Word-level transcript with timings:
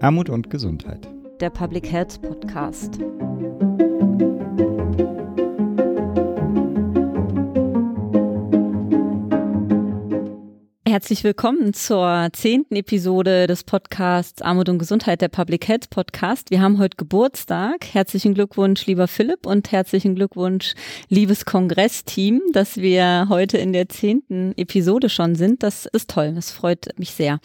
Armut 0.00 0.30
und 0.30 0.48
Gesundheit. 0.48 1.08
Der 1.40 1.50
Public 1.50 1.90
Health 1.90 2.22
Podcast. 2.22 3.00
Herzlich 10.98 11.22
willkommen 11.22 11.74
zur 11.74 12.28
zehnten 12.32 12.74
Episode 12.74 13.46
des 13.46 13.62
Podcasts 13.62 14.42
Armut 14.42 14.68
und 14.68 14.80
Gesundheit, 14.80 15.20
der 15.20 15.28
Public 15.28 15.68
Health 15.68 15.90
Podcast. 15.90 16.50
Wir 16.50 16.60
haben 16.60 16.80
heute 16.80 16.96
Geburtstag. 16.96 17.86
Herzlichen 17.92 18.34
Glückwunsch, 18.34 18.84
lieber 18.86 19.06
Philipp, 19.06 19.46
und 19.46 19.70
herzlichen 19.70 20.16
Glückwunsch, 20.16 20.74
liebes 21.08 21.44
Kongressteam, 21.44 22.40
dass 22.52 22.78
wir 22.78 23.26
heute 23.28 23.58
in 23.58 23.72
der 23.72 23.88
zehnten 23.88 24.54
Episode 24.56 25.08
schon 25.08 25.36
sind. 25.36 25.62
Das 25.62 25.86
ist 25.86 26.10
toll. 26.10 26.32
Das 26.34 26.50
freut 26.50 26.88
mich 26.98 27.12
sehr. 27.12 27.38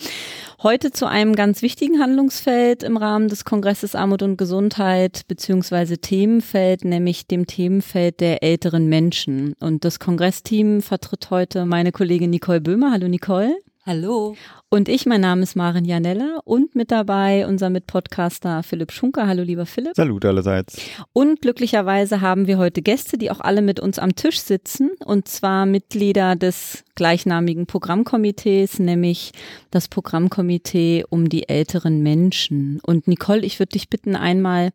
Heute 0.64 0.92
zu 0.92 1.06
einem 1.06 1.36
ganz 1.36 1.62
wichtigen 1.62 2.00
Handlungsfeld 2.00 2.82
im 2.82 2.98
Rahmen 2.98 3.28
des 3.28 3.46
Kongresses 3.46 3.94
Armut 3.94 4.24
und 4.24 4.38
Gesundheit 4.38 5.28
beziehungsweise 5.28 6.00
Themenfeld, 6.00 6.86
nämlich 6.86 7.28
dem 7.28 7.46
Themenfeld 7.46 8.20
der 8.20 8.42
älteren 8.42 8.88
Menschen. 8.88 9.54
Und 9.60 9.86
das 9.86 10.00
Kongressteam 10.00 10.82
vertritt 10.82 11.30
heute 11.30 11.68
meine 11.68 11.92
Kollegin 11.92 12.32
Nicole 12.32 12.60
Böhmer. 12.60 12.92
Hallo 12.92 13.08
Nicole. 13.08 13.43
Hallo. 13.86 14.38
Und 14.70 14.88
ich, 14.88 15.06
mein 15.06 15.20
Name 15.20 15.44
ist 15.44 15.58
Maren 15.58 15.84
Janella 15.84 16.40
und 16.46 16.74
mit 16.74 16.90
dabei 16.90 17.46
unser 17.46 17.70
Mitpodcaster 17.70 18.64
Philipp 18.64 18.94
Schunker. 18.94 19.28
Hallo 19.28 19.44
lieber 19.44 19.66
Philipp. 19.66 19.92
Salut 19.98 20.24
allerseits. 20.24 20.78
Und 21.12 21.42
glücklicherweise 21.42 22.22
haben 22.22 22.48
wir 22.48 22.58
heute 22.58 22.82
Gäste, 22.82 23.18
die 23.18 23.30
auch 23.30 23.42
alle 23.42 23.62
mit 23.62 23.82
uns 23.82 24.00
am 24.00 24.16
Tisch 24.16 24.40
sitzen 24.40 24.92
und 25.04 25.28
zwar 25.28 25.66
Mitglieder 25.66 26.38
des 26.38 26.86
gleichnamigen 26.96 27.66
Programmkomitees, 27.66 28.80
nämlich 28.80 29.34
das 29.70 29.90
Programmkomitee 29.90 31.04
um 31.10 31.28
die 31.28 31.50
älteren 31.50 32.02
Menschen. 32.02 32.80
Und 32.84 33.10
Nicole, 33.10 33.42
ich 33.42 33.60
würde 33.60 33.74
dich 33.74 33.90
bitten, 33.90 34.16
einmal 34.16 34.70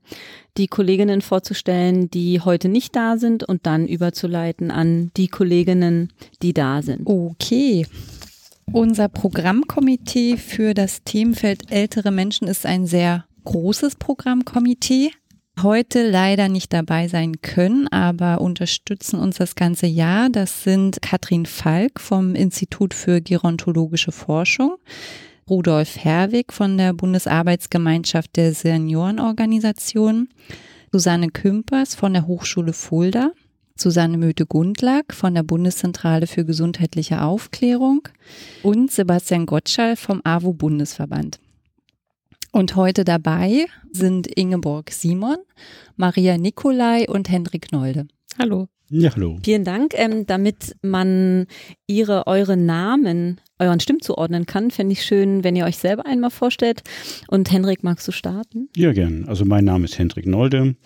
die 0.59 0.67
Kolleginnen 0.67 1.23
vorzustellen, 1.23 2.11
die 2.11 2.43
heute 2.43 2.69
nicht 2.69 2.95
da 2.95 3.17
sind 3.17 3.43
und 3.43 3.65
dann 3.65 3.89
überzuleiten 3.89 4.71
an 4.71 5.13
die 5.17 5.29
Kolleginnen, 5.29 6.13
die 6.43 6.53
da 6.53 6.83
sind. 6.83 7.07
Okay. 7.07 7.87
Unser 8.73 9.09
Programmkomitee 9.09 10.37
für 10.37 10.75
das 10.75 11.03
Themenfeld 11.03 11.73
ältere 11.73 12.11
Menschen 12.11 12.47
ist 12.47 12.67
ein 12.67 12.87
sehr 12.87 13.25
großes 13.45 13.97
Programmkomitee. 13.97 15.11
Heute 15.63 16.09
leider 16.09 16.49
nicht 16.49 16.73
dabei 16.73 17.09
sein 17.09 17.41
können, 17.41 17.89
aber 17.89 18.41
unterstützen 18.43 19.19
uns 19.19 19.37
das 19.37 19.55
ganze 19.55 19.87
Jahr. 19.87 20.29
Das 20.29 20.63
sind 20.63 21.01
Katrin 21.01 21.47
Falk 21.47 21.99
vom 21.99 22.35
Institut 22.35 22.93
für 22.93 23.21
Gerontologische 23.23 24.13
Forschung, 24.13 24.77
Rudolf 25.49 25.97
Herwig 25.97 26.53
von 26.53 26.77
der 26.77 26.93
Bundesarbeitsgemeinschaft 26.93 28.37
der 28.37 28.53
Seniorenorganisation, 28.53 30.29
Susanne 30.93 31.31
Kümpers 31.31 31.95
von 31.95 32.13
der 32.13 32.27
Hochschule 32.27 32.75
Fulda, 32.75 33.33
Susanne 33.81 34.19
Möte-Gundlach 34.19 35.05
von 35.13 35.35
der 35.35 35.43
Bundeszentrale 35.43 36.27
für 36.27 36.45
gesundheitliche 36.45 37.23
Aufklärung 37.23 38.09
und 38.63 38.91
Sebastian 38.91 39.47
Gottschall 39.47 39.97
vom 39.97 40.21
AWO-Bundesverband. 40.25 41.39
Und 42.53 42.77
heute 42.77 43.05
dabei 43.05 43.67
sind 43.93 44.27
Ingeborg 44.27 44.91
Simon, 44.91 45.37
Maria 45.97 46.39
Nikolai 46.39 47.07
und 47.09 47.29
Hendrik 47.29 47.73
Nolde. 47.73 48.09
Hallo. 48.39 48.69
Ja, 48.91 49.15
hallo. 49.15 49.39
Vielen 49.45 49.65
Dank. 49.65 49.93
Ähm, 49.95 50.27
damit 50.27 50.77
man 50.83 51.47
Ihre, 51.87 52.27
eure 52.27 52.57
Namen 52.57 53.41
euren 53.59 53.81
Stimmen 53.81 54.01
zuordnen 54.01 54.47
kann, 54.47 54.71
fände 54.71 54.93
ich 54.93 55.03
schön, 55.03 55.45
wenn 55.45 55.57
ihr 55.57 55.65
euch 55.65 55.77
selber 55.77 56.07
einmal 56.07 56.31
vorstellt. 56.31 56.83
Und 57.29 57.51
Hendrik, 57.53 57.83
magst 57.83 58.07
du 58.09 58.13
starten? 58.13 58.69
Ja, 58.77 58.93
gern. 58.93 59.25
Also 59.27 59.45
mein 59.45 59.65
Name 59.65 59.85
ist 59.85 59.99
Hendrik 59.99 60.27
Nolde, 60.27 60.77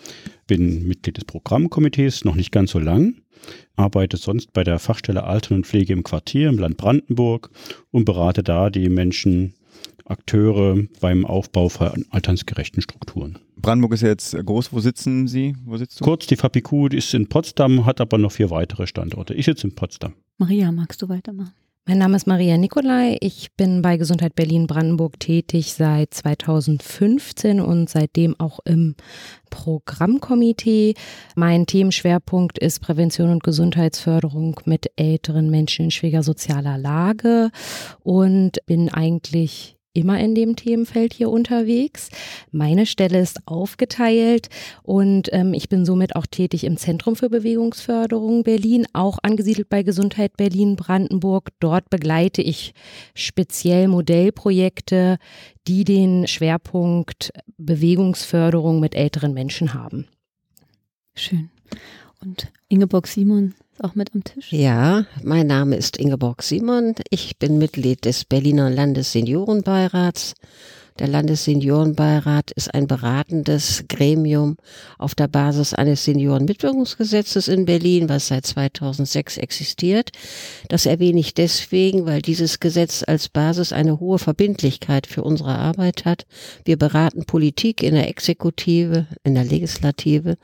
bin 0.47 0.87
Mitglied 0.87 1.17
des 1.17 1.25
Programmkomitees, 1.25 2.25
noch 2.25 2.35
nicht 2.35 2.51
ganz 2.51 2.71
so 2.71 2.79
lang, 2.79 3.15
arbeite 3.75 4.17
sonst 4.17 4.53
bei 4.53 4.63
der 4.63 4.79
Fachstelle 4.79 5.23
Alten 5.23 5.53
und 5.53 5.67
Pflege 5.67 5.93
im 5.93 6.03
Quartier 6.03 6.49
im 6.49 6.57
Land 6.57 6.77
Brandenburg 6.77 7.51
und 7.91 8.05
berate 8.05 8.43
da 8.43 8.69
die 8.69 8.89
Menschen, 8.89 9.53
Akteure 10.05 10.77
beim 10.99 11.25
Aufbau 11.25 11.69
von 11.69 12.05
alternsgerechten 12.09 12.81
Strukturen. 12.81 13.39
Brandenburg 13.55 13.93
ist 13.93 14.01
ja 14.01 14.09
jetzt 14.09 14.35
groß. 14.35 14.73
Wo 14.73 14.79
sitzen 14.79 15.27
Sie? 15.27 15.55
Wo 15.65 15.77
sitzt 15.77 15.99
du? 15.99 16.03
Kurz, 16.03 16.27
die 16.27 16.35
Fapiku 16.35 16.87
ist 16.87 17.13
in 17.13 17.27
Potsdam, 17.29 17.85
hat 17.85 18.01
aber 18.01 18.17
noch 18.17 18.31
vier 18.31 18.49
weitere 18.49 18.87
Standorte. 18.87 19.33
Ich 19.33 19.45
sitze 19.45 19.67
in 19.67 19.75
Potsdam. 19.75 20.13
Maria, 20.37 20.71
magst 20.71 21.01
du 21.01 21.09
weitermachen? 21.09 21.53
Mein 21.85 21.97
Name 21.97 22.15
ist 22.15 22.27
Maria 22.27 22.57
Nikolai. 22.57 23.17
Ich 23.19 23.49
bin 23.57 23.81
bei 23.81 23.97
Gesundheit 23.97 24.35
Berlin 24.35 24.67
Brandenburg 24.67 25.19
tätig 25.19 25.73
seit 25.73 26.13
2015 26.13 27.59
und 27.59 27.89
seitdem 27.89 28.39
auch 28.39 28.59
im 28.63 28.95
Programmkomitee. 29.49 30.93
Mein 31.35 31.65
Themenschwerpunkt 31.65 32.57
ist 32.57 32.79
Prävention 32.79 33.31
und 33.31 33.43
Gesundheitsförderung 33.43 34.61
mit 34.63 34.91
älteren 34.95 35.49
Menschen 35.49 35.85
in 35.85 35.91
schwieriger 35.91 36.23
sozialer 36.23 36.77
Lage 36.77 37.51
und 38.01 38.65
bin 38.65 38.87
eigentlich 38.87 39.75
immer 39.93 40.19
in 40.19 40.35
dem 40.35 40.55
Themenfeld 40.55 41.13
hier 41.13 41.29
unterwegs. 41.29 42.09
Meine 42.51 42.85
Stelle 42.85 43.19
ist 43.19 43.47
aufgeteilt 43.47 44.49
und 44.81 45.29
ähm, 45.31 45.53
ich 45.53 45.69
bin 45.69 45.85
somit 45.85 46.15
auch 46.15 46.25
tätig 46.25 46.63
im 46.63 46.77
Zentrum 46.77 47.15
für 47.15 47.29
Bewegungsförderung 47.29 48.43
Berlin, 48.43 48.87
auch 48.93 49.19
angesiedelt 49.21 49.69
bei 49.69 49.83
Gesundheit 49.83 50.35
Berlin 50.35 50.75
Brandenburg. 50.75 51.49
Dort 51.59 51.89
begleite 51.89 52.41
ich 52.41 52.73
speziell 53.13 53.87
Modellprojekte, 53.87 55.17
die 55.67 55.83
den 55.83 56.27
Schwerpunkt 56.27 57.31
Bewegungsförderung 57.57 58.79
mit 58.79 58.95
älteren 58.95 59.33
Menschen 59.33 59.73
haben. 59.73 60.07
Schön. 61.15 61.49
Und 62.19 62.51
Ingeborg 62.73 63.05
Simon 63.05 63.53
ist 63.71 63.83
auch 63.83 63.93
mit 63.93 64.15
am 64.15 64.23
Tisch. 64.23 64.51
Ja, 64.51 65.05
mein 65.21 65.45
Name 65.45 65.75
ist 65.75 65.97
Ingeborg 65.97 66.41
Simon. 66.41 66.95
Ich 67.11 67.37
bin 67.37 67.59
Mitglied 67.59 68.03
des 68.03 68.25
Berliner 68.25 68.71
Landesseniorenbeirats. 68.71 70.33
Der 70.97 71.07
Landesseniorenbeirat 71.07 72.49
ist 72.49 72.73
ein 72.73 72.87
beratendes 72.87 73.85
Gremium 73.89 74.57
auf 74.97 75.13
der 75.13 75.27
Basis 75.27 75.75
eines 75.75 76.03
Seniorenmitwirkungsgesetzes 76.05 77.47
in 77.47 77.65
Berlin, 77.65 78.09
was 78.09 78.29
seit 78.29 78.47
2006 78.47 79.37
existiert. 79.37 80.09
Das 80.69 80.87
erwähne 80.87 81.19
ich 81.19 81.35
deswegen, 81.35 82.07
weil 82.07 82.23
dieses 82.23 82.59
Gesetz 82.59 83.03
als 83.05 83.29
Basis 83.29 83.71
eine 83.71 83.99
hohe 83.99 84.17
Verbindlichkeit 84.17 85.05
für 85.05 85.23
unsere 85.23 85.55
Arbeit 85.55 86.05
hat. 86.05 86.25
Wir 86.65 86.77
beraten 86.77 87.25
Politik 87.25 87.83
in 87.83 87.93
der 87.93 88.09
Exekutive, 88.09 89.05
in 89.23 89.35
der 89.35 89.45
Legislative 89.45 90.37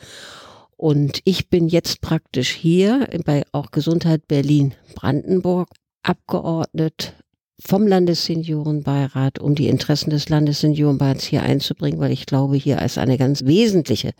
und 0.79 1.19
ich 1.25 1.49
bin 1.49 1.67
jetzt 1.67 1.99
praktisch 1.99 2.51
hier 2.51 3.09
bei 3.25 3.43
auch 3.51 3.71
Gesundheit 3.71 4.29
Berlin 4.29 4.75
Brandenburg 4.95 5.67
abgeordnet 6.03 7.15
vom 7.59 7.85
Landesseniorenbeirat, 7.85 9.39
um 9.39 9.55
die 9.55 9.67
Interessen 9.67 10.09
des 10.09 10.29
Landesseniorenbeirats 10.29 11.25
hier 11.25 11.43
einzubringen, 11.43 11.99
weil 11.99 12.13
ich 12.13 12.25
glaube, 12.25 12.55
hier 12.55 12.81
ist 12.81 12.97
eine 12.97 13.17
ganz 13.17 13.43
wesentliche 13.43 14.13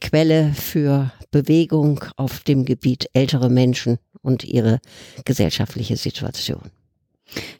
Quelle 0.00 0.52
für 0.54 1.10
Bewegung 1.32 2.04
auf 2.16 2.44
dem 2.44 2.64
Gebiet 2.64 3.08
ältere 3.12 3.50
Menschen 3.50 3.98
und 4.22 4.44
ihre 4.44 4.78
gesellschaftliche 5.24 5.96
Situation. 5.96 6.70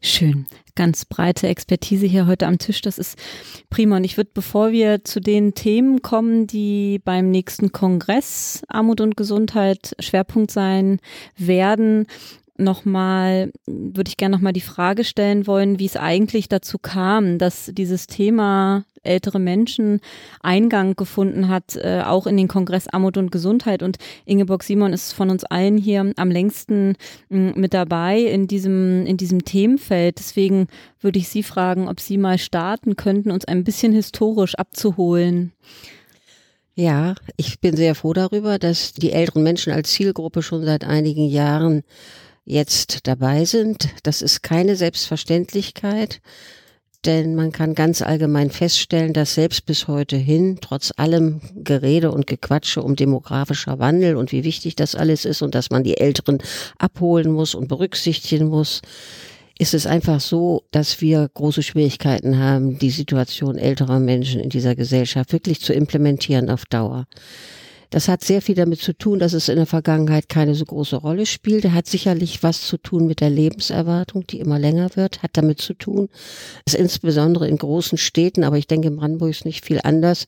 Schön. 0.01 0.47
Ganz 0.79 1.05
breite 1.07 1.49
Expertise 1.49 2.07
hier 2.07 2.29
heute 2.29 2.47
am 2.47 2.59
Tisch. 2.59 2.83
Das 2.83 2.99
ist 2.99 3.19
prima. 3.69 3.97
Und 3.97 4.05
ich 4.05 4.17
würde, 4.17 4.31
bevor 4.33 4.71
wir 4.71 5.03
zu 5.03 5.19
den 5.19 5.55
Themen 5.55 6.03
kommen, 6.03 6.47
die 6.47 7.01
beim 7.05 7.33
nächsten 7.33 7.73
Kongress 7.73 8.63
Armut 8.69 9.01
und 9.01 9.17
Gesundheit 9.17 9.97
Schwerpunkt 9.99 10.53
sein 10.53 11.01
werden, 11.37 12.07
nochmal, 12.59 13.53
würde 13.67 14.09
ich 14.09 14.17
gerne 14.17 14.37
nochmal 14.37 14.53
die 14.53 14.61
Frage 14.61 15.05
stellen 15.05 15.47
wollen, 15.47 15.79
wie 15.79 15.87
es 15.87 15.97
eigentlich 15.97 16.49
dazu 16.49 16.79
kam, 16.79 17.39
dass 17.39 17.71
dieses 17.73 18.07
Thema 18.07 18.85
ältere 19.03 19.39
Menschen 19.39 20.01
Eingang 20.43 20.97
gefunden 20.97 21.49
hat, 21.49 21.77
äh, 21.77 22.03
auch 22.05 22.27
in 22.27 22.37
den 22.37 22.49
Kongress 22.49 22.89
Armut 22.89 23.17
und 23.17 23.31
Gesundheit. 23.31 23.83
Und 23.83 23.99
Ingeborg 24.25 24.63
Simon 24.63 24.93
ist 24.93 25.13
von 25.13 25.31
uns 25.31 25.45
allen 25.45 25.79
hier 25.79 26.13
am 26.17 26.31
längsten 26.31 26.95
mh, 27.29 27.53
mit 27.57 27.75
dabei 27.75 28.21
in 28.21 28.47
diesem, 28.47 29.07
in 29.07 29.17
diesem 29.17 29.45
Themenfeld. 29.45 30.19
Deswegen 30.19 30.67
würde 31.01 31.19
ich 31.19 31.29
Sie 31.29 31.43
fragen, 31.43 31.89
ob 31.89 32.01
Sie 32.01 32.19
mal 32.19 32.39
starten 32.39 32.97
könnten, 32.97 33.31
uns 33.31 33.45
ein 33.45 33.65
bisschen 33.65 33.93
historisch 33.93 34.55
abzuholen. 34.57 35.53
Ja, 36.75 37.17
ich 37.37 37.59
bin 37.59 37.77
sehr 37.77 37.97
froh 37.97 38.13
darüber, 38.13 38.59
dass 38.59 38.93
die 38.93 39.11
älteren 39.11 39.43
Menschen 39.43 39.73
als 39.73 39.91
Zielgruppe 39.91 40.43
schon 40.43 40.65
seit 40.65 40.85
einigen 40.85 41.29
Jahren 41.29 41.83
jetzt 42.49 43.07
dabei 43.07 43.45
sind. 43.45 43.91
Das 44.03 44.23
ist 44.23 44.43
keine 44.43 44.75
Selbstverständlichkeit, 44.75 46.21
denn 47.05 47.35
man 47.35 47.53
kann 47.53 47.75
ganz 47.75 48.03
allgemein 48.03 48.51
feststellen, 48.51 49.13
dass 49.13 49.35
selbst 49.35 49.67
bis 49.67 49.87
heute 49.87 50.17
hin, 50.17 50.59
trotz 50.61 50.93
allem 50.97 51.41
Gerede 51.55 52.11
und 52.11 52.27
Gequatsche 52.27 52.83
um 52.83 52.97
demografischer 52.97 53.79
Wandel 53.79 54.17
und 54.17 54.33
wie 54.33 54.45
wichtig 54.45 54.77
das 54.77 54.95
alles 54.95 55.25
ist 55.25 55.43
und 55.43 55.55
dass 55.55 55.71
man 55.71 55.85
die 55.85 55.99
Älteren 55.99 56.39
abholen 56.79 57.31
muss 57.31 57.55
und 57.55 57.69
berücksichtigen 57.69 58.49
muss, 58.49 58.81
ist 59.59 59.75
es 59.75 59.87
einfach 59.87 60.21
so, 60.21 60.65
dass 60.71 61.01
wir 61.01 61.29
große 61.35 61.63
Schwierigkeiten 61.63 62.39
haben, 62.39 62.79
die 62.79 62.91
Situation 62.91 63.59
älterer 63.59 63.99
Menschen 63.99 64.41
in 64.41 64.51
dieser 64.51 64.75
Gesellschaft 64.75 65.33
wirklich 65.33 65.61
zu 65.61 65.73
implementieren 65.73 66.49
auf 66.49 66.65
Dauer. 66.65 67.07
Das 67.91 68.07
hat 68.09 68.23
sehr 68.23 68.43
viel 68.43 68.55
damit 68.55 68.81
zu 68.81 68.93
tun, 68.93 69.19
dass 69.19 69.33
es 69.33 69.49
in 69.49 69.57
der 69.57 69.67
Vergangenheit 69.67 70.29
keine 70.29 70.55
so 70.55 70.65
große 70.65 70.97
Rolle 70.97 71.25
spielt. 71.25 71.65
Er 71.65 71.73
hat 71.73 71.87
sicherlich 71.87 72.43
was 72.43 72.67
zu 72.67 72.77
tun 72.77 73.07
mit 73.07 73.21
der 73.21 73.31
Lebenserwartung, 73.31 74.27
die 74.27 74.41
immer 74.41 74.59
länger 74.59 74.91
wird, 74.95 75.23
hat 75.23 75.37
damit 75.39 75.61
zu 75.61 75.73
tun, 75.73 76.09
dass 76.67 76.75
insbesondere 76.75 77.49
in 77.49 77.57
großen 77.57 77.97
Städten, 77.97 78.45
aber 78.45 78.59
ich 78.59 78.67
denke 78.67 78.89
in 78.89 78.97
Brandenburg 78.97 79.31
ist 79.31 79.47
nicht 79.47 79.65
viel 79.65 79.81
anders, 79.83 80.27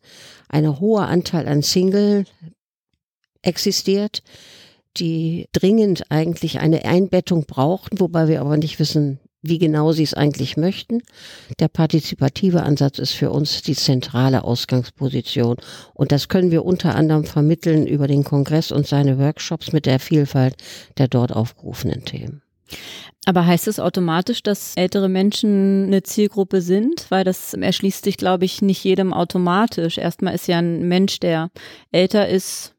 ein 0.48 0.80
hoher 0.80 1.06
Anteil 1.06 1.46
an 1.48 1.62
Single 1.62 2.24
existiert, 3.42 4.22
die 4.96 5.46
dringend 5.52 6.10
eigentlich 6.10 6.60
eine 6.60 6.84
Einbettung 6.84 7.44
brauchten, 7.44 8.00
wobei 8.00 8.26
wir 8.28 8.40
aber 8.40 8.56
nicht 8.56 8.78
wissen, 8.78 9.20
wie 9.42 9.58
genau 9.58 9.92
sie 9.92 10.02
es 10.02 10.14
eigentlich 10.14 10.56
möchten. 10.56 11.02
Der 11.58 11.68
partizipative 11.68 12.62
Ansatz 12.62 12.98
ist 12.98 13.12
für 13.12 13.30
uns 13.30 13.62
die 13.62 13.74
zentrale 13.74 14.44
Ausgangsposition. 14.44 15.56
Und 15.94 16.12
das 16.12 16.28
können 16.28 16.50
wir 16.50 16.64
unter 16.64 16.94
anderem 16.94 17.24
vermitteln 17.24 17.86
über 17.86 18.06
den 18.06 18.24
Kongress 18.24 18.70
und 18.70 18.86
seine 18.86 19.18
Workshops 19.18 19.72
mit 19.72 19.86
der 19.86 19.98
Vielfalt 19.98 20.56
der 20.98 21.08
dort 21.08 21.32
aufgerufenen 21.32 22.04
Themen. 22.04 22.42
Aber 23.26 23.46
heißt 23.46 23.68
es 23.68 23.76
das 23.76 23.84
automatisch, 23.84 24.42
dass 24.42 24.74
ältere 24.76 25.08
Menschen 25.08 25.86
eine 25.86 26.02
Zielgruppe 26.02 26.60
sind? 26.62 27.06
Weil 27.10 27.24
das 27.24 27.54
erschließt 27.54 28.04
sich, 28.04 28.16
glaube 28.16 28.44
ich, 28.44 28.62
nicht 28.62 28.82
jedem 28.82 29.12
automatisch. 29.12 29.98
Erstmal 29.98 30.34
ist 30.34 30.48
ja 30.48 30.58
ein 30.58 30.88
Mensch, 30.88 31.20
der 31.20 31.50
älter 31.92 32.28
ist, 32.28 32.74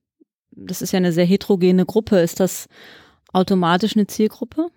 das 0.51 0.81
ist 0.81 0.93
ja 0.93 0.97
eine 0.97 1.13
sehr 1.13 1.25
heterogene 1.25 1.85
Gruppe. 1.85 2.19
Ist 2.19 2.39
das 2.39 2.67
automatisch 3.33 3.95
eine 3.95 4.07
Zielgruppe? 4.07 4.67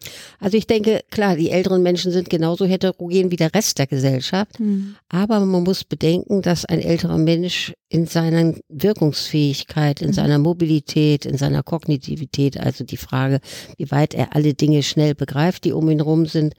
Also 0.41 0.57
ich 0.57 0.67
denke, 0.67 1.03
klar, 1.11 1.37
die 1.37 1.51
älteren 1.51 1.83
Menschen 1.83 2.13
sind 2.13 2.31
genauso 2.31 2.65
heterogen 2.65 3.31
wie 3.31 3.37
der 3.37 3.55
Rest 3.55 3.79
der 3.79 3.87
Gesellschaft. 3.87 4.59
Mhm. 4.61 4.97
Aber 5.09 5.41
man 5.41 5.63
muss 5.63 5.85
bedenken, 5.85 6.43
dass 6.43 6.65
ein 6.65 6.81
älterer 6.81 7.19
Mensch 7.19 7.73
in 7.89 8.07
seiner 8.07 8.55
Wirkungsfähigkeit, 8.69 10.01
in 10.01 10.09
mhm. 10.09 10.15
seiner 10.15 10.39
Mobilität, 10.39 11.27
in 11.27 11.37
seiner 11.37 11.63
Kognitivität, 11.63 12.59
also 12.59 12.85
die 12.85 12.97
Frage, 12.97 13.41
wie 13.77 13.91
weit 13.91 14.15
er 14.15 14.35
alle 14.35 14.55
Dinge 14.55 14.83
schnell 14.83 15.15
begreift, 15.15 15.65
die 15.65 15.73
um 15.73 15.89
ihn 15.91 16.01
rum 16.01 16.27
sind, 16.27 16.55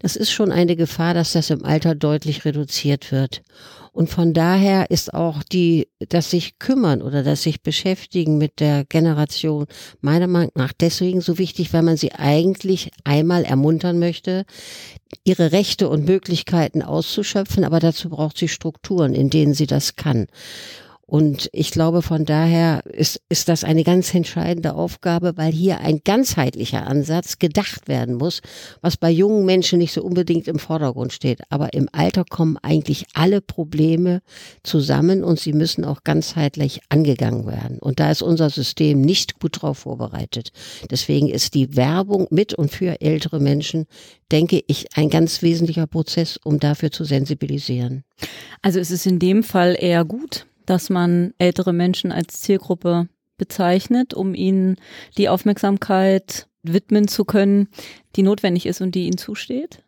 das 0.00 0.16
ist 0.16 0.30
schon 0.30 0.52
eine 0.52 0.76
Gefahr, 0.76 1.14
dass 1.14 1.32
das 1.32 1.50
im 1.50 1.64
Alter 1.64 1.94
deutlich 1.94 2.44
reduziert 2.44 3.12
wird. 3.12 3.42
Und 3.98 4.08
von 4.08 4.32
daher 4.32 4.92
ist 4.92 5.12
auch 5.12 5.42
die, 5.42 5.88
das 5.98 6.30
sich 6.30 6.60
kümmern 6.60 7.02
oder 7.02 7.24
das 7.24 7.42
sich 7.42 7.62
beschäftigen 7.62 8.38
mit 8.38 8.60
der 8.60 8.84
Generation 8.84 9.66
meiner 10.00 10.28
Meinung 10.28 10.52
nach 10.54 10.72
deswegen 10.72 11.20
so 11.20 11.36
wichtig, 11.36 11.72
weil 11.72 11.82
man 11.82 11.96
sie 11.96 12.12
eigentlich 12.12 12.92
einmal 13.02 13.42
ermuntern 13.42 13.98
möchte, 13.98 14.44
ihre 15.24 15.50
Rechte 15.50 15.88
und 15.88 16.04
Möglichkeiten 16.04 16.80
auszuschöpfen, 16.80 17.64
aber 17.64 17.80
dazu 17.80 18.08
braucht 18.08 18.38
sie 18.38 18.46
Strukturen, 18.46 19.14
in 19.14 19.30
denen 19.30 19.52
sie 19.52 19.66
das 19.66 19.96
kann. 19.96 20.28
Und 21.10 21.48
ich 21.52 21.70
glaube, 21.70 22.02
von 22.02 22.26
daher 22.26 22.82
ist, 22.84 23.22
ist 23.30 23.48
das 23.48 23.64
eine 23.64 23.82
ganz 23.82 24.12
entscheidende 24.12 24.74
Aufgabe, 24.74 25.38
weil 25.38 25.52
hier 25.52 25.80
ein 25.80 26.02
ganzheitlicher 26.04 26.86
Ansatz 26.86 27.38
gedacht 27.38 27.88
werden 27.88 28.16
muss, 28.16 28.42
was 28.82 28.98
bei 28.98 29.10
jungen 29.10 29.46
Menschen 29.46 29.78
nicht 29.78 29.94
so 29.94 30.02
unbedingt 30.02 30.48
im 30.48 30.58
Vordergrund 30.58 31.14
steht. 31.14 31.40
Aber 31.48 31.72
im 31.72 31.88
Alter 31.92 32.26
kommen 32.28 32.58
eigentlich 32.58 33.06
alle 33.14 33.40
Probleme 33.40 34.20
zusammen 34.62 35.24
und 35.24 35.40
sie 35.40 35.54
müssen 35.54 35.82
auch 35.86 36.04
ganzheitlich 36.04 36.82
angegangen 36.90 37.46
werden. 37.46 37.78
Und 37.78 38.00
da 38.00 38.10
ist 38.10 38.20
unser 38.20 38.50
System 38.50 39.00
nicht 39.00 39.40
gut 39.40 39.62
drauf 39.62 39.78
vorbereitet. 39.78 40.50
Deswegen 40.90 41.30
ist 41.30 41.54
die 41.54 41.74
Werbung 41.74 42.26
mit 42.28 42.52
und 42.52 42.70
für 42.70 43.00
ältere 43.00 43.40
Menschen, 43.40 43.86
denke 44.30 44.62
ich, 44.66 44.88
ein 44.94 45.08
ganz 45.08 45.40
wesentlicher 45.40 45.86
Prozess, 45.86 46.38
um 46.44 46.60
dafür 46.60 46.90
zu 46.90 47.04
sensibilisieren. 47.04 48.04
Also 48.60 48.78
ist 48.78 48.90
es 48.90 49.06
in 49.06 49.18
dem 49.18 49.42
Fall 49.42 49.74
eher 49.80 50.04
gut, 50.04 50.44
dass 50.68 50.90
man 50.90 51.32
ältere 51.38 51.72
Menschen 51.72 52.12
als 52.12 52.40
Zielgruppe 52.40 53.08
bezeichnet, 53.36 54.14
um 54.14 54.34
ihnen 54.34 54.76
die 55.16 55.28
Aufmerksamkeit 55.28 56.48
widmen 56.62 57.08
zu 57.08 57.24
können, 57.24 57.68
die 58.16 58.22
notwendig 58.22 58.66
ist 58.66 58.80
und 58.80 58.94
die 58.94 59.06
ihnen 59.06 59.18
zusteht? 59.18 59.82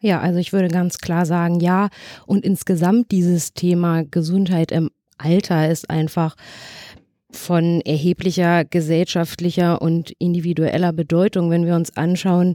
Ja, 0.00 0.20
also 0.20 0.38
ich 0.38 0.52
würde 0.52 0.68
ganz 0.68 0.98
klar 0.98 1.24
sagen, 1.24 1.60
ja. 1.60 1.88
Und 2.26 2.44
insgesamt 2.44 3.10
dieses 3.10 3.54
Thema 3.54 4.04
Gesundheit 4.04 4.70
im 4.70 4.90
Alter 5.16 5.70
ist 5.70 5.88
einfach 5.88 6.36
von 7.30 7.80
erheblicher 7.80 8.64
gesellschaftlicher 8.64 9.80
und 9.82 10.12
individueller 10.18 10.92
Bedeutung, 10.92 11.50
wenn 11.50 11.66
wir 11.66 11.74
uns 11.74 11.96
anschauen, 11.96 12.54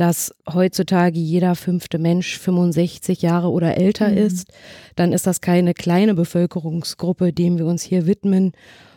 dass 0.00 0.34
heutzutage 0.50 1.18
jeder 1.18 1.54
fünfte 1.54 1.98
Mensch 1.98 2.38
65 2.38 3.20
Jahre 3.20 3.50
oder 3.50 3.76
älter 3.76 4.08
mhm. 4.08 4.16
ist, 4.16 4.48
dann 4.96 5.12
ist 5.12 5.26
das 5.26 5.42
keine 5.42 5.74
kleine 5.74 6.14
Bevölkerungsgruppe, 6.14 7.34
dem 7.34 7.58
wir 7.58 7.66
uns 7.66 7.82
hier 7.82 8.06
widmen. 8.06 8.52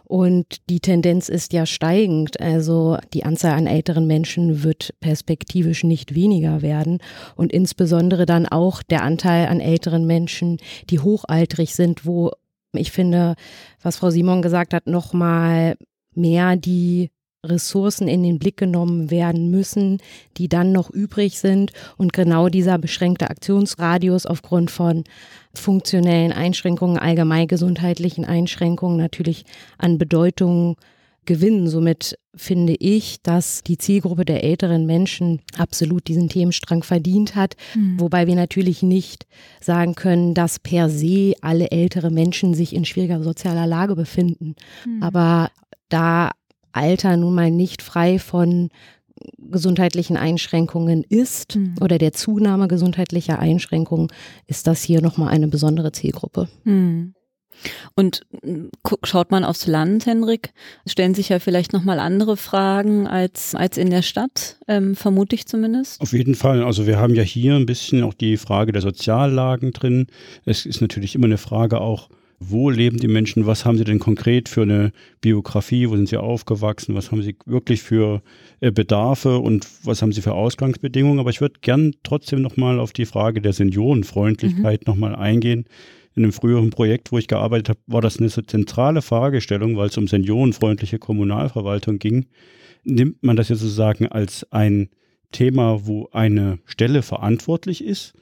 Und 0.05 0.69
die 0.69 0.79
Tendenz 0.79 1.27
ist 1.27 1.51
ja 1.51 1.65
steigend. 1.65 2.39
Also 2.39 2.97
die 3.13 3.25
Anzahl 3.25 3.53
an 3.57 3.67
älteren 3.67 4.07
Menschen 4.07 4.63
wird 4.63 4.93
perspektivisch 5.01 5.83
nicht 5.83 6.15
weniger 6.15 6.61
werden. 6.61 6.99
Und 7.35 7.51
insbesondere 7.51 8.25
dann 8.25 8.45
auch 8.45 8.81
der 8.81 9.03
Anteil 9.03 9.47
an 9.47 9.59
älteren 9.59 10.05
Menschen, 10.05 10.57
die 10.89 10.99
hochaltrig 10.99 11.75
sind, 11.75 12.05
wo 12.05 12.31
ich 12.73 12.91
finde, 12.91 13.35
was 13.81 13.97
Frau 13.97 14.09
Simon 14.09 14.41
gesagt 14.41 14.73
hat, 14.73 14.87
nochmal 14.87 15.75
mehr 16.15 16.55
die 16.55 17.09
Ressourcen 17.45 18.07
in 18.07 18.23
den 18.23 18.39
Blick 18.39 18.57
genommen 18.57 19.11
werden 19.11 19.51
müssen, 19.51 19.99
die 20.37 20.47
dann 20.47 20.71
noch 20.71 20.89
übrig 20.89 21.39
sind. 21.39 21.71
Und 21.97 22.13
genau 22.13 22.49
dieser 22.49 22.77
beschränkte 22.77 23.29
Aktionsradius 23.29 24.25
aufgrund 24.25 24.71
von 24.71 25.03
funktionellen 25.53 26.31
Einschränkungen, 26.31 26.97
allgemein 26.97 27.47
gesundheitlichen 27.47 28.25
Einschränkungen 28.25 28.97
natürlich 28.97 29.45
an 29.77 29.97
Bedeutung 29.97 30.77
gewinnen. 31.25 31.67
Somit 31.67 32.17
finde 32.35 32.75
ich, 32.75 33.21
dass 33.21 33.61
die 33.63 33.77
Zielgruppe 33.77 34.25
der 34.25 34.43
älteren 34.43 34.85
Menschen 34.85 35.41
absolut 35.57 36.07
diesen 36.07 36.29
Themenstrang 36.29 36.83
verdient 36.83 37.35
hat, 37.35 37.55
mhm. 37.75 37.99
wobei 37.99 38.27
wir 38.27 38.35
natürlich 38.35 38.83
nicht 38.83 39.25
sagen 39.61 39.95
können, 39.95 40.33
dass 40.33 40.59
per 40.59 40.89
se 40.89 41.33
alle 41.41 41.71
ältere 41.71 42.09
Menschen 42.09 42.53
sich 42.53 42.73
in 42.73 42.85
schwieriger 42.85 43.21
sozialer 43.21 43.67
Lage 43.67 43.95
befinden. 43.95 44.55
Mhm. 44.85 45.03
Aber 45.03 45.51
da 45.89 46.31
Alter 46.73 47.17
nun 47.17 47.35
mal 47.35 47.51
nicht 47.51 47.81
frei 47.81 48.19
von 48.19 48.69
gesundheitlichen 49.37 50.17
Einschränkungen 50.17 51.03
ist 51.07 51.55
mhm. 51.55 51.75
oder 51.81 51.97
der 51.97 52.13
Zunahme 52.13 52.67
gesundheitlicher 52.67 53.39
Einschränkungen, 53.39 54.07
ist 54.47 54.67
das 54.67 54.83
hier 54.83 55.01
nochmal 55.01 55.29
eine 55.29 55.47
besondere 55.47 55.91
Zielgruppe. 55.91 56.49
Mhm. 56.63 57.13
Und 57.95 58.25
hm, 58.43 58.71
schaut 59.03 59.31
man 59.31 59.43
aufs 59.43 59.67
Land, 59.67 60.05
Henrik, 60.05 60.53
stellen 60.85 61.13
sich 61.13 61.29
ja 61.29 61.39
vielleicht 61.39 61.71
nochmal 61.71 61.99
andere 61.99 62.35
Fragen 62.35 63.07
als, 63.07 63.55
als 63.55 63.77
in 63.77 63.89
der 63.89 64.01
Stadt, 64.01 64.57
ähm, 64.67 64.95
vermute 64.95 65.35
ich 65.35 65.45
zumindest. 65.45 66.01
Auf 66.01 66.13
jeden 66.13 66.35
Fall. 66.35 66.63
Also 66.63 66.87
wir 66.87 66.97
haben 66.97 67.15
ja 67.15 67.23
hier 67.23 67.55
ein 67.55 67.65
bisschen 67.65 68.03
auch 68.03 68.13
die 68.13 68.37
Frage 68.37 68.71
der 68.71 68.81
Soziallagen 68.81 69.71
drin. 69.71 70.07
Es 70.45 70.65
ist 70.65 70.81
natürlich 70.81 71.15
immer 71.15 71.25
eine 71.25 71.37
Frage 71.37 71.79
auch, 71.79 72.09
wo 72.49 72.69
leben 72.69 72.97
die 72.97 73.07
Menschen, 73.07 73.45
was 73.45 73.65
haben 73.65 73.77
sie 73.77 73.83
denn 73.83 73.99
konkret 73.99 74.49
für 74.49 74.63
eine 74.63 74.91
Biografie, 75.21 75.89
wo 75.89 75.95
sind 75.95 76.09
sie 76.09 76.17
aufgewachsen, 76.17 76.95
was 76.95 77.11
haben 77.11 77.21
sie 77.21 77.35
wirklich 77.45 77.81
für 77.81 78.21
äh, 78.59 78.71
Bedarfe 78.71 79.39
und 79.39 79.67
was 79.83 80.01
haben 80.01 80.11
sie 80.11 80.21
für 80.21 80.33
Ausgangsbedingungen. 80.33 81.19
Aber 81.19 81.29
ich 81.29 81.41
würde 81.41 81.59
gern 81.61 81.93
trotzdem 82.03 82.41
nochmal 82.41 82.79
auf 82.79 82.93
die 82.93 83.05
Frage 83.05 83.41
der 83.41 83.53
Seniorenfreundlichkeit 83.53 84.81
mhm. 84.81 84.91
nochmal 84.91 85.15
eingehen. 85.15 85.65
In 86.15 86.23
einem 86.23 86.31
früheren 86.31 86.69
Projekt, 86.69 87.11
wo 87.11 87.17
ich 87.17 87.27
gearbeitet 87.27 87.69
habe, 87.69 87.79
war 87.87 88.01
das 88.01 88.19
eine 88.19 88.29
zentrale 88.29 89.01
Fragestellung, 89.01 89.77
weil 89.77 89.87
es 89.87 89.97
um 89.97 90.07
seniorenfreundliche 90.07 90.99
Kommunalverwaltung 90.99 91.97
ging. 91.97 92.27
Nimmt 92.83 93.23
man 93.23 93.35
das 93.35 93.49
jetzt 93.49 93.59
sozusagen 93.59 94.07
als 94.07 94.45
ein 94.51 94.89
Thema, 95.31 95.87
wo 95.87 96.09
eine 96.11 96.59
Stelle 96.65 97.01
verantwortlich 97.01 97.83
ist? 97.83 98.13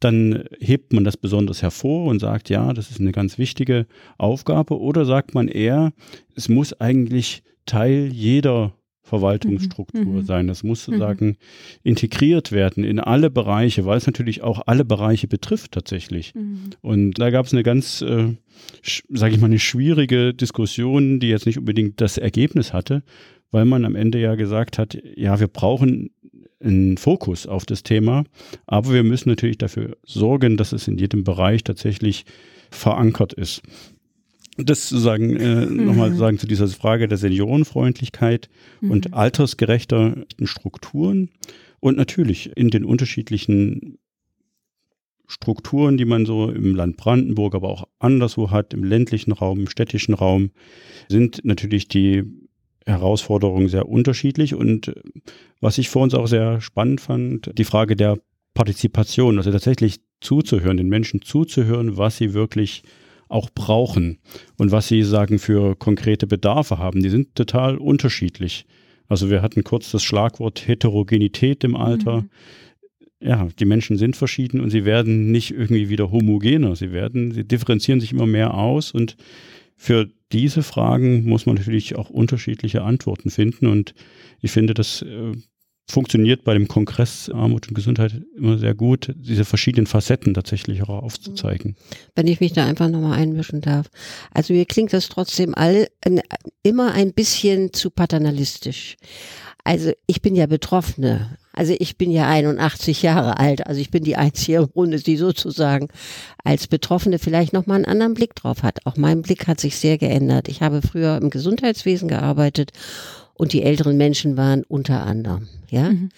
Dann 0.00 0.44
hebt 0.58 0.92
man 0.92 1.04
das 1.04 1.16
besonders 1.16 1.62
hervor 1.62 2.06
und 2.06 2.18
sagt, 2.18 2.48
ja, 2.48 2.72
das 2.72 2.90
ist 2.90 3.00
eine 3.00 3.12
ganz 3.12 3.38
wichtige 3.38 3.86
Aufgabe. 4.18 4.80
Oder 4.80 5.04
sagt 5.04 5.34
man 5.34 5.48
eher, 5.48 5.92
es 6.34 6.48
muss 6.48 6.72
eigentlich 6.80 7.42
Teil 7.66 8.10
jeder 8.12 8.74
Verwaltungsstruktur 9.02 10.04
mhm. 10.04 10.14
mhm. 10.16 10.24
sein. 10.24 10.46
Das 10.46 10.62
muss 10.62 10.86
mhm. 10.86 10.92
sozusagen 10.92 11.26
mhm. 11.26 11.36
integriert 11.82 12.52
werden 12.52 12.84
in 12.84 13.00
alle 13.00 13.28
Bereiche, 13.28 13.84
weil 13.84 13.98
es 13.98 14.06
natürlich 14.06 14.42
auch 14.42 14.62
alle 14.66 14.84
Bereiche 14.84 15.26
betrifft 15.26 15.72
tatsächlich. 15.72 16.34
Mhm. 16.34 16.70
Und 16.80 17.14
da 17.14 17.30
gab 17.30 17.46
es 17.46 17.52
eine 17.52 17.62
ganz, 17.62 18.02
äh, 18.02 18.34
sage 19.08 19.34
ich 19.34 19.40
mal, 19.40 19.48
eine 19.48 19.58
schwierige 19.58 20.32
Diskussion, 20.32 21.20
die 21.20 21.28
jetzt 21.28 21.46
nicht 21.46 21.58
unbedingt 21.58 22.00
das 22.00 22.18
Ergebnis 22.18 22.72
hatte, 22.72 23.02
weil 23.50 23.64
man 23.64 23.84
am 23.84 23.96
Ende 23.96 24.20
ja 24.20 24.36
gesagt 24.36 24.78
hat, 24.78 24.96
ja, 25.16 25.40
wir 25.40 25.48
brauchen 25.48 26.10
einen 26.62 26.96
Fokus 26.96 27.46
auf 27.46 27.66
das 27.66 27.82
Thema. 27.82 28.24
Aber 28.66 28.92
wir 28.92 29.02
müssen 29.02 29.28
natürlich 29.28 29.58
dafür 29.58 29.96
sorgen, 30.04 30.56
dass 30.56 30.72
es 30.72 30.88
in 30.88 30.98
jedem 30.98 31.24
Bereich 31.24 31.64
tatsächlich 31.64 32.24
verankert 32.70 33.32
ist. 33.32 33.62
Das 34.56 34.88
zu 34.88 34.98
sagen, 34.98 35.36
äh, 35.36 35.66
mhm. 35.66 35.86
nochmal 35.86 36.14
sagen 36.14 36.38
zu 36.38 36.46
dieser 36.46 36.68
Frage 36.68 37.08
der 37.08 37.18
Seniorenfreundlichkeit 37.18 38.48
mhm. 38.80 38.90
und 38.90 39.14
altersgerechter 39.14 40.26
Strukturen. 40.42 41.30
Und 41.80 41.96
natürlich 41.96 42.54
in 42.56 42.68
den 42.68 42.84
unterschiedlichen 42.84 43.98
Strukturen, 45.26 45.96
die 45.96 46.04
man 46.04 46.26
so 46.26 46.50
im 46.50 46.74
Land 46.74 46.96
Brandenburg, 46.96 47.54
aber 47.54 47.68
auch 47.68 47.88
anderswo 48.00 48.50
hat, 48.50 48.74
im 48.74 48.84
ländlichen 48.84 49.32
Raum, 49.32 49.60
im 49.60 49.68
städtischen 49.68 50.12
Raum, 50.12 50.50
sind 51.08 51.44
natürlich 51.44 51.88
die 51.88 52.24
Herausforderungen 52.90 53.68
sehr 53.68 53.88
unterschiedlich. 53.88 54.54
Und 54.54 54.88
äh, 54.88 54.94
was 55.60 55.78
ich 55.78 55.88
vor 55.88 56.02
uns 56.02 56.14
auch 56.14 56.26
sehr 56.26 56.60
spannend 56.60 57.00
fand, 57.00 57.50
die 57.56 57.64
Frage 57.64 57.96
der 57.96 58.18
Partizipation, 58.54 59.38
also 59.38 59.50
tatsächlich 59.50 60.00
zuzuhören, 60.20 60.76
den 60.76 60.88
Menschen 60.88 61.22
zuzuhören, 61.22 61.96
was 61.96 62.16
sie 62.16 62.34
wirklich 62.34 62.82
auch 63.28 63.48
brauchen 63.54 64.18
und 64.58 64.72
was 64.72 64.88
sie 64.88 65.02
sagen 65.04 65.38
für 65.38 65.76
konkrete 65.76 66.26
Bedarfe 66.26 66.78
haben. 66.78 67.02
Die 67.02 67.10
sind 67.10 67.34
total 67.36 67.78
unterschiedlich. 67.78 68.66
Also 69.08 69.30
wir 69.30 69.40
hatten 69.40 69.64
kurz 69.64 69.90
das 69.90 70.02
Schlagwort 70.02 70.66
Heterogenität 70.66 71.64
im 71.64 71.76
Alter. 71.76 72.22
Mhm 72.22 72.30
ja, 73.22 73.48
die 73.58 73.66
Menschen 73.66 73.98
sind 73.98 74.16
verschieden 74.16 74.60
und 74.60 74.70
sie 74.70 74.84
werden 74.84 75.30
nicht 75.30 75.50
irgendwie 75.50 75.88
wieder 75.90 76.10
homogener. 76.10 76.74
Sie 76.74 76.90
werden, 76.92 77.32
sie 77.32 77.44
differenzieren 77.44 78.00
sich 78.00 78.12
immer 78.12 78.26
mehr 78.26 78.54
aus 78.54 78.92
und 78.92 79.16
für 79.80 80.10
diese 80.30 80.62
Fragen 80.62 81.24
muss 81.24 81.46
man 81.46 81.54
natürlich 81.54 81.96
auch 81.96 82.10
unterschiedliche 82.10 82.82
Antworten 82.82 83.30
finden 83.30 83.66
und 83.66 83.94
ich 84.42 84.50
finde, 84.50 84.74
das 84.74 85.00
äh, 85.00 85.32
funktioniert 85.88 86.44
bei 86.44 86.52
dem 86.52 86.68
Kongress 86.68 87.30
Armut 87.30 87.66
und 87.66 87.74
Gesundheit 87.74 88.20
immer 88.36 88.58
sehr 88.58 88.74
gut, 88.74 89.14
diese 89.16 89.46
verschiedenen 89.46 89.86
Facetten 89.86 90.34
tatsächlich 90.34 90.82
auch 90.82 90.90
aufzuzeigen. 90.90 91.76
Wenn 92.14 92.26
ich 92.26 92.40
mich 92.40 92.52
da 92.52 92.66
einfach 92.66 92.90
nochmal 92.90 93.18
einmischen 93.18 93.62
darf. 93.62 93.88
Also 94.34 94.52
mir 94.52 94.66
klingt 94.66 94.92
das 94.92 95.08
trotzdem 95.08 95.54
all, 95.54 95.88
immer 96.62 96.92
ein 96.92 97.14
bisschen 97.14 97.72
zu 97.72 97.88
paternalistisch. 97.88 98.98
Also 99.64 99.92
ich 100.06 100.20
bin 100.20 100.36
ja 100.36 100.46
Betroffene. 100.46 101.38
Also 101.60 101.74
ich 101.78 101.98
bin 101.98 102.10
ja 102.10 102.26
81 102.26 103.02
Jahre 103.02 103.36
alt. 103.36 103.66
Also 103.66 103.82
ich 103.82 103.90
bin 103.90 104.02
die 104.02 104.16
einzige 104.16 104.56
im 104.56 104.64
Runde, 104.64 104.98
die 104.98 105.18
sozusagen 105.18 105.88
als 106.42 106.66
Betroffene 106.66 107.18
vielleicht 107.18 107.52
nochmal 107.52 107.76
einen 107.76 107.84
anderen 107.84 108.14
Blick 108.14 108.34
drauf 108.34 108.62
hat. 108.62 108.86
Auch 108.86 108.96
mein 108.96 109.20
Blick 109.20 109.46
hat 109.46 109.60
sich 109.60 109.76
sehr 109.76 109.98
geändert. 109.98 110.48
Ich 110.48 110.62
habe 110.62 110.80
früher 110.80 111.18
im 111.20 111.28
Gesundheitswesen 111.28 112.08
gearbeitet 112.08 112.70
und 113.34 113.52
die 113.52 113.62
älteren 113.62 113.98
Menschen 113.98 114.38
waren 114.38 114.64
unter 114.68 115.02
anderem, 115.02 115.48
ja. 115.68 115.90
Mhm. 115.90 116.08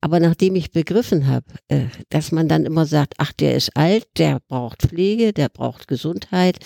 Aber 0.00 0.20
nachdem 0.20 0.54
ich 0.54 0.70
begriffen 0.70 1.26
habe, 1.26 1.46
äh, 1.66 1.86
dass 2.10 2.30
man 2.30 2.46
dann 2.46 2.64
immer 2.64 2.86
sagt, 2.86 3.14
ach, 3.18 3.32
der 3.32 3.56
ist 3.56 3.76
alt, 3.76 4.06
der 4.16 4.38
braucht 4.46 4.82
Pflege, 4.82 5.32
der 5.32 5.48
braucht 5.48 5.88
Gesundheit, 5.88 6.58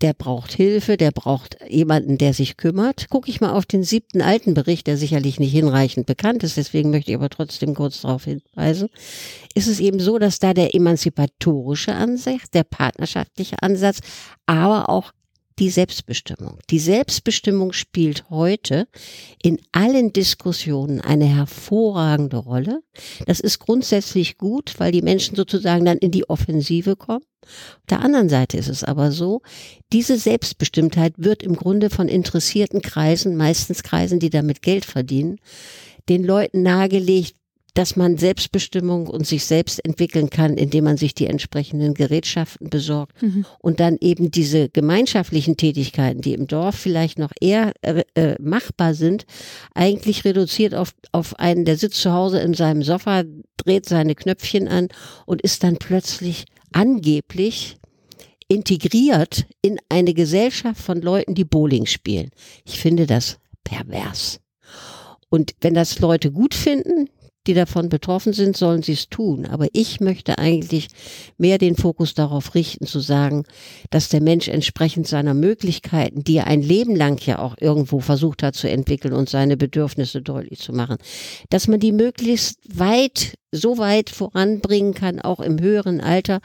der 0.00 0.12
braucht 0.12 0.52
Hilfe, 0.52 0.96
der 0.96 1.10
braucht 1.10 1.58
jemanden, 1.68 2.18
der 2.18 2.32
sich 2.32 2.56
kümmert. 2.56 3.08
Gucke 3.10 3.30
ich 3.30 3.40
mal 3.40 3.52
auf 3.52 3.66
den 3.66 3.82
siebten 3.82 4.22
Altenbericht, 4.22 4.86
der 4.86 4.96
sicherlich 4.96 5.40
nicht 5.40 5.52
hinreichend 5.52 6.06
bekannt 6.06 6.44
ist, 6.44 6.56
deswegen 6.56 6.90
möchte 6.90 7.10
ich 7.10 7.16
aber 7.16 7.30
trotzdem 7.30 7.74
kurz 7.74 8.02
darauf 8.02 8.24
hinweisen, 8.24 8.88
ist 9.54 9.66
es 9.66 9.80
eben 9.80 9.98
so, 9.98 10.18
dass 10.18 10.38
da 10.38 10.54
der 10.54 10.74
emanzipatorische 10.74 11.94
Ansatz, 11.94 12.50
der 12.52 12.64
partnerschaftliche 12.64 13.56
Ansatz, 13.60 14.00
aber 14.46 14.88
auch 14.88 15.12
die 15.58 15.70
Selbstbestimmung. 15.70 16.58
Die 16.70 16.78
Selbstbestimmung 16.78 17.72
spielt 17.72 18.30
heute 18.30 18.86
in 19.42 19.58
allen 19.72 20.12
Diskussionen 20.12 21.00
eine 21.00 21.26
hervorragende 21.26 22.36
Rolle. 22.36 22.80
Das 23.26 23.40
ist 23.40 23.58
grundsätzlich 23.58 24.38
gut, 24.38 24.74
weil 24.78 24.92
die 24.92 25.02
Menschen 25.02 25.36
sozusagen 25.36 25.84
dann 25.84 25.98
in 25.98 26.10
die 26.10 26.28
Offensive 26.28 26.96
kommen. 26.96 27.24
Auf 27.42 27.86
der 27.90 28.00
anderen 28.00 28.28
Seite 28.28 28.56
ist 28.56 28.68
es 28.68 28.84
aber 28.84 29.10
so, 29.10 29.42
diese 29.92 30.18
Selbstbestimmtheit 30.18 31.14
wird 31.16 31.42
im 31.42 31.56
Grunde 31.56 31.90
von 31.90 32.08
interessierten 32.08 32.82
Kreisen, 32.82 33.36
meistens 33.36 33.82
Kreisen, 33.82 34.18
die 34.18 34.30
damit 34.30 34.62
Geld 34.62 34.84
verdienen, 34.84 35.38
den 36.08 36.24
Leuten 36.24 36.62
nahegelegt, 36.62 37.34
dass 37.78 37.94
man 37.94 38.18
Selbstbestimmung 38.18 39.06
und 39.06 39.24
sich 39.24 39.44
selbst 39.44 39.84
entwickeln 39.84 40.30
kann, 40.30 40.56
indem 40.56 40.82
man 40.82 40.96
sich 40.96 41.14
die 41.14 41.26
entsprechenden 41.26 41.94
Gerätschaften 41.94 42.70
besorgt 42.70 43.22
mhm. 43.22 43.46
und 43.60 43.78
dann 43.78 43.98
eben 44.00 44.32
diese 44.32 44.68
gemeinschaftlichen 44.68 45.56
Tätigkeiten, 45.56 46.20
die 46.20 46.34
im 46.34 46.48
Dorf 46.48 46.74
vielleicht 46.74 47.20
noch 47.20 47.30
eher 47.40 47.70
äh, 47.82 48.02
äh, 48.16 48.34
machbar 48.42 48.94
sind, 48.94 49.26
eigentlich 49.76 50.24
reduziert 50.24 50.74
auf, 50.74 50.90
auf 51.12 51.38
einen, 51.38 51.64
der 51.64 51.76
sitzt 51.76 52.00
zu 52.00 52.12
Hause 52.12 52.40
in 52.40 52.52
seinem 52.52 52.82
Sofa, 52.82 53.22
dreht 53.56 53.86
seine 53.86 54.16
Knöpfchen 54.16 54.66
an 54.66 54.88
und 55.24 55.40
ist 55.40 55.62
dann 55.62 55.76
plötzlich 55.76 56.46
angeblich 56.72 57.76
integriert 58.48 59.46
in 59.62 59.78
eine 59.88 60.14
Gesellschaft 60.14 60.82
von 60.82 61.00
Leuten, 61.00 61.36
die 61.36 61.44
Bowling 61.44 61.86
spielen. 61.86 62.30
Ich 62.64 62.80
finde 62.80 63.06
das 63.06 63.38
pervers. 63.62 64.40
Und 65.28 65.54
wenn 65.60 65.74
das 65.74 66.00
Leute 66.00 66.32
gut 66.32 66.54
finden, 66.54 67.08
die 67.48 67.54
davon 67.54 67.88
betroffen 67.88 68.34
sind, 68.34 68.56
sollen 68.56 68.82
sie 68.82 68.92
es 68.92 69.08
tun. 69.08 69.46
Aber 69.46 69.66
ich 69.72 70.00
möchte 70.00 70.38
eigentlich 70.38 70.88
mehr 71.38 71.56
den 71.56 71.76
Fokus 71.76 72.12
darauf 72.12 72.54
richten, 72.54 72.86
zu 72.86 73.00
sagen, 73.00 73.44
dass 73.90 74.10
der 74.10 74.20
Mensch 74.20 74.48
entsprechend 74.48 75.08
seiner 75.08 75.32
Möglichkeiten, 75.32 76.22
die 76.22 76.36
er 76.36 76.46
ein 76.46 76.62
Leben 76.62 76.94
lang 76.94 77.18
ja 77.26 77.38
auch 77.38 77.56
irgendwo 77.58 78.00
versucht 78.00 78.42
hat 78.42 78.54
zu 78.54 78.68
entwickeln 78.68 79.14
und 79.14 79.30
seine 79.30 79.56
Bedürfnisse 79.56 80.20
deutlich 80.20 80.60
zu 80.60 80.74
machen, 80.74 80.98
dass 81.48 81.66
man 81.68 81.80
die 81.80 81.92
möglichst 81.92 82.60
weit 82.78 83.38
so 83.50 83.78
weit 83.78 84.10
voranbringen 84.10 84.92
kann, 84.92 85.20
auch 85.20 85.40
im 85.40 85.58
höheren 85.58 86.02
Alter, 86.02 86.40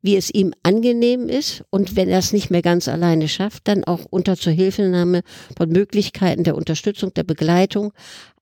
wie 0.00 0.16
es 0.16 0.30
ihm 0.32 0.54
angenehm 0.62 1.28
ist. 1.28 1.64
Und 1.68 1.96
wenn 1.96 2.08
er 2.08 2.20
es 2.20 2.32
nicht 2.32 2.50
mehr 2.50 2.62
ganz 2.62 2.88
alleine 2.88 3.28
schafft, 3.28 3.68
dann 3.68 3.84
auch 3.84 4.06
unter 4.08 4.36
Zuhilfenahme 4.36 5.20
von 5.56 5.68
Möglichkeiten 5.68 6.44
der 6.44 6.56
Unterstützung, 6.56 7.12
der 7.12 7.24
Begleitung, 7.24 7.92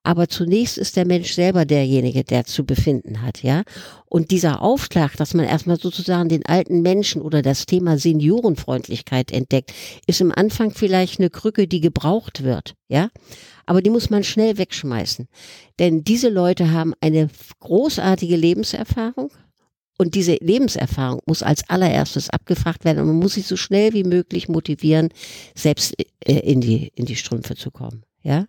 aber 0.04 0.28
zunächst 0.28 0.76
ist 0.78 0.96
der 0.96 1.06
Mensch 1.06 1.32
selber 1.32 1.64
derjenige, 1.64 2.22
der 2.24 2.44
zu 2.44 2.64
befinden 2.64 3.22
hat, 3.22 3.42
ja. 3.42 3.62
Und 4.06 4.30
dieser 4.30 4.62
Aufschlag, 4.62 5.16
dass 5.16 5.34
man 5.34 5.46
erstmal 5.46 5.80
sozusagen 5.80 6.28
den 6.28 6.44
alten 6.46 6.82
Menschen 6.82 7.22
oder 7.22 7.42
das 7.42 7.66
Thema 7.66 7.98
Seniorenfreundlichkeit 7.98 9.32
entdeckt, 9.32 9.72
ist 10.06 10.20
im 10.20 10.30
Anfang 10.30 10.70
vielleicht 10.70 11.18
eine 11.18 11.30
Krücke, 11.30 11.66
die 11.66 11.80
gebraucht 11.80 12.44
wird, 12.44 12.74
ja. 12.86 13.08
Aber 13.66 13.80
die 13.80 13.90
muss 13.90 14.10
man 14.10 14.24
schnell 14.24 14.58
wegschmeißen. 14.58 15.26
Denn 15.78 16.04
diese 16.04 16.28
Leute 16.28 16.70
haben 16.70 16.92
eine 17.00 17.28
großartige 17.60 18.36
Lebenserfahrung, 18.36 19.30
und 19.96 20.16
diese 20.16 20.34
Lebenserfahrung 20.40 21.20
muss 21.24 21.42
als 21.42 21.68
allererstes 21.70 22.28
abgefragt 22.28 22.84
werden 22.84 22.98
und 22.98 23.06
man 23.06 23.18
muss 23.20 23.34
sie 23.34 23.42
so 23.42 23.56
schnell 23.56 23.92
wie 23.92 24.02
möglich 24.02 24.48
motivieren, 24.48 25.10
selbst 25.54 25.94
äh, 26.24 26.40
in 26.40 26.60
die, 26.60 26.88
in 26.96 27.04
die 27.04 27.14
Strümpfe 27.16 27.54
zu 27.54 27.70
kommen. 27.70 28.02
Ja? 28.22 28.46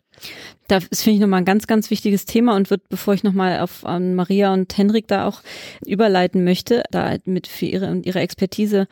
Das 0.67 0.84
finde 0.91 1.15
ich 1.15 1.22
nochmal 1.22 1.41
ein 1.41 1.45
ganz, 1.45 1.67
ganz 1.67 1.91
wichtiges 1.91 2.25
Thema 2.25 2.55
und 2.55 2.72
wird, 2.72 2.89
bevor 2.89 3.13
ich 3.13 3.24
nochmal 3.24 3.60
auf 3.60 3.86
an 3.86 4.15
Maria 4.15 4.51
und 4.51 4.75
Henrik 4.75 5.07
da 5.07 5.27
auch 5.27 5.41
überleiten 5.86 6.43
möchte, 6.43 6.84
da 6.89 7.15
mit 7.25 7.45
für 7.45 7.65
ihre 7.65 7.91
und 7.91 8.05
ihre 8.05 8.19
Expertise 8.19 8.88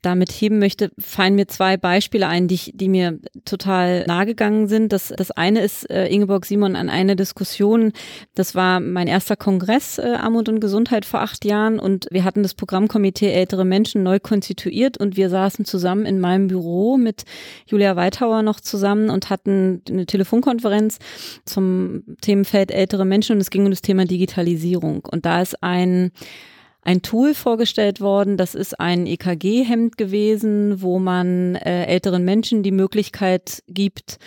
damit 0.00 0.30
heben 0.30 0.60
möchte, 0.60 0.90
fallen 0.96 1.34
mir 1.34 1.48
zwei 1.48 1.76
Beispiele 1.76 2.28
ein, 2.28 2.46
die, 2.46 2.72
die 2.72 2.88
mir 2.88 3.18
total 3.44 4.06
nahegegangen 4.06 4.68
sind. 4.68 4.92
Das, 4.92 5.12
das 5.14 5.32
eine 5.32 5.60
ist 5.60 5.90
äh, 5.90 6.06
Ingeborg 6.06 6.46
Simon 6.46 6.76
an 6.76 6.88
eine 6.88 7.16
Diskussion. 7.16 7.92
Das 8.34 8.54
war 8.54 8.78
mein 8.78 9.08
erster 9.08 9.34
Kongress 9.34 9.98
äh, 9.98 10.14
Armut 10.14 10.48
und 10.48 10.60
Gesundheit 10.60 11.04
vor 11.04 11.20
acht 11.20 11.44
Jahren 11.44 11.80
und 11.80 12.06
wir 12.10 12.24
hatten 12.24 12.44
das 12.44 12.54
Programmkomitee 12.54 13.32
Ältere 13.32 13.64
Menschen 13.64 14.04
neu 14.04 14.20
konstituiert 14.20 14.98
und 14.98 15.16
wir 15.16 15.30
saßen 15.30 15.64
zusammen 15.64 16.06
in 16.06 16.20
meinem 16.20 16.46
Büro 16.46 16.96
mit 16.96 17.24
Julia 17.66 17.96
Weithauer 17.96 18.42
noch 18.42 18.60
zusammen 18.60 19.10
und 19.10 19.30
hatten 19.30 19.82
eine 19.88 20.06
Telefonkonferenz 20.06 20.67
zum 21.44 22.02
Themenfeld 22.20 22.70
ältere 22.70 23.04
Menschen 23.04 23.36
und 23.36 23.40
es 23.40 23.50
ging 23.50 23.64
um 23.64 23.70
das 23.70 23.82
Thema 23.82 24.04
Digitalisierung. 24.04 25.04
Und 25.04 25.26
da 25.26 25.42
ist 25.42 25.62
ein 25.62 26.10
ein 26.82 27.02
Tool 27.02 27.34
vorgestellt 27.34 28.00
worden. 28.00 28.38
Das 28.38 28.54
ist 28.54 28.80
ein 28.80 29.06
EKG-Hemd 29.06 29.98
gewesen, 29.98 30.80
wo 30.80 30.98
man 30.98 31.56
äh, 31.56 31.84
älteren 31.84 32.24
Menschen 32.24 32.62
die 32.62 32.70
Möglichkeit 32.70 33.62
gibt, 33.68 34.18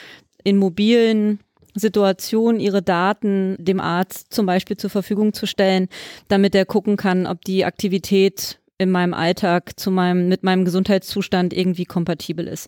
in 0.44 0.58
mobilen 0.58 1.40
Situationen 1.74 2.60
ihre 2.60 2.82
Daten 2.82 3.56
dem 3.58 3.80
Arzt 3.80 4.34
zum 4.34 4.46
Beispiel 4.46 4.78
zur 4.78 4.90
Verfügung 4.90 5.34
zu 5.34 5.46
stellen, 5.46 5.88
damit 6.28 6.54
er 6.54 6.66
gucken 6.66 6.98
kann, 6.98 7.26
ob 7.26 7.44
die 7.46 7.66
Aktivität 7.66 8.60
in 8.78 8.92
meinem 8.92 9.14
Alltag 9.14 9.80
zu 9.80 9.90
meinem, 9.90 10.28
mit 10.28 10.44
meinem 10.44 10.66
Gesundheitszustand 10.66 11.54
irgendwie 11.54 11.86
kompatibel 11.86 12.48
ist. 12.48 12.68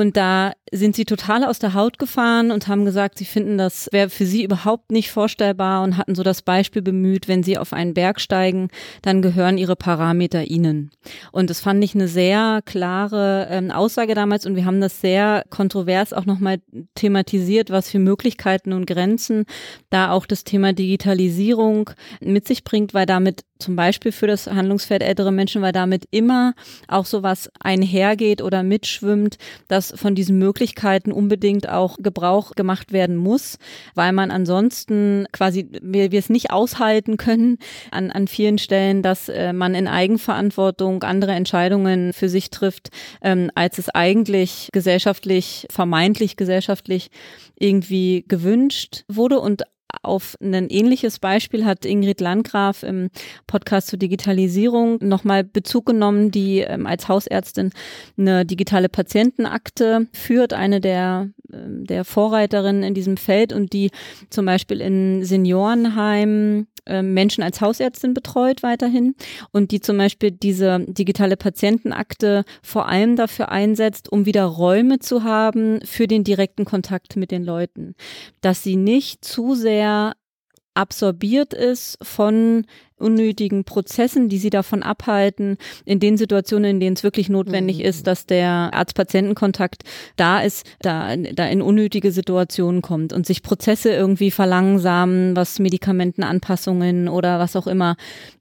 Und 0.00 0.16
da 0.16 0.54
sind 0.72 0.96
sie 0.96 1.04
total 1.04 1.44
aus 1.44 1.58
der 1.58 1.74
Haut 1.74 1.98
gefahren 1.98 2.52
und 2.52 2.68
haben 2.68 2.86
gesagt, 2.86 3.18
sie 3.18 3.26
finden 3.26 3.58
das 3.58 3.86
wäre 3.92 4.08
für 4.08 4.24
sie 4.24 4.42
überhaupt 4.44 4.92
nicht 4.92 5.10
vorstellbar 5.10 5.82
und 5.82 5.98
hatten 5.98 6.14
so 6.14 6.22
das 6.22 6.40
Beispiel 6.40 6.80
bemüht, 6.80 7.28
wenn 7.28 7.42
sie 7.42 7.58
auf 7.58 7.74
einen 7.74 7.92
Berg 7.92 8.18
steigen, 8.18 8.68
dann 9.02 9.20
gehören 9.20 9.58
ihre 9.58 9.76
Parameter 9.76 10.44
ihnen. 10.44 10.90
Und 11.32 11.50
das 11.50 11.60
fand 11.60 11.84
ich 11.84 11.94
eine 11.94 12.08
sehr 12.08 12.62
klare 12.64 13.48
ähm, 13.50 13.70
Aussage 13.70 14.14
damals 14.14 14.46
und 14.46 14.56
wir 14.56 14.64
haben 14.64 14.80
das 14.80 15.02
sehr 15.02 15.44
kontrovers 15.50 16.14
auch 16.14 16.24
nochmal 16.24 16.60
thematisiert, 16.94 17.68
was 17.68 17.90
für 17.90 17.98
Möglichkeiten 17.98 18.72
und 18.72 18.86
Grenzen 18.86 19.44
da 19.90 20.12
auch 20.12 20.24
das 20.24 20.44
Thema 20.44 20.72
Digitalisierung 20.72 21.90
mit 22.20 22.46
sich 22.46 22.64
bringt, 22.64 22.94
weil 22.94 23.04
damit 23.04 23.44
zum 23.58 23.76
Beispiel 23.76 24.12
für 24.12 24.26
das 24.26 24.46
Handlungsfeld 24.46 25.02
ältere 25.02 25.32
Menschen, 25.32 25.60
weil 25.60 25.72
damit 25.72 26.06
immer 26.10 26.54
auch 26.88 27.04
sowas 27.04 27.50
einhergeht 27.60 28.40
oder 28.40 28.62
mitschwimmt, 28.62 29.36
dass 29.68 29.89
von 29.96 30.14
diesen 30.14 30.38
Möglichkeiten 30.38 31.12
unbedingt 31.12 31.68
auch 31.68 31.96
Gebrauch 31.98 32.52
gemacht 32.52 32.92
werden 32.92 33.16
muss, 33.16 33.58
weil 33.94 34.12
man 34.12 34.30
ansonsten 34.30 35.26
quasi, 35.32 35.68
wir, 35.82 36.12
wir 36.12 36.18
es 36.18 36.30
nicht 36.30 36.50
aushalten 36.50 37.16
können 37.16 37.58
an, 37.90 38.10
an 38.10 38.28
vielen 38.28 38.58
Stellen, 38.58 39.02
dass 39.02 39.28
äh, 39.28 39.52
man 39.52 39.74
in 39.74 39.88
Eigenverantwortung 39.88 41.02
andere 41.02 41.32
Entscheidungen 41.32 42.12
für 42.12 42.28
sich 42.28 42.50
trifft, 42.50 42.90
ähm, 43.22 43.50
als 43.54 43.78
es 43.78 43.88
eigentlich 43.88 44.68
gesellschaftlich, 44.72 45.66
vermeintlich 45.70 46.36
gesellschaftlich 46.36 47.10
irgendwie 47.56 48.24
gewünscht 48.26 49.04
wurde. 49.08 49.40
Und 49.40 49.62
auf 50.02 50.36
ein 50.40 50.68
ähnliches 50.70 51.18
Beispiel 51.18 51.64
hat 51.64 51.84
Ingrid 51.84 52.20
Landgraf 52.20 52.82
im 52.82 53.10
Podcast 53.46 53.88
zur 53.88 53.98
Digitalisierung 53.98 54.98
nochmal 55.00 55.44
Bezug 55.44 55.86
genommen, 55.86 56.30
die 56.30 56.60
ähm, 56.60 56.86
als 56.86 57.08
Hausärztin 57.08 57.70
eine 58.16 58.46
digitale 58.46 58.88
Patientenakte 58.88 60.08
führt, 60.12 60.52
eine 60.52 60.80
der, 60.80 61.28
ähm, 61.52 61.84
der 61.84 62.04
Vorreiterinnen 62.04 62.82
in 62.82 62.94
diesem 62.94 63.16
Feld 63.16 63.52
und 63.52 63.72
die 63.72 63.90
zum 64.30 64.46
Beispiel 64.46 64.80
in 64.80 65.24
Seniorenheimen 65.24 66.66
Menschen 66.88 67.42
als 67.42 67.60
Hausärztin 67.60 68.14
betreut 68.14 68.62
weiterhin 68.62 69.14
und 69.52 69.70
die 69.70 69.80
zum 69.80 69.98
Beispiel 69.98 70.30
diese 70.30 70.84
digitale 70.86 71.36
Patientenakte 71.36 72.44
vor 72.62 72.88
allem 72.88 73.16
dafür 73.16 73.50
einsetzt, 73.50 74.10
um 74.10 74.26
wieder 74.26 74.44
Räume 74.44 74.98
zu 74.98 75.24
haben 75.24 75.80
für 75.84 76.06
den 76.06 76.24
direkten 76.24 76.64
Kontakt 76.64 77.16
mit 77.16 77.30
den 77.30 77.44
Leuten. 77.44 77.94
Dass 78.40 78.62
sie 78.62 78.76
nicht 78.76 79.24
zu 79.24 79.54
sehr 79.54 80.14
absorbiert 80.74 81.52
ist 81.52 81.98
von 82.02 82.64
unnötigen 83.00 83.64
Prozessen, 83.64 84.28
die 84.28 84.38
sie 84.38 84.50
davon 84.50 84.82
abhalten, 84.82 85.56
in 85.84 86.00
den 86.00 86.16
Situationen, 86.16 86.72
in 86.72 86.80
denen 86.80 86.96
es 86.96 87.02
wirklich 87.02 87.28
notwendig 87.28 87.78
mhm. 87.78 87.84
ist, 87.84 88.06
dass 88.06 88.26
der 88.26 88.70
Arzt-Patienten-Kontakt 88.72 89.82
da 90.16 90.40
ist, 90.40 90.66
da, 90.80 91.16
da 91.16 91.46
in 91.46 91.62
unnötige 91.62 92.12
Situationen 92.12 92.82
kommt 92.82 93.12
und 93.12 93.26
sich 93.26 93.42
Prozesse 93.42 93.90
irgendwie 93.90 94.30
verlangsamen, 94.30 95.36
was 95.36 95.58
Medikamentenanpassungen 95.58 97.08
oder 97.08 97.38
was 97.38 97.56
auch 97.56 97.66
immer 97.66 97.96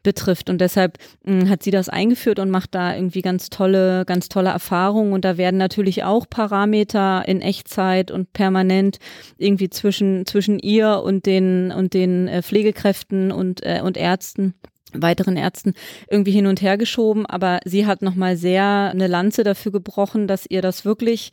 betrifft. 0.09 0.49
Und 0.49 0.59
deshalb 0.59 0.97
mh, 1.23 1.41
hm, 1.41 1.49
hat 1.49 1.61
sie 1.61 1.69
das 1.69 1.87
eingeführt 1.87 2.39
und 2.39 2.49
macht 2.49 2.73
da 2.73 2.95
irgendwie 2.95 3.21
ganz 3.21 3.51
tolle, 3.51 4.05
ganz 4.05 4.27
tolle 4.27 4.49
Erfahrungen. 4.49 5.13
Und 5.13 5.23
da 5.23 5.37
werden 5.37 5.57
natürlich 5.57 6.03
auch 6.03 6.27
Parameter 6.27 7.23
in 7.27 7.41
Echtzeit 7.41 8.09
und 8.09 8.33
permanent 8.33 8.97
irgendwie 9.37 9.69
zwischen, 9.69 10.25
zwischen 10.25 10.57
ihr 10.57 11.03
und 11.03 11.27
den, 11.27 11.71
und 11.71 11.93
den 11.93 12.27
äh, 12.27 12.41
Pflegekräften 12.41 13.31
und, 13.31 13.63
äh, 13.63 13.81
und 13.83 13.97
Ärzten 13.97 14.55
weiteren 14.91 15.37
Ärzten 15.37 15.73
irgendwie 16.09 16.31
hin 16.31 16.47
und 16.47 16.63
her 16.63 16.75
geschoben, 16.75 17.27
aber 17.27 17.59
sie 17.63 17.85
hat 17.85 18.01
nochmal 18.01 18.37
sehr 18.37 18.89
eine 18.91 19.05
Lanze 19.05 19.43
dafür 19.43 19.71
gebrochen, 19.71 20.25
dass 20.25 20.47
ihr 20.49 20.63
das 20.63 20.83
wirklich 20.83 21.29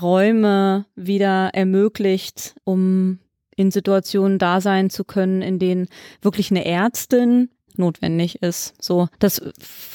Räume 0.00 0.86
wieder 0.94 1.50
ermöglicht, 1.52 2.54
um 2.62 3.18
in 3.56 3.72
Situationen 3.72 4.38
da 4.38 4.60
sein 4.60 4.90
zu 4.90 5.02
können, 5.04 5.42
in 5.42 5.58
denen 5.58 5.88
wirklich 6.22 6.52
eine 6.52 6.64
Ärztin 6.64 7.50
notwendig 7.80 8.42
ist. 8.42 8.74
So, 8.80 9.08
das 9.18 9.42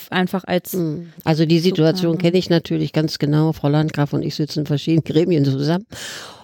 einfach 0.10 0.44
als. 0.46 0.74
Hm. 0.74 1.14
Also 1.24 1.46
die 1.46 1.60
Situation 1.60 2.18
kenne 2.18 2.38
ich 2.38 2.50
natürlich 2.50 2.92
ganz 2.92 3.20
genau. 3.20 3.54
Frau 3.54 3.70
Landgraf 3.70 4.14
und 4.14 4.24
ich 4.24 4.36
sitzen 4.36 4.60
in 4.60 4.66
verschiedenen 4.66 5.04
Gremien 5.06 5.46
zusammen. 5.46 5.86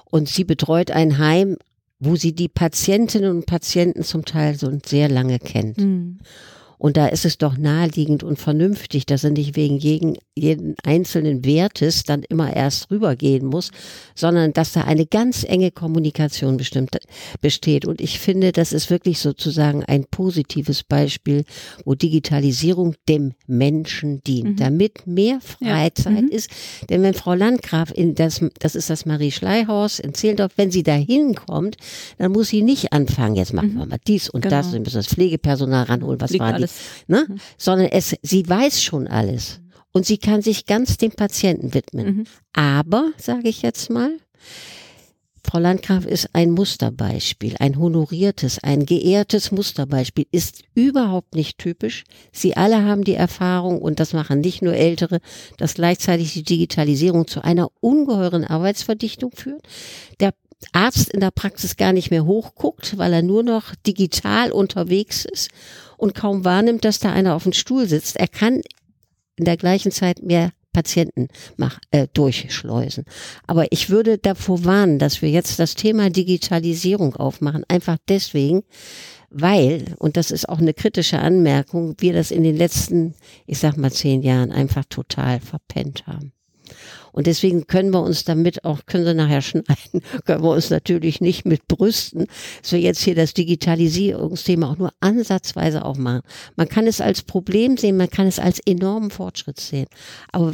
Und 0.06 0.30
sie 0.30 0.44
betreut 0.44 0.92
ein 0.92 1.18
Heim, 1.18 1.58
wo 2.00 2.16
sie 2.16 2.34
die 2.34 2.50
Patientinnen 2.50 3.30
und 3.30 3.46
Patienten 3.46 4.04
zum 4.04 4.26
Teil 4.26 4.58
so 4.58 4.72
sehr 4.86 5.10
lange 5.10 5.40
kennt. 5.40 5.78
Mhm. 5.78 6.20
Und 6.82 6.98
da 6.98 7.06
ist 7.06 7.26
es 7.26 7.38
doch 7.38 7.60
naheliegend 7.60 8.24
und 8.24 8.40
vernünftig, 8.40 9.06
dass 9.06 9.24
er 9.24 9.30
nicht 9.30 9.56
wegen 9.56 9.78
jeden, 9.78 10.18
jeden 10.36 10.74
einzelnen 10.84 11.46
Wertes 11.46 12.02
dann 12.02 12.24
immer 12.24 12.56
erst 12.56 12.90
rübergehen 12.90 13.46
muss, 13.46 13.70
sondern 14.16 14.52
dass 14.52 14.72
da 14.72 14.82
eine 14.82 15.06
ganz 15.06 15.44
enge 15.44 15.70
Kommunikation 15.70 16.58
bestimmt 16.58 16.98
besteht. 17.40 17.86
Und 17.86 18.02
ich 18.02 18.18
finde, 18.18 18.52
das 18.52 18.74
ist 18.74 18.90
wirklich 18.90 19.20
sozusagen 19.20 19.86
ein 19.86 20.06
positives 20.06 20.84
Beispiel, 20.84 21.44
wo 21.86 21.94
Digitalisierung 21.94 22.96
dem 23.08 23.34
Menschen 23.46 24.24
dient, 24.24 24.50
mhm. 24.50 24.56
damit 24.56 25.06
mehr 25.06 25.40
Freizeit 25.40 26.16
ja. 26.16 26.22
mhm. 26.22 26.30
ist. 26.30 26.50
Denn 26.90 27.04
wenn 27.04 27.14
Frau 27.14 27.36
Landgraf 27.36 27.92
in 27.92 28.16
das, 28.16 28.44
das 28.58 28.74
ist 28.74 28.90
das 28.90 29.06
Marie 29.06 29.30
Schleihaus 29.30 30.00
in 30.00 30.16
Zehlendorf, 30.16 30.54
wenn 30.56 30.72
sie 30.72 30.82
da 30.82 30.96
hinkommt, 30.96 31.78
dann 32.18 32.32
muss 32.32 32.48
sie 32.48 32.64
nicht 32.64 32.92
anfangen, 32.92 33.36
jetzt 33.36 33.54
machen 33.54 33.76
mhm. 33.76 33.78
wir 33.78 33.86
mal 33.86 34.00
dies 34.08 34.32
und 34.32 34.42
genau. 34.42 34.56
das, 34.56 34.74
wir 34.74 34.80
müssen 34.80 34.96
das 34.96 35.08
Pflegepersonal 35.10 35.84
ranholen, 35.84 36.20
was 36.20 36.32
Liegt 36.32 36.42
war 36.44 36.54
die 36.58 36.71
ne? 37.08 37.26
Mhm. 37.28 37.38
sondern 37.58 37.88
es, 37.88 38.16
sie 38.22 38.48
weiß 38.48 38.82
schon 38.82 39.08
alles 39.08 39.60
und 39.92 40.06
sie 40.06 40.18
kann 40.18 40.42
sich 40.42 40.66
ganz 40.66 40.98
dem 40.98 41.12
Patienten 41.12 41.74
widmen. 41.74 42.06
Mhm. 42.06 42.24
Aber, 42.54 43.12
sage 43.18 43.50
ich 43.50 43.62
jetzt 43.62 43.90
mal, 43.90 44.18
Frau 45.44 45.60
Landgraf 45.60 46.06
ist 46.06 46.30
ein 46.34 46.52
Musterbeispiel, 46.52 47.56
ein 47.60 47.78
honoriertes, 47.78 48.60
ein 48.64 48.86
geehrtes 48.86 49.52
Musterbeispiel, 49.52 50.26
ist 50.32 50.64
überhaupt 50.76 51.36
nicht 51.36 51.58
typisch. 51.58 52.04
Sie 52.32 52.56
alle 52.56 52.86
haben 52.86 53.04
die 53.04 53.16
Erfahrung, 53.16 53.82
und 53.82 54.00
das 54.00 54.14
machen 54.14 54.40
nicht 54.40 54.62
nur 54.62 54.74
Ältere, 54.74 55.20
dass 55.58 55.74
gleichzeitig 55.74 56.34
die 56.34 56.44
Digitalisierung 56.44 57.28
zu 57.28 57.44
einer 57.44 57.70
ungeheuren 57.82 58.46
Arbeitsverdichtung 58.46 59.32
führt. 59.32 59.64
Der 60.20 60.34
Arzt 60.74 61.10
in 61.10 61.20
der 61.20 61.32
Praxis 61.32 61.76
gar 61.76 61.92
nicht 61.92 62.12
mehr 62.12 62.26
hochguckt, 62.26 62.98
weil 62.98 63.12
er 63.12 63.24
nur 63.24 63.44
noch 63.44 63.76
digital 63.76 64.52
unterwegs 64.52 65.26
ist 65.26 65.50
und 66.02 66.16
kaum 66.16 66.44
wahrnimmt, 66.44 66.84
dass 66.84 67.00
da 67.00 67.12
einer 67.12 67.36
auf 67.36 67.44
dem 67.44 67.54
Stuhl 67.54 67.88
sitzt. 67.88 68.18
Er 68.18 68.28
kann 68.28 68.62
in 69.36 69.46
der 69.46 69.56
gleichen 69.56 69.92
Zeit 69.92 70.24
mehr 70.24 70.52
Patienten 70.74 71.28
mach, 71.58 71.80
äh, 71.92 72.08
durchschleusen. 72.14 73.06
Aber 73.46 73.72
ich 73.72 73.90
würde 73.90 74.18
davor 74.18 74.66
warnen, 74.66 74.98
dass 75.00 75.22
wir 75.22 75.30
jetzt 75.30 75.60
das 75.60 75.76
Thema 75.76 76.10
Digitalisierung 76.10 77.16
aufmachen. 77.16 77.66
Einfach 77.68 77.98
deswegen, 78.08 78.64
weil, 79.30 79.96
und 80.00 80.18
das 80.18 80.32
ist 80.32 80.50
auch 80.50 80.60
eine 80.60 80.74
kritische 80.74 81.20
Anmerkung, 81.20 81.96
wir 82.00 82.14
das 82.14 82.32
in 82.32 82.44
den 82.44 82.58
letzten, 82.58 83.14
ich 83.46 83.60
sag 83.60 83.78
mal, 83.78 83.92
zehn 83.92 84.24
Jahren 84.24 84.52
einfach 84.52 84.86
total 84.86 85.40
verpennt 85.40 86.08
haben. 86.08 86.34
Und 87.12 87.28
deswegen 87.28 87.68
können 87.68 87.92
wir 87.92 88.02
uns 88.02 88.24
damit 88.24 88.64
auch, 88.64 88.86
können 88.86 89.06
Sie 89.06 89.14
nachher 89.14 89.42
schneiden, 89.42 90.02
können 90.26 90.44
wir 90.44 90.52
uns 90.52 90.70
natürlich 90.70 91.22
nicht 91.22 91.46
mit 91.46 91.68
brüsten, 91.68 92.28
dass 92.62 92.72
wir 92.72 92.80
jetzt 92.80 93.02
hier 93.02 93.16
das 93.16 93.34
Digitalisierungsthema 93.34 94.72
auch 94.72 94.78
nur 94.78 94.92
ansatzweise 95.00 95.84
aufmachen. 95.84 96.22
Man 96.56 96.70
kann 96.70 96.88
es 96.88 97.02
als 97.02 97.22
Problem 97.24 97.78
sehen, 97.78 97.98
man 97.98 98.10
kann 98.10 98.28
es 98.28 98.40
als 98.40 98.60
enormen 98.66 99.12
Fortschritt 99.12 99.60
sehen. 99.60 99.88
Aber 100.32 100.54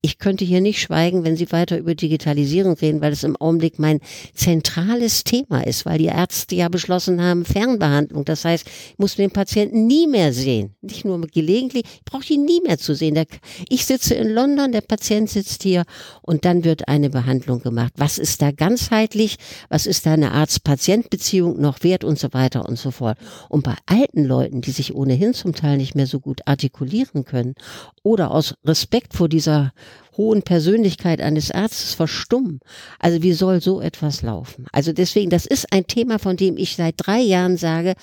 ich 0.00 0.18
könnte 0.18 0.44
hier 0.44 0.60
nicht 0.60 0.80
schweigen, 0.80 1.24
wenn 1.24 1.36
Sie 1.36 1.50
weiter 1.50 1.76
über 1.76 1.96
Digitalisierung 1.96 2.74
reden, 2.74 3.00
weil 3.00 3.12
es 3.12 3.24
im 3.24 3.34
Augenblick 3.36 3.80
mein 3.80 3.98
zentrales 4.32 5.24
Thema 5.24 5.66
ist, 5.66 5.86
weil 5.86 5.98
die 5.98 6.06
Ärzte 6.06 6.54
ja 6.54 6.68
beschlossen 6.68 7.20
haben, 7.20 7.44
Fernbehandlung. 7.44 8.24
Das 8.24 8.44
heißt, 8.44 8.64
ich 8.66 8.98
muss 8.98 9.16
den 9.16 9.32
Patienten 9.32 9.88
nie 9.88 10.06
mehr 10.06 10.32
sehen. 10.32 10.76
Nicht 10.82 11.04
nur 11.04 11.20
gelegentlich, 11.22 11.82
ich 11.84 12.04
brauche 12.04 12.32
ihn 12.32 12.44
nie 12.44 12.60
mehr 12.60 12.78
zu 12.78 12.94
sehen. 12.94 13.20
Ich 13.68 13.86
sitze 13.86 14.14
in 14.14 14.28
London, 14.28 14.70
der 14.70 14.82
Patient 14.82 15.28
sitzt 15.28 15.64
hier 15.64 15.82
und 16.22 16.44
dann 16.44 16.62
wird 16.62 16.86
eine 16.86 17.10
Behandlung 17.10 17.60
gemacht. 17.60 17.92
Was 17.96 18.18
ist 18.18 18.40
da 18.40 18.52
ganzheitlich? 18.52 19.36
Was 19.68 19.86
ist 19.86 20.06
da 20.06 20.12
eine 20.12 20.30
Arzt-Patient-Beziehung 20.30 21.60
noch 21.60 21.82
wert 21.82 22.04
und 22.04 22.20
so 22.20 22.32
weiter 22.32 22.68
und 22.68 22.78
so 22.78 22.92
fort. 22.92 23.18
Und 23.48 23.64
bei 23.64 23.74
alten 23.86 24.24
Leuten, 24.24 24.60
die 24.60 24.70
sich 24.70 24.94
ohnehin 24.94 25.34
zum 25.34 25.54
Teil 25.54 25.76
nicht 25.76 25.96
mehr 25.96 26.06
so 26.06 26.20
gut 26.20 26.42
artikulieren 26.46 27.24
können 27.24 27.54
oder 28.04 28.30
aus 28.30 28.54
Respekt 28.64 29.14
vor 29.14 29.28
dieser 29.28 29.72
hohen 30.18 30.42
Persönlichkeit 30.42 31.22
eines 31.22 31.50
Arztes 31.50 31.94
verstummen. 31.94 32.60
Also 32.98 33.22
wie 33.22 33.32
soll 33.32 33.62
so 33.62 33.80
etwas 33.80 34.20
laufen? 34.20 34.66
Also 34.72 34.92
deswegen, 34.92 35.30
das 35.30 35.46
ist 35.46 35.72
ein 35.72 35.86
Thema, 35.86 36.18
von 36.18 36.36
dem 36.36 36.58
ich 36.58 36.76
seit 36.76 36.96
drei 36.98 37.20
Jahren 37.20 37.56
sage, 37.56 37.94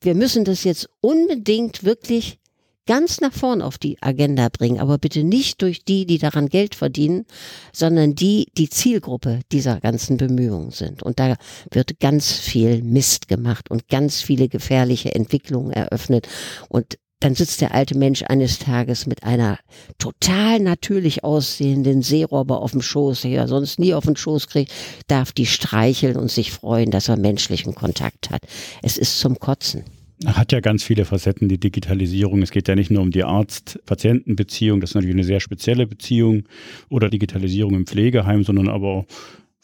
wir 0.00 0.16
müssen 0.16 0.44
das 0.44 0.64
jetzt 0.64 0.88
unbedingt 1.00 1.84
wirklich 1.84 2.40
ganz 2.86 3.20
nach 3.20 3.32
vorn 3.32 3.62
auf 3.62 3.78
die 3.78 3.96
Agenda 4.00 4.48
bringen, 4.48 4.80
aber 4.80 4.98
bitte 4.98 5.22
nicht 5.22 5.62
durch 5.62 5.84
die, 5.84 6.04
die 6.04 6.18
daran 6.18 6.48
Geld 6.48 6.74
verdienen, 6.74 7.26
sondern 7.72 8.14
die, 8.14 8.48
die 8.56 8.68
Zielgruppe 8.68 9.40
dieser 9.52 9.80
ganzen 9.80 10.16
Bemühungen 10.16 10.72
sind. 10.72 11.02
Und 11.02 11.20
da 11.20 11.36
wird 11.70 12.00
ganz 12.00 12.32
viel 12.32 12.82
Mist 12.82 13.28
gemacht 13.28 13.70
und 13.70 13.88
ganz 13.88 14.20
viele 14.20 14.48
gefährliche 14.48 15.14
Entwicklungen 15.14 15.72
eröffnet. 15.72 16.28
Und 16.68 16.98
dann 17.22 17.34
sitzt 17.34 17.60
der 17.60 17.72
alte 17.72 17.96
Mensch 17.96 18.22
eines 18.26 18.58
Tages 18.58 19.06
mit 19.06 19.22
einer 19.22 19.58
total 19.98 20.58
natürlich 20.60 21.24
aussehenden 21.24 22.02
Seerobbe 22.02 22.56
auf 22.56 22.72
dem 22.72 22.82
Schoß, 22.82 23.22
der 23.22 23.42
er 23.42 23.48
sonst 23.48 23.78
nie 23.78 23.94
auf 23.94 24.04
den 24.04 24.16
Schoß 24.16 24.48
kriegt, 24.48 24.72
darf 25.06 25.32
die 25.32 25.46
streicheln 25.46 26.16
und 26.16 26.30
sich 26.30 26.50
freuen, 26.52 26.90
dass 26.90 27.08
er 27.08 27.16
menschlichen 27.16 27.74
Kontakt 27.74 28.30
hat. 28.30 28.42
Es 28.82 28.98
ist 28.98 29.20
zum 29.20 29.38
Kotzen. 29.38 29.84
Hat 30.24 30.52
ja 30.52 30.60
ganz 30.60 30.84
viele 30.84 31.04
Facetten, 31.04 31.48
die 31.48 31.58
Digitalisierung. 31.58 32.42
Es 32.42 32.52
geht 32.52 32.68
ja 32.68 32.76
nicht 32.76 32.90
nur 32.90 33.02
um 33.02 33.10
die 33.10 33.24
Arzt-Patienten-Beziehung, 33.24 34.80
das 34.80 34.90
ist 34.90 34.94
natürlich 34.94 35.16
eine 35.16 35.24
sehr 35.24 35.40
spezielle 35.40 35.86
Beziehung 35.86 36.44
oder 36.88 37.08
Digitalisierung 37.08 37.74
im 37.74 37.86
Pflegeheim, 37.86 38.44
sondern 38.44 38.68
aber 38.68 39.04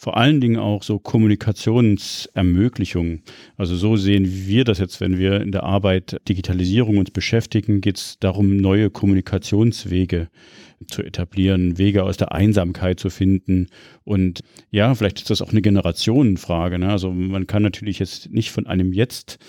vor 0.00 0.16
allen 0.16 0.40
Dingen 0.40 0.58
auch 0.58 0.84
so 0.84 1.00
Kommunikationsermöglichung. 1.00 3.22
Also 3.56 3.74
so 3.74 3.96
sehen 3.96 4.46
wir 4.46 4.62
das 4.62 4.78
jetzt, 4.78 5.00
wenn 5.00 5.18
wir 5.18 5.40
in 5.40 5.50
der 5.50 5.64
Arbeit 5.64 6.20
Digitalisierung 6.28 6.98
uns 6.98 7.10
beschäftigen, 7.10 7.80
geht 7.80 7.96
es 7.96 8.16
darum, 8.20 8.58
neue 8.58 8.90
Kommunikationswege 8.90 10.28
zu 10.86 11.02
etablieren, 11.02 11.78
Wege 11.78 12.04
aus 12.04 12.16
der 12.16 12.30
Einsamkeit 12.30 13.00
zu 13.00 13.10
finden. 13.10 13.66
Und 14.04 14.42
ja, 14.70 14.94
vielleicht 14.94 15.18
ist 15.18 15.30
das 15.30 15.42
auch 15.42 15.50
eine 15.50 15.62
Generationenfrage. 15.62 16.78
Ne? 16.78 16.90
Also 16.90 17.10
man 17.10 17.48
kann 17.48 17.64
natürlich 17.64 17.98
jetzt 17.98 18.30
nicht 18.30 18.52
von 18.52 18.68
einem 18.68 18.92
jetzt 18.92 19.40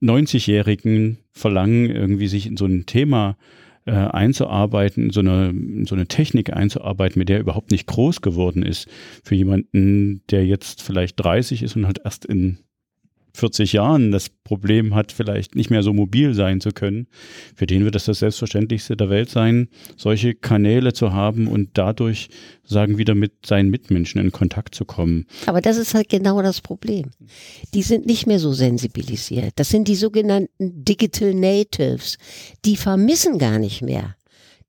90-Jährigen 0.00 1.18
verlangen, 1.32 1.90
irgendwie 1.90 2.28
sich 2.28 2.46
in 2.46 2.56
so 2.56 2.64
ein 2.64 2.86
Thema 2.86 3.36
äh, 3.90 3.92
einzuarbeiten, 3.92 5.10
so 5.10 5.18
eine, 5.18 5.52
so 5.84 5.96
eine 5.96 6.06
Technik 6.06 6.52
einzuarbeiten, 6.52 7.18
mit 7.18 7.28
der 7.28 7.38
er 7.38 7.42
überhaupt 7.42 7.72
nicht 7.72 7.88
groß 7.88 8.20
geworden 8.20 8.62
ist. 8.62 8.88
Für 9.24 9.34
jemanden, 9.34 10.22
der 10.30 10.46
jetzt 10.46 10.80
vielleicht 10.80 11.18
30 11.18 11.64
ist 11.64 11.74
und 11.74 11.86
halt 11.86 12.00
erst 12.04 12.24
in 12.24 12.58
40 13.34 13.72
Jahren 13.72 14.10
das 14.10 14.28
Problem 14.28 14.94
hat, 14.94 15.12
vielleicht 15.12 15.54
nicht 15.54 15.70
mehr 15.70 15.82
so 15.82 15.92
mobil 15.92 16.34
sein 16.34 16.60
zu 16.60 16.70
können, 16.70 17.06
für 17.54 17.66
den 17.66 17.84
wird 17.84 17.96
es 17.96 18.04
das 18.04 18.20
Selbstverständlichste 18.20 18.96
der 18.96 19.10
Welt 19.10 19.30
sein, 19.30 19.68
solche 19.96 20.34
Kanäle 20.34 20.92
zu 20.92 21.12
haben 21.12 21.46
und 21.46 21.70
dadurch 21.74 22.28
sagen, 22.64 22.98
wieder 22.98 23.14
mit 23.14 23.46
seinen 23.46 23.70
Mitmenschen 23.70 24.20
in 24.20 24.32
Kontakt 24.32 24.74
zu 24.74 24.84
kommen. 24.84 25.26
Aber 25.46 25.60
das 25.60 25.76
ist 25.76 25.94
halt 25.94 26.08
genau 26.08 26.42
das 26.42 26.60
Problem. 26.60 27.10
Die 27.74 27.82
sind 27.82 28.06
nicht 28.06 28.26
mehr 28.26 28.38
so 28.38 28.52
sensibilisiert. 28.52 29.52
Das 29.56 29.68
sind 29.68 29.88
die 29.88 29.96
sogenannten 29.96 30.84
Digital 30.84 31.34
Natives. 31.34 32.16
Die 32.64 32.76
vermissen 32.76 33.38
gar 33.38 33.58
nicht 33.58 33.82
mehr 33.82 34.14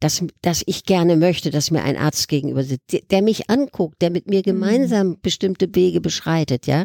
dass, 0.01 0.23
dass 0.41 0.63
ich 0.65 0.85
gerne 0.85 1.15
möchte, 1.15 1.51
dass 1.51 1.71
mir 1.71 1.83
ein 1.83 1.95
Arzt 1.95 2.27
gegenüber 2.27 2.63
sitzt, 2.63 2.91
der, 2.91 3.01
der 3.09 3.21
mich 3.21 3.49
anguckt, 3.49 4.01
der 4.01 4.09
mit 4.09 4.27
mir 4.27 4.39
mhm. 4.39 4.43
gemeinsam 4.43 5.17
bestimmte 5.21 5.73
Wege 5.73 6.01
beschreitet, 6.01 6.67
ja. 6.67 6.83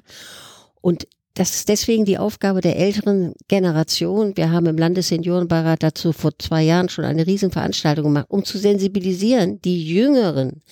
Und 0.82 1.08
das 1.36 1.54
ist 1.54 1.68
deswegen 1.68 2.06
die 2.06 2.16
Aufgabe 2.16 2.62
der 2.62 2.76
älteren 2.76 3.34
Generation. 3.46 4.36
Wir 4.36 4.50
haben 4.50 4.64
im 4.66 4.78
Landesseniorenbeirat 4.78 5.82
dazu 5.82 6.12
vor 6.12 6.32
zwei 6.38 6.62
Jahren 6.62 6.88
schon 6.88 7.04
eine 7.04 7.26
Riesenveranstaltung 7.26 8.04
gemacht, 8.04 8.26
um 8.30 8.42
zu 8.42 8.56
sensibilisieren, 8.56 9.60
die 9.60 9.86
Jüngeren, 9.86 10.62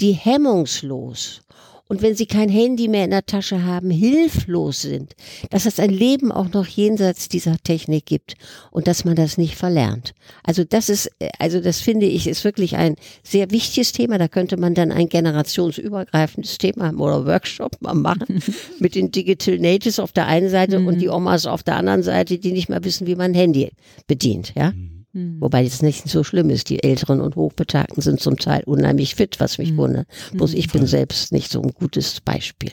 die 0.00 0.12
hemmungslos 0.12 1.40
und 1.88 2.02
wenn 2.02 2.16
sie 2.16 2.26
kein 2.26 2.48
Handy 2.48 2.88
mehr 2.88 3.04
in 3.04 3.10
der 3.10 3.26
Tasche 3.26 3.64
haben, 3.64 3.90
hilflos 3.90 4.82
sind, 4.82 5.14
dass 5.50 5.66
es 5.66 5.78
ein 5.78 5.90
Leben 5.90 6.32
auch 6.32 6.52
noch 6.52 6.66
jenseits 6.66 7.28
dieser 7.28 7.56
Technik 7.58 8.06
gibt 8.06 8.34
und 8.72 8.88
dass 8.88 9.04
man 9.04 9.14
das 9.14 9.38
nicht 9.38 9.54
verlernt. 9.54 10.12
Also 10.42 10.64
das 10.64 10.88
ist, 10.88 11.10
also 11.38 11.60
das 11.60 11.80
finde 11.80 12.06
ich, 12.06 12.26
ist 12.26 12.44
wirklich 12.44 12.76
ein 12.76 12.96
sehr 13.22 13.50
wichtiges 13.50 13.92
Thema. 13.92 14.18
Da 14.18 14.26
könnte 14.26 14.56
man 14.56 14.74
dann 14.74 14.90
ein 14.90 15.08
generationsübergreifendes 15.08 16.58
Thema 16.58 16.92
oder 16.92 17.24
Workshop 17.24 17.80
mal 17.80 17.94
machen 17.94 18.42
mit 18.80 18.94
den 18.96 19.12
Digital 19.12 19.58
Natives 19.58 20.00
auf 20.00 20.12
der 20.12 20.26
einen 20.26 20.50
Seite 20.50 20.80
mhm. 20.80 20.88
und 20.88 20.98
die 20.98 21.08
Omas 21.08 21.46
auf 21.46 21.62
der 21.62 21.76
anderen 21.76 22.02
Seite, 22.02 22.38
die 22.38 22.52
nicht 22.52 22.68
mehr 22.68 22.82
wissen, 22.82 23.06
wie 23.06 23.14
man 23.14 23.30
ein 23.30 23.34
Handy 23.34 23.70
bedient, 24.08 24.52
ja. 24.56 24.72
Mhm. 24.72 24.95
Mhm. 25.16 25.40
Wobei 25.40 25.64
es 25.64 25.80
nicht 25.80 26.08
so 26.08 26.22
schlimm 26.22 26.50
ist. 26.50 26.68
Die 26.68 26.82
Älteren 26.82 27.20
und 27.22 27.36
Hochbetagten 27.36 28.02
sind 28.02 28.20
zum 28.20 28.36
Teil 28.36 28.62
unheimlich 28.66 29.14
fit, 29.14 29.40
was 29.40 29.56
mich 29.56 29.72
mhm. 29.72 29.76
wundert. 29.78 30.08
Bloß 30.32 30.52
ich 30.52 30.70
bin 30.70 30.86
selbst 30.86 31.32
nicht 31.32 31.50
so 31.50 31.62
ein 31.62 31.72
gutes 31.72 32.20
Beispiel 32.20 32.72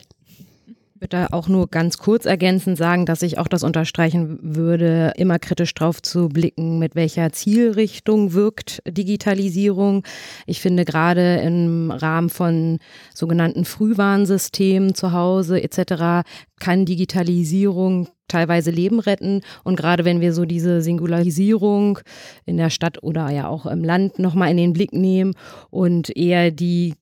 würde 1.04 1.34
auch 1.34 1.48
nur 1.48 1.68
ganz 1.68 1.98
kurz 1.98 2.26
ergänzend 2.26 2.78
sagen, 2.78 3.06
dass 3.06 3.22
ich 3.22 3.38
auch 3.38 3.48
das 3.48 3.64
unterstreichen 3.64 4.40
würde, 4.42 5.12
immer 5.18 5.38
kritisch 5.38 5.74
drauf 5.74 6.02
zu 6.02 6.30
blicken, 6.30 6.80
mit 6.80 6.96
welcher 6.96 7.32
Zielrichtung 7.32 8.34
wirkt 8.34 8.82
Digitalisierung. 8.88 10.04
Ich 10.48 10.62
finde 10.62 10.86
gerade 10.86 11.42
im 11.42 11.92
Rahmen 11.92 12.30
von 12.30 12.80
sogenannten 13.14 13.66
Frühwarnsystemen 13.66 14.96
zu 14.96 15.12
Hause 15.12 15.62
etc. 15.62 16.26
kann 16.60 16.86
Digitalisierung 16.86 18.08
teilweise 18.30 18.72
Leben 18.72 19.00
retten. 19.00 19.42
Und 19.64 19.76
gerade 19.76 20.06
wenn 20.06 20.22
wir 20.22 20.34
so 20.34 20.46
diese 20.46 20.82
Singularisierung 20.82 22.00
in 22.46 22.58
der 22.58 22.70
Stadt 22.70 23.04
oder 23.04 23.30
ja 23.30 23.48
auch 23.50 23.66
im 23.66 23.84
Land 23.84 24.20
nochmal 24.20 24.50
in 24.52 24.58
den 24.58 24.74
Blick 24.74 24.94
nehmen 24.94 25.34
und 25.70 26.16
eher 26.16 26.50
die 26.50 26.96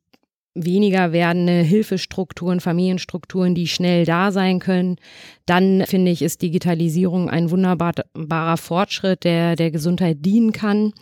weniger 0.54 1.14
werdende 1.14 1.62
Hilfestrukturen, 1.62 2.60
Familienstrukturen, 2.60 3.56
die 3.56 3.68
schnell 3.68 4.06
da 4.06 4.32
sein 4.32 4.60
können, 4.60 4.98
dann 5.46 5.86
finde 5.86 6.12
ich, 6.12 6.22
ist 6.22 6.42
Digitalisierung 6.42 7.30
ein 7.30 7.52
wunderbarer 7.52 8.58
Fortschritt, 8.58 9.24
der 9.24 9.56
der 9.56 9.72
Gesundheit 9.72 10.18
dienen 10.26 10.52
kann, 10.52 10.94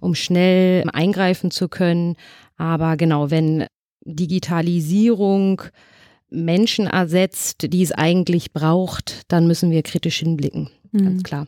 um 0.00 0.14
schnell 0.14 0.84
eingreifen 0.92 1.50
zu 1.50 1.68
können. 1.68 2.16
Aber 2.56 2.96
genau, 2.96 3.30
wenn 3.30 3.66
Digitalisierung 4.04 5.62
Menschen 6.28 6.86
ersetzt, 6.86 7.72
die 7.72 7.82
es 7.82 7.92
eigentlich 7.92 8.52
braucht, 8.52 9.22
dann 9.28 9.46
müssen 9.46 9.70
wir 9.70 9.82
kritisch 9.82 10.18
hinblicken 10.18 10.70
ganz 11.04 11.18
mhm. 11.18 11.22
klar. 11.22 11.46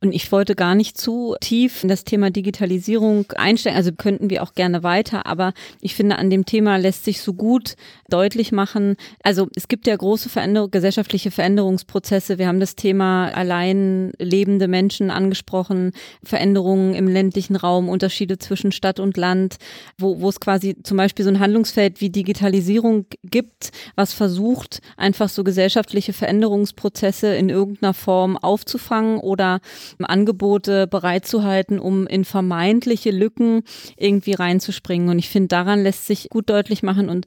Und 0.00 0.12
ich 0.12 0.30
wollte 0.32 0.54
gar 0.54 0.74
nicht 0.74 0.98
zu 0.98 1.36
tief 1.40 1.82
in 1.82 1.88
das 1.88 2.04
Thema 2.04 2.30
Digitalisierung 2.30 3.30
einsteigen, 3.36 3.76
also 3.76 3.92
könnten 3.92 4.30
wir 4.30 4.42
auch 4.42 4.54
gerne 4.54 4.82
weiter, 4.82 5.26
aber 5.26 5.52
ich 5.80 5.94
finde, 5.94 6.16
an 6.16 6.30
dem 6.30 6.46
Thema 6.46 6.76
lässt 6.76 7.04
sich 7.04 7.20
so 7.20 7.34
gut 7.34 7.76
deutlich 8.08 8.52
machen. 8.52 8.96
Also 9.22 9.48
es 9.54 9.68
gibt 9.68 9.86
ja 9.86 9.96
große 9.96 10.28
Veränderung, 10.28 10.70
gesellschaftliche 10.70 11.30
Veränderungsprozesse. 11.30 12.38
Wir 12.38 12.48
haben 12.48 12.60
das 12.60 12.76
Thema 12.76 13.28
allein 13.28 14.12
lebende 14.18 14.68
Menschen 14.68 15.10
angesprochen, 15.10 15.92
Veränderungen 16.22 16.94
im 16.94 17.08
ländlichen 17.08 17.56
Raum, 17.56 17.88
Unterschiede 17.88 18.38
zwischen 18.38 18.72
Stadt 18.72 19.00
und 19.00 19.16
Land, 19.16 19.56
wo, 19.98 20.20
wo 20.20 20.28
es 20.28 20.40
quasi 20.40 20.76
zum 20.82 20.96
Beispiel 20.96 21.24
so 21.24 21.30
ein 21.30 21.40
Handlungsfeld 21.40 22.00
wie 22.00 22.10
Digitalisierung 22.10 23.06
gibt, 23.24 23.72
was 23.94 24.12
versucht, 24.12 24.80
einfach 24.96 25.28
so 25.28 25.44
gesellschaftliche 25.44 26.12
Veränderungsprozesse 26.12 27.34
in 27.34 27.48
irgendeiner 27.48 27.94
Form 27.94 28.36
aufzufangen 28.36 28.85
aufzufangen 28.86 29.18
oder 29.18 29.60
Angebote 30.02 30.86
bereitzuhalten, 30.86 31.78
um 31.78 32.06
in 32.06 32.24
vermeintliche 32.24 33.10
Lücken 33.10 33.62
irgendwie 33.96 34.34
reinzuspringen. 34.34 35.08
Und 35.08 35.18
ich 35.18 35.28
finde, 35.28 35.48
daran 35.48 35.82
lässt 35.82 36.06
sich 36.06 36.28
gut 36.30 36.48
deutlich 36.48 36.82
machen 36.82 37.08
und 37.08 37.26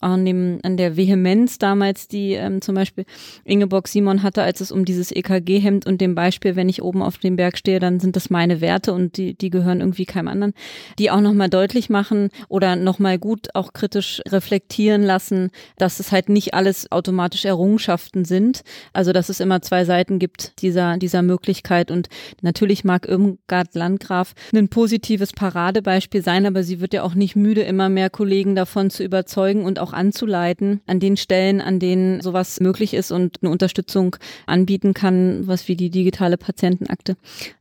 an, 0.00 0.60
an 0.62 0.76
der 0.76 0.96
Vehemenz 0.96 1.58
damals, 1.58 2.08
die 2.08 2.32
ähm, 2.32 2.60
zum 2.60 2.74
Beispiel 2.74 3.04
Ingeborg 3.44 3.88
Simon 3.88 4.22
hatte, 4.22 4.42
als 4.42 4.60
es 4.60 4.72
um 4.72 4.84
dieses 4.84 5.12
EKG-Hemd 5.12 5.86
und 5.86 6.00
dem 6.00 6.14
Beispiel, 6.14 6.56
wenn 6.56 6.68
ich 6.68 6.82
oben 6.82 7.02
auf 7.02 7.18
dem 7.18 7.36
Berg 7.36 7.58
stehe, 7.58 7.78
dann 7.78 8.00
sind 8.00 8.16
das 8.16 8.30
meine 8.30 8.60
Werte 8.60 8.92
und 8.92 9.16
die, 9.16 9.34
die 9.34 9.50
gehören 9.50 9.80
irgendwie 9.80 10.06
keinem 10.06 10.28
anderen, 10.28 10.54
die 10.98 11.10
auch 11.10 11.20
nochmal 11.20 11.48
deutlich 11.48 11.90
machen 11.90 12.30
oder 12.48 12.76
nochmal 12.76 13.18
gut 13.18 13.48
auch 13.54 13.72
kritisch 13.72 14.22
reflektieren 14.28 15.02
lassen, 15.02 15.50
dass 15.78 16.00
es 16.00 16.12
halt 16.12 16.28
nicht 16.28 16.54
alles 16.54 16.90
automatisch 16.90 17.44
Errungenschaften 17.44 18.24
sind. 18.24 18.62
Also, 18.92 19.12
dass 19.12 19.28
es 19.28 19.40
immer 19.40 19.60
zwei 19.66 19.84
Seiten 19.84 20.18
gibt 20.18 20.62
dieser 20.62 20.85
dieser, 20.94 20.98
dieser 20.98 21.22
Möglichkeit. 21.22 21.90
Und 21.90 22.08
natürlich 22.42 22.84
mag 22.84 23.08
Irmgard 23.08 23.74
Landgraf 23.74 24.34
ein 24.54 24.68
positives 24.68 25.32
Paradebeispiel 25.32 26.22
sein, 26.22 26.46
aber 26.46 26.62
sie 26.62 26.80
wird 26.80 26.94
ja 26.94 27.02
auch 27.02 27.14
nicht 27.14 27.36
müde, 27.36 27.62
immer 27.62 27.88
mehr 27.88 28.10
Kollegen 28.10 28.54
davon 28.54 28.90
zu 28.90 29.02
überzeugen 29.02 29.64
und 29.64 29.78
auch 29.78 29.92
anzuleiten 29.92 30.80
an 30.86 31.00
den 31.00 31.16
Stellen, 31.16 31.60
an 31.60 31.78
denen 31.78 32.20
sowas 32.20 32.60
möglich 32.60 32.94
ist 32.94 33.10
und 33.10 33.38
eine 33.42 33.50
Unterstützung 33.50 34.16
anbieten 34.46 34.94
kann, 34.94 35.46
was 35.46 35.68
wie 35.68 35.76
die 35.76 35.90
digitale 35.90 36.36
Patientenakte, 36.36 37.16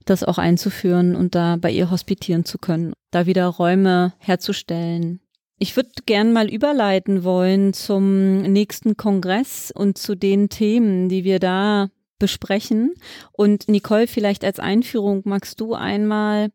das 0.05 0.23
auch 0.23 0.38
einzuführen 0.38 1.15
und 1.15 1.35
da 1.35 1.57
bei 1.57 1.71
ihr 1.71 1.91
hospitieren 1.91 2.45
zu 2.45 2.57
können, 2.57 2.93
da 3.11 3.25
wieder 3.25 3.47
Räume 3.47 4.13
herzustellen, 4.19 5.19
ich 5.57 5.77
würde 5.77 5.89
gern 6.05 6.33
mal 6.33 6.49
überleiten 6.49 7.23
wollen 7.23 7.71
zum 7.71 8.41
nächsten 8.41 8.97
Kongress 8.97 9.71
und 9.73 9.97
zu 9.97 10.15
den 10.15 10.49
Themen, 10.49 11.07
die 11.07 11.23
wir 11.23 11.39
da 11.39 11.89
besprechen. 12.19 12.93
Und 13.32 13.67
Nicole, 13.67 14.08
vielleicht 14.08 14.43
als 14.43 14.60
Einführung 14.60 15.21
magst 15.25 15.60
du 15.60 15.73
einmal 15.73 16.49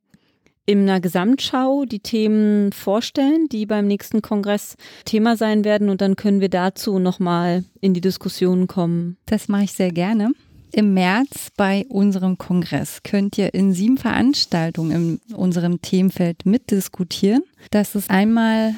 in 0.66 0.82
einer 0.82 1.00
Gesamtschau 1.00 1.84
die 1.84 2.00
Themen 2.00 2.72
vorstellen, 2.72 3.48
die 3.50 3.66
beim 3.66 3.86
nächsten 3.86 4.22
Kongress 4.22 4.76
Thema 5.04 5.36
sein 5.36 5.64
werden 5.64 5.88
und 5.88 6.00
dann 6.00 6.14
können 6.16 6.40
wir 6.40 6.48
dazu 6.48 6.98
nochmal 6.98 7.64
in 7.80 7.92
die 7.92 8.00
Diskussion 8.00 8.68
kommen. 8.68 9.16
Das 9.26 9.48
mache 9.48 9.64
ich 9.64 9.72
sehr 9.72 9.90
gerne. 9.90 10.30
Im 10.72 10.94
März 10.94 11.48
bei 11.56 11.84
unserem 11.88 12.38
Kongress 12.38 13.02
könnt 13.02 13.36
ihr 13.36 13.52
in 13.54 13.72
sieben 13.72 13.98
Veranstaltungen 13.98 15.20
in 15.28 15.34
unserem 15.34 15.82
Themenfeld 15.82 16.46
mitdiskutieren. 16.46 17.42
Das 17.72 17.96
ist 17.96 18.08
einmal 18.08 18.74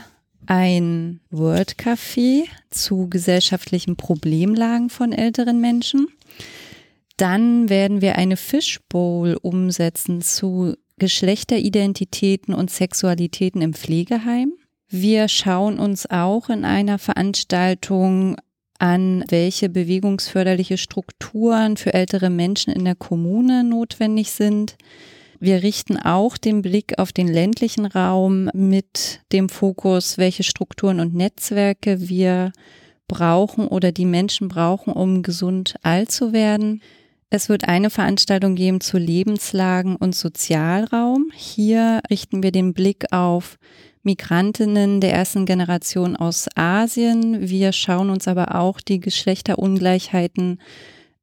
ein 0.46 1.20
World 1.30 1.76
Café 1.76 2.44
zu 2.70 3.08
gesellschaftlichen 3.10 3.96
Problemlagen 3.96 4.88
von 4.88 5.12
älteren 5.12 5.60
Menschen. 5.60 6.06
Dann 7.22 7.68
werden 7.68 8.00
wir 8.00 8.16
eine 8.16 8.36
Fishbowl 8.36 9.38
umsetzen 9.40 10.22
zu 10.22 10.74
Geschlechteridentitäten 10.98 12.52
und 12.52 12.68
Sexualitäten 12.68 13.62
im 13.62 13.74
Pflegeheim. 13.74 14.54
Wir 14.88 15.28
schauen 15.28 15.78
uns 15.78 16.10
auch 16.10 16.48
in 16.48 16.64
einer 16.64 16.98
Veranstaltung 16.98 18.38
an, 18.80 19.24
welche 19.28 19.68
bewegungsförderliche 19.68 20.76
Strukturen 20.78 21.76
für 21.76 21.94
ältere 21.94 22.28
Menschen 22.28 22.72
in 22.72 22.84
der 22.84 22.96
Kommune 22.96 23.62
notwendig 23.62 24.32
sind. 24.32 24.74
Wir 25.38 25.62
richten 25.62 25.98
auch 25.98 26.36
den 26.36 26.60
Blick 26.60 26.98
auf 26.98 27.12
den 27.12 27.28
ländlichen 27.28 27.86
Raum 27.86 28.50
mit 28.52 29.20
dem 29.30 29.48
Fokus, 29.48 30.18
welche 30.18 30.42
Strukturen 30.42 30.98
und 30.98 31.14
Netzwerke 31.14 32.08
wir 32.08 32.50
brauchen 33.06 33.68
oder 33.68 33.92
die 33.92 34.06
Menschen 34.06 34.48
brauchen, 34.48 34.92
um 34.92 35.22
gesund 35.22 35.76
alt 35.82 36.10
zu 36.10 36.32
werden. 36.32 36.82
Es 37.34 37.48
wird 37.48 37.66
eine 37.66 37.88
Veranstaltung 37.88 38.56
geben 38.56 38.82
zu 38.82 38.98
Lebenslagen 38.98 39.96
und 39.96 40.14
Sozialraum. 40.14 41.30
Hier 41.34 42.02
richten 42.10 42.42
wir 42.42 42.52
den 42.52 42.74
Blick 42.74 43.10
auf 43.10 43.56
Migrantinnen 44.02 45.00
der 45.00 45.14
ersten 45.14 45.46
Generation 45.46 46.14
aus 46.14 46.46
Asien. 46.56 47.48
Wir 47.48 47.72
schauen 47.72 48.10
uns 48.10 48.28
aber 48.28 48.54
auch 48.54 48.82
die 48.82 49.00
Geschlechterungleichheiten 49.00 50.60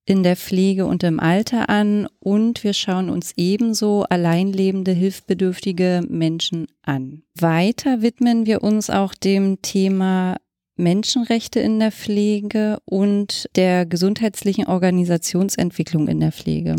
in 0.03 0.23
der 0.23 0.35
Pflege 0.35 0.87
und 0.87 1.03
im 1.03 1.19
Alter 1.19 1.69
an 1.69 2.07
und 2.19 2.63
wir 2.63 2.73
schauen 2.73 3.11
uns 3.11 3.33
ebenso 3.37 4.01
alleinlebende, 4.09 4.93
hilfbedürftige 4.93 6.01
Menschen 6.09 6.65
an. 6.81 7.21
Weiter 7.35 8.01
widmen 8.01 8.47
wir 8.47 8.63
uns 8.63 8.89
auch 8.89 9.13
dem 9.13 9.61
Thema 9.61 10.37
Menschenrechte 10.79 11.59
in 11.59 11.79
der 11.79 11.91
Pflege 11.91 12.79
und 12.85 13.49
der 13.55 13.85
gesundheitlichen 13.85 14.65
Organisationsentwicklung 14.65 16.07
in 16.07 16.19
der 16.19 16.31
Pflege. 16.31 16.75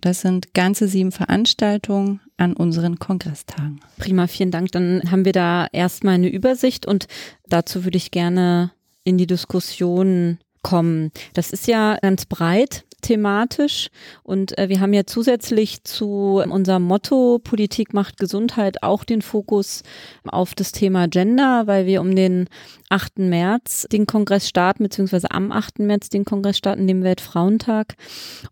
Das 0.00 0.20
sind 0.20 0.54
ganze 0.54 0.88
sieben 0.88 1.12
Veranstaltungen 1.12 2.20
an 2.36 2.52
unseren 2.52 2.98
Kongresstagen. 2.98 3.80
Prima, 3.98 4.26
vielen 4.26 4.50
Dank. 4.50 4.70
Dann 4.72 5.10
haben 5.10 5.24
wir 5.24 5.32
da 5.32 5.66
erstmal 5.72 6.14
eine 6.14 6.28
Übersicht 6.28 6.86
und 6.86 7.06
dazu 7.48 7.84
würde 7.84 7.96
ich 7.96 8.10
gerne 8.10 8.72
in 9.04 9.18
die 9.18 9.26
Diskussion 9.26 10.38
kommen. 10.62 11.12
Das 11.32 11.50
ist 11.50 11.66
ja 11.66 11.96
ganz 12.02 12.26
breit 12.26 12.85
thematisch 13.06 13.88
und 14.24 14.58
äh, 14.58 14.68
wir 14.68 14.80
haben 14.80 14.92
ja 14.92 15.06
zusätzlich 15.06 15.84
zu 15.84 16.42
unserem 16.48 16.82
Motto 16.82 17.38
Politik 17.38 17.94
macht 17.94 18.18
Gesundheit 18.18 18.82
auch 18.82 19.04
den 19.04 19.22
Fokus 19.22 19.82
auf 20.24 20.54
das 20.54 20.72
Thema 20.72 21.06
Gender, 21.06 21.66
weil 21.66 21.86
wir 21.86 22.00
um 22.00 22.16
den 22.16 22.48
8. 22.88 23.18
März 23.18 23.86
den 23.92 24.06
Kongress 24.06 24.48
starten, 24.48 24.82
beziehungsweise 24.82 25.30
am 25.30 25.52
8. 25.52 25.78
März 25.80 26.08
den 26.08 26.24
Kongress 26.24 26.58
starten, 26.58 26.86
dem 26.88 27.04
Weltfrauentag. 27.04 27.94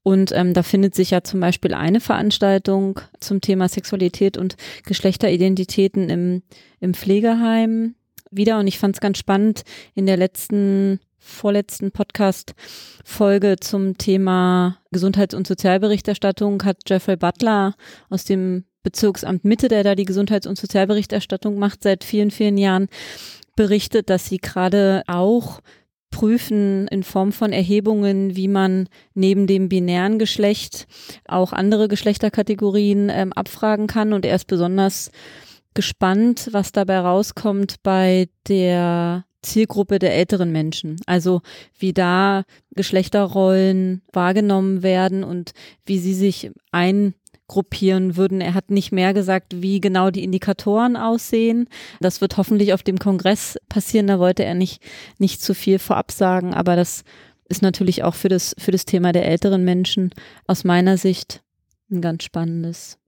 Und 0.03 0.31
ähm, 0.33 0.55
da 0.55 0.63
findet 0.63 0.95
sich 0.95 1.11
ja 1.11 1.23
zum 1.25 1.41
Beispiel 1.41 1.75
eine 1.75 2.01
Veranstaltung 2.01 3.01
zum 3.19 3.41
Thema 3.41 3.69
Sexualität 3.69 4.37
und 4.37 4.57
Geschlechteridentitäten 4.85 6.11
im, 6.11 6.43
im 6.81 6.95
Pflegeheim 6.95 7.97
wieder. 8.31 8.59
Und 8.61 8.69
ich 8.69 8.79
fand 8.79 8.95
es 8.95 9.01
ganz 9.01 9.19
spannend, 9.19 9.63
in 9.95 10.07
der 10.07 10.17
letzten 10.17 11.01
vorletzten 11.25 11.91
Podcast-Folge 11.91 13.57
zum 13.61 13.99
Thema 13.99 14.79
Gesundheits- 14.93 15.35
und 15.35 15.47
Sozialberichterstattung 15.47 16.65
hat 16.65 16.79
Jeffrey 16.87 17.17
Butler 17.17 17.75
aus 18.11 18.25
dem 18.25 18.65
Bezirksamt 18.83 19.45
Mitte, 19.45 19.69
der 19.69 19.83
da 19.83 19.95
die 19.95 20.05
Gesundheits- 20.05 20.47
und 20.47 20.59
Sozialberichterstattung 20.59 21.59
macht, 21.59 21.83
seit 21.83 22.05
vielen, 22.05 22.31
vielen 22.31 22.59
Jahren 22.59 22.89
berichtet, 23.57 24.11
dass 24.11 24.27
sie 24.27 24.39
gerade 24.39 25.03
auch 25.07 25.61
prüfen 26.11 26.87
in 26.89 27.03
Form 27.03 27.33
von 27.33 27.53
Erhebungen, 27.53 28.37
wie 28.37 28.47
man 28.47 28.89
neben 29.15 29.49
dem 29.49 29.69
binären 29.69 30.21
Geschlecht 30.21 30.87
auch 31.27 31.53
andere 31.53 31.89
Geschlechterkategorien 31.89 33.11
ähm, 33.11 33.33
abfragen 33.33 33.89
kann. 33.89 34.13
Und 34.13 34.25
er 34.25 34.37
ist 34.37 34.47
besonders 34.47 35.11
gespannt, 35.75 36.51
was 36.53 36.71
dabei 36.71 37.01
rauskommt 37.01 37.83
bei 37.83 38.29
der 38.47 39.25
Zielgruppe 39.45 39.99
der 39.99 40.15
älteren 40.15 40.51
Menschen. 40.53 40.97
Also 41.07 41.43
wie 41.79 41.93
da 41.93 42.45
Geschlechterrollen 42.75 44.03
wahrgenommen 44.13 44.83
werden 44.83 45.23
und 45.23 45.53
wie 45.87 45.99
sie 45.99 46.15
sich 46.15 46.51
eingruppieren 46.73 48.17
würden. 48.17 48.41
Er 48.41 48.55
hat 48.55 48.71
nicht 48.71 48.91
mehr 48.91 49.15
gesagt, 49.15 49.63
wie 49.63 49.81
genau 49.81 50.11
die 50.11 50.25
Indikatoren 50.25 50.97
aussehen. 50.97 51.69
Das 52.01 52.21
wird 52.21 52.37
hoffentlich 52.37 52.73
auf 52.73 52.83
dem 52.83 52.99
Kongress 52.99 53.57
passieren. 53.69 54.09
Da 54.09 54.19
wollte 54.19 54.45
er 54.45 54.55
nicht, 54.55 54.83
nicht 55.19 55.41
zu 55.41 55.55
viel 55.55 55.79
vorab 55.79 56.11
sagen, 56.11 56.55
aber 56.55 56.75
das 56.77 57.05
ist 57.49 57.63
natürlich 57.63 58.03
auch 58.03 58.15
für 58.15 58.29
das, 58.29 58.57
für 58.59 58.73
das 58.73 58.85
Thema 58.87 59.13
der 59.13 59.27
älteren 59.27 59.65
Menschen 59.65 60.11
aus 60.47 60.65
meiner 60.65 60.97
Sicht 60.97 61.43
ein 61.91 62.01
ganz 62.01 62.25
spannendes 62.25 62.99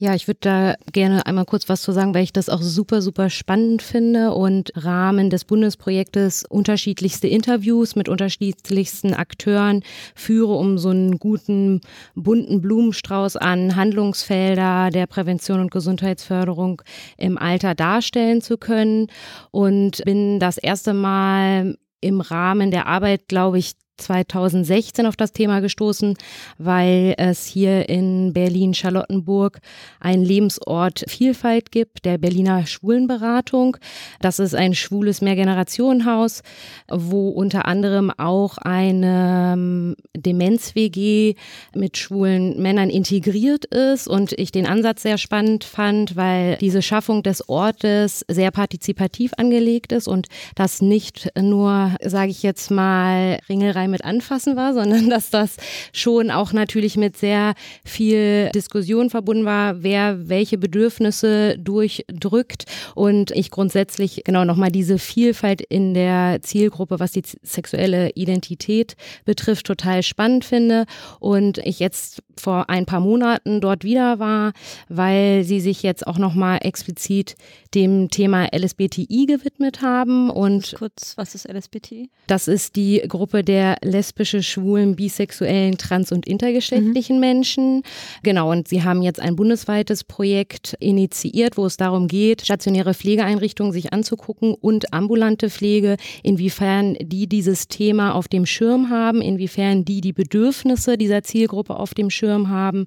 ja, 0.00 0.14
ich 0.14 0.26
würde 0.26 0.38
da 0.40 0.74
gerne 0.92 1.26
einmal 1.26 1.44
kurz 1.44 1.68
was 1.68 1.82
zu 1.82 1.92
sagen, 1.92 2.14
weil 2.14 2.22
ich 2.22 2.32
das 2.32 2.48
auch 2.48 2.62
super, 2.62 3.02
super 3.02 3.28
spannend 3.28 3.82
finde 3.82 4.32
und 4.32 4.72
Rahmen 4.74 5.28
des 5.28 5.44
Bundesprojektes 5.44 6.46
unterschiedlichste 6.48 7.28
Interviews 7.28 7.96
mit 7.96 8.08
unterschiedlichsten 8.08 9.12
Akteuren 9.12 9.82
führe, 10.14 10.54
um 10.54 10.78
so 10.78 10.88
einen 10.88 11.18
guten, 11.18 11.82
bunten 12.14 12.62
Blumenstrauß 12.62 13.36
an 13.36 13.76
Handlungsfelder 13.76 14.88
der 14.88 15.06
Prävention 15.06 15.60
und 15.60 15.70
Gesundheitsförderung 15.70 16.80
im 17.18 17.36
Alter 17.36 17.74
darstellen 17.74 18.40
zu 18.40 18.56
können. 18.56 19.08
Und 19.50 20.02
bin 20.06 20.40
das 20.40 20.56
erste 20.56 20.94
Mal 20.94 21.76
im 22.00 22.22
Rahmen 22.22 22.70
der 22.70 22.86
Arbeit, 22.86 23.28
glaube 23.28 23.58
ich, 23.58 23.74
2016 24.00 25.06
auf 25.06 25.16
das 25.16 25.32
Thema 25.32 25.60
gestoßen, 25.60 26.16
weil 26.58 27.14
es 27.18 27.46
hier 27.46 27.88
in 27.88 28.32
Berlin-Charlottenburg 28.32 29.60
einen 30.00 30.24
Lebensort 30.24 31.04
Vielfalt 31.08 31.70
gibt, 31.70 32.04
der 32.04 32.18
Berliner 32.18 32.66
Schwulenberatung. 32.66 33.76
Das 34.20 34.38
ist 34.38 34.54
ein 34.54 34.74
schwules 34.74 35.20
Mehrgenerationenhaus, 35.20 36.42
wo 36.90 37.28
unter 37.28 37.66
anderem 37.66 38.10
auch 38.10 38.58
eine 38.58 39.52
ähm, 39.54 39.96
Demenz-WG 40.16 41.34
mit 41.74 41.96
schwulen 41.96 42.60
Männern 42.60 42.90
integriert 42.90 43.64
ist 43.66 44.08
und 44.08 44.32
ich 44.32 44.52
den 44.52 44.66
Ansatz 44.66 45.02
sehr 45.02 45.18
spannend 45.18 45.64
fand, 45.64 46.16
weil 46.16 46.56
diese 46.56 46.82
Schaffung 46.82 47.22
des 47.22 47.48
Ortes 47.48 48.24
sehr 48.28 48.50
partizipativ 48.50 49.32
angelegt 49.36 49.92
ist 49.92 50.08
und 50.08 50.28
das 50.54 50.80
nicht 50.80 51.30
nur, 51.38 51.94
sage 52.02 52.30
ich 52.30 52.42
jetzt 52.42 52.70
mal, 52.70 53.38
Ringelreim 53.48 53.89
mit 53.90 54.04
Anfassen 54.04 54.56
war, 54.56 54.74
sondern 54.74 55.10
dass 55.10 55.30
das 55.30 55.56
schon 55.92 56.30
auch 56.30 56.52
natürlich 56.52 56.96
mit 56.96 57.16
sehr 57.16 57.54
viel 57.84 58.50
Diskussion 58.54 59.10
verbunden 59.10 59.44
war, 59.44 59.82
wer 59.82 60.28
welche 60.28 60.58
Bedürfnisse 60.58 61.58
durchdrückt 61.58 62.64
und 62.94 63.30
ich 63.32 63.50
grundsätzlich 63.50 64.22
genau 64.24 64.44
nochmal 64.44 64.70
diese 64.70 64.98
Vielfalt 64.98 65.60
in 65.60 65.94
der 65.94 66.40
Zielgruppe, 66.42 67.00
was 67.00 67.12
die 67.12 67.22
sexuelle 67.42 68.10
Identität 68.14 68.96
betrifft, 69.24 69.66
total 69.66 70.02
spannend 70.02 70.44
finde 70.44 70.86
und 71.18 71.58
ich 71.58 71.78
jetzt 71.78 72.22
vor 72.36 72.70
ein 72.70 72.86
paar 72.86 73.00
Monaten 73.00 73.60
dort 73.60 73.84
wieder 73.84 74.18
war, 74.18 74.52
weil 74.88 75.44
sie 75.44 75.60
sich 75.60 75.82
jetzt 75.82 76.06
auch 76.06 76.18
nochmal 76.18 76.58
explizit 76.62 77.36
dem 77.74 78.10
Thema 78.10 78.48
LSBTI 78.54 79.26
gewidmet 79.26 79.82
haben 79.82 80.30
und 80.30 80.74
kurz, 80.76 81.16
was 81.16 81.34
ist 81.34 81.48
LSBTI? 81.48 82.10
Das 82.26 82.48
ist 82.48 82.76
die 82.76 83.02
Gruppe 83.06 83.44
der 83.44 83.76
lesbische, 83.82 84.42
schwulen, 84.42 84.96
bisexuellen, 84.96 85.78
trans- 85.78 86.12
und 86.12 86.26
intergeschlechtlichen 86.26 87.16
mhm. 87.16 87.20
Menschen. 87.20 87.82
Genau, 88.22 88.50
und 88.50 88.68
sie 88.68 88.82
haben 88.82 89.02
jetzt 89.02 89.20
ein 89.20 89.36
bundesweites 89.36 90.04
Projekt 90.04 90.76
initiiert, 90.80 91.56
wo 91.56 91.66
es 91.66 91.76
darum 91.76 92.08
geht, 92.08 92.42
stationäre 92.42 92.94
Pflegeeinrichtungen 92.94 93.72
sich 93.72 93.92
anzugucken 93.92 94.54
und 94.54 94.92
ambulante 94.92 95.50
Pflege, 95.50 95.96
inwiefern 96.22 96.96
die 97.00 97.26
dieses 97.26 97.68
Thema 97.68 98.14
auf 98.14 98.28
dem 98.28 98.46
Schirm 98.46 98.90
haben, 98.90 99.22
inwiefern 99.22 99.84
die 99.84 100.00
die 100.00 100.12
Bedürfnisse 100.12 100.98
dieser 100.98 101.22
Zielgruppe 101.22 101.76
auf 101.76 101.94
dem 101.94 102.10
Schirm 102.10 102.48
haben. 102.48 102.86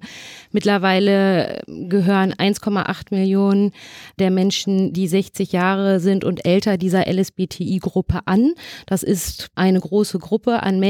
Mittlerweile 0.50 1.62
gehören 1.66 2.32
1,8 2.32 3.06
Millionen 3.10 3.72
der 4.18 4.30
Menschen, 4.30 4.92
die 4.92 5.08
60 5.08 5.52
Jahre 5.52 6.00
sind 6.00 6.24
und 6.24 6.44
älter 6.46 6.76
dieser 6.76 7.06
LSBTI-Gruppe 7.10 8.20
an. 8.26 8.52
Das 8.86 9.02
ist 9.02 9.48
eine 9.54 9.80
große 9.80 10.18
Gruppe 10.18 10.62
an 10.62 10.80
Menschen, 10.80 10.83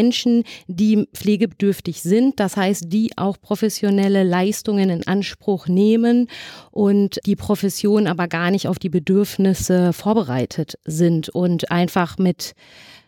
die 0.66 1.08
pflegebedürftig 1.14 2.02
sind, 2.02 2.40
das 2.40 2.56
heißt, 2.56 2.92
die 2.92 3.12
auch 3.16 3.36
professionelle 3.40 4.22
Leistungen 4.24 4.90
in 4.90 5.06
Anspruch 5.06 5.66
nehmen 5.66 6.28
und 6.70 7.18
die 7.26 7.36
Profession 7.36 8.06
aber 8.06 8.28
gar 8.28 8.50
nicht 8.50 8.68
auf 8.68 8.78
die 8.78 8.88
Bedürfnisse 8.88 9.92
vorbereitet 9.92 10.78
sind 10.84 11.28
und 11.28 11.70
einfach 11.70 12.18
mit 12.18 12.54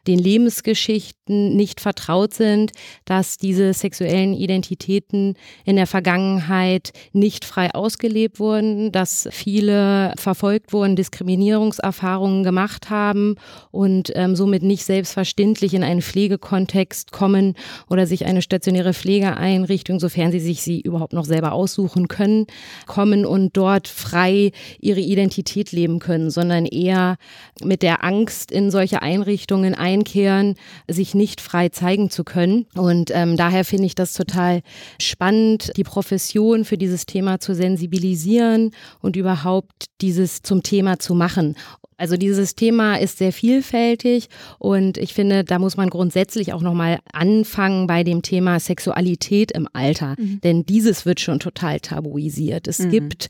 den 0.06 0.18
Lebensgeschichten 0.18 1.56
nicht 1.56 1.80
vertraut 1.80 2.34
sind, 2.34 2.72
dass 3.04 3.36
diese 3.38 3.72
sexuellen 3.72 4.34
Identitäten 4.34 5.34
in 5.64 5.76
der 5.76 5.86
Vergangenheit 5.86 6.92
nicht 7.12 7.44
frei 7.44 7.74
ausgelebt 7.74 8.38
wurden, 8.38 8.92
dass 8.92 9.28
viele 9.32 10.12
verfolgt 10.16 10.72
wurden, 10.72 10.96
Diskriminierungserfahrungen 10.96 12.44
gemacht 12.44 12.90
haben 12.90 13.36
und 13.70 14.12
ähm, 14.14 14.36
somit 14.36 14.62
nicht 14.62 14.84
selbstverständlich 14.84 15.74
in 15.74 15.82
einen 15.82 16.02
Pflegekontext 16.02 17.12
kommen 17.12 17.54
oder 17.88 18.06
sich 18.06 18.26
eine 18.26 18.42
stationäre 18.42 18.94
Pflegeeinrichtung, 18.94 19.98
sofern 20.00 20.30
sie 20.32 20.40
sich 20.40 20.62
sie 20.62 20.80
überhaupt 20.80 21.12
noch 21.12 21.24
selber 21.24 21.52
aussuchen 21.52 22.08
können, 22.08 22.46
kommen 22.86 23.26
und 23.26 23.56
dort 23.56 23.88
frei 23.88 24.52
ihre 24.80 25.00
Identität 25.00 25.72
leben 25.72 25.98
können, 25.98 26.30
sondern 26.30 26.66
eher 26.66 27.16
mit 27.62 27.82
der 27.82 28.04
Angst 28.04 28.52
in 28.52 28.70
solche 28.70 29.02
Einrichtungen 29.02 29.74
ein 29.74 29.95
einkehren, 29.96 30.54
sich 30.88 31.14
nicht 31.14 31.40
frei 31.40 31.68
zeigen 31.68 32.10
zu 32.10 32.24
können. 32.24 32.66
Und 32.74 33.10
ähm, 33.12 33.36
daher 33.36 33.64
finde 33.64 33.86
ich 33.86 33.94
das 33.94 34.12
total 34.12 34.62
spannend, 35.00 35.72
die 35.76 35.84
Profession 35.84 36.64
für 36.64 36.76
dieses 36.76 37.06
Thema 37.06 37.40
zu 37.40 37.54
sensibilisieren 37.54 38.72
und 39.00 39.16
überhaupt 39.16 39.86
dieses 40.00 40.42
zum 40.42 40.62
Thema 40.62 40.98
zu 40.98 41.14
machen. 41.14 41.56
Also 41.98 42.16
dieses 42.16 42.54
Thema 42.54 42.96
ist 42.96 43.16
sehr 43.16 43.32
vielfältig 43.32 44.28
und 44.58 44.98
ich 44.98 45.14
finde, 45.14 45.44
da 45.44 45.58
muss 45.58 45.78
man 45.78 45.88
grundsätzlich 45.88 46.52
auch 46.52 46.60
nochmal 46.60 46.98
anfangen 47.12 47.86
bei 47.86 48.04
dem 48.04 48.20
Thema 48.20 48.60
Sexualität 48.60 49.50
im 49.52 49.66
Alter, 49.72 50.14
mhm. 50.18 50.40
denn 50.42 50.66
dieses 50.66 51.06
wird 51.06 51.20
schon 51.20 51.40
total 51.40 51.80
tabuisiert. 51.80 52.68
Es 52.68 52.80
mhm. 52.80 52.90
gibt 52.90 53.28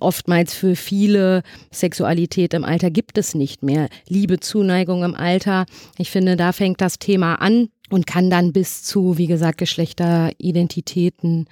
oftmals 0.00 0.52
für 0.52 0.74
viele 0.74 1.42
Sexualität 1.70 2.54
im 2.54 2.64
Alter 2.64 2.90
gibt 2.90 3.18
es 3.18 3.34
nicht 3.34 3.62
mehr. 3.62 3.88
Liebe, 4.08 4.40
Zuneigung 4.40 5.04
im 5.04 5.14
Alter. 5.14 5.66
Ich 5.96 6.07
finde, 6.10 6.36
da 6.36 6.52
fängt 6.52 6.80
das 6.80 6.98
Thema 6.98 7.36
an 7.36 7.68
und 7.90 8.06
kann 8.06 8.30
dann 8.30 8.52
bis 8.52 8.82
zu, 8.82 9.16
wie 9.18 9.26
gesagt, 9.26 9.58
Geschlechteridentitäten 9.58 11.46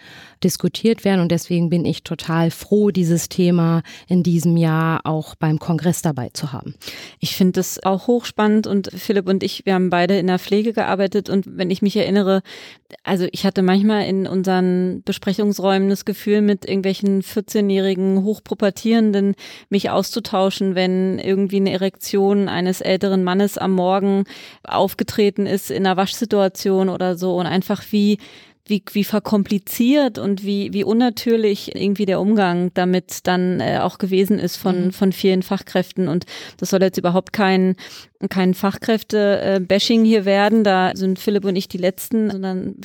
diskutiert 0.44 1.04
werden. 1.04 1.20
Und 1.20 1.32
deswegen 1.32 1.70
bin 1.70 1.84
ich 1.84 2.02
total 2.02 2.50
froh, 2.50 2.90
dieses 2.90 3.28
Thema 3.28 3.82
in 4.08 4.22
diesem 4.22 4.56
Jahr 4.56 5.00
auch 5.04 5.34
beim 5.34 5.58
Kongress 5.58 6.02
dabei 6.02 6.30
zu 6.32 6.52
haben. 6.52 6.74
Ich 7.20 7.36
finde 7.36 7.52
das 7.52 7.82
auch 7.82 8.06
hochspannend 8.06 8.66
und 8.66 8.90
Philipp 8.92 9.28
und 9.28 9.42
ich, 9.42 9.64
wir 9.64 9.74
haben 9.74 9.90
beide 9.90 10.18
in 10.18 10.26
der 10.26 10.38
Pflege 10.38 10.72
gearbeitet 10.72 11.30
und 11.30 11.44
wenn 11.56 11.70
ich 11.70 11.82
mich 11.82 11.96
erinnere, 11.96 12.42
also 13.02 13.26
ich 13.32 13.44
hatte 13.46 13.62
manchmal 13.62 14.06
in 14.06 14.26
unseren 14.26 15.02
Besprechungsräumen 15.04 15.88
das 15.88 16.04
Gefühl, 16.04 16.42
mit 16.42 16.64
irgendwelchen 16.64 17.22
14-jährigen 17.22 18.22
Hochpropertierenden 18.22 19.34
mich 19.70 19.90
auszutauschen, 19.90 20.74
wenn 20.74 21.18
irgendwie 21.18 21.56
eine 21.56 21.72
Erektion 21.72 22.48
eines 22.48 22.80
älteren 22.80 23.24
Mannes 23.24 23.58
am 23.58 23.72
Morgen 23.72 24.24
aufgetreten 24.64 25.46
ist 25.46 25.70
in 25.70 25.86
einer 25.86 25.96
Waschsituation 25.96 26.25
Situation 26.26 26.88
oder 26.88 27.16
so 27.16 27.36
und 27.36 27.46
einfach 27.46 27.82
wie 27.90 28.18
wie, 28.68 28.82
wie 28.92 29.04
verkompliziert 29.04 30.18
und 30.18 30.44
wie, 30.44 30.72
wie 30.72 30.84
unnatürlich 30.84 31.74
irgendwie 31.74 32.04
der 32.04 32.20
Umgang 32.20 32.72
damit 32.74 33.26
dann 33.26 33.60
äh, 33.60 33.78
auch 33.80 33.98
gewesen 33.98 34.38
ist 34.38 34.56
von, 34.56 34.86
mhm. 34.86 34.92
von 34.92 35.12
vielen 35.12 35.42
Fachkräften. 35.42 36.08
Und 36.08 36.26
das 36.56 36.70
soll 36.70 36.82
jetzt 36.82 36.98
überhaupt 36.98 37.32
kein, 37.32 37.76
kein 38.28 38.54
Fachkräfte-Bashing 38.54 40.04
hier 40.04 40.24
werden. 40.24 40.64
Da 40.64 40.92
sind 40.94 41.18
Philipp 41.18 41.44
und 41.44 41.54
ich 41.54 41.68
die 41.68 41.78
Letzten, 41.78 42.30
sondern 42.30 42.76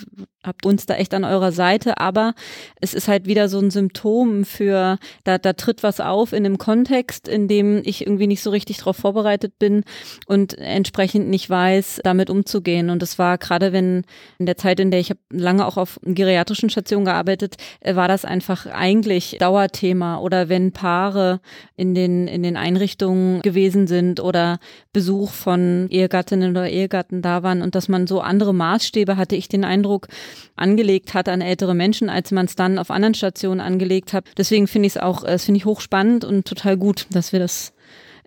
habt 0.44 0.66
uns 0.66 0.86
da 0.86 0.96
echt 0.96 1.14
an 1.14 1.24
eurer 1.24 1.52
Seite, 1.52 2.00
aber 2.00 2.34
es 2.80 2.94
ist 2.94 3.08
halt 3.08 3.28
wieder 3.28 3.48
so 3.48 3.60
ein 3.60 3.70
Symptom 3.70 4.44
für, 4.44 4.98
da, 5.24 5.38
da 5.38 5.54
tritt 5.54 5.84
was 5.84 6.00
auf 6.00 6.34
in 6.34 6.46
einem 6.46 6.58
Kontext, 6.58 7.28
in 7.28 7.48
dem 7.48 7.82
ich 7.86 8.06
irgendwie 8.06 8.28
nicht 8.28 8.42
so 8.42 8.50
richtig 8.50 8.78
darauf 8.78 8.98
vorbereitet 8.98 9.60
bin 9.60 9.84
und 10.26 10.58
entsprechend 10.58 11.30
nicht 11.30 11.50
weiß, 11.50 12.02
damit 12.04 12.30
umzugehen. 12.30 12.90
Und 12.90 13.02
das 13.02 13.20
war 13.20 13.38
gerade 13.38 13.72
wenn 13.72 14.04
in 14.40 14.46
der 14.48 14.58
Zeit, 14.58 14.80
in 14.80 14.90
der 14.90 15.00
ich 15.00 15.12
habe 15.12 15.20
lange 15.30 15.66
auch 15.66 15.78
auf 15.78 16.00
geriatrischen 16.04 16.70
Stationen 16.70 17.06
gearbeitet, 17.06 17.58
äh, 17.80 17.96
war 17.96 18.08
das 18.08 18.26
einfach 18.26 18.66
eigentlich 18.66 19.38
Dauerthema 19.40 20.20
oder 20.20 20.50
wenn 20.50 20.72
Paare 20.72 21.40
in 21.76 21.94
den, 21.94 22.28
in 22.28 22.42
den 22.42 22.58
Einrichtungen 22.58 23.42
gewesen 23.42 23.86
sind 23.86 24.20
oder 24.20 24.60
Besuch 24.94 25.32
von 25.32 25.88
Ehegattinnen 25.90 26.52
oder 26.52 26.68
Ehegatten 26.68 27.22
da 27.22 27.44
waren 27.44 27.62
und 27.62 27.76
dass 27.76 27.88
man 27.88 28.08
so 28.08 28.22
andere 28.22 28.54
Maßstäbe 28.54 29.18
hatte, 29.18 29.36
ich 29.36 29.48
den 29.48 29.64
Eindruck, 29.64 30.08
angelegt 30.56 31.14
hat 31.14 31.30
an 31.30 31.42
ältere 31.42 31.74
Menschen, 31.74 32.10
als 32.10 32.32
man 32.32 32.46
es 32.46 32.56
dann 32.56 32.78
auf 32.78 32.92
anderen 32.92 33.14
Stationen 33.14 33.62
angelegt 33.62 34.14
hat. 34.14 34.26
Deswegen 34.38 34.68
finde 34.68 34.88
ich 34.88 34.96
es 34.96 35.02
auch, 35.02 35.24
das 35.24 35.46
finde 35.46 35.58
ich 35.58 35.66
hochspannend 35.66 36.26
und 36.26 36.46
total 36.46 36.78
gut, 36.78 37.08
dass 37.12 37.32
wir 37.32 37.40
das 37.40 37.74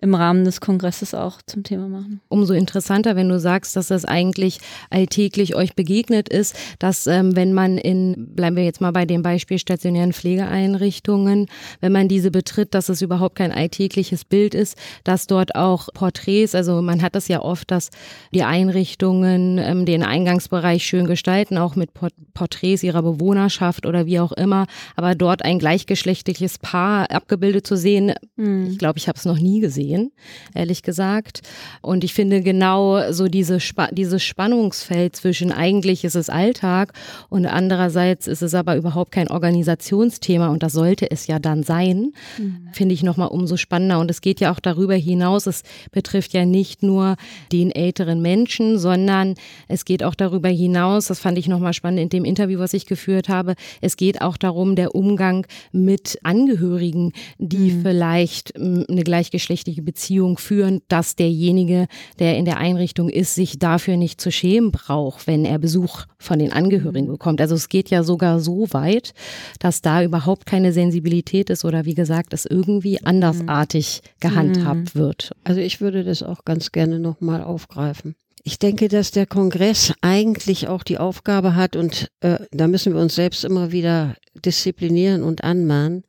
im 0.05 0.13
Rahmen 0.13 0.45
des 0.45 0.61
Kongresses 0.61 1.13
auch 1.13 1.41
zum 1.47 1.63
Thema 1.63 1.89
machen. 1.89 2.21
Umso 2.29 2.53
interessanter, 2.53 3.15
wenn 3.15 3.27
du 3.27 3.39
sagst, 3.39 3.75
dass 3.75 3.87
das 3.87 4.05
eigentlich 4.05 4.59
alltäglich 4.91 5.55
euch 5.55 5.75
begegnet 5.75 6.29
ist, 6.29 6.55
dass 6.79 7.07
ähm, 7.07 7.35
wenn 7.35 7.53
man 7.53 7.77
in, 7.77 8.35
bleiben 8.35 8.55
wir 8.55 8.63
jetzt 8.63 8.81
mal 8.81 8.91
bei 8.91 9.05
dem 9.05 9.23
Beispiel 9.23 9.57
stationären 9.57 10.13
Pflegeeinrichtungen, 10.13 11.47
wenn 11.81 11.91
man 11.91 12.07
diese 12.07 12.29
betritt, 12.29 12.75
dass 12.75 12.87
es 12.89 13.01
überhaupt 13.01 13.35
kein 13.35 13.51
alltägliches 13.51 14.25
Bild 14.25 14.53
ist, 14.53 14.77
dass 15.03 15.25
dort 15.25 15.55
auch 15.55 15.89
Porträts, 15.93 16.53
also 16.53 16.81
man 16.83 17.01
hat 17.01 17.15
das 17.15 17.27
ja 17.27 17.41
oft, 17.41 17.71
dass 17.71 17.89
die 18.31 18.43
Einrichtungen 18.43 19.57
ähm, 19.57 19.85
den 19.85 20.03
Eingangsbereich 20.03 20.85
schön 20.85 21.07
gestalten, 21.07 21.57
auch 21.57 21.75
mit 21.75 21.89
Porträts 22.35 22.83
ihrer 22.83 23.01
Bewohnerschaft 23.01 23.87
oder 23.87 24.05
wie 24.05 24.19
auch 24.19 24.33
immer, 24.33 24.67
aber 24.95 25.15
dort 25.15 25.43
ein 25.43 25.57
gleichgeschlechtliches 25.57 26.59
Paar 26.59 27.09
abgebildet 27.09 27.65
zu 27.65 27.75
sehen, 27.75 28.13
mhm. 28.35 28.67
ich 28.69 28.77
glaube, 28.77 28.99
ich 28.99 29.07
habe 29.07 29.17
es 29.17 29.25
noch 29.25 29.39
nie 29.39 29.61
gesehen 29.61 29.94
sehen, 29.95 30.11
ehrlich 30.53 30.83
gesagt. 30.83 31.41
Und 31.81 32.03
ich 32.03 32.13
finde 32.13 32.41
genau 32.41 33.11
so 33.11 33.27
diese 33.27 33.59
Spa 33.59 33.87
dieses 33.91 34.23
Spannungsfeld 34.23 35.15
zwischen 35.15 35.51
eigentlich 35.51 36.03
ist 36.03 36.15
es 36.15 36.29
Alltag 36.29 36.93
und 37.29 37.45
andererseits 37.45 38.27
ist 38.27 38.41
es 38.41 38.53
aber 38.53 38.75
überhaupt 38.75 39.11
kein 39.11 39.29
Organisationsthema 39.29 40.49
und 40.49 40.63
das 40.63 40.73
sollte 40.73 41.09
es 41.09 41.27
ja 41.27 41.39
dann 41.39 41.63
sein, 41.63 42.13
mhm. 42.37 42.69
finde 42.71 42.93
ich 42.93 43.03
nochmal 43.03 43.29
umso 43.29 43.57
spannender. 43.57 43.99
Und 43.99 44.11
es 44.11 44.21
geht 44.21 44.39
ja 44.39 44.51
auch 44.51 44.59
darüber 44.59 44.95
hinaus, 44.95 45.47
es 45.47 45.63
betrifft 45.91 46.33
ja 46.33 46.45
nicht 46.45 46.83
nur 46.83 47.15
den 47.51 47.71
älteren 47.71 48.21
Menschen, 48.21 48.77
sondern 48.77 49.35
es 49.67 49.85
geht 49.85 50.03
auch 50.03 50.15
darüber 50.15 50.49
hinaus, 50.49 51.07
das 51.07 51.19
fand 51.19 51.37
ich 51.37 51.47
nochmal 51.47 51.73
spannend 51.73 51.99
in 51.99 52.09
dem 52.09 52.25
Interview, 52.25 52.59
was 52.59 52.73
ich 52.73 52.85
geführt 52.85 53.29
habe, 53.29 53.55
es 53.81 53.97
geht 53.97 54.21
auch 54.21 54.37
darum, 54.37 54.75
der 54.75 54.95
Umgang 54.95 55.45
mit 55.71 56.19
Angehörigen, 56.23 57.13
die 57.37 57.71
mhm. 57.71 57.81
vielleicht 57.81 58.55
eine 58.55 59.03
gleichgeschlechtliche 59.03 59.74
zwischenmenschliche 59.75 59.81
Beziehung 59.81 60.37
führen, 60.37 60.81
dass 60.87 61.15
derjenige, 61.15 61.87
der 62.19 62.37
in 62.37 62.45
der 62.45 62.57
Einrichtung 62.57 63.09
ist, 63.09 63.35
sich 63.35 63.59
dafür 63.59 63.97
nicht 63.97 64.21
zu 64.21 64.31
schämen 64.31 64.71
braucht, 64.71 65.27
wenn 65.27 65.45
er 65.45 65.59
Besuch 65.59 66.05
von 66.17 66.39
den 66.39 66.51
Angehörigen 66.51 67.07
mhm. 67.07 67.13
bekommt. 67.13 67.41
Also 67.41 67.55
es 67.55 67.69
geht 67.69 67.89
ja 67.89 68.03
sogar 68.03 68.39
so 68.39 68.67
weit, 68.71 69.13
dass 69.59 69.81
da 69.81 70.03
überhaupt 70.03 70.45
keine 70.45 70.71
Sensibilität 70.71 71.49
ist 71.49 71.65
oder 71.65 71.85
wie 71.85 71.93
gesagt, 71.93 72.33
es 72.33 72.45
irgendwie 72.45 73.03
andersartig 73.03 74.01
mhm. 74.03 74.19
gehandhabt 74.19 74.95
wird. 74.95 75.31
Also 75.43 75.61
ich 75.61 75.81
würde 75.81 76.03
das 76.03 76.23
auch 76.23 76.45
ganz 76.45 76.71
gerne 76.71 76.99
nochmal 76.99 77.43
aufgreifen. 77.43 78.15
Ich 78.47 78.59
denke, 78.59 78.89
dass 78.89 79.09
der 79.09 79.25
Kongress 79.25 79.91
eigentlich 80.01 80.67
auch 80.67 80.83
die 80.83 80.99
Aufgabe 80.99 81.55
hat, 81.55 81.75
und 81.75 82.11
äh, 82.19 82.37
da 82.51 82.67
müssen 82.67 82.93
wir 82.93 83.01
uns 83.01 83.15
selbst 83.15 83.43
immer 83.43 83.71
wieder 83.71 84.15
disziplinieren 84.35 85.23
und 85.23 85.43
anmahnen, 85.43 86.03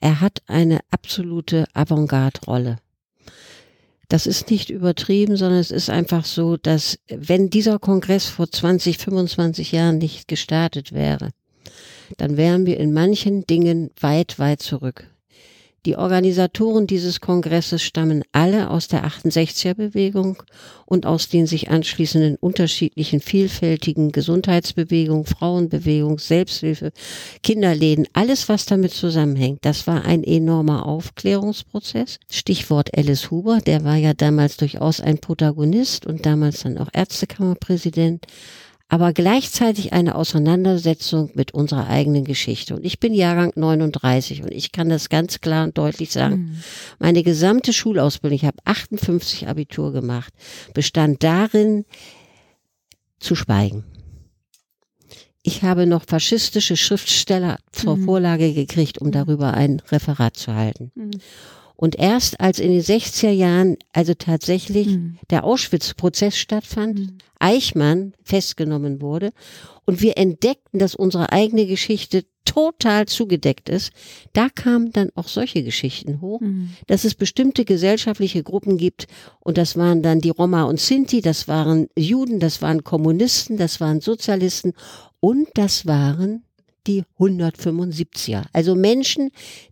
er 0.00 0.22
hat 0.22 0.42
eine 0.46 0.80
absolute 0.90 1.66
Avantgarde-Rolle. 1.74 2.78
Das 4.12 4.26
ist 4.26 4.50
nicht 4.50 4.68
übertrieben, 4.68 5.38
sondern 5.38 5.58
es 5.58 5.70
ist 5.70 5.88
einfach 5.88 6.26
so, 6.26 6.58
dass 6.58 6.98
wenn 7.08 7.48
dieser 7.48 7.78
Kongress 7.78 8.26
vor 8.26 8.46
20, 8.46 8.98
25 8.98 9.72
Jahren 9.72 9.96
nicht 9.96 10.28
gestartet 10.28 10.92
wäre, 10.92 11.30
dann 12.18 12.36
wären 12.36 12.66
wir 12.66 12.78
in 12.78 12.92
manchen 12.92 13.46
Dingen 13.46 13.90
weit, 13.98 14.38
weit 14.38 14.60
zurück. 14.60 15.08
Die 15.84 15.96
Organisatoren 15.96 16.86
dieses 16.86 17.20
Kongresses 17.20 17.82
stammen 17.82 18.22
alle 18.30 18.70
aus 18.70 18.86
der 18.86 19.04
68er 19.04 19.74
Bewegung 19.74 20.40
und 20.86 21.06
aus 21.06 21.28
den 21.28 21.48
sich 21.48 21.70
anschließenden 21.70 22.36
unterschiedlichen 22.36 23.18
vielfältigen 23.18 24.12
Gesundheitsbewegungen, 24.12 25.26
Frauenbewegung, 25.26 26.20
Selbsthilfe, 26.20 26.92
Kinderläden, 27.42 28.06
alles 28.12 28.48
was 28.48 28.64
damit 28.64 28.92
zusammenhängt. 28.92 29.64
Das 29.64 29.88
war 29.88 30.04
ein 30.04 30.22
enormer 30.22 30.86
Aufklärungsprozess. 30.86 32.20
Stichwort 32.30 32.96
Alice 32.96 33.32
Huber, 33.32 33.58
der 33.58 33.82
war 33.82 33.96
ja 33.96 34.14
damals 34.14 34.58
durchaus 34.58 35.00
ein 35.00 35.18
Protagonist 35.18 36.06
und 36.06 36.24
damals 36.24 36.62
dann 36.62 36.78
auch 36.78 36.90
Ärztekammerpräsident 36.92 38.24
aber 38.92 39.14
gleichzeitig 39.14 39.94
eine 39.94 40.16
Auseinandersetzung 40.16 41.30
mit 41.32 41.54
unserer 41.54 41.86
eigenen 41.86 42.24
Geschichte. 42.24 42.74
Und 42.76 42.84
ich 42.84 43.00
bin 43.00 43.14
Jahrgang 43.14 43.50
39 43.54 44.42
und 44.42 44.52
ich 44.52 44.70
kann 44.70 44.90
das 44.90 45.08
ganz 45.08 45.40
klar 45.40 45.64
und 45.64 45.78
deutlich 45.78 46.12
sagen. 46.12 46.36
Mhm. 46.36 46.62
Meine 46.98 47.22
gesamte 47.22 47.72
Schulausbildung, 47.72 48.36
ich 48.36 48.44
habe 48.44 48.58
58 48.66 49.48
Abitur 49.48 49.92
gemacht, 49.92 50.34
bestand 50.74 51.22
darin, 51.22 51.86
zu 53.18 53.34
schweigen. 53.34 53.84
Ich 55.42 55.62
habe 55.62 55.86
noch 55.86 56.04
faschistische 56.06 56.76
Schriftsteller 56.76 57.60
zur 57.72 57.96
mhm. 57.96 58.04
Vorlage 58.04 58.52
gekriegt, 58.52 58.98
um 58.98 59.10
darüber 59.10 59.54
ein 59.54 59.80
Referat 59.90 60.36
zu 60.36 60.54
halten. 60.54 60.92
Mhm. 60.94 61.12
Und 61.76 61.96
erst 61.96 62.40
als 62.40 62.58
in 62.58 62.70
den 62.70 62.82
60er 62.82 63.30
Jahren 63.30 63.76
also 63.92 64.14
tatsächlich 64.14 64.88
mhm. 64.88 65.18
der 65.30 65.44
Auschwitz-Prozess 65.44 66.36
stattfand, 66.36 66.98
mhm. 66.98 67.18
Eichmann 67.38 68.14
festgenommen 68.22 69.00
wurde 69.00 69.32
und 69.84 70.00
wir 70.00 70.16
entdeckten, 70.16 70.78
dass 70.78 70.94
unsere 70.94 71.32
eigene 71.32 71.66
Geschichte 71.66 72.24
total 72.44 73.06
zugedeckt 73.06 73.68
ist, 73.68 73.92
da 74.32 74.48
kamen 74.48 74.92
dann 74.92 75.10
auch 75.14 75.28
solche 75.28 75.62
Geschichten 75.62 76.20
hoch, 76.20 76.40
mhm. 76.40 76.70
dass 76.86 77.04
es 77.04 77.14
bestimmte 77.14 77.64
gesellschaftliche 77.64 78.42
Gruppen 78.42 78.76
gibt 78.76 79.06
und 79.40 79.58
das 79.58 79.76
waren 79.76 80.02
dann 80.02 80.20
die 80.20 80.30
Roma 80.30 80.64
und 80.64 80.80
Sinti, 80.80 81.20
das 81.20 81.48
waren 81.48 81.88
Juden, 81.96 82.40
das 82.40 82.62
waren 82.62 82.84
Kommunisten, 82.84 83.56
das 83.56 83.80
waren 83.80 84.00
Sozialisten 84.00 84.72
und 85.20 85.48
das 85.54 85.86
waren 85.86 86.44
die 86.86 87.04
175er. 87.18 88.44
Also 88.52 88.74
Menschen, 88.74 89.30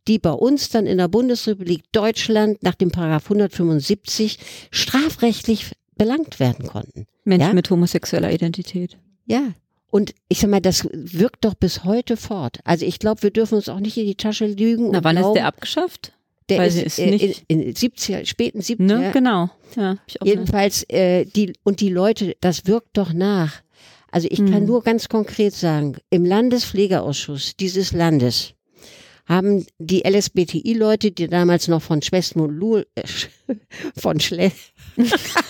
die 0.09 0.19
bei 0.19 0.33
uns 0.33 0.69
dann 0.71 0.87
in 0.87 0.99
der 0.99 1.09
Bundesrepublik 1.09 1.91
Deutschland 1.93 2.63
nach 2.63 2.75
dem 2.75 2.91
Paragraph 2.91 3.25
175 3.25 4.39
strafrechtlich 4.71 5.73
belangt 5.97 6.41
werden 6.41 6.67
konnten. 6.67 7.07
Menschen 7.25 7.49
ja? 7.49 7.55
mit 7.55 7.71
homosexueller 7.71 8.33
Identität. 8.33 8.97
Ja. 9.27 9.53
Und 9.91 10.15
ich 10.29 10.41
sag 10.41 10.51
mal, 10.51 10.61
das 10.61 10.89
wirkt 10.93 11.45
doch 11.45 11.55
bis 11.55 11.85
heute 11.85 12.17
fort. 12.17 12.61
Also 12.65 12.87
ich 12.87 12.99
glaube, 12.99 13.23
wir 13.23 13.31
dürfen 13.31 13.57
uns 13.57 13.69
auch 13.69 13.81
nicht 13.81 13.97
in 13.97 14.07
die 14.07 14.15
Tasche 14.15 14.47
lügen. 14.47 14.91
Na, 14.93 15.03
wann 15.03 15.17
glauben, 15.17 15.33
ist 15.33 15.41
der 15.41 15.47
abgeschafft? 15.47 16.13
Der 16.49 16.59
Weil 16.59 16.69
ist, 16.69 16.83
ist 16.83 16.99
äh, 16.99 17.11
nicht 17.11 17.45
in, 17.49 17.61
in 17.61 17.75
70er, 17.75 18.25
späten 18.27 18.61
70er. 18.61 18.83
Ne, 18.83 19.11
genau. 19.13 19.51
Ja, 19.77 19.97
jedenfalls, 20.23 20.85
äh, 20.89 21.25
die, 21.25 21.53
und 21.65 21.81
die 21.81 21.91
Leute, 21.91 22.37
das 22.41 22.67
wirkt 22.67 22.97
doch 22.97 23.13
nach. 23.13 23.63
Also 24.13 24.29
ich 24.31 24.39
kann 24.39 24.63
hm. 24.63 24.67
nur 24.67 24.83
ganz 24.83 25.09
konkret 25.09 25.55
sagen, 25.55 25.97
im 26.11 26.25
Landespflegeausschuss 26.25 27.57
dieses 27.57 27.93
Landes 27.93 28.55
haben 29.27 29.65
die 29.79 30.03
LSBTI-Leute, 30.05 31.13
die 31.13 31.29
damals 31.29 31.69
noch 31.69 31.83
von 31.83 32.03
Lul, 32.51 32.87
äh, 32.97 33.05
von 33.97 34.19
Schle 34.19 34.51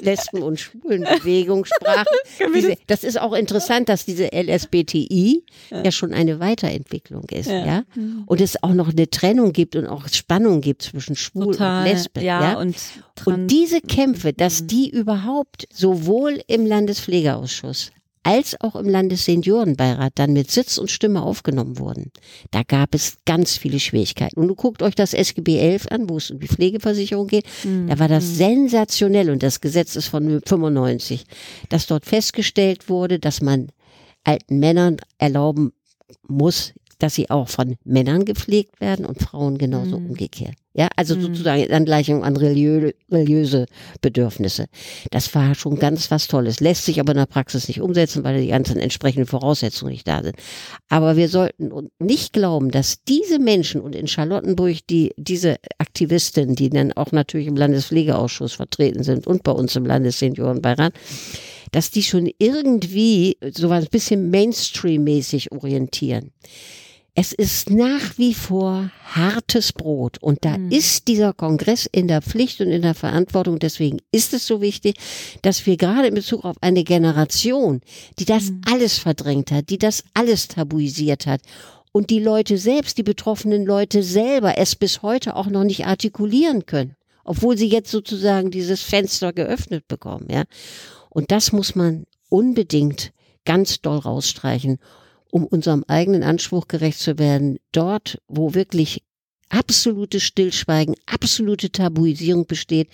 Lesben- 0.00 0.42
und 0.42 0.60
Schwulenbewegung 0.60 1.64
sprachen. 1.64 2.06
Diese, 2.54 2.76
das 2.86 3.04
ist 3.04 3.20
auch 3.20 3.32
interessant, 3.32 3.88
dass 3.88 4.04
diese 4.04 4.30
LSBTI 4.32 5.44
ja, 5.70 5.84
ja 5.84 5.92
schon 5.92 6.12
eine 6.12 6.40
Weiterentwicklung 6.40 7.24
ist, 7.30 7.48
ja. 7.48 7.66
ja. 7.66 7.82
Mhm. 7.94 8.24
Und 8.26 8.40
es 8.40 8.62
auch 8.62 8.74
noch 8.74 8.90
eine 8.90 9.08
Trennung 9.08 9.52
gibt 9.52 9.76
und 9.76 9.86
auch 9.86 10.08
Spannung 10.08 10.60
gibt 10.60 10.82
zwischen 10.82 11.16
Schwul 11.16 11.52
Total, 11.52 11.82
und 11.82 11.92
Lesben, 11.92 12.22
ja. 12.22 12.58
Und, 12.58 12.76
und 13.24 13.46
diese 13.48 13.80
Kämpfe, 13.80 14.32
dass 14.32 14.62
mhm. 14.62 14.66
die 14.68 14.90
überhaupt 14.90 15.66
sowohl 15.72 16.42
im 16.46 16.66
Landespflegeausschuss 16.66 17.92
als 18.22 18.60
auch 18.60 18.76
im 18.76 18.88
Landesseniorenbeirat 18.88 20.12
dann 20.14 20.32
mit 20.32 20.50
Sitz 20.50 20.78
und 20.78 20.90
Stimme 20.90 21.22
aufgenommen 21.22 21.78
wurden. 21.78 22.12
Da 22.50 22.62
gab 22.62 22.94
es 22.94 23.18
ganz 23.24 23.56
viele 23.56 23.80
Schwierigkeiten. 23.80 24.38
Und 24.38 24.48
du 24.48 24.54
guckt 24.54 24.82
euch 24.82 24.94
das 24.94 25.12
SGB 25.12 25.58
11 25.58 25.88
an, 25.90 26.08
wo 26.08 26.18
es 26.18 26.30
um 26.30 26.38
die 26.38 26.48
Pflegeversicherung 26.48 27.26
geht. 27.26 27.46
Mhm. 27.64 27.88
Da 27.88 27.98
war 27.98 28.08
das 28.08 28.24
mhm. 28.24 28.34
sensationell 28.34 29.30
und 29.30 29.42
das 29.42 29.60
Gesetz 29.60 29.96
ist 29.96 30.08
von 30.08 30.40
95, 30.46 31.24
dass 31.68 31.86
dort 31.86 32.06
festgestellt 32.06 32.88
wurde, 32.88 33.18
dass 33.18 33.40
man 33.40 33.68
alten 34.24 34.58
Männern 34.60 34.98
erlauben 35.18 35.72
muss, 36.28 36.74
dass 37.02 37.14
sie 37.14 37.30
auch 37.30 37.48
von 37.48 37.76
Männern 37.84 38.24
gepflegt 38.24 38.80
werden 38.80 39.04
und 39.04 39.20
Frauen 39.20 39.58
genauso 39.58 39.98
mhm. 39.98 40.10
umgekehrt. 40.10 40.54
Ja, 40.74 40.88
also 40.96 41.16
mhm. 41.16 41.22
sozusagen 41.22 41.62
in 41.64 41.72
Angleichung 41.72 42.24
an 42.24 42.36
religiö 42.36 42.92
religiöse 43.10 43.66
Bedürfnisse. 44.00 44.66
Das 45.10 45.34
war 45.34 45.54
schon 45.54 45.78
ganz 45.78 46.10
was 46.10 46.28
Tolles. 46.28 46.60
Lässt 46.60 46.86
sich 46.86 47.00
aber 47.00 47.12
in 47.12 47.18
der 47.18 47.26
Praxis 47.26 47.68
nicht 47.68 47.80
umsetzen, 47.80 48.24
weil 48.24 48.40
die 48.40 48.48
ganzen 48.48 48.78
entsprechenden 48.78 49.26
Voraussetzungen 49.26 49.92
nicht 49.92 50.08
da 50.08 50.22
sind. 50.22 50.36
Aber 50.88 51.16
wir 51.16 51.28
sollten 51.28 51.90
nicht 51.98 52.32
glauben, 52.32 52.70
dass 52.70 53.02
diese 53.04 53.38
Menschen 53.38 53.80
und 53.80 53.94
in 53.94 54.06
Charlottenburg 54.06 54.78
die, 54.88 55.12
diese 55.16 55.56
Aktivistinnen, 55.78 56.54
die 56.54 56.70
dann 56.70 56.92
auch 56.92 57.12
natürlich 57.12 57.48
im 57.48 57.56
Landespflegeausschuss 57.56 58.54
vertreten 58.54 59.02
sind 59.02 59.26
und 59.26 59.42
bei 59.42 59.52
uns 59.52 59.76
im 59.76 59.84
Landesseniorenbeirat, 59.84 60.94
dass 61.72 61.90
die 61.90 62.02
schon 62.02 62.30
irgendwie 62.38 63.36
so 63.52 63.68
ein 63.70 63.86
bisschen 63.90 64.30
Mainstream-mäßig 64.30 65.52
orientieren. 65.52 66.30
Es 67.14 67.32
ist 67.34 67.68
nach 67.68 68.16
wie 68.16 68.32
vor 68.32 68.90
hartes 69.04 69.74
Brot 69.74 70.16
und 70.22 70.46
da 70.46 70.56
mhm. 70.56 70.70
ist 70.70 71.08
dieser 71.08 71.34
Kongress 71.34 71.84
in 71.84 72.08
der 72.08 72.22
Pflicht 72.22 72.62
und 72.62 72.68
in 72.68 72.80
der 72.80 72.94
Verantwortung. 72.94 73.58
Deswegen 73.58 73.98
ist 74.12 74.32
es 74.32 74.46
so 74.46 74.62
wichtig, 74.62 74.96
dass 75.42 75.66
wir 75.66 75.76
gerade 75.76 76.08
in 76.08 76.14
Bezug 76.14 76.46
auf 76.46 76.56
eine 76.62 76.84
Generation, 76.84 77.82
die 78.18 78.24
das 78.24 78.50
mhm. 78.50 78.62
alles 78.64 78.96
verdrängt 78.96 79.50
hat, 79.50 79.68
die 79.68 79.76
das 79.76 80.04
alles 80.14 80.48
tabuisiert 80.48 81.26
hat 81.26 81.42
und 81.92 82.08
die 82.08 82.20
Leute 82.20 82.56
selbst, 82.56 82.96
die 82.96 83.02
betroffenen 83.02 83.66
Leute 83.66 84.02
selber 84.02 84.56
es 84.56 84.74
bis 84.74 85.02
heute 85.02 85.36
auch 85.36 85.48
noch 85.48 85.64
nicht 85.64 85.84
artikulieren 85.86 86.64
können, 86.64 86.96
obwohl 87.24 87.58
sie 87.58 87.68
jetzt 87.68 87.90
sozusagen 87.90 88.50
dieses 88.50 88.80
Fenster 88.80 89.34
geöffnet 89.34 89.86
bekommen, 89.86 90.28
ja. 90.30 90.44
Und 91.10 91.30
das 91.30 91.52
muss 91.52 91.74
man 91.74 92.06
unbedingt 92.30 93.12
ganz 93.44 93.82
doll 93.82 93.98
rausstreichen 93.98 94.78
um 95.32 95.46
unserem 95.46 95.82
eigenen 95.88 96.22
Anspruch 96.22 96.68
gerecht 96.68 96.98
zu 96.98 97.18
werden, 97.18 97.58
dort, 97.72 98.18
wo 98.28 98.54
wirklich 98.54 99.02
absolutes 99.48 100.22
Stillschweigen, 100.22 100.94
absolute 101.06 101.72
Tabuisierung 101.72 102.46
besteht, 102.46 102.88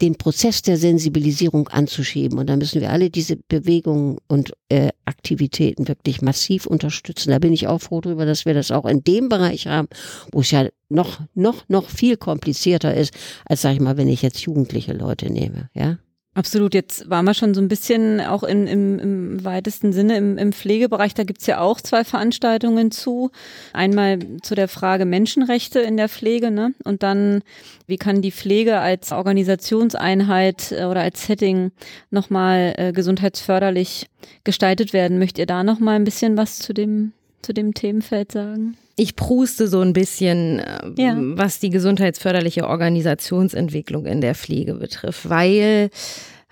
den 0.00 0.16
Prozess 0.16 0.62
der 0.62 0.76
Sensibilisierung 0.76 1.68
anzuschieben. 1.68 2.38
Und 2.38 2.48
da 2.48 2.56
müssen 2.56 2.80
wir 2.80 2.90
alle 2.90 3.10
diese 3.10 3.36
Bewegungen 3.36 4.18
und 4.28 4.52
äh, 4.68 4.90
Aktivitäten 5.04 5.88
wirklich 5.88 6.20
massiv 6.20 6.66
unterstützen. 6.66 7.30
Da 7.30 7.38
bin 7.38 7.52
ich 7.52 7.66
auch 7.66 7.80
froh 7.80 8.00
darüber, 8.00 8.26
dass 8.26 8.44
wir 8.44 8.54
das 8.54 8.70
auch 8.70 8.84
in 8.84 9.02
dem 9.02 9.28
Bereich 9.28 9.66
haben, 9.66 9.88
wo 10.32 10.40
es 10.40 10.50
ja 10.50 10.68
noch, 10.88 11.20
noch, 11.34 11.68
noch 11.68 11.90
viel 11.90 12.16
komplizierter 12.16 12.94
ist, 12.94 13.12
als 13.44 13.62
sag 13.62 13.74
ich 13.74 13.80
mal, 13.80 13.96
wenn 13.96 14.08
ich 14.08 14.22
jetzt 14.22 14.40
jugendliche 14.40 14.92
Leute 14.92 15.32
nehme, 15.32 15.70
ja. 15.74 15.98
Absolut, 16.38 16.72
jetzt 16.72 17.10
waren 17.10 17.24
wir 17.24 17.34
schon 17.34 17.52
so 17.52 17.60
ein 17.60 17.66
bisschen 17.66 18.20
auch 18.20 18.44
in, 18.44 18.68
im, 18.68 19.00
im 19.00 19.44
weitesten 19.44 19.92
Sinne 19.92 20.16
im, 20.16 20.38
im 20.38 20.52
Pflegebereich. 20.52 21.12
Da 21.12 21.24
gibt's 21.24 21.46
ja 21.46 21.58
auch 21.58 21.80
zwei 21.80 22.04
Veranstaltungen 22.04 22.92
zu. 22.92 23.32
Einmal 23.72 24.20
zu 24.42 24.54
der 24.54 24.68
Frage 24.68 25.04
Menschenrechte 25.04 25.80
in 25.80 25.96
der 25.96 26.08
Pflege 26.08 26.52
ne? 26.52 26.74
und 26.84 27.02
dann, 27.02 27.42
wie 27.88 27.96
kann 27.96 28.22
die 28.22 28.30
Pflege 28.30 28.78
als 28.78 29.10
Organisationseinheit 29.10 30.70
äh, 30.70 30.84
oder 30.84 31.00
als 31.00 31.26
Setting 31.26 31.72
nochmal 32.12 32.72
äh, 32.76 32.92
gesundheitsförderlich 32.92 34.06
gestaltet 34.44 34.92
werden. 34.92 35.18
Möchtet 35.18 35.38
ihr 35.38 35.46
da 35.46 35.64
nochmal 35.64 35.96
ein 35.96 36.04
bisschen 36.04 36.36
was 36.36 36.60
zu 36.60 36.72
dem, 36.72 37.14
zu 37.42 37.52
dem 37.54 37.74
Themenfeld 37.74 38.32
sagen? 38.32 38.76
ich 38.98 39.14
pruste 39.14 39.68
so 39.68 39.80
ein 39.80 39.92
bisschen, 39.92 40.58
äh, 40.58 40.90
ja. 40.96 41.14
was 41.16 41.60
die 41.60 41.70
gesundheitsförderliche 41.70 42.66
Organisationsentwicklung 42.66 44.06
in 44.06 44.20
der 44.20 44.34
Pflege 44.34 44.74
betrifft, 44.74 45.28
weil 45.28 45.90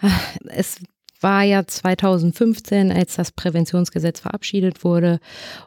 äh, 0.00 0.08
es 0.48 0.78
war 1.26 1.42
ja 1.42 1.66
2015, 1.66 2.92
als 2.92 3.16
das 3.16 3.32
Präventionsgesetz 3.32 4.20
verabschiedet 4.20 4.84
wurde. 4.84 5.18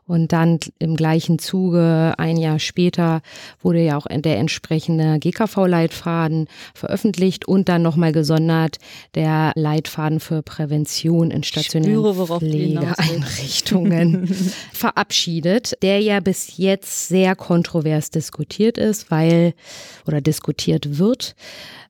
Und 0.08 0.32
dann 0.32 0.62
im 0.80 0.96
gleichen 0.96 1.38
Zuge, 1.38 2.14
ein 2.18 2.38
Jahr 2.38 2.60
später, 2.60 3.22
wurde 3.62 3.82
ja 3.82 3.98
auch 3.98 4.06
der 4.10 4.38
entsprechende 4.38 5.20
GKV-Leitfaden 5.20 6.48
veröffentlicht 6.74 7.46
und 7.46 7.68
dann 7.68 7.82
nochmal 7.82 8.14
gesondert 8.14 8.78
der 9.16 9.52
Leitfaden 9.56 10.22
für 10.22 10.44
Prävention 10.44 11.30
in 11.30 11.44
stationären 11.44 12.14
Spüre, 12.14 12.40
Pflegeeinrichtungen 12.40 14.28
verabschiedet, 14.72 15.74
der 15.82 16.00
ja 16.00 16.22
bis 16.22 16.56
jetzt 16.56 17.10
sehr 17.10 17.36
kontrovers 17.36 18.12
diskutiert 18.12 18.78
ist, 18.78 19.12
weil 19.12 19.54
oder 20.08 20.22
diskutiert 20.22 21.00
wird 21.00 21.36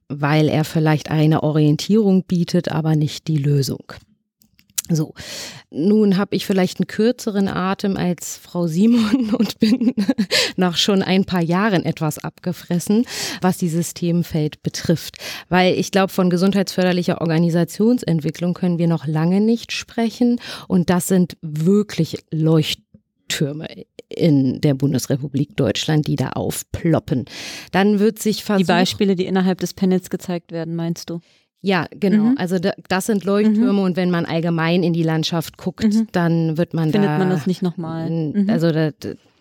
weil 0.09 0.49
er 0.49 0.65
vielleicht 0.65 1.09
eine 1.09 1.43
Orientierung 1.43 2.23
bietet, 2.23 2.69
aber 2.69 2.95
nicht 2.95 3.27
die 3.27 3.37
Lösung. 3.37 3.93
So, 4.91 5.13
nun 5.69 6.17
habe 6.17 6.35
ich 6.35 6.47
vielleicht 6.47 6.79
einen 6.79 6.87
kürzeren 6.87 7.47
Atem 7.47 7.95
als 7.95 8.37
Frau 8.37 8.65
Simon 8.65 9.29
und 9.37 9.59
bin 9.59 9.93
nach 10.55 10.77
schon 10.77 11.03
ein 11.03 11.25
paar 11.25 11.43
Jahren 11.43 11.85
etwas 11.85 12.17
abgefressen, 12.17 13.05
was 13.41 13.57
dieses 13.59 13.93
Themenfeld 13.93 14.63
betrifft. 14.63 15.17
Weil 15.47 15.75
ich 15.75 15.91
glaube, 15.91 16.11
von 16.11 16.31
gesundheitsförderlicher 16.31 17.21
Organisationsentwicklung 17.21 18.55
können 18.55 18.79
wir 18.79 18.87
noch 18.87 19.05
lange 19.05 19.41
nicht 19.41 19.71
sprechen. 19.71 20.41
Und 20.67 20.89
das 20.89 21.07
sind 21.07 21.37
wirklich 21.41 22.17
Leuchttürme 22.31 23.67
in 24.09 24.59
der 24.61 24.73
Bundesrepublik 24.73 25.55
Deutschland, 25.55 26.07
die 26.07 26.15
da 26.15 26.29
aufploppen. 26.29 27.25
Dann 27.71 27.99
wird 27.99 28.19
sich 28.19 28.43
versucht, 28.43 28.67
Die 28.67 28.71
Beispiele, 28.71 29.15
die 29.15 29.25
innerhalb 29.25 29.59
des 29.59 29.73
Panels 29.73 30.09
gezeigt 30.09 30.51
werden, 30.51 30.75
meinst 30.75 31.09
du? 31.09 31.19
Ja, 31.61 31.87
genau. 31.91 32.23
Mhm. 32.23 32.37
Also 32.37 32.57
das 32.57 33.05
sind 33.05 33.25
Leuchttürme 33.25 33.73
mhm. 33.73 33.79
und 33.79 33.97
wenn 33.97 34.09
man 34.09 34.25
allgemein 34.25 34.81
in 34.81 34.93
die 34.93 35.03
Landschaft 35.03 35.57
guckt, 35.57 35.83
mhm. 35.83 36.07
dann 36.13 36.57
wird 36.57 36.73
man 36.73 36.91
Findet 36.91 37.09
da. 37.09 37.17
Findet 37.17 37.27
man 37.27 37.29
das 37.29 37.47
nicht 37.47 37.61
nochmal. 37.61 38.09
Mhm. 38.09 38.49
Also 38.49 38.71
da, 38.71 38.91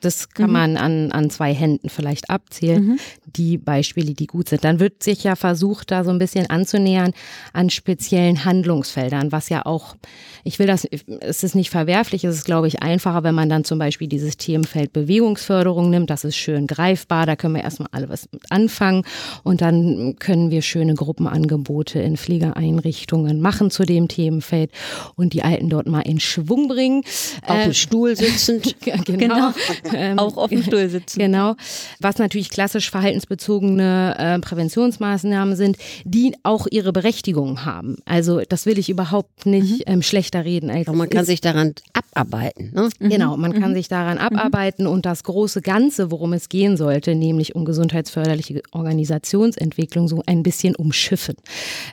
das 0.00 0.30
kann 0.30 0.48
mhm. 0.48 0.52
man 0.52 0.76
an, 0.76 1.12
an 1.12 1.30
zwei 1.30 1.52
Händen 1.52 1.88
vielleicht 1.88 2.30
abzählen, 2.30 2.84
mhm. 2.84 2.98
die 3.26 3.58
Beispiele, 3.58 4.14
die 4.14 4.26
gut 4.26 4.48
sind. 4.48 4.64
Dann 4.64 4.80
wird 4.80 5.02
sich 5.02 5.24
ja 5.24 5.36
versucht, 5.36 5.90
da 5.90 6.04
so 6.04 6.10
ein 6.10 6.18
bisschen 6.18 6.48
anzunähern 6.50 7.12
an 7.52 7.70
speziellen 7.70 8.44
Handlungsfeldern, 8.44 9.32
was 9.32 9.48
ja 9.48 9.66
auch, 9.66 9.96
ich 10.44 10.58
will 10.58 10.66
das, 10.66 10.86
es 11.20 11.42
ist 11.42 11.54
nicht 11.54 11.70
verwerflich, 11.70 12.24
es 12.24 12.36
ist, 12.36 12.44
glaube 12.44 12.68
ich, 12.68 12.82
einfacher, 12.82 13.22
wenn 13.24 13.34
man 13.34 13.48
dann 13.48 13.64
zum 13.64 13.78
Beispiel 13.78 14.08
dieses 14.08 14.36
Themenfeld 14.36 14.92
Bewegungsförderung 14.92 15.90
nimmt. 15.90 16.10
Das 16.10 16.24
ist 16.24 16.36
schön 16.36 16.66
greifbar, 16.66 17.26
da 17.26 17.36
können 17.36 17.54
wir 17.54 17.62
erstmal 17.62 17.88
alle 17.92 18.08
was 18.08 18.28
mit 18.32 18.42
anfangen 18.50 19.02
und 19.42 19.60
dann 19.60 20.16
können 20.18 20.50
wir 20.50 20.62
schöne 20.62 20.94
Gruppenangebote 20.94 22.00
in 22.00 22.16
Pflegeeinrichtungen 22.16 23.40
machen 23.40 23.70
zu 23.70 23.84
dem 23.84 24.08
Themenfeld 24.08 24.70
und 25.16 25.32
die 25.32 25.42
Alten 25.42 25.68
dort 25.68 25.86
mal 25.86 26.00
in 26.02 26.20
Schwung 26.20 26.68
bringen. 26.68 27.02
Auf 27.46 27.62
dem 27.62 27.70
äh, 27.70 27.74
Stuhl 27.74 28.16
sitzend. 28.16 28.76
genau. 28.80 29.02
genau 29.04 29.52
ähm, 29.94 30.18
auch 30.18 30.36
auf 30.36 30.50
dem 30.50 30.62
Stuhl 30.62 30.88
sitzen. 30.88 31.18
Genau, 31.18 31.54
was 32.00 32.18
natürlich 32.18 32.50
klassisch 32.50 32.90
verhaltensbezogene 32.90 34.14
äh, 34.18 34.38
Präventionsmaßnahmen 34.40 35.56
sind, 35.56 35.76
die 36.04 36.34
auch 36.42 36.66
ihre 36.70 36.92
Berechtigung 36.92 37.64
haben. 37.64 37.96
Also 38.04 38.40
das 38.48 38.66
will 38.66 38.78
ich 38.78 38.90
überhaupt 38.90 39.46
nicht 39.46 39.86
mhm. 39.86 39.94
ähm, 39.94 40.02
schlechter 40.02 40.44
reden. 40.44 40.70
Als 40.70 40.88
man 40.88 41.10
kann 41.10 41.24
sich 41.24 41.40
daran 41.40 41.74
abarbeiten. 41.92 42.72
Ne? 42.74 42.88
Mhm. 42.98 43.08
Genau, 43.08 43.36
man 43.36 43.52
mhm. 43.52 43.60
kann 43.60 43.74
sich 43.74 43.88
daran 43.88 44.18
mhm. 44.18 44.24
abarbeiten 44.24 44.86
und 44.86 45.06
das 45.06 45.24
große 45.24 45.62
Ganze, 45.62 46.10
worum 46.10 46.32
es 46.32 46.48
gehen 46.48 46.76
sollte, 46.76 47.14
nämlich 47.14 47.54
um 47.54 47.64
gesundheitsförderliche 47.64 48.62
Organisationsentwicklung, 48.72 50.08
so 50.08 50.22
ein 50.26 50.42
bisschen 50.42 50.74
umschiffen. 50.74 51.36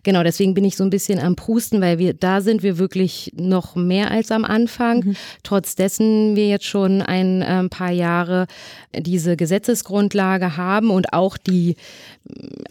Genau, 0.04 0.24
deswegen 0.24 0.54
bin 0.54 0.64
ich 0.64 0.76
so 0.76 0.84
ein 0.84 0.90
bisschen 0.90 1.20
am 1.20 1.36
Prusten, 1.36 1.82
weil 1.82 2.00
wir 2.00 2.14
da 2.14 2.42
sind 2.42 2.64
wir 2.64 2.78
wirklich 2.78 3.32
noch 3.36 3.76
mehr 3.76 4.12
als 4.12 4.32
am 4.32 4.46
Anfang. 4.46 5.06
Mhm. 5.06 5.16
Trotz 5.44 5.76
dessen 5.76 6.36
wir 6.36 6.48
jetzt 6.48 6.66
schon 6.66 7.02
ein 7.02 7.42
äh, 7.42 7.70
paar 7.70 7.85
Jahre 7.92 8.48
diese 8.96 9.38
Gesetzesgrundlage 9.38 10.58
haben 10.58 10.90
und 10.90 11.14
auch 11.14 11.38
die 11.38 11.76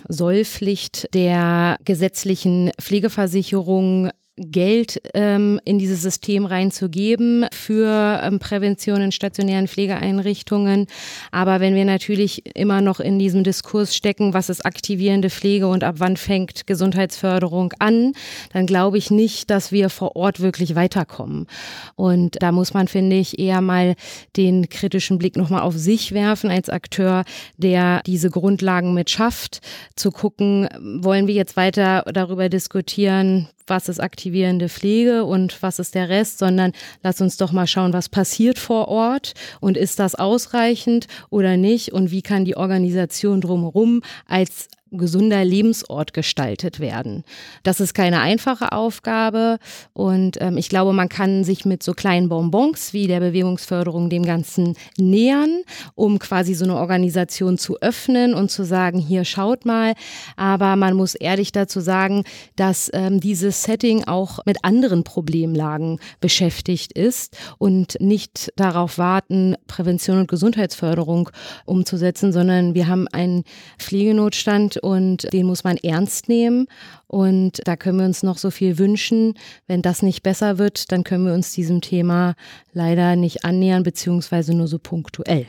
Sollpflicht 0.09 1.09
der 1.15 1.77
gesetzlichen 1.85 2.71
Pflegeversicherung 2.81 4.11
Geld 4.37 5.01
ähm, 5.15 5.61
in 5.65 5.79
dieses 5.79 6.03
System 6.03 6.45
reinzugeben 6.45 7.47
für 7.53 8.21
ähm, 8.23 8.41
Prävention 8.41 9.01
in 9.01 9.13
stationären 9.13 9.69
Pflegeeinrichtungen. 9.69 10.87
Aber 11.31 11.61
wenn 11.61 11.77
wir 11.77 11.85
natürlich 11.85 12.57
immer 12.57 12.81
noch 12.81 12.99
in 12.99 13.21
diesem 13.21 13.45
Diskurs 13.45 13.95
stecken, 13.95 14.35
was 14.35 14.49
ist 14.49 14.67
aktivierende 14.67 15.31
Pflege 15.31 15.69
und 15.69 15.85
ab 15.85 15.97
wann 15.99 16.17
fängt 16.17 16.67
Gesundheitsförderung 16.67 17.75
an, 17.79 18.13
dann 18.53 18.67
glaube 18.67 18.99
ich 18.99 19.13
nicht, 19.13 19.51
dass 19.51 19.71
wir 19.71 19.89
vor 19.89 20.17
Ort 20.17 20.41
wirklich 20.41 20.75
weiterkommen. 20.75 21.47
Und 21.95 22.43
da 22.43 22.51
muss 22.51 22.75
man, 22.75 22.89
finde 22.89 23.17
ich, 23.17 23.39
eher 23.39 23.61
mal 23.61 23.95
den 24.37 24.69
kritischen 24.69 25.19
Blick 25.19 25.37
nochmal 25.37 25.63
auf 25.63 25.75
sich 25.75 26.11
werfen 26.11 26.51
als 26.51 26.69
Akteur, 26.69 27.25
der 27.57 28.03
diese 28.05 28.31
Grundlagen 28.31 28.95
mit 28.95 29.11
schafft, 29.11 29.61
zu 29.95 30.11
gucken, 30.11 30.69
wollen 30.81 31.29
wir 31.29 31.35
jetzt 31.35 31.57
weiter 31.57 32.03
darüber 32.13 32.49
diskutieren, 32.49 33.49
was 33.67 33.89
ist 33.89 34.01
aktivierende 34.01 34.69
Pflege 34.69 35.25
und 35.25 35.63
was 35.63 35.79
ist 35.79 35.95
der 35.95 36.09
Rest, 36.09 36.39
sondern 36.39 36.73
lass 37.03 37.21
uns 37.21 37.37
doch 37.37 37.53
mal 37.53 37.67
schauen, 37.67 37.93
was 37.93 38.09
passiert 38.09 38.59
vor 38.59 38.89
Ort 38.89 39.35
und 39.61 39.77
ist 39.77 39.99
das 39.99 40.15
ausreichend 40.15 41.07
oder 41.31 41.57
nicht 41.57 41.93
und 41.93 42.11
wie 42.11 42.23
kann 42.23 42.45
die 42.45 42.57
Organisation 42.57 43.41
drumherum 43.41 44.03
als 44.27 44.69
gesunder 44.99 45.45
Lebensort 45.45 46.13
gestaltet 46.13 46.81
werden. 46.81 47.25
Das 47.63 47.81
ist 47.81 47.95
keine 47.95 48.21
einfache 48.21 48.73
Aufgabe 48.73 49.59
und 49.93 50.39
ähm, 50.41 50.57
ich 50.57 50.69
glaube, 50.69 50.93
man 50.93 51.09
kann 51.09 51.45
sich 51.45 51.65
mit 51.65 51.83
so 51.83 51.93
kleinen 51.93 52.29
Bonbons 52.29 52.93
wie 52.93 53.07
der 53.07 53.21
Bewegungsförderung 53.21 54.11
dem 54.11 54.25
Ganzen 54.25 54.77
nähern, 54.99 55.63
um 55.95 56.19
quasi 56.19 56.55
so 56.55 56.65
eine 56.65 56.77
Organisation 56.77 57.59
zu 57.59 57.81
öffnen 57.81 58.35
und 58.35 58.51
zu 58.51 58.65
sagen, 58.65 58.99
hier 58.99 59.25
schaut 59.25 59.65
mal. 59.65 59.95
Aber 60.37 60.77
man 60.77 60.95
muss 60.95 61.15
ehrlich 61.15 61.53
dazu 61.53 61.81
sagen, 61.81 62.25
dass 62.57 62.91
ähm, 62.93 63.21
dieses 63.21 63.63
Setting 63.63 64.05
auch 64.05 64.41
mit 64.47 64.59
anderen 64.65 65.05
Problemlagen 65.05 65.99
beschäftigt 66.21 66.93
ist 66.93 67.37
und 67.59 67.97
nicht 68.01 68.53
darauf 68.57 68.99
warten, 68.99 69.57
Prävention 69.67 70.19
und 70.19 70.29
Gesundheitsförderung 70.29 71.31
umzusetzen, 71.65 72.33
sondern 72.33 72.75
wir 72.75 72.87
haben 72.87 73.09
einen 73.09 73.45
Pflegenotstand 73.79 74.83
und 74.85 75.33
den 75.33 75.47
muss 75.47 75.65
man 75.65 75.79
ernst 75.79 76.29
nehmen. 76.29 76.67
Und 77.07 77.61
da 77.65 77.77
können 77.77 77.99
wir 77.99 78.05
uns 78.05 78.23
noch 78.23 78.39
so 78.39 78.51
viel 78.51 78.79
wünschen. 78.79 79.35
Wenn 79.67 79.83
das 79.83 80.03
nicht 80.03 80.23
besser 80.23 80.59
wird, 80.59 80.93
dann 80.93 81.05
können 81.05 81.27
wir 81.27 81.33
uns 81.33 81.53
diesem 81.53 81.81
Thema 81.81 82.35
leider 82.73 83.17
nicht 83.17 83.45
annähern, 83.45 83.83
beziehungsweise 83.83 84.55
nur 84.55 84.69
so 84.69 84.79
punktuell. 84.79 85.47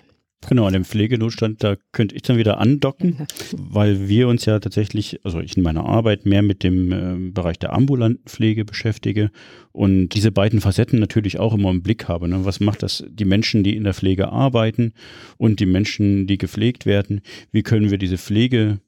Genau, 0.48 0.66
an 0.66 0.74
dem 0.74 0.86
Pflegenotstand, 0.86 1.64
da 1.64 1.76
könnte 1.92 2.16
ich 2.16 2.22
dann 2.22 2.38
wieder 2.38 2.60
andocken, 2.60 3.26
weil 3.58 4.08
wir 4.08 4.28
uns 4.28 4.46
ja 4.46 4.60
tatsächlich, 4.60 5.20
also 5.24 5.40
ich 5.40 5.58
in 5.58 5.64
meiner 5.64 5.86
Arbeit 5.86 6.28
mehr 6.28 6.44
mit 6.44 6.64
dem 6.64 6.92
äh, 6.92 7.32
Bereich 7.32 7.58
der 7.58 7.74
ambulanten 7.74 8.26
Pflege 8.28 8.64
beschäftige 8.64 9.32
und 9.72 10.10
diese 10.10 10.32
beiden 10.32 10.62
Facetten 10.62 11.00
natürlich 11.00 11.40
auch 11.40 11.56
immer 11.56 11.72
im 11.72 11.82
Blick 11.82 12.08
habe. 12.08 12.28
Ne? 12.28 12.46
Was 12.46 12.60
macht 12.60 12.84
das 12.84 13.04
die 13.10 13.26
Menschen, 13.26 13.64
die 13.64 13.76
in 13.76 13.86
der 13.86 13.96
Pflege 13.96 14.30
arbeiten 14.30 14.94
und 15.38 15.60
die 15.60 15.66
Menschen, 15.66 16.28
die 16.28 16.38
gepflegt 16.38 16.86
werden? 16.86 17.22
Wie 17.52 17.64
können 17.64 17.90
wir 17.90 17.98
diese 17.98 18.20
Pflege 18.20 18.80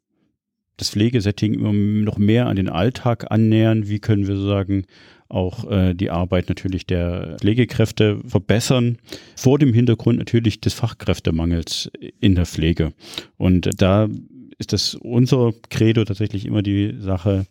das 0.77 0.91
Pflegesetting 0.91 1.53
immer 1.53 1.73
noch 1.73 2.17
mehr 2.17 2.47
an 2.47 2.55
den 2.55 2.69
Alltag 2.69 3.31
annähern? 3.31 3.87
Wie 3.87 3.99
können 3.99 4.27
wir 4.27 4.35
sozusagen 4.35 4.85
auch 5.29 5.69
äh, 5.69 5.93
die 5.93 6.09
Arbeit 6.09 6.49
natürlich 6.49 6.85
der 6.85 7.37
Pflegekräfte 7.39 8.19
verbessern, 8.25 8.97
vor 9.35 9.59
dem 9.59 9.73
Hintergrund 9.73 10.19
natürlich 10.19 10.61
des 10.61 10.73
Fachkräftemangels 10.73 11.91
in 12.19 12.35
der 12.35 12.45
Pflege. 12.45 12.93
Und 13.37 13.69
da 13.81 14.07
ist 14.57 14.73
das 14.73 14.95
unser 14.95 15.53
Credo 15.69 16.03
tatsächlich 16.05 16.45
immer 16.45 16.61
die 16.61 16.95
Sache, 16.99 17.45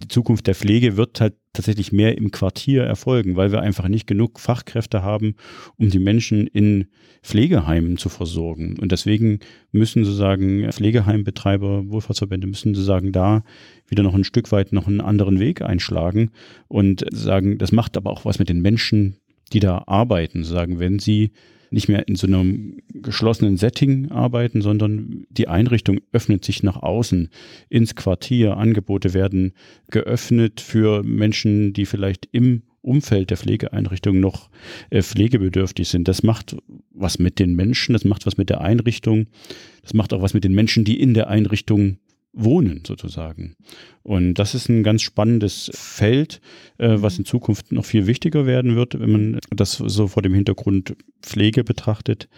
die 0.00 0.08
Zukunft 0.08 0.46
der 0.46 0.54
Pflege 0.54 0.96
wird 0.96 1.20
halt 1.20 1.34
tatsächlich 1.52 1.90
mehr 1.90 2.16
im 2.16 2.30
Quartier 2.30 2.84
erfolgen, 2.84 3.34
weil 3.34 3.50
wir 3.50 3.62
einfach 3.62 3.88
nicht 3.88 4.06
genug 4.06 4.38
Fachkräfte 4.38 5.02
haben, 5.02 5.34
um 5.76 5.90
die 5.90 5.98
Menschen 5.98 6.46
in 6.46 6.86
Pflegeheimen 7.22 7.96
zu 7.96 8.08
versorgen. 8.08 8.78
Und 8.78 8.92
deswegen 8.92 9.40
müssen 9.72 10.04
sozusagen 10.04 10.70
Pflegeheimbetreiber, 10.70 11.90
Wohlfahrtsverbände 11.90 12.46
müssen 12.46 12.74
sozusagen 12.74 13.10
da 13.10 13.42
wieder 13.88 14.04
noch 14.04 14.14
ein 14.14 14.24
Stück 14.24 14.52
weit 14.52 14.72
noch 14.72 14.86
einen 14.86 15.00
anderen 15.00 15.40
Weg 15.40 15.62
einschlagen 15.62 16.30
und 16.68 17.04
sagen, 17.12 17.58
das 17.58 17.72
macht 17.72 17.96
aber 17.96 18.10
auch 18.10 18.24
was 18.24 18.38
mit 18.38 18.48
den 18.48 18.62
Menschen, 18.62 19.16
die 19.52 19.60
da 19.60 19.82
arbeiten, 19.86 20.44
sagen, 20.44 20.78
wenn 20.78 21.00
sie 21.00 21.32
nicht 21.70 21.88
mehr 21.88 22.08
in 22.08 22.16
so 22.16 22.26
einem 22.26 22.78
geschlossenen 22.92 23.56
Setting 23.56 24.10
arbeiten, 24.10 24.62
sondern 24.62 25.26
die 25.30 25.48
Einrichtung 25.48 26.00
öffnet 26.12 26.44
sich 26.44 26.62
nach 26.62 26.76
außen 26.76 27.28
ins 27.68 27.94
Quartier. 27.94 28.56
Angebote 28.56 29.14
werden 29.14 29.52
geöffnet 29.90 30.60
für 30.60 31.02
Menschen, 31.02 31.72
die 31.72 31.86
vielleicht 31.86 32.28
im 32.32 32.62
Umfeld 32.80 33.30
der 33.30 33.36
Pflegeeinrichtung 33.36 34.20
noch 34.20 34.50
äh, 34.90 35.02
pflegebedürftig 35.02 35.88
sind. 35.88 36.08
Das 36.08 36.22
macht 36.22 36.56
was 36.90 37.18
mit 37.18 37.38
den 37.38 37.54
Menschen, 37.54 37.92
das 37.92 38.04
macht 38.04 38.26
was 38.26 38.36
mit 38.36 38.50
der 38.50 38.60
Einrichtung, 38.60 39.26
das 39.82 39.94
macht 39.94 40.12
auch 40.12 40.22
was 40.22 40.34
mit 40.34 40.44
den 40.44 40.54
Menschen, 40.54 40.84
die 40.84 41.00
in 41.00 41.14
der 41.14 41.28
Einrichtung 41.28 41.98
wohnen 42.32 42.82
sozusagen. 42.86 43.56
Und 44.02 44.34
das 44.34 44.54
ist 44.54 44.68
ein 44.68 44.82
ganz 44.82 45.02
spannendes 45.02 45.70
Feld, 45.74 46.40
äh, 46.78 46.96
was 46.98 47.18
in 47.18 47.24
Zukunft 47.24 47.72
noch 47.72 47.84
viel 47.84 48.06
wichtiger 48.06 48.46
werden 48.46 48.76
wird, 48.76 48.98
wenn 48.98 49.10
man 49.10 49.38
das 49.50 49.72
so 49.72 50.08
vor 50.08 50.22
dem 50.22 50.34
Hintergrund 50.34 50.96
Pflege 51.22 51.64
betrachtet. 51.64 52.28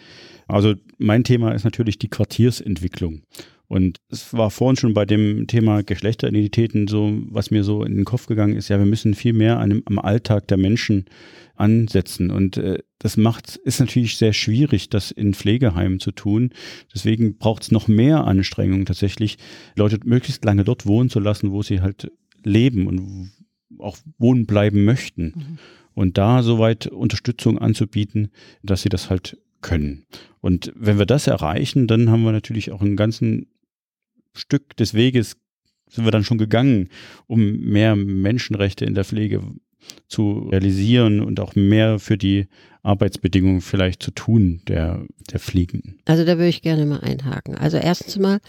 Also 0.47 0.74
mein 0.99 1.24
Thema 1.24 1.53
ist 1.53 1.64
natürlich 1.64 1.99
die 1.99 2.09
Quartiersentwicklung. 2.09 3.22
Und 3.70 3.98
es 4.08 4.34
war 4.34 4.50
vorhin 4.50 4.76
schon 4.76 4.94
bei 4.94 5.06
dem 5.06 5.46
Thema 5.46 5.84
Geschlechteridentitäten 5.84 6.88
so, 6.88 7.22
was 7.28 7.52
mir 7.52 7.62
so 7.62 7.84
in 7.84 7.94
den 7.94 8.04
Kopf 8.04 8.26
gegangen 8.26 8.56
ist, 8.56 8.68
ja, 8.68 8.80
wir 8.80 8.84
müssen 8.84 9.14
viel 9.14 9.32
mehr 9.32 9.60
an 9.60 9.82
am 9.84 10.00
Alltag 10.00 10.48
der 10.48 10.56
Menschen 10.56 11.04
ansetzen. 11.54 12.32
Und 12.32 12.56
äh, 12.56 12.80
das 12.98 13.16
macht, 13.16 13.54
ist 13.54 13.78
natürlich 13.78 14.16
sehr 14.16 14.32
schwierig, 14.32 14.88
das 14.88 15.12
in 15.12 15.34
Pflegeheimen 15.34 16.00
zu 16.00 16.10
tun. 16.10 16.50
Deswegen 16.92 17.38
braucht 17.38 17.62
es 17.62 17.70
noch 17.70 17.86
mehr 17.86 18.24
Anstrengungen 18.24 18.86
tatsächlich, 18.86 19.38
Leute 19.76 20.00
möglichst 20.04 20.44
lange 20.44 20.64
dort 20.64 20.84
wohnen 20.84 21.08
zu 21.08 21.20
lassen, 21.20 21.52
wo 21.52 21.62
sie 21.62 21.80
halt 21.80 22.10
leben 22.42 22.88
und 22.88 23.30
auch 23.78 23.98
wohnen 24.18 24.46
bleiben 24.46 24.84
möchten. 24.84 25.26
Mhm. 25.26 25.58
Und 25.94 26.18
da 26.18 26.42
soweit 26.42 26.88
Unterstützung 26.88 27.56
anzubieten, 27.56 28.32
dass 28.64 28.82
sie 28.82 28.88
das 28.88 29.10
halt 29.10 29.38
können. 29.60 30.06
Und 30.40 30.72
wenn 30.74 30.98
wir 30.98 31.06
das 31.06 31.28
erreichen, 31.28 31.86
dann 31.86 32.10
haben 32.10 32.24
wir 32.24 32.32
natürlich 32.32 32.72
auch 32.72 32.80
einen 32.80 32.96
ganzen 32.96 33.46
Stück 34.33 34.76
des 34.76 34.95
Weges 34.95 35.37
sind 35.89 36.05
wir 36.05 36.12
dann 36.12 36.24
schon 36.24 36.39
gegangen, 36.39 36.89
um 37.26 37.59
mehr 37.59 37.97
Menschenrechte 37.97 38.85
in 38.85 38.95
der 38.95 39.05
Pflege 39.05 39.43
zu 40.09 40.49
realisieren 40.51 41.20
und 41.20 41.41
auch 41.41 41.55
mehr 41.55 41.99
für 41.99 42.18
die 42.18 42.47
Arbeitsbedingungen 42.83 43.61
vielleicht 43.61 44.03
zu 44.03 44.11
tun 44.11 44.62
der, 44.68 45.05
der 45.31 45.41
Fliegen. 45.41 45.99
Also 46.07 46.24
da 46.24 46.39
würde 46.39 46.49
ich 46.49 46.62
gerne 46.62 46.87
mal 46.87 47.01
einhaken. 47.01 47.55
Also 47.57 47.76
erstens 47.76 48.16
mal 48.16 48.41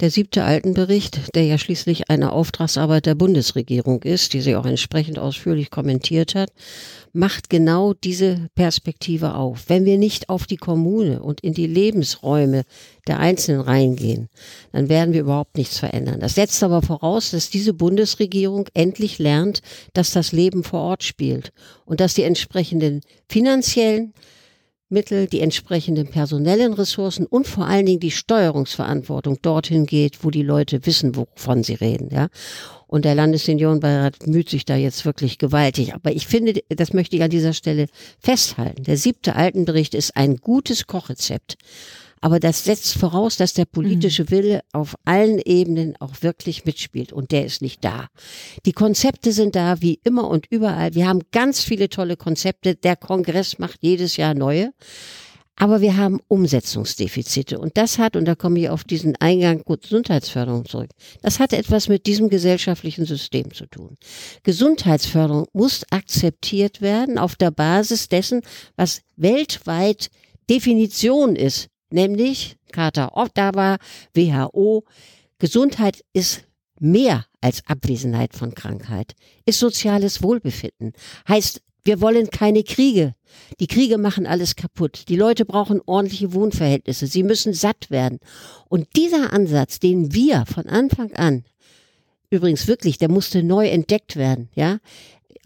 der 0.00 0.10
siebte 0.10 0.44
Altenbericht, 0.44 1.34
der 1.34 1.44
ja 1.44 1.58
schließlich 1.58 2.10
eine 2.10 2.32
Auftragsarbeit 2.32 3.06
der 3.06 3.14
Bundesregierung 3.14 4.02
ist, 4.02 4.32
die 4.32 4.40
sie 4.40 4.56
auch 4.56 4.66
entsprechend 4.66 5.18
ausführlich 5.18 5.70
kommentiert 5.70 6.34
hat, 6.34 6.52
macht 7.16 7.50
genau 7.50 7.94
diese 7.94 8.48
Perspektive 8.54 9.34
auf. 9.34 9.64
Wenn 9.68 9.84
wir 9.84 9.98
nicht 9.98 10.28
auf 10.28 10.46
die 10.46 10.56
Kommune 10.56 11.22
und 11.22 11.40
in 11.40 11.54
die 11.54 11.66
Lebensräume 11.66 12.64
der 13.06 13.18
Einzelnen 13.18 13.60
reingehen, 13.60 14.28
dann 14.72 14.88
werden 14.88 15.14
wir 15.14 15.22
überhaupt 15.22 15.56
nichts 15.56 15.78
verändern. 15.78 16.20
Das 16.20 16.34
setzt 16.34 16.62
aber 16.62 16.82
voraus, 16.82 17.30
dass 17.30 17.50
diese 17.50 17.72
Bundesregierung 17.72 18.68
endlich 18.74 19.18
lernt, 19.18 19.62
dass 19.94 20.12
das 20.12 20.32
Leben 20.32 20.62
vor 20.62 20.80
Ort 20.80 21.02
spielt 21.02 21.52
und 21.84 22.00
dass 22.00 22.14
die 22.14 22.22
entsprechenden 22.22 23.00
finanziellen 23.28 24.12
Mittel, 24.88 25.26
die 25.26 25.40
entsprechenden 25.40 26.08
personellen 26.08 26.72
Ressourcen 26.72 27.26
und 27.26 27.48
vor 27.48 27.66
allen 27.66 27.86
Dingen 27.86 28.00
die 28.00 28.12
Steuerungsverantwortung 28.12 29.38
dorthin 29.42 29.84
geht, 29.84 30.22
wo 30.22 30.30
die 30.30 30.42
Leute 30.44 30.86
wissen, 30.86 31.16
wovon 31.16 31.64
sie 31.64 31.74
reden, 31.74 32.08
ja. 32.12 32.28
Und 32.86 33.04
der 33.04 33.16
Landesseniorenbeirat 33.16 34.28
müht 34.28 34.48
sich 34.48 34.64
da 34.64 34.76
jetzt 34.76 35.04
wirklich 35.04 35.38
gewaltig. 35.38 35.92
Aber 35.92 36.12
ich 36.12 36.28
finde, 36.28 36.60
das 36.68 36.92
möchte 36.92 37.16
ich 37.16 37.22
an 37.22 37.30
dieser 37.30 37.52
Stelle 37.52 37.86
festhalten. 38.20 38.84
Der 38.84 38.96
siebte 38.96 39.34
Altenbericht 39.34 39.92
ist 39.92 40.16
ein 40.16 40.36
gutes 40.36 40.86
Kochrezept. 40.86 41.56
Aber 42.26 42.40
das 42.40 42.64
setzt 42.64 42.98
voraus, 42.98 43.36
dass 43.36 43.54
der 43.54 43.66
politische 43.66 44.24
mhm. 44.24 44.30
Wille 44.30 44.60
auf 44.72 44.96
allen 45.04 45.38
Ebenen 45.38 45.94
auch 46.00 46.22
wirklich 46.22 46.64
mitspielt. 46.64 47.12
Und 47.12 47.30
der 47.30 47.46
ist 47.46 47.62
nicht 47.62 47.84
da. 47.84 48.08
Die 48.64 48.72
Konzepte 48.72 49.30
sind 49.30 49.54
da, 49.54 49.80
wie 49.80 50.00
immer 50.02 50.28
und 50.28 50.46
überall. 50.50 50.96
Wir 50.96 51.06
haben 51.06 51.20
ganz 51.30 51.60
viele 51.60 51.88
tolle 51.88 52.16
Konzepte. 52.16 52.74
Der 52.74 52.96
Kongress 52.96 53.60
macht 53.60 53.78
jedes 53.80 54.16
Jahr 54.16 54.34
neue. 54.34 54.72
Aber 55.54 55.80
wir 55.80 55.96
haben 55.96 56.18
Umsetzungsdefizite. 56.26 57.60
Und 57.60 57.76
das 57.76 57.96
hat, 58.00 58.16
und 58.16 58.24
da 58.24 58.34
komme 58.34 58.58
ich 58.58 58.70
auf 58.70 58.82
diesen 58.82 59.14
Eingang 59.20 59.62
Gesundheitsförderung 59.64 60.64
zurück, 60.64 60.90
das 61.22 61.38
hat 61.38 61.52
etwas 61.52 61.86
mit 61.86 62.06
diesem 62.06 62.28
gesellschaftlichen 62.28 63.06
System 63.06 63.54
zu 63.54 63.66
tun. 63.66 63.98
Gesundheitsförderung 64.42 65.46
muss 65.52 65.84
akzeptiert 65.90 66.80
werden 66.80 67.18
auf 67.18 67.36
der 67.36 67.52
Basis 67.52 68.08
dessen, 68.08 68.40
was 68.74 69.02
weltweit 69.14 70.10
Definition 70.50 71.36
ist, 71.36 71.68
nämlich 71.90 72.56
Charta 72.72 73.12
Ottawa, 73.14 73.76
WHO. 74.14 74.84
Gesundheit 75.38 76.04
ist 76.12 76.44
mehr 76.78 77.26
als 77.40 77.62
Abwesenheit 77.66 78.34
von 78.34 78.54
Krankheit, 78.54 79.14
ist 79.44 79.58
soziales 79.58 80.22
Wohlbefinden, 80.22 80.92
heißt 81.28 81.62
wir 81.86 82.00
wollen 82.00 82.30
keine 82.30 82.64
Kriege. 82.64 83.14
Die 83.60 83.68
Kriege 83.68 83.96
machen 83.96 84.26
alles 84.26 84.56
kaputt. 84.56 85.04
Die 85.08 85.14
Leute 85.14 85.44
brauchen 85.44 85.80
ordentliche 85.86 86.32
Wohnverhältnisse. 86.34 87.06
Sie 87.06 87.22
müssen 87.22 87.52
satt 87.52 87.90
werden. 87.90 88.18
Und 88.68 88.88
dieser 88.96 89.32
Ansatz, 89.32 89.78
den 89.78 90.12
wir 90.12 90.46
von 90.46 90.66
Anfang 90.66 91.12
an, 91.12 91.44
übrigens 92.28 92.66
wirklich, 92.66 92.98
der 92.98 93.08
musste 93.08 93.44
neu 93.44 93.68
entdeckt 93.68 94.16
werden, 94.16 94.48
ja, 94.56 94.78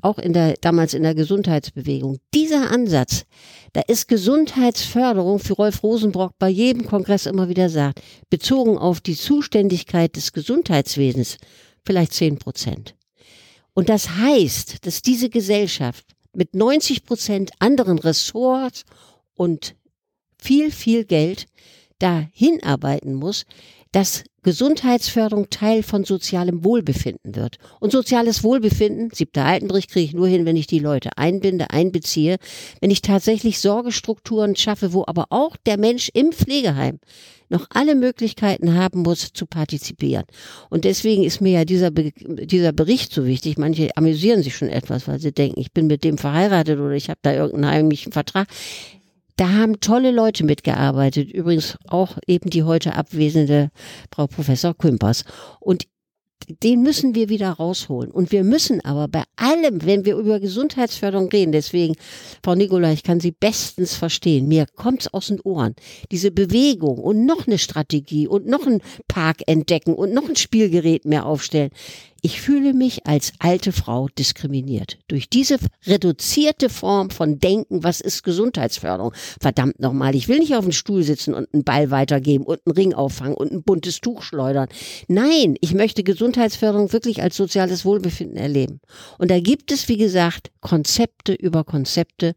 auch 0.03 0.19
in 0.19 0.33
der, 0.33 0.55
damals 0.61 0.95
in 0.95 1.03
der 1.03 1.15
Gesundheitsbewegung. 1.15 2.19
Dieser 2.35 2.71
Ansatz, 2.71 3.25
da 3.73 3.81
ist 3.83 4.09
Gesundheitsförderung, 4.09 5.39
für 5.39 5.55
Rolf 5.55 5.83
Rosenbrock 5.83 6.33
bei 6.39 6.49
jedem 6.49 6.87
Kongress 6.87 7.27
immer 7.27 7.49
wieder 7.49 7.69
sagt, 7.69 8.01
bezogen 8.31 8.79
auf 8.79 9.01
die 9.01 9.17
Zuständigkeit 9.17 10.17
des 10.17 10.33
Gesundheitswesens, 10.33 11.39
vielleicht 11.85 12.13
zehn 12.13 12.39
Prozent. 12.39 12.95
Und 13.75 13.89
das 13.89 14.17
heißt, 14.17 14.87
dass 14.87 15.03
diese 15.03 15.31
Gesellschaft 15.31 16.05
mit 16.33 16.55
90 16.55 17.05
Prozent 17.05 17.51
anderen 17.59 17.99
Ressorts 17.99 18.85
und 19.35 19.75
viel, 20.39 20.71
viel 20.71 21.05
Geld 21.05 21.47
dahin 21.99 22.63
arbeiten 22.63 23.15
muss, 23.15 23.45
dass 23.93 24.25
Gesundheitsförderung 24.43 25.51
Teil 25.51 25.83
von 25.83 26.05
sozialem 26.05 26.65
Wohlbefinden 26.65 27.37
wird. 27.37 27.59
Und 27.79 27.93
soziales 27.93 28.43
Wohlbefinden, 28.43 29.11
siebter 29.13 29.45
Altenbericht, 29.45 29.91
kriege 29.91 30.07
ich 30.07 30.15
nur 30.15 30.29
hin, 30.29 30.47
wenn 30.47 30.57
ich 30.57 30.67
die 30.67 30.79
Leute 30.79 31.11
einbinde, 31.17 31.71
einbeziehe, 31.71 32.37
wenn 32.81 32.91
ich 32.91 33.03
tatsächlich 33.03 33.61
Sorgestrukturen 33.61 34.57
schaffe, 34.57 34.93
wo 34.93 35.05
aber 35.07 35.27
auch 35.31 35.57
der 35.67 35.79
Mensch 35.79 36.11
im 36.15 36.33
Pflegeheim 36.33 37.01
noch 37.51 37.67
alle 37.71 37.97
Möglichkeiten 37.97 38.75
haben 38.75 39.03
muss 39.03 39.33
zu 39.33 39.45
partizipieren. 39.45 40.25
Und 40.71 40.85
deswegen 40.85 41.25
ist 41.25 41.41
mir 41.41 41.53
ja 41.53 41.65
dieser, 41.65 41.91
Be 41.91 42.13
dieser 42.17 42.73
Bericht 42.73 43.13
so 43.13 43.27
wichtig. 43.27 43.59
Manche 43.59 43.91
amüsieren 43.97 44.43
sich 44.43 44.57
schon 44.57 44.69
etwas, 44.69 45.09
weil 45.09 45.19
sie 45.19 45.33
denken, 45.33 45.61
ich 45.61 45.73
bin 45.73 45.89
mit 45.89 46.05
dem 46.05 46.17
verheiratet 46.17 46.79
oder 46.79 46.93
ich 46.93 47.11
habe 47.11 47.19
da 47.23 47.35
irgendeinen 47.35 47.75
heimlichen 47.75 48.13
Vertrag. 48.13 48.47
Da 49.41 49.49
haben 49.53 49.81
tolle 49.81 50.11
Leute 50.11 50.45
mitgearbeitet, 50.45 51.33
übrigens 51.33 51.79
auch 51.87 52.19
eben 52.27 52.51
die 52.51 52.65
heute 52.65 52.95
abwesende 52.95 53.71
Frau 54.15 54.27
Professor 54.27 54.75
Kümpers. 54.77 55.25
Und 55.61 55.87
den 56.63 56.83
müssen 56.83 57.15
wir 57.15 57.31
wieder 57.31 57.49
rausholen. 57.53 58.11
Und 58.11 58.33
wir 58.33 58.45
müssen 58.45 58.85
aber 58.85 59.09
bei 59.09 59.23
allem, 59.37 59.87
wenn 59.87 60.05
wir 60.05 60.17
über 60.17 60.41
Gesundheitsförderung 60.41 61.31
reden, 61.31 61.53
deswegen, 61.53 61.95
Frau 62.45 62.55
Nicola, 62.55 62.93
ich 62.93 63.03
kann 63.03 63.19
Sie 63.19 63.31
bestens 63.31 63.95
verstehen, 63.95 64.47
mir 64.47 64.67
kommt's 64.77 65.09
aus 65.09 65.29
den 65.29 65.41
Ohren. 65.41 65.75
Diese 66.11 66.31
Bewegung 66.31 66.99
und 66.99 67.25
noch 67.25 67.47
eine 67.47 67.57
Strategie 67.57 68.29
und 68.29 68.47
noch 68.47 68.67
ein 68.67 68.83
Park 69.09 69.39
entdecken 69.47 69.95
und 69.95 70.13
noch 70.13 70.29
ein 70.29 70.37
Spielgerät 70.37 71.07
mehr 71.07 71.25
aufstellen. 71.25 71.71
Ich 72.23 72.41
fühle 72.41 72.75
mich 72.75 73.07
als 73.07 73.33
alte 73.39 73.73
Frau 73.73 74.09
diskriminiert. 74.09 74.99
Durch 75.09 75.29
diese 75.29 75.57
reduzierte 75.87 76.69
Form 76.69 77.11
von 77.11 77.39
Denken, 77.39 77.83
was 77.83 78.01
ist 78.01 78.23
Gesundheitsförderung? 78.25 79.13
Verdammt 79.41 79.81
nochmal, 79.81 80.15
ich 80.15 80.29
will 80.29 80.39
nicht 80.39 80.55
auf 80.55 80.65
dem 80.65 80.73
Stuhl 80.73 81.03
sitzen 81.03 81.35
und 81.35 81.53
einen 81.53 81.65
Ball 81.65 81.91
weitergeben 81.91 82.45
und 82.45 82.61
einen 82.67 82.77
Ring 82.77 82.95
auffangen 82.95 83.35
und 83.35 83.53
ein 83.53 83.63
buntes 83.63 84.01
Tuch 84.01 84.23
schleudern. 84.23 84.69
Nein, 85.09 85.57
ich 85.61 85.75
möchte 85.75 86.03
Gesundheitsförderung 86.03 86.93
wirklich 86.93 87.23
als 87.23 87.37
soziales 87.37 87.85
Wohlbefinden 87.85 88.37
erleben. 88.37 88.81
Und 89.19 89.31
da 89.31 89.41
gibt 89.41 89.73
es, 89.73 89.89
wie 89.89 89.97
gesagt, 89.97 90.51
Konzepte 90.61 91.33
über 91.33 91.65
Konzepte 91.65 92.35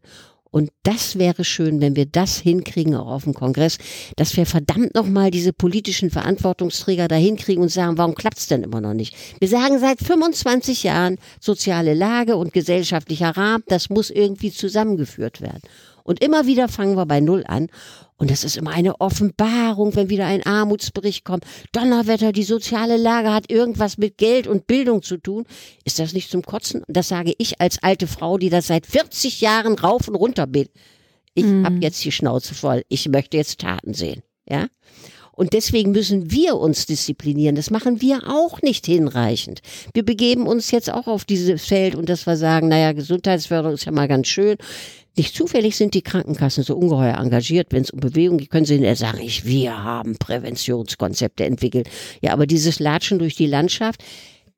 und 0.54 0.70
das 0.84 1.18
wäre 1.18 1.42
schön, 1.42 1.80
wenn 1.80 1.96
wir 1.96 2.06
das 2.06 2.38
hinkriegen, 2.38 2.94
auch 2.94 3.08
auf 3.08 3.24
dem 3.24 3.34
Kongress, 3.34 3.76
dass 4.14 4.36
wir 4.36 4.46
verdammt 4.46 4.94
nochmal 4.94 5.32
diese 5.32 5.52
politischen 5.52 6.10
Verantwortungsträger 6.12 7.08
da 7.08 7.16
hinkriegen 7.16 7.60
und 7.60 7.70
sagen, 7.70 7.98
warum 7.98 8.14
klappt's 8.14 8.46
denn 8.46 8.62
immer 8.62 8.80
noch 8.80 8.94
nicht? 8.94 9.16
Wir 9.40 9.48
sagen 9.48 9.80
seit 9.80 9.98
25 9.98 10.84
Jahren, 10.84 11.18
soziale 11.40 11.92
Lage 11.92 12.36
und 12.36 12.52
gesellschaftlicher 12.52 13.30
Rahmen, 13.36 13.64
das 13.66 13.90
muss 13.90 14.10
irgendwie 14.10 14.52
zusammengeführt 14.52 15.40
werden. 15.40 15.62
Und 16.04 16.22
immer 16.22 16.46
wieder 16.46 16.68
fangen 16.68 16.96
wir 16.96 17.06
bei 17.06 17.20
Null 17.20 17.44
an. 17.46 17.68
Und 18.16 18.30
das 18.30 18.44
ist 18.44 18.56
immer 18.56 18.70
eine 18.70 19.00
Offenbarung, 19.00 19.96
wenn 19.96 20.08
wieder 20.08 20.26
ein 20.26 20.46
Armutsbericht 20.46 21.24
kommt. 21.24 21.44
Donnerwetter, 21.72 22.30
die 22.30 22.44
soziale 22.44 22.96
Lage 22.96 23.32
hat 23.32 23.50
irgendwas 23.50 23.98
mit 23.98 24.18
Geld 24.18 24.46
und 24.46 24.68
Bildung 24.68 25.02
zu 25.02 25.16
tun. 25.16 25.44
Ist 25.84 25.98
das 25.98 26.12
nicht 26.12 26.30
zum 26.30 26.42
Kotzen? 26.42 26.84
Und 26.84 26.96
das 26.96 27.08
sage 27.08 27.34
ich 27.38 27.60
als 27.60 27.82
alte 27.82 28.06
Frau, 28.06 28.38
die 28.38 28.50
das 28.50 28.68
seit 28.68 28.86
40 28.86 29.40
Jahren 29.40 29.74
rauf 29.74 30.06
und 30.06 30.14
runter 30.14 30.46
bin. 30.46 30.68
Ich 31.34 31.44
mhm. 31.44 31.66
habe 31.66 31.78
jetzt 31.80 32.04
die 32.04 32.12
Schnauze 32.12 32.54
voll. 32.54 32.84
Ich 32.88 33.08
möchte 33.08 33.36
jetzt 33.36 33.58
Taten 33.58 33.94
sehen. 33.94 34.22
Ja? 34.48 34.68
Und 35.32 35.52
deswegen 35.52 35.90
müssen 35.90 36.30
wir 36.30 36.56
uns 36.56 36.86
disziplinieren. 36.86 37.56
Das 37.56 37.70
machen 37.70 38.00
wir 38.00 38.28
auch 38.28 38.62
nicht 38.62 38.86
hinreichend. 38.86 39.60
Wir 39.92 40.04
begeben 40.04 40.46
uns 40.46 40.70
jetzt 40.70 40.92
auch 40.92 41.08
auf 41.08 41.24
dieses 41.24 41.64
Feld 41.64 41.96
und 41.96 42.08
dass 42.08 42.26
wir 42.26 42.36
sagen, 42.36 42.68
naja, 42.68 42.92
Gesundheitsförderung 42.92 43.74
ist 43.74 43.84
ja 43.84 43.92
mal 43.92 44.06
ganz 44.06 44.28
schön. 44.28 44.56
Nicht 45.16 45.36
zufällig 45.36 45.76
sind 45.76 45.94
die 45.94 46.02
Krankenkassen 46.02 46.64
so 46.64 46.76
ungeheuer 46.76 47.18
engagiert, 47.18 47.68
wenn 47.70 47.82
es 47.82 47.90
um 47.90 48.00
Bewegung 48.00 48.38
geht, 48.38 48.50
können 48.50 48.66
sie 48.66 48.78
nicht 48.80 48.98
sagen, 48.98 49.20
ich, 49.20 49.44
wir 49.44 49.84
haben 49.84 50.16
Präventionskonzepte 50.16 51.44
entwickelt. 51.44 51.88
Ja, 52.20 52.32
aber 52.32 52.46
dieses 52.46 52.80
Latschen 52.80 53.20
durch 53.20 53.36
die 53.36 53.46
Landschaft, 53.46 54.02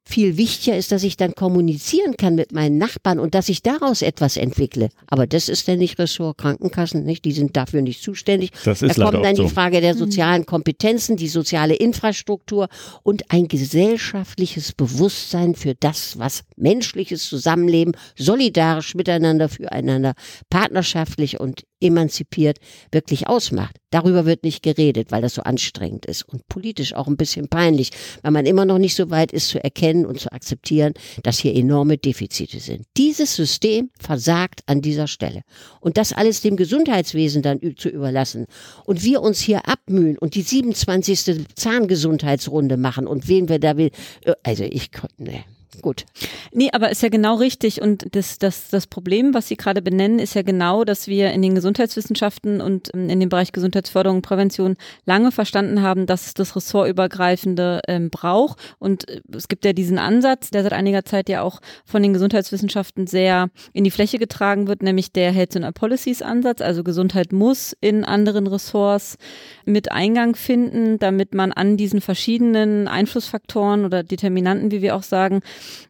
viel 0.08 0.36
wichtiger 0.36 0.76
ist, 0.76 0.92
dass 0.92 1.02
ich 1.02 1.16
dann 1.16 1.34
kommunizieren 1.34 2.16
kann 2.16 2.36
mit 2.36 2.52
meinen 2.52 2.78
Nachbarn 2.78 3.18
und 3.18 3.34
dass 3.34 3.48
ich 3.48 3.62
daraus 3.62 4.02
etwas 4.02 4.36
entwickle. 4.36 4.88
Aber 5.08 5.26
das 5.26 5.48
ist 5.48 5.66
denn 5.66 5.80
nicht 5.80 5.98
Ressort 5.98 6.38
Krankenkassen, 6.38 7.02
nicht? 7.04 7.24
Die 7.24 7.32
sind 7.32 7.56
dafür 7.56 7.82
nicht 7.82 8.00
zuständig. 8.02 8.52
Das 8.64 8.82
ist 8.82 8.98
da 8.98 9.10
kommt 9.10 9.24
dann 9.24 9.34
so. 9.34 9.42
die 9.42 9.48
Frage 9.48 9.80
der 9.80 9.94
sozialen 9.94 10.46
Kompetenzen, 10.46 11.16
die 11.16 11.28
soziale 11.28 11.74
Infrastruktur 11.74 12.68
und 13.02 13.32
ein 13.32 13.48
gesellschaftliches 13.48 14.72
Bewusstsein 14.72 15.56
für 15.56 15.74
das, 15.74 16.18
was 16.18 16.44
menschliches 16.56 17.28
Zusammenleben, 17.28 17.96
solidarisch 18.16 18.94
miteinander, 18.94 19.48
füreinander, 19.48 20.14
partnerschaftlich 20.50 21.40
und 21.40 21.64
emanzipiert 21.80 22.58
wirklich 22.90 23.28
ausmacht. 23.28 23.76
Darüber 23.90 24.24
wird 24.26 24.44
nicht 24.44 24.62
geredet, 24.62 25.10
weil 25.10 25.22
das 25.22 25.34
so 25.34 25.42
anstrengend 25.42 26.06
ist 26.06 26.22
und 26.22 26.46
politisch 26.48 26.94
auch 26.94 27.06
ein 27.06 27.16
bisschen 27.16 27.48
peinlich, 27.48 27.90
weil 28.22 28.32
man 28.32 28.46
immer 28.46 28.64
noch 28.64 28.78
nicht 28.78 28.94
so 28.94 29.10
weit 29.10 29.32
ist 29.32 29.48
zu 29.48 29.62
erkennen 29.62 29.95
und 30.04 30.20
zu 30.20 30.32
akzeptieren, 30.32 30.92
dass 31.22 31.38
hier 31.38 31.54
enorme 31.54 31.96
Defizite 31.96 32.60
sind. 32.60 32.84
Dieses 32.96 33.34
System 33.34 33.90
versagt 33.98 34.62
an 34.66 34.82
dieser 34.82 35.06
Stelle. 35.06 35.42
Und 35.80 35.96
das 35.96 36.12
alles 36.12 36.42
dem 36.42 36.56
Gesundheitswesen 36.56 37.42
dann 37.42 37.60
zu 37.76 37.88
überlassen 37.88 38.46
und 38.84 39.02
wir 39.02 39.22
uns 39.22 39.40
hier 39.40 39.68
abmühen 39.68 40.18
und 40.18 40.34
die 40.34 40.42
27. 40.42 41.46
Zahngesundheitsrunde 41.54 42.76
machen 42.76 43.06
und 43.06 43.28
wen 43.28 43.48
wir 43.48 43.58
da 43.58 43.76
will, 43.76 43.90
äh, 44.24 44.34
also 44.42 44.64
ich, 44.64 44.90
ne, 45.18 45.44
gut. 45.82 46.04
Nee, 46.52 46.70
aber 46.72 46.90
ist 46.90 47.02
ja 47.02 47.08
genau 47.08 47.36
richtig. 47.36 47.80
Und 47.82 48.14
das, 48.14 48.38
das, 48.38 48.68
das 48.68 48.86
Problem, 48.86 49.34
was 49.34 49.48
Sie 49.48 49.56
gerade 49.56 49.82
benennen, 49.82 50.18
ist 50.18 50.34
ja 50.34 50.42
genau, 50.42 50.84
dass 50.84 51.06
wir 51.06 51.32
in 51.32 51.42
den 51.42 51.54
Gesundheitswissenschaften 51.54 52.60
und 52.60 52.90
ähm, 52.94 53.08
in 53.08 53.20
dem 53.20 53.28
Bereich 53.28 53.52
Gesundheitsförderung 53.52 54.18
und 54.18 54.22
Prävention 54.22 54.76
lange 55.04 55.32
verstanden 55.32 55.82
haben, 55.82 56.06
dass 56.06 56.26
es 56.26 56.34
das 56.34 56.56
ressortübergreifende 56.56 57.82
ähm, 57.88 58.10
braucht. 58.10 58.58
Und 58.78 59.08
äh, 59.08 59.20
es 59.34 59.48
gibt 59.48 59.64
ja 59.64 59.72
diesen 59.72 59.98
Ansatz, 59.98 60.50
der 60.50 60.62
seit 60.62 60.72
einiger 60.72 61.04
Zeit 61.04 61.28
ja 61.28 61.42
auch 61.42 61.60
von 61.84 62.02
den 62.02 62.12
Gesundheitswissenschaften 62.12 63.06
sehr 63.06 63.48
in 63.72 63.84
die 63.84 63.90
Fläche 63.90 64.18
getragen 64.18 64.68
wird, 64.68 64.82
nämlich 64.82 65.12
der 65.12 65.32
Health 65.32 65.56
and 65.56 65.74
Policies 65.74 66.22
Ansatz. 66.22 66.60
Also 66.60 66.84
Gesundheit 66.84 67.32
muss 67.32 67.76
in 67.80 68.04
anderen 68.04 68.46
Ressorts 68.46 69.18
mit 69.64 69.92
Eingang 69.92 70.36
finden, 70.36 70.98
damit 70.98 71.34
man 71.34 71.52
an 71.52 71.76
diesen 71.76 72.00
verschiedenen 72.00 72.88
Einflussfaktoren 72.88 73.84
oder 73.84 74.02
Determinanten, 74.02 74.70
wie 74.70 74.82
wir 74.82 74.96
auch 74.96 75.02
sagen, 75.02 75.40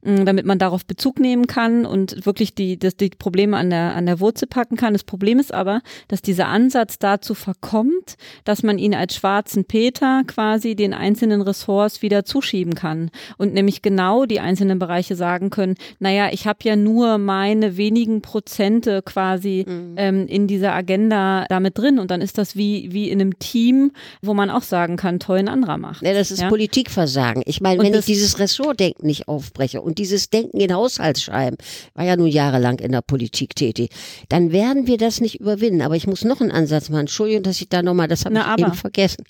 damit 0.02 0.46
man 0.46 0.58
darauf 0.58 0.84
Bezug 0.86 1.18
nehmen 1.18 1.46
kann 1.46 1.84
und 1.84 2.26
wirklich 2.26 2.54
die, 2.54 2.78
das, 2.78 2.96
die 2.96 3.10
Probleme 3.10 3.56
an 3.56 3.70
der, 3.70 3.94
an 3.94 4.06
der 4.06 4.20
Wurzel 4.20 4.46
packen 4.46 4.76
kann. 4.76 4.92
Das 4.92 5.04
Problem 5.04 5.38
ist 5.38 5.52
aber, 5.52 5.80
dass 6.08 6.22
dieser 6.22 6.48
Ansatz 6.48 6.98
dazu 6.98 7.34
verkommt, 7.34 8.16
dass 8.44 8.62
man 8.62 8.78
ihn 8.78 8.94
als 8.94 9.16
schwarzen 9.16 9.64
Peter 9.64 10.22
quasi 10.26 10.76
den 10.76 10.94
einzelnen 10.94 11.42
Ressorts 11.42 12.02
wieder 12.02 12.24
zuschieben 12.24 12.74
kann 12.74 13.10
und 13.36 13.54
nämlich 13.54 13.82
genau 13.82 14.26
die 14.26 14.40
einzelnen 14.40 14.78
Bereiche 14.78 15.16
sagen 15.16 15.50
können, 15.50 15.74
naja, 15.98 16.28
ich 16.32 16.46
habe 16.46 16.58
ja 16.62 16.76
nur 16.76 17.18
meine 17.18 17.76
wenigen 17.76 18.22
Prozente 18.22 19.02
quasi 19.02 19.64
mhm. 19.66 19.94
ähm, 19.96 20.26
in 20.26 20.46
dieser 20.46 20.72
Agenda 20.72 21.46
damit 21.48 21.78
drin 21.78 21.98
und 21.98 22.10
dann 22.10 22.20
ist 22.20 22.38
das 22.38 22.56
wie, 22.56 22.92
wie 22.92 23.10
in 23.10 23.20
einem 23.20 23.38
Team, 23.38 23.92
wo 24.22 24.34
man 24.34 24.50
auch 24.50 24.62
sagen 24.62 24.96
kann, 24.96 25.18
toll, 25.18 25.38
ein 25.38 25.48
anderer 25.48 25.78
macht. 25.78 26.02
Ja, 26.02 26.14
das 26.14 26.30
ist 26.30 26.42
ja? 26.42 26.48
Politikversagen. 26.48 27.42
Ich 27.46 27.60
meine, 27.60 27.82
wenn 27.82 27.94
ich 27.94 28.04
dieses 28.04 28.38
Ressortdenken 28.38 29.06
nicht 29.06 29.28
aufbreche 29.56 29.80
und 29.80 29.98
dieses 29.98 30.30
Denken 30.30 30.60
in 30.60 30.72
Haushaltsschreiben, 30.72 31.58
war 31.94 32.04
ja 32.04 32.16
nun 32.16 32.28
jahrelang 32.28 32.78
in 32.78 32.92
der 32.92 33.02
Politik 33.02 33.56
tätig, 33.56 33.90
dann 34.28 34.52
werden 34.52 34.86
wir 34.86 34.98
das 34.98 35.20
nicht 35.20 35.40
überwinden. 35.40 35.82
Aber 35.82 35.96
ich 35.96 36.06
muss 36.06 36.24
noch 36.24 36.40
einen 36.40 36.50
Ansatz 36.50 36.88
machen. 36.88 37.00
Entschuldigung, 37.00 37.42
dass 37.42 37.60
ich 37.60 37.68
da 37.68 37.82
nochmal, 37.82 38.08
das 38.08 38.24
habe 38.24 38.34
ich 38.34 38.40
aber. 38.40 38.66
eben 38.66 38.74
vergessen. 38.74 39.24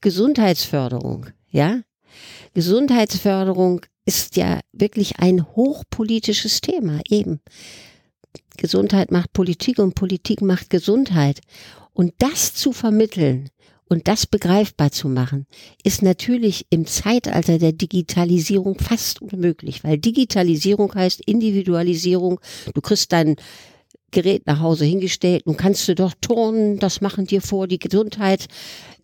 Gesundheitsförderung, 0.00 1.26
ja? 1.50 1.80
Gesundheitsförderung 2.54 3.80
ist 4.04 4.36
ja 4.36 4.60
wirklich 4.72 5.18
ein 5.18 5.44
hochpolitisches 5.56 6.60
Thema, 6.60 7.00
eben. 7.08 7.40
Gesundheit 8.56 9.10
macht 9.10 9.32
Politik 9.32 9.78
und 9.78 9.94
Politik 9.94 10.40
macht 10.40 10.70
Gesundheit. 10.70 11.40
Und 11.92 12.12
das 12.18 12.52
zu 12.52 12.72
vermitteln 12.72 13.48
und 13.88 14.08
das 14.08 14.26
begreifbar 14.26 14.90
zu 14.90 15.08
machen, 15.08 15.46
ist 15.84 16.02
natürlich 16.02 16.66
im 16.70 16.86
Zeitalter 16.86 17.58
der 17.58 17.72
Digitalisierung 17.72 18.78
fast 18.78 19.22
unmöglich, 19.22 19.84
weil 19.84 19.98
Digitalisierung 19.98 20.94
heißt 20.94 21.20
Individualisierung. 21.26 22.40
Du 22.74 22.80
kriegst 22.80 23.12
dein 23.12 23.36
Gerät 24.12 24.46
nach 24.46 24.60
Hause 24.60 24.84
hingestellt. 24.84 25.46
Nun 25.46 25.56
kannst 25.56 25.86
du 25.88 25.94
doch 25.94 26.14
turnen, 26.20 26.78
das 26.78 27.00
machen 27.00 27.26
dir 27.26 27.42
vor 27.42 27.66
die 27.66 27.78
Gesundheit 27.78 28.46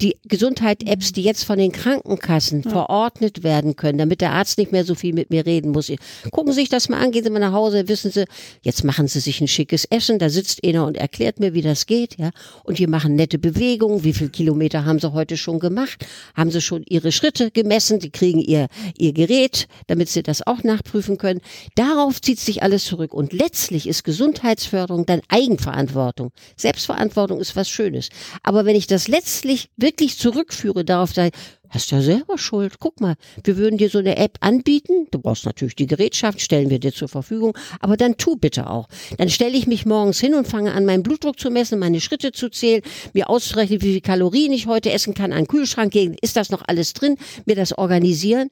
die 0.03 0.17
Gesundheit-Apps, 0.27 1.13
die 1.13 1.23
jetzt 1.23 1.45
von 1.45 1.59
den 1.59 1.71
Krankenkassen 1.71 2.63
ja. 2.63 2.71
verordnet 2.71 3.45
werden 3.45 3.77
können, 3.77 3.99
damit 3.99 4.21
der 4.21 4.33
Arzt 4.33 4.59
nicht 4.59 4.73
mehr 4.73 4.85
so 4.85 4.95
viel 4.95 5.15
mit 5.15 5.31
mir 5.31 5.47
reden 5.47 5.71
muss. 5.71 5.93
Gucken 6.31 6.53
Sie 6.53 6.61
sich 6.61 6.69
das 6.69 6.89
mal 6.89 7.01
an, 7.01 7.13
gehen 7.13 7.23
Sie 7.23 7.31
mal 7.31 7.39
nach 7.39 7.53
Hause, 7.53 7.89
wissen 7.89 8.11
Sie, 8.11 8.25
jetzt 8.63 8.83
machen 8.85 9.07
Sie 9.07 9.21
sich 9.21 9.41
ein 9.41 9.49
schickes 9.49 9.85
Essen, 9.85 10.19
da 10.19 10.29
sitzt 10.29 10.65
einer 10.67 10.87
und 10.87 10.97
erklärt 10.97 11.39
mir, 11.39 11.55
wie 11.55 11.63
das 11.63 11.87
geht, 11.87 12.19
ja. 12.19 12.31
Und 12.65 12.79
wir 12.79 12.89
machen 12.89 13.15
nette 13.15 13.39
Bewegungen. 13.39 14.03
Wie 14.05 14.13
viele 14.13 14.31
Kilometer 14.31 14.85
haben 14.85 14.99
Sie 14.99 15.13
heute 15.13 15.37
schon 15.37 15.61
gemacht? 15.61 16.05
Haben 16.35 16.51
Sie 16.51 16.61
schon 16.61 16.83
Ihre 16.89 17.13
Schritte 17.13 17.51
gemessen? 17.51 18.01
Sie 18.01 18.11
kriegen 18.11 18.41
Ihr, 18.41 18.67
Ihr 18.99 19.13
Gerät, 19.13 19.69
damit 19.87 20.09
Sie 20.09 20.23
das 20.23 20.45
auch 20.47 20.65
nachprüfen 20.65 21.19
können. 21.19 21.41
Darauf 21.77 22.21
zieht 22.21 22.41
sich 22.41 22.63
alles 22.63 22.85
zurück. 22.85 23.15
Und 23.15 23.33
letztlich 23.33 23.87
ist 23.87 24.03
Gesundheitsförderung 24.03 25.07
dann 25.07 25.21
Eigenverantwortung. 25.29 26.33
Selbstverantwortung 26.57 27.41
ist 27.41 27.55
was 27.55 27.69
Schönes. 27.69 28.09
Aber 28.43 28.65
wenn 28.65 28.75
ich 28.75 28.87
das 28.87 29.07
letztlich 29.07 29.71
wirklich 29.77 29.92
zurückführe 30.19 30.85
darauf, 30.85 31.13
da 31.13 31.29
hast 31.69 31.91
du 31.91 31.97
ja 31.97 32.03
selber 32.03 32.39
Schuld. 32.39 32.75
Guck 32.79 33.01
mal, 33.01 33.15
wir 33.45 33.57
würden 33.57 33.79
dir 33.79 33.89
so 33.89 33.99
eine 33.99 34.17
App 34.17 34.39
anbieten. 34.41 35.07
Du 35.11 35.19
brauchst 35.19 35.47
natürlich 35.47 35.75
die 35.75 35.87
Gerätschaft, 35.87 36.41
stellen 36.41 36.71
wir 36.71 36.79
dir 36.79 36.93
zur 36.93 37.09
Verfügung. 37.09 37.57
Aber 37.81 37.97
dann 37.97 38.17
tu 38.17 38.37
bitte 38.37 38.69
auch. 38.69 38.89
Dann 39.19 39.31
stelle 39.31 39.57
ich 39.57 39.67
mich 39.67 39.87
morgens 39.87 40.21
hin 40.21 40.35
und 40.35 40.47
fange 40.47 40.73
an, 40.73 40.85
meinen 40.85 41.03
Blutdruck 41.03 41.39
zu 41.39 41.51
messen, 41.51 41.79
meine 41.79 42.01
Schritte 42.01 42.33
zu 42.33 42.51
zählen, 42.51 42.83
mir 43.15 43.31
auszurechnen, 43.31 43.81
wie 43.81 43.87
viele 43.87 44.01
Kalorien 44.01 44.53
ich 44.53 44.67
heute 44.67 44.93
essen 44.93 45.15
kann, 45.15 45.33
an 45.33 45.45
den 45.45 45.49
Kühlschrank 45.49 45.93
gehen. 45.93 46.17
Ist 46.21 46.37
das 46.37 46.51
noch 46.51 46.63
alles 46.67 46.93
drin? 46.93 47.17
Mir 47.47 47.57
das 47.57 47.77
organisieren. 47.77 48.51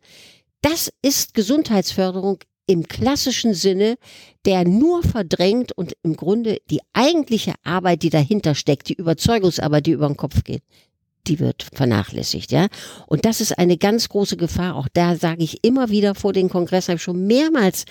Das 0.63 0.93
ist 1.03 1.35
Gesundheitsförderung 1.35 2.39
im 2.67 2.87
klassischen 2.87 3.53
Sinne, 3.53 3.97
der 4.45 4.65
nur 4.65 5.03
verdrängt 5.03 5.73
und 5.73 5.95
im 6.05 6.15
Grunde 6.15 6.59
die 6.71 6.81
eigentliche 6.93 7.55
Arbeit, 7.65 8.05
die 8.05 8.11
dahinter 8.11 8.55
steckt, 8.55 8.89
die 8.89 8.95
Überzeugungsarbeit, 8.95 9.87
die 9.87 9.91
über 9.91 10.07
den 10.07 10.17
Kopf 10.17 10.45
geht, 10.45 10.63
die 11.27 11.39
wird 11.39 11.67
vernachlässigt, 11.73 12.53
ja. 12.53 12.69
Und 13.07 13.25
das 13.25 13.41
ist 13.41 13.59
eine 13.59 13.77
ganz 13.77 14.09
große 14.09 14.37
Gefahr. 14.37 14.77
Auch 14.77 14.89
da 14.93 15.17
sage 15.17 15.43
ich 15.43 15.63
immer 15.63 15.91
wieder 15.91 16.15
vor 16.15 16.33
den 16.33 16.49
Kongress, 16.49 16.89
habe 16.89 16.97
ich 16.97 17.03
schon 17.03 17.27
mehrmals 17.27 17.85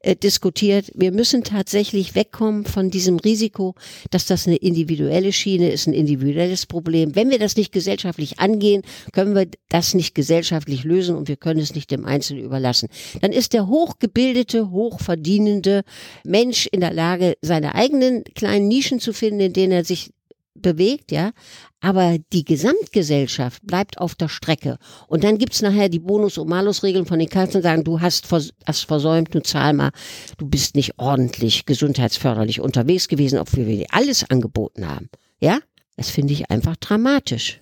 äh, 0.00 0.14
diskutiert. 0.16 0.90
Wir 0.94 1.12
müssen 1.12 1.44
tatsächlich 1.44 2.14
wegkommen 2.14 2.64
von 2.64 2.90
diesem 2.90 3.18
Risiko, 3.18 3.74
dass 4.10 4.26
das 4.26 4.46
eine 4.46 4.56
individuelle 4.56 5.32
Schiene 5.32 5.70
ist, 5.70 5.86
ein 5.86 5.94
individuelles 5.94 6.66
Problem. 6.66 7.14
Wenn 7.14 7.30
wir 7.30 7.38
das 7.38 7.56
nicht 7.56 7.72
gesellschaftlich 7.72 8.38
angehen, 8.40 8.82
können 9.12 9.34
wir 9.34 9.48
das 9.68 9.94
nicht 9.94 10.14
gesellschaftlich 10.14 10.84
lösen 10.84 11.16
und 11.16 11.28
wir 11.28 11.36
können 11.36 11.60
es 11.60 11.74
nicht 11.74 11.90
dem 11.90 12.04
Einzelnen 12.04 12.44
überlassen. 12.44 12.88
Dann 13.20 13.32
ist 13.32 13.52
der 13.52 13.66
hochgebildete, 13.66 14.70
hochverdienende 14.70 15.82
Mensch 16.24 16.66
in 16.70 16.80
der 16.80 16.92
Lage, 16.92 17.36
seine 17.40 17.74
eigenen 17.74 18.24
kleinen 18.34 18.68
Nischen 18.68 19.00
zu 19.00 19.12
finden, 19.12 19.40
in 19.40 19.52
denen 19.52 19.72
er 19.72 19.84
sich 19.84 20.10
bewegt, 20.54 21.12
ja, 21.12 21.32
aber 21.80 22.16
die 22.32 22.44
Gesamtgesellschaft 22.44 23.66
bleibt 23.66 23.98
auf 23.98 24.14
der 24.14 24.28
Strecke. 24.28 24.78
Und 25.08 25.24
dann 25.24 25.38
gibt's 25.38 25.62
nachher 25.62 25.88
die 25.88 25.98
Bonus- 25.98 26.38
und 26.38 26.48
Malus-Regeln 26.48 27.06
von 27.06 27.18
den 27.18 27.28
Kassen, 27.28 27.62
sagen, 27.62 27.84
du 27.84 28.00
hast, 28.00 28.26
vers 28.26 28.50
hast 28.64 28.86
versäumt, 28.86 29.34
du 29.34 29.42
zahl 29.42 29.72
mal, 29.72 29.90
du 30.38 30.46
bist 30.46 30.76
nicht 30.76 30.98
ordentlich 30.98 31.66
gesundheitsförderlich 31.66 32.60
unterwegs 32.60 33.08
gewesen, 33.08 33.38
obwohl 33.38 33.66
wir 33.66 33.76
dir 33.76 33.86
alles 33.90 34.28
angeboten 34.30 34.88
haben. 34.88 35.08
Ja, 35.40 35.58
das 35.96 36.10
finde 36.10 36.32
ich 36.32 36.50
einfach 36.50 36.76
dramatisch 36.76 37.60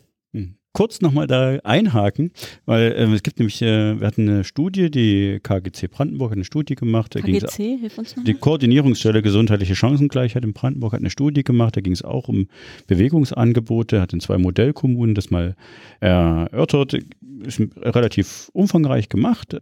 kurz 0.73 1.01
nochmal 1.01 1.27
da 1.27 1.59
einhaken, 1.65 2.33
weil 2.67 2.93
äh, 2.93 3.05
es 3.13 3.23
gibt 3.23 3.39
nämlich, 3.39 3.61
äh, 3.63 4.01
wir 4.01 4.07
hatten 4.07 4.29
eine 4.29 4.45
Studie, 4.45 4.91
die 4.91 5.39
KGC 5.43 5.89
Brandenburg 5.89 6.31
hat 6.31 6.37
eine 6.37 6.45
Studie 6.45 6.75
gemacht. 6.75 7.15
Da 7.15 7.21
KGC, 7.21 7.79
hilf 7.79 7.99
uns 7.99 8.17
noch. 8.17 8.25
Die 8.25 8.35
Koordinierungsstelle 8.35 9.23
Gesundheitliche 9.23 9.75
Chancengleichheit 9.75 10.45
in 10.45 10.53
Brandenburg 10.53 10.93
hat 10.93 11.01
eine 11.01 11.11
Studie 11.11 11.45
gemacht, 11.45 11.77
da 11.77 11.81
ging 11.81 11.93
es 11.93 12.03
auch 12.03 12.29
um 12.29 12.49
Bewegungsangebote, 12.87 14.01
hat 14.01 14.13
in 14.13 14.21
zwei 14.21 14.39
Modellkommunen 14.39 15.15
das 15.15 15.31
mal 15.31 15.57
erörtert, 16.01 16.95
ist 17.45 17.61
relativ 17.77 18.51
umfangreich 18.53 19.09
gemacht. 19.09 19.57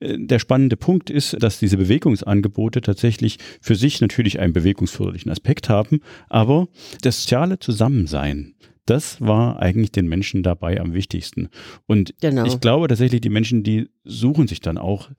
Äh, 0.00 0.18
der 0.18 0.38
spannende 0.38 0.76
Punkt 0.76 1.10
ist, 1.10 1.36
dass 1.42 1.58
diese 1.58 1.76
Bewegungsangebote 1.76 2.80
tatsächlich 2.80 3.38
für 3.60 3.74
sich 3.74 4.00
natürlich 4.00 4.38
einen 4.40 4.52
bewegungsförderlichen 4.52 5.30
Aspekt 5.30 5.68
haben, 5.68 6.00
aber 6.28 6.68
das 7.02 7.22
soziale 7.22 7.58
Zusammensein 7.58 8.54
das 8.86 9.20
war 9.20 9.60
eigentlich 9.60 9.92
den 9.92 10.08
Menschen 10.08 10.42
dabei 10.42 10.80
am 10.80 10.92
wichtigsten. 10.92 11.48
Und 11.86 12.14
genau. 12.20 12.44
ich 12.44 12.60
glaube 12.60 12.88
tatsächlich, 12.88 13.20
die 13.20 13.30
Menschen, 13.30 13.62
die 13.62 13.88
suchen 14.04 14.46
sich 14.46 14.60
dann 14.60 14.78
auch 14.78 15.10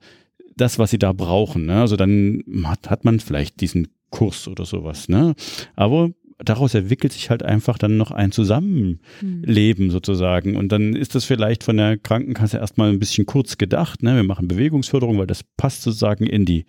das, 0.56 0.78
was 0.78 0.90
sie 0.90 0.98
da 0.98 1.12
brauchen. 1.12 1.66
Ne? 1.66 1.80
Also 1.80 1.96
dann 1.96 2.42
hat, 2.64 2.90
hat 2.90 3.04
man 3.04 3.20
vielleicht 3.20 3.60
diesen 3.60 3.88
Kurs 4.10 4.48
oder 4.48 4.64
sowas. 4.64 5.08
Ne? 5.08 5.34
Aber 5.74 6.10
daraus 6.38 6.74
entwickelt 6.74 7.12
sich 7.12 7.30
halt 7.30 7.42
einfach 7.42 7.78
dann 7.78 7.96
noch 7.96 8.10
ein 8.10 8.30
Zusammenleben 8.30 9.86
hm. 9.86 9.90
sozusagen. 9.90 10.56
Und 10.56 10.70
dann 10.70 10.94
ist 10.94 11.14
das 11.14 11.24
vielleicht 11.24 11.64
von 11.64 11.76
der 11.76 11.96
Krankenkasse 11.96 12.58
erstmal 12.58 12.90
ein 12.90 12.98
bisschen 12.98 13.24
kurz 13.26 13.56
gedacht. 13.56 14.02
Ne? 14.02 14.16
Wir 14.16 14.22
machen 14.22 14.48
Bewegungsförderung, 14.48 15.18
weil 15.18 15.26
das 15.26 15.42
passt 15.56 15.82
sozusagen 15.82 16.26
in 16.26 16.44
die, 16.44 16.66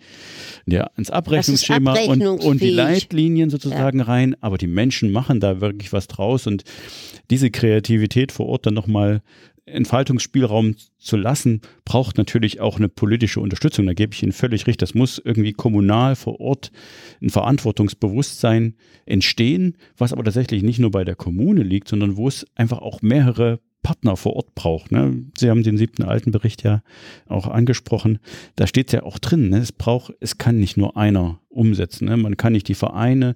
in 0.64 0.70
die 0.70 0.82
ins 0.96 1.10
Abrechnungsschema 1.10 1.98
und, 2.06 2.22
und 2.22 2.62
die 2.62 2.70
Leitlinien 2.70 3.50
sozusagen 3.50 3.98
ja. 3.98 4.04
rein. 4.04 4.36
Aber 4.40 4.56
die 4.56 4.66
Menschen 4.66 5.12
machen 5.12 5.40
da 5.40 5.60
wirklich 5.60 5.92
was 5.92 6.06
draus 6.06 6.46
und 6.46 6.64
diese 7.30 7.50
Kreativität 7.50 8.32
vor 8.32 8.46
Ort 8.46 8.66
dann 8.66 8.74
nochmal 8.74 9.20
Entfaltungsspielraum 9.72 10.74
zu 10.98 11.16
lassen, 11.16 11.60
braucht 11.84 12.18
natürlich 12.18 12.60
auch 12.60 12.78
eine 12.78 12.88
politische 12.88 13.40
Unterstützung. 13.40 13.86
Da 13.86 13.94
gebe 13.94 14.14
ich 14.14 14.22
Ihnen 14.22 14.32
völlig 14.32 14.66
recht. 14.66 14.82
Das 14.82 14.94
muss 14.94 15.20
irgendwie 15.22 15.52
kommunal 15.52 16.16
vor 16.16 16.40
Ort 16.40 16.72
ein 17.22 17.30
Verantwortungsbewusstsein 17.30 18.74
entstehen, 19.06 19.76
was 19.96 20.12
aber 20.12 20.24
tatsächlich 20.24 20.62
nicht 20.62 20.78
nur 20.78 20.90
bei 20.90 21.04
der 21.04 21.16
Kommune 21.16 21.62
liegt, 21.62 21.88
sondern 21.88 22.16
wo 22.16 22.28
es 22.28 22.46
einfach 22.54 22.78
auch 22.78 23.02
mehrere 23.02 23.60
Partner 23.82 24.16
vor 24.16 24.34
Ort 24.34 24.54
braucht. 24.54 24.92
Ne? 24.92 25.24
Sie 25.36 25.48
haben 25.48 25.62
den 25.62 25.76
siebten 25.76 26.02
alten 26.02 26.30
Bericht 26.30 26.62
ja 26.62 26.82
auch 27.26 27.46
angesprochen. 27.46 28.18
Da 28.56 28.66
steht 28.66 28.88
es 28.88 28.92
ja 28.92 29.02
auch 29.02 29.18
drin. 29.18 29.50
Ne? 29.50 29.58
Es 29.58 29.72
braucht, 29.72 30.14
es 30.20 30.38
kann 30.38 30.58
nicht 30.58 30.76
nur 30.76 30.96
einer 30.96 31.40
umsetzen. 31.48 32.06
Ne? 32.06 32.16
Man 32.16 32.36
kann 32.36 32.52
nicht 32.52 32.68
die 32.68 32.74
Vereine, 32.74 33.34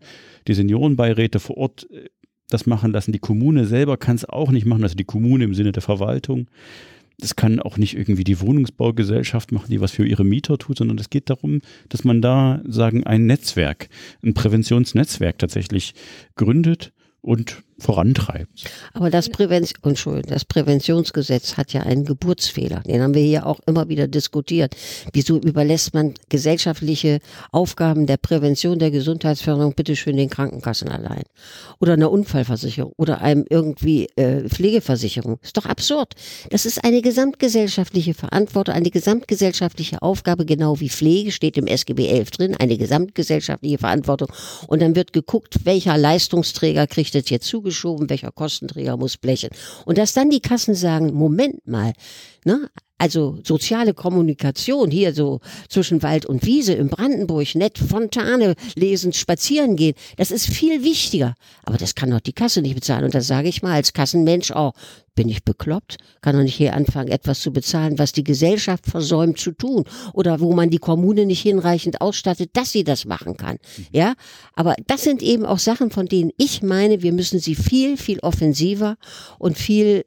die 0.49 0.55
Seniorenbeiräte 0.55 1.41
vor 1.41 1.57
Ort 1.57 1.89
äh, 1.91 2.09
das 2.53 2.67
machen 2.67 2.93
lassen. 2.93 3.13
Die 3.13 3.19
Kommune 3.19 3.67
selber 3.67 3.97
kann 3.97 4.17
es 4.17 4.25
auch 4.25 4.51
nicht 4.51 4.67
machen, 4.67 4.83
also 4.83 4.95
die 4.95 5.05
Kommune 5.05 5.45
im 5.45 5.55
Sinne 5.55 5.73
der 5.73 5.83
Verwaltung. 5.83 6.47
Das 7.19 7.37
kann 7.37 7.61
auch 7.61 7.77
nicht 7.77 7.97
irgendwie 7.97 8.25
die 8.25 8.41
Wohnungsbaugesellschaft 8.41 9.53
machen, 9.53 9.71
die 9.71 9.81
was 9.81 9.93
für 9.93 10.07
ihre 10.07 10.25
Mieter 10.25 10.59
tut, 10.59 10.79
sondern 10.79 10.99
es 10.99 11.11
geht 11.11 11.31
darum, 11.31 11.61
dass 11.89 12.05
man 12.05 12.21
da 12.21 12.61
sagen 12.67 13.05
ein 13.05 13.27
Netzwerk, 13.27 13.89
ein 14.25 14.35
Präventionsnetzwerk 14.35 15.39
tatsächlich 15.39 15.95
gründet 16.35 16.93
und 17.21 17.63
vorantreibt. 17.83 18.71
Aber 18.95 19.11
das, 19.11 19.29
Entschuldigung, 19.29 20.31
das 20.31 20.45
Präventionsgesetz 20.45 21.57
hat 21.57 21.73
ja 21.73 21.83
einen 21.83 22.05
Geburtsfehler. 22.05 22.81
Den 22.81 23.03
haben 23.03 23.15
wir 23.15 23.23
hier 23.23 23.47
auch 23.47 23.61
immer 23.67 23.89
wieder 23.89 24.07
diskutiert. 24.07 24.77
Wieso 25.13 25.39
überlässt 25.39 25.93
man 25.93 26.15
gesellschaftliche 26.29 27.19
Aufgaben 27.51 28.07
der 28.07 28.17
Prävention, 28.17 28.79
der 28.79 28.91
Gesundheitsförderung 28.91 29.75
bitteschön 29.75 30.17
den 30.17 30.31
Krankenkassen 30.31 30.89
allein? 30.89 31.25
Oder 31.81 31.95
einer 31.95 32.11
Unfallversicherung 32.11 32.93
oder 32.97 33.21
einem 33.21 33.45
irgendwie 33.51 34.09
äh, 34.17 34.49
Pflegeversicherung? 34.49 35.39
Ist 35.43 35.57
doch 35.57 35.67
absurd. 35.67 36.15
Das 36.51 36.65
ist 36.65 36.85
eine 36.85 37.03
gesamtgesellschaftliche 37.03 38.15
Verantwortung, 38.15 38.75
eine 38.75 38.91
gesamtgesellschaftliche 38.91 40.01
Aufgabe, 40.03 40.47
genau 40.47 40.79
wie 40.79 40.89
Pflege 40.89 41.33
steht 41.33 41.59
im 41.59 41.67
SGB 41.67 42.07
11 42.07 42.31
drin, 42.31 42.57
eine 42.57 42.79
gesamtgesellschaftliche 42.79 43.79
Verantwortung. 43.79 44.29
Und 44.69 44.81
dann 44.81 44.95
wird 44.95 45.13
geguckt, 45.13 45.65
welcher 45.65 45.99
Leistungsträger 45.99 46.87
kriegt 46.87 47.15
es 47.17 47.29
jetzt 47.29 47.49
zugesprochen 47.49 47.72
geschoben, 47.73 48.11
welcher 48.11 48.31
Kostenträger 48.31 48.97
muss 48.97 49.17
blechen. 49.17 49.51
Und 49.87 49.99
dass 49.99 50.13
dann 50.13 50.31
die 50.31 50.41
Kassen 50.41 50.75
sagen, 50.75 51.13
Moment 51.15 51.67
mal, 51.67 51.93
ne? 52.45 52.71
Also 53.03 53.41
soziale 53.43 53.95
Kommunikation 53.95 54.93
hier 54.93 55.13
so 55.13 55.41
zwischen 55.69 56.05
Wald 56.05 56.25
und 56.25 56.47
Wiese 56.47 56.75
in 56.75 56.89
Brandenburg, 56.89 57.53
nett 57.57 57.77
Fontane 57.77 58.55
lesen, 58.77 59.13
spazieren 59.13 59.75
gehen, 59.75 59.95
das 60.19 60.31
ist 60.31 60.47
viel 60.47 60.85
wichtiger. 60.85 61.35
Aber 61.65 61.79
das 61.79 61.97
kann 61.97 62.13
doch 62.13 62.21
die 62.21 62.33
Kasse 62.33 62.63
nicht 62.63 62.77
bezahlen. 62.77 63.05
Und 63.05 63.13
das 63.13 63.27
sage 63.27 63.49
ich 63.49 63.61
mal 63.61 63.73
als 63.73 63.93
Kassenmensch 63.93 64.53
auch. 64.53 64.75
Bin 65.17 65.29
ich 65.29 65.43
bekloppt? 65.43 65.97
Kann 66.21 66.37
doch 66.37 66.45
nicht 66.45 66.55
hier 66.55 66.75
anfangen, 66.75 67.09
etwas 67.09 67.41
zu 67.41 67.53
bezahlen, 67.53 67.99
was 67.99 68.13
die 68.13 68.23
Gesellschaft 68.23 68.87
versäumt 68.87 69.37
zu 69.37 69.51
tun 69.51 69.83
oder 70.13 70.39
wo 70.39 70.53
man 70.53 70.71
die 70.71 70.79
Kommune 70.79 71.27
nicht 71.27 71.43
hinreichend 71.43 72.01
ausstattet, 72.01 72.51
dass 72.53 72.71
sie 72.71 72.85
das 72.85 73.05
machen 73.05 73.37
kann. 73.37 73.57
Mhm. 73.79 73.87
Ja, 73.91 74.15
aber 74.55 74.77
das 74.87 75.03
sind 75.03 75.23
eben 75.23 75.45
auch 75.45 75.59
Sachen, 75.59 75.91
von 75.91 76.07
denen 76.07 76.31
ich 76.37 76.63
meine, 76.63 77.03
wir 77.03 77.13
müssen 77.13 77.41
sie 77.41 77.57
viel, 77.57 77.97
viel 77.97 78.21
offensiver 78.21 78.95
und 79.41 79.59
viel, 79.59 80.05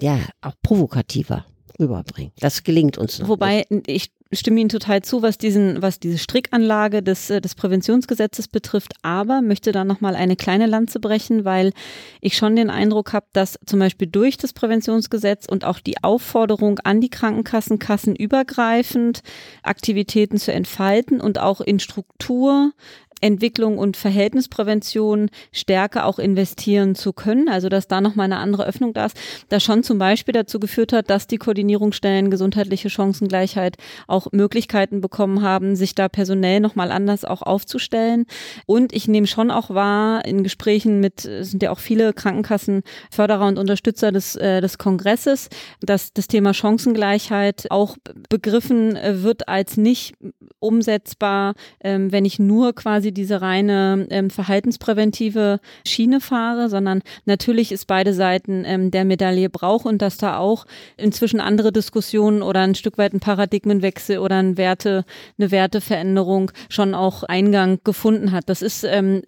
ja, 0.00 0.18
auch 0.40 0.54
provokativer 0.62 1.44
rüberbringen. 1.78 2.32
Das 2.40 2.64
gelingt 2.64 2.98
uns 2.98 3.18
noch. 3.18 3.28
Wobei 3.28 3.66
nicht. 3.70 3.88
ich 3.88 4.10
stimme 4.32 4.60
Ihnen 4.60 4.68
total 4.68 5.02
zu, 5.02 5.22
was 5.22 5.38
diesen, 5.38 5.82
was 5.82 6.00
diese 6.00 6.18
Strickanlage 6.18 7.02
des, 7.02 7.30
äh, 7.30 7.40
des 7.40 7.54
Präventionsgesetzes 7.54 8.48
betrifft, 8.48 8.94
aber 9.02 9.40
möchte 9.40 9.72
da 9.72 9.84
nochmal 9.84 10.16
eine 10.16 10.36
kleine 10.36 10.66
Lanze 10.66 11.00
brechen, 11.00 11.44
weil 11.44 11.72
ich 12.20 12.36
schon 12.36 12.56
den 12.56 12.70
Eindruck 12.70 13.12
habe, 13.12 13.26
dass 13.32 13.58
zum 13.66 13.78
Beispiel 13.78 14.08
durch 14.08 14.36
das 14.36 14.52
Präventionsgesetz 14.52 15.46
und 15.46 15.64
auch 15.64 15.78
die 15.78 16.02
Aufforderung 16.02 16.80
an 16.80 17.00
die 17.00 17.10
Krankenkassen, 17.10 17.78
kassenübergreifend 17.78 19.22
Aktivitäten 19.62 20.38
zu 20.38 20.52
entfalten 20.52 21.20
und 21.20 21.38
auch 21.38 21.60
in 21.60 21.78
Struktur 21.78 22.72
Entwicklung 23.20 23.78
und 23.78 23.96
Verhältnisprävention 23.96 25.30
stärker 25.50 26.04
auch 26.04 26.18
investieren 26.18 26.94
zu 26.94 27.12
können, 27.12 27.48
also 27.48 27.68
dass 27.68 27.88
da 27.88 28.00
nochmal 28.00 28.26
eine 28.26 28.38
andere 28.38 28.66
Öffnung 28.66 28.92
da 28.92 29.06
ist, 29.06 29.16
das 29.48 29.64
schon 29.64 29.82
zum 29.82 29.98
Beispiel 29.98 30.32
dazu 30.32 30.60
geführt 30.60 30.92
hat, 30.92 31.08
dass 31.08 31.26
die 31.26 31.38
Koordinierungsstellen 31.38 32.30
gesundheitliche 32.30 32.90
Chancengleichheit 32.90 33.76
auch 34.06 34.32
Möglichkeiten 34.32 35.00
bekommen 35.00 35.42
haben, 35.42 35.76
sich 35.76 35.94
da 35.94 36.08
personell 36.08 36.60
nochmal 36.60 36.90
anders 36.90 37.24
auch 37.24 37.42
aufzustellen. 37.42 38.26
Und 38.66 38.92
ich 38.92 39.08
nehme 39.08 39.26
schon 39.26 39.50
auch 39.50 39.70
wahr, 39.70 40.24
in 40.26 40.42
Gesprächen 40.42 41.00
mit, 41.00 41.20
sind 41.20 41.62
ja 41.62 41.70
auch 41.70 41.78
viele 41.78 42.12
Krankenkassen 42.12 42.82
Förderer 43.10 43.46
und 43.46 43.58
Unterstützer 43.58 44.12
des, 44.12 44.36
äh, 44.36 44.60
des 44.60 44.76
Kongresses, 44.76 45.48
dass 45.80 46.12
das 46.12 46.28
Thema 46.28 46.52
Chancengleichheit 46.52 47.66
auch 47.70 47.96
begriffen 48.28 48.98
wird 49.22 49.48
als 49.48 49.76
nicht 49.76 50.14
umsetzbar, 50.58 51.54
ähm, 51.82 52.12
wenn 52.12 52.24
ich 52.24 52.38
nur 52.38 52.74
quasi 52.74 53.05
quasi 53.06 53.12
diese 53.12 53.40
reine 53.40 54.06
ähm, 54.10 54.30
verhaltenspräventive 54.30 55.60
Schiene 55.86 56.20
fahre, 56.20 56.68
sondern 56.68 57.02
natürlich 57.24 57.70
ist 57.70 57.86
beide 57.86 58.12
Seiten 58.12 58.64
ähm, 58.66 58.90
der 58.90 59.04
Medaille 59.04 59.48
braucht 59.48 59.86
und 59.86 60.02
dass 60.02 60.16
da 60.16 60.38
auch 60.38 60.66
inzwischen 60.96 61.40
andere 61.40 61.72
Diskussionen 61.72 62.42
oder 62.42 62.60
ein 62.62 62.74
Stück 62.74 62.98
weit 62.98 63.14
ein 63.14 63.20
Paradigmenwechsel 63.20 64.18
oder 64.18 64.36
ein 64.36 64.56
Werte, 64.56 65.04
eine 65.38 65.50
Werteveränderung 65.50 66.50
schon 66.68 66.94
auch 66.94 67.22
Eingang 67.22 67.78
gefunden 67.84 68.32
hat. 68.32 68.48
Das 68.48 68.62
ist 68.62 68.82
ähm, 68.84 69.22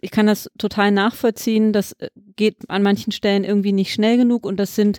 ich 0.00 0.10
kann 0.12 0.26
das 0.26 0.48
total 0.56 0.92
nachvollziehen. 0.92 1.72
Das 1.72 1.92
äh, 1.92 2.08
geht 2.36 2.56
an 2.68 2.82
manchen 2.82 3.12
Stellen 3.12 3.44
irgendwie 3.44 3.72
nicht 3.72 3.92
schnell 3.92 4.16
genug 4.16 4.46
und 4.46 4.58
das 4.58 4.74
sind 4.74 4.98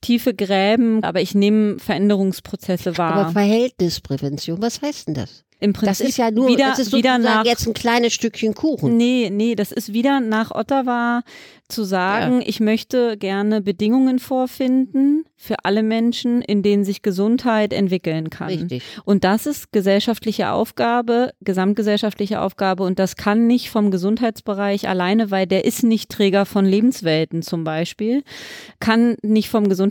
tiefe 0.00 0.34
Gräben, 0.34 1.02
aber 1.02 1.20
ich 1.20 1.34
nehme 1.34 1.78
Veränderungsprozesse 1.78 2.98
wahr. 2.98 3.14
Aber 3.14 3.32
Verhältnisprävention, 3.32 4.60
was 4.60 4.82
heißt 4.82 5.08
denn 5.08 5.14
das? 5.14 5.44
Im 5.58 5.72
Prinzip 5.72 5.88
das 5.88 6.00
ist 6.00 6.18
ja 6.18 6.30
nur, 6.30 6.48
wieder, 6.48 6.68
das 6.68 6.78
ist 6.80 6.92
wieder 6.92 7.18
nach, 7.18 7.44
jetzt 7.46 7.66
ein 7.66 7.72
kleines 7.72 8.12
Stückchen 8.12 8.54
Kuchen. 8.54 8.96
Nee, 8.96 9.30
nee, 9.32 9.54
das 9.54 9.72
ist 9.72 9.92
wieder 9.92 10.20
nach 10.20 10.50
Ottawa 10.50 11.22
zu 11.68 11.82
sagen, 11.82 12.40
ja. 12.42 12.46
ich 12.46 12.60
möchte 12.60 13.16
gerne 13.16 13.62
Bedingungen 13.62 14.18
vorfinden 14.18 15.24
für 15.34 15.64
alle 15.64 15.82
Menschen, 15.82 16.42
in 16.42 16.62
denen 16.62 16.84
sich 16.84 17.02
Gesundheit 17.02 17.72
entwickeln 17.72 18.30
kann. 18.30 18.48
Richtig. 18.48 18.82
Und 19.04 19.24
das 19.24 19.46
ist 19.46 19.72
gesellschaftliche 19.72 20.52
Aufgabe, 20.52 21.32
gesamtgesellschaftliche 21.40 22.40
Aufgabe 22.40 22.84
und 22.84 22.98
das 22.98 23.16
kann 23.16 23.46
nicht 23.46 23.70
vom 23.70 23.90
Gesundheitsbereich 23.90 24.88
alleine, 24.88 25.30
weil 25.30 25.46
der 25.46 25.64
ist 25.64 25.82
nicht 25.82 26.10
Träger 26.10 26.46
von 26.46 26.66
Lebenswelten 26.66 27.42
zum 27.42 27.64
Beispiel, 27.64 28.22
kann 28.78 29.16
nicht 29.22 29.48
vom 29.48 29.68
Gesundheitsbereich 29.68 29.85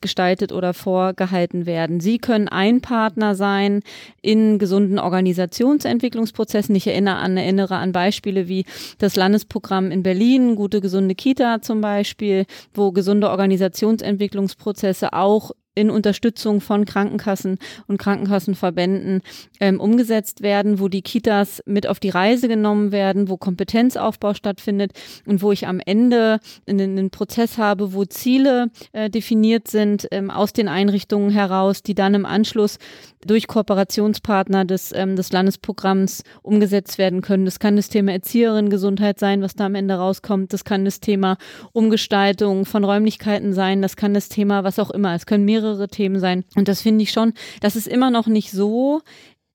gestaltet 0.00 0.52
oder 0.52 0.74
vorgehalten 0.74 1.66
werden. 1.66 2.00
Sie 2.00 2.18
können 2.18 2.48
ein 2.48 2.80
Partner 2.80 3.34
sein 3.34 3.82
in 4.22 4.58
gesunden 4.58 4.98
Organisationsentwicklungsprozessen. 4.98 6.74
Ich 6.74 6.86
erinnere 6.86 7.16
an, 7.16 7.36
erinnere 7.36 7.76
an 7.76 7.92
Beispiele 7.92 8.48
wie 8.48 8.64
das 8.98 9.16
Landesprogramm 9.16 9.90
in 9.90 10.02
Berlin, 10.02 10.56
gute 10.56 10.80
gesunde 10.80 11.14
Kita 11.14 11.60
zum 11.62 11.80
Beispiel, 11.80 12.46
wo 12.74 12.92
gesunde 12.92 13.30
Organisationsentwicklungsprozesse 13.30 15.12
auch 15.12 15.52
in 15.78 15.90
Unterstützung 15.90 16.60
von 16.60 16.84
Krankenkassen 16.84 17.58
und 17.86 17.98
Krankenkassenverbänden 17.98 19.22
ähm, 19.60 19.80
umgesetzt 19.80 20.42
werden, 20.42 20.80
wo 20.80 20.88
die 20.88 21.02
Kitas 21.02 21.62
mit 21.66 21.86
auf 21.86 22.00
die 22.00 22.10
Reise 22.10 22.48
genommen 22.48 22.90
werden, 22.90 23.28
wo 23.28 23.36
Kompetenzaufbau 23.36 24.34
stattfindet 24.34 24.92
und 25.24 25.40
wo 25.40 25.52
ich 25.52 25.66
am 25.66 25.80
Ende 25.84 26.40
einen, 26.68 27.10
Prozess 27.10 27.58
habe, 27.58 27.94
wo 27.94 28.04
Ziele 28.04 28.70
äh, 28.92 29.08
definiert 29.08 29.68
sind 29.68 30.08
ähm, 30.10 30.30
aus 30.30 30.52
den 30.52 30.68
Einrichtungen 30.68 31.30
heraus, 31.30 31.82
die 31.82 31.94
dann 31.94 32.14
im 32.14 32.26
Anschluss 32.26 32.78
durch 33.26 33.46
Kooperationspartner 33.46 34.64
des, 34.64 34.92
ähm, 34.94 35.16
des 35.16 35.32
Landesprogramms 35.32 36.22
umgesetzt 36.42 36.98
werden 36.98 37.20
können. 37.20 37.44
Das 37.44 37.58
kann 37.58 37.76
das 37.76 37.88
Thema 37.88 38.12
Erzieherinnen-Gesundheit 38.12 39.18
sein, 39.18 39.42
was 39.42 39.54
da 39.54 39.66
am 39.66 39.74
Ende 39.74 39.94
rauskommt. 39.94 40.52
Das 40.52 40.64
kann 40.64 40.84
das 40.84 41.00
Thema 41.00 41.36
Umgestaltung 41.72 42.64
von 42.64 42.84
Räumlichkeiten 42.84 43.52
sein. 43.52 43.82
Das 43.82 43.96
kann 43.96 44.14
das 44.14 44.28
Thema, 44.28 44.64
was 44.64 44.78
auch 44.78 44.90
immer. 44.90 45.14
Es 45.14 45.26
können 45.26 45.44
mehrere 45.44 45.67
Themen 45.88 46.20
sein. 46.20 46.44
Und 46.56 46.68
das 46.68 46.82
finde 46.82 47.02
ich 47.02 47.10
schon, 47.10 47.34
das 47.60 47.76
ist 47.76 47.88
immer 47.88 48.10
noch 48.10 48.26
nicht 48.26 48.50
so 48.50 49.02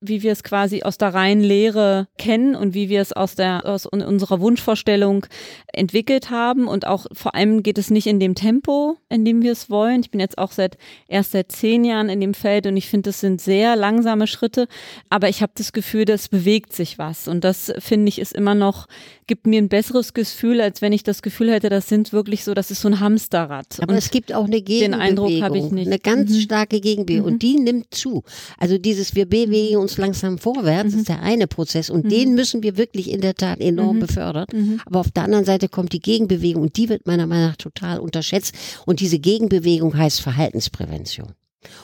wie 0.03 0.21
wir 0.21 0.33
es 0.33 0.43
quasi 0.43 0.83
aus 0.83 0.97
der 0.97 1.13
reinen 1.13 1.41
Lehre 1.41 2.07
kennen 2.17 2.55
und 2.55 2.73
wie 2.73 2.89
wir 2.89 3.01
es 3.01 3.13
aus 3.13 3.35
der 3.35 3.65
aus 3.65 3.85
unserer 3.85 4.41
Wunschvorstellung 4.41 5.25
entwickelt 5.71 6.29
haben 6.29 6.67
und 6.67 6.85
auch 6.85 7.05
vor 7.13 7.35
allem 7.35 7.63
geht 7.63 7.77
es 7.77 7.89
nicht 7.89 8.07
in 8.07 8.19
dem 8.19 8.35
Tempo, 8.35 8.97
in 9.09 9.23
dem 9.23 9.41
wir 9.41 9.53
es 9.53 9.69
wollen. 9.69 10.01
Ich 10.01 10.11
bin 10.11 10.19
jetzt 10.19 10.37
auch 10.37 10.51
seit 10.51 10.77
erst 11.07 11.31
seit 11.31 11.51
zehn 11.53 11.85
Jahren 11.85 12.09
in 12.09 12.19
dem 12.19 12.33
Feld 12.33 12.67
und 12.67 12.75
ich 12.75 12.89
finde, 12.89 13.09
das 13.09 13.21
sind 13.21 13.39
sehr 13.39 13.75
langsame 13.77 14.27
Schritte, 14.27 14.67
aber 15.09 15.29
ich 15.29 15.41
habe 15.41 15.53
das 15.55 15.71
Gefühl, 15.71 16.03
das 16.03 16.27
bewegt 16.27 16.73
sich 16.73 16.97
was 16.97 17.29
und 17.29 17.43
das 17.45 17.73
finde 17.79 18.09
ich 18.09 18.19
ist 18.19 18.33
immer 18.33 18.55
noch 18.55 18.87
gibt 19.27 19.47
mir 19.47 19.61
ein 19.61 19.69
besseres 19.69 20.13
Gefühl, 20.13 20.61
als 20.61 20.81
wenn 20.81 20.93
ich 20.93 21.03
das 21.03 21.21
Gefühl 21.21 21.51
hätte, 21.51 21.69
das 21.69 21.87
sind 21.87 22.13
wirklich 22.13 22.43
so, 22.43 22.53
das 22.53 22.71
ist 22.71 22.81
so 22.81 22.87
ein 22.87 22.99
Hamsterrad. 22.99 23.79
Aber 23.81 23.93
und 23.93 23.97
es 23.97 24.11
gibt 24.11 24.33
auch 24.33 24.45
eine 24.45 24.61
Gegenbewegung, 24.61 24.91
den 24.91 25.01
Eindruck 25.01 25.41
habe 25.41 25.57
ich 25.57 25.71
nicht. 25.71 25.87
eine 25.87 25.99
ganz 25.99 26.31
mhm. 26.31 26.39
starke 26.39 26.79
Gegenbewegung 26.79 27.27
mhm. 27.27 27.33
und 27.33 27.41
die 27.41 27.59
nimmt 27.59 27.93
zu. 27.93 28.23
Also 28.57 28.77
dieses 28.77 29.15
wir 29.15 29.25
bewegen 29.25 29.77
uns 29.77 29.97
langsam 29.97 30.37
vorwärts, 30.37 30.93
mhm. 30.93 30.99
ist 30.99 31.09
der 31.09 31.21
eine 31.21 31.47
Prozess 31.47 31.89
und 31.89 32.05
mhm. 32.05 32.09
den 32.09 32.35
müssen 32.35 32.63
wir 32.63 32.77
wirklich 32.77 33.11
in 33.11 33.21
der 33.21 33.35
Tat 33.35 33.59
enorm 33.59 33.97
mhm. 33.97 34.01
befördern. 34.01 34.45
Mhm. 34.51 34.81
Aber 34.85 34.99
auf 34.99 35.11
der 35.11 35.23
anderen 35.23 35.45
Seite 35.45 35.69
kommt 35.69 35.93
die 35.93 36.01
Gegenbewegung 36.01 36.63
und 36.63 36.77
die 36.77 36.89
wird 36.89 37.07
meiner 37.07 37.27
Meinung 37.27 37.47
nach 37.49 37.57
total 37.57 37.99
unterschätzt 37.99 38.55
und 38.85 38.99
diese 38.99 39.19
Gegenbewegung 39.19 39.97
heißt 39.97 40.21
Verhaltensprävention. 40.21 41.33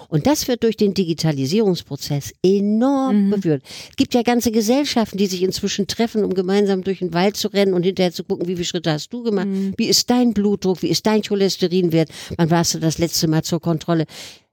Und 0.08 0.28
das 0.28 0.48
wird 0.48 0.64
durch 0.64 0.78
den 0.78 0.94
Digitalisierungsprozess 0.94 2.34
enorm 2.44 3.26
mhm. 3.26 3.30
befördert. 3.32 3.64
Es 3.90 3.96
gibt 3.96 4.14
ja 4.14 4.22
ganze 4.22 4.52
Gesellschaften, 4.52 5.18
die 5.18 5.28
sich 5.28 5.44
inzwischen 5.44 5.88
treffen, 5.88 6.24
um 6.24 6.34
gemeinsam 6.34 6.84
durch 6.84 7.00
den 7.00 7.14
Wald 7.14 7.38
zu 7.38 7.48
rennen 7.50 7.74
und 7.74 7.84
hinterher 7.84 8.12
zu 8.12 8.24
gucken, 8.24 8.48
wie 8.48 8.56
viele 8.56 8.66
Schritte 8.66 8.92
hast 8.92 9.12
du 9.14 9.24
gemacht, 9.24 9.48
mhm. 9.48 9.74
wie 9.78 9.88
ist 9.88 10.10
dein 10.10 10.34
Blutdruck, 10.34 10.82
wie 10.82 10.90
ist 10.90 11.06
dein 11.06 11.22
Cholesterinwert, 11.22 12.10
wann 12.38 12.50
warst 12.50 12.74
du 12.74 12.80
das 12.80 12.98
letzte 12.98 13.28
Mal 13.28 13.44
zur 13.44 13.60
Kontrolle. 13.60 14.06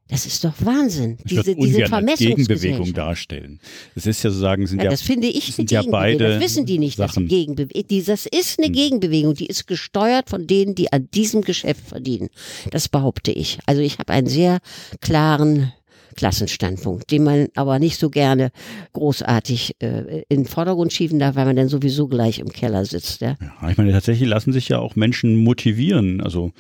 Das 0.09 0.25
ist 0.25 0.45
doch 0.45 0.53
Wahnsinn, 0.61 1.19
ich 1.25 1.31
diese, 1.31 1.57
diese 1.57 1.83
Gegenbewegung 2.17 2.93
darstellen. 2.93 3.59
Es 3.97 4.07
ist 4.07 4.23
ja 4.23 4.31
sozusagen, 4.31 4.65
sind 4.69 4.79
ja, 4.79 4.85
ja 4.85 4.91
das 4.91 5.03
finde 5.03 5.27
ich 5.27 5.53
sind 5.53 5.71
ja 5.73 5.83
beide 5.83 6.35
Das 6.35 6.41
wissen 6.41 6.65
die 6.65 6.79
nicht, 6.79 6.97
Sachen. 6.97 7.25
dass 7.25 7.31
Gegenbewegung, 7.31 8.05
das 8.07 8.27
ist 8.27 8.59
eine 8.59 8.69
hm. 8.69 8.73
Gegenbewegung, 8.73 9.35
die 9.35 9.47
ist 9.47 9.67
gesteuert 9.67 10.31
von 10.31 10.47
denen, 10.47 10.77
die 10.77 10.93
an 10.93 11.09
diesem 11.13 11.43
Geschäft 11.43 11.89
verdienen. 11.89 12.29
Das 12.71 12.89
behaupte 12.89 13.33
ich. 13.33 13.59
Also 13.67 13.83
ich 13.83 13.99
habe 13.99 14.13
einen 14.13 14.29
sehr 14.29 14.61
klaren 15.01 15.73
Klassenstandpunkt, 16.17 17.11
den 17.11 17.25
man 17.25 17.49
aber 17.55 17.79
nicht 17.79 17.99
so 17.99 18.11
gerne 18.11 18.51
großartig 18.93 19.77
äh, 19.81 20.23
in 20.29 20.43
den 20.43 20.47
Vordergrund 20.47 20.93
schieben 20.93 21.19
darf, 21.19 21.37
weil 21.37 21.47
man 21.47 21.57
dann 21.57 21.69
sowieso 21.69 22.09
gleich 22.09 22.39
im 22.39 22.49
Keller 22.49 22.85
sitzt. 22.85 23.21
Ja, 23.21 23.37
ja 23.41 23.71
ich 23.71 23.77
meine, 23.77 23.93
tatsächlich 23.93 24.29
lassen 24.29 24.53
sich 24.53 24.69
ja 24.69 24.79
auch 24.79 24.97
Menschen 24.97 25.37
motivieren. 25.37 26.21
Also 26.21 26.53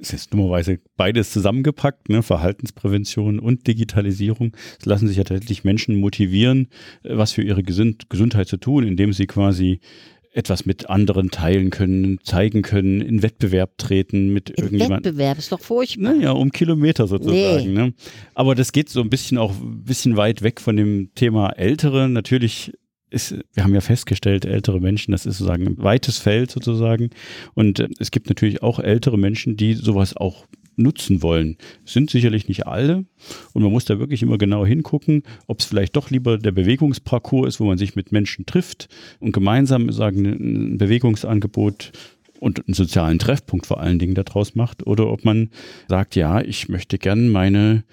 es 0.00 0.12
ist 0.12 0.32
dummerweise 0.32 0.80
beides 0.96 1.32
zusammengepackt, 1.32 2.08
ne? 2.08 2.22
Verhaltensprävention 2.22 3.38
und 3.38 3.66
Digitalisierung. 3.66 4.56
Es 4.78 4.86
lassen 4.86 5.08
sich 5.08 5.16
ja 5.16 5.24
tatsächlich 5.24 5.64
Menschen 5.64 5.96
motivieren, 5.96 6.68
äh, 7.02 7.16
was 7.16 7.32
für 7.32 7.42
ihre 7.42 7.62
Gesund 7.62 8.10
Gesundheit 8.10 8.48
zu 8.48 8.56
tun, 8.56 8.84
indem 8.84 9.12
sie 9.12 9.26
quasi 9.26 9.80
etwas 10.34 10.66
mit 10.66 10.90
anderen 10.90 11.30
teilen 11.30 11.70
können, 11.70 12.18
zeigen 12.24 12.62
können, 12.62 13.00
in 13.00 13.22
Wettbewerb 13.22 13.78
treten 13.78 14.32
mit 14.32 14.50
in 14.50 14.64
irgendjemandem. 14.64 15.12
Wettbewerb 15.12 15.38
ist 15.38 15.52
doch 15.52 15.60
furchtbar. 15.60 16.12
Naja, 16.12 16.32
um 16.32 16.50
Kilometer 16.50 17.06
sozusagen. 17.06 17.72
Nee. 17.72 17.80
Ne? 17.80 17.94
Aber 18.34 18.54
das 18.54 18.72
geht 18.72 18.88
so 18.88 19.00
ein 19.00 19.10
bisschen 19.10 19.38
auch 19.38 19.52
ein 19.52 19.84
bisschen 19.84 20.16
weit 20.16 20.42
weg 20.42 20.60
von 20.60 20.76
dem 20.76 21.10
Thema 21.14 21.50
Ältere. 21.50 22.08
Natürlich 22.08 22.72
ist, 23.10 23.36
wir 23.52 23.62
haben 23.62 23.74
ja 23.74 23.80
festgestellt, 23.80 24.44
ältere 24.44 24.80
Menschen, 24.80 25.12
das 25.12 25.24
ist 25.24 25.38
sozusagen 25.38 25.66
ein 25.68 25.78
weites 25.78 26.18
Feld 26.18 26.50
sozusagen. 26.50 27.10
Und 27.54 27.78
äh, 27.78 27.88
es 28.00 28.10
gibt 28.10 28.28
natürlich 28.28 28.62
auch 28.62 28.80
ältere 28.80 29.16
Menschen, 29.16 29.56
die 29.56 29.74
sowas 29.74 30.16
auch 30.16 30.46
nutzen 30.76 31.22
wollen. 31.22 31.56
sind 31.84 32.10
sicherlich 32.10 32.48
nicht 32.48 32.66
alle 32.66 33.04
und 33.52 33.62
man 33.62 33.72
muss 33.72 33.84
da 33.84 33.98
wirklich 33.98 34.22
immer 34.22 34.38
genau 34.38 34.64
hingucken, 34.66 35.22
ob 35.46 35.60
es 35.60 35.66
vielleicht 35.66 35.96
doch 35.96 36.10
lieber 36.10 36.38
der 36.38 36.52
Bewegungsparcours 36.52 37.48
ist, 37.48 37.60
wo 37.60 37.64
man 37.64 37.78
sich 37.78 37.96
mit 37.96 38.12
Menschen 38.12 38.46
trifft 38.46 38.88
und 39.20 39.32
gemeinsam 39.32 39.90
sagen 39.92 40.24
ein 40.26 40.78
Bewegungsangebot 40.78 41.92
und 42.40 42.66
einen 42.66 42.74
sozialen 42.74 43.18
Treffpunkt 43.18 43.66
vor 43.66 43.80
allen 43.80 43.98
Dingen 43.98 44.14
daraus 44.14 44.54
macht 44.54 44.86
oder 44.86 45.10
ob 45.10 45.24
man 45.24 45.50
sagt, 45.88 46.16
ja, 46.16 46.40
ich 46.40 46.68
möchte 46.68 46.98
gern 46.98 47.30
meine 47.30 47.84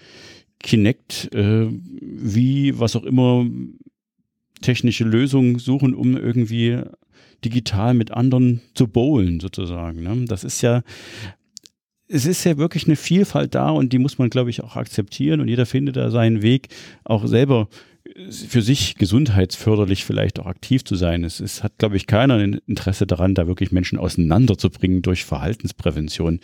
Kinect 0.60 1.34
äh, 1.34 1.68
wie 1.70 2.78
was 2.80 2.96
auch 2.96 3.04
immer 3.04 3.46
technische 4.62 5.04
Lösungen 5.04 5.60
suchen, 5.60 5.94
um 5.94 6.16
irgendwie 6.16 6.80
digital 7.44 7.94
mit 7.94 8.12
anderen 8.12 8.62
zu 8.76 8.88
bowlen 8.88 9.40
sozusagen. 9.40 10.04
Ne? 10.04 10.26
Das 10.26 10.44
ist 10.44 10.62
ja 10.62 10.84
es 12.12 12.26
ist 12.26 12.44
ja 12.44 12.58
wirklich 12.58 12.86
eine 12.86 12.96
Vielfalt 12.96 13.56
da 13.56 13.70
und 13.70 13.94
die 13.94 14.00
muss 14.00 14.18
man, 14.18 14.30
glaube 14.30 14.50
ich, 14.50 14.64
auch 14.64 14.76
akzeptieren 14.76 15.40
und 15.40 15.48
jeder 15.48 15.66
findet 15.66 15.96
da 15.96 16.12
seinen 16.12 16.42
Weg, 16.42 16.68
auch 17.04 17.26
selber 17.26 17.70
für 18.30 18.62
sich 18.62 18.96
gesundheitsförderlich 18.96 20.04
vielleicht 20.04 20.40
auch 20.40 20.46
aktiv 20.46 20.84
zu 20.84 20.96
sein. 20.96 21.24
Es, 21.24 21.40
es 21.40 21.64
hat, 21.64 21.78
glaube 21.78 21.96
ich, 21.96 22.08
keiner 22.08 22.36
ein 22.36 22.60
Interesse 22.68 23.08
daran, 23.08 23.36
da 23.36 23.48
wirklich 23.48 23.72
Menschen 23.72 23.98
auseinanderzubringen 23.98 25.02
durch 25.02 25.24
Verhaltensprävention. 25.24 26.40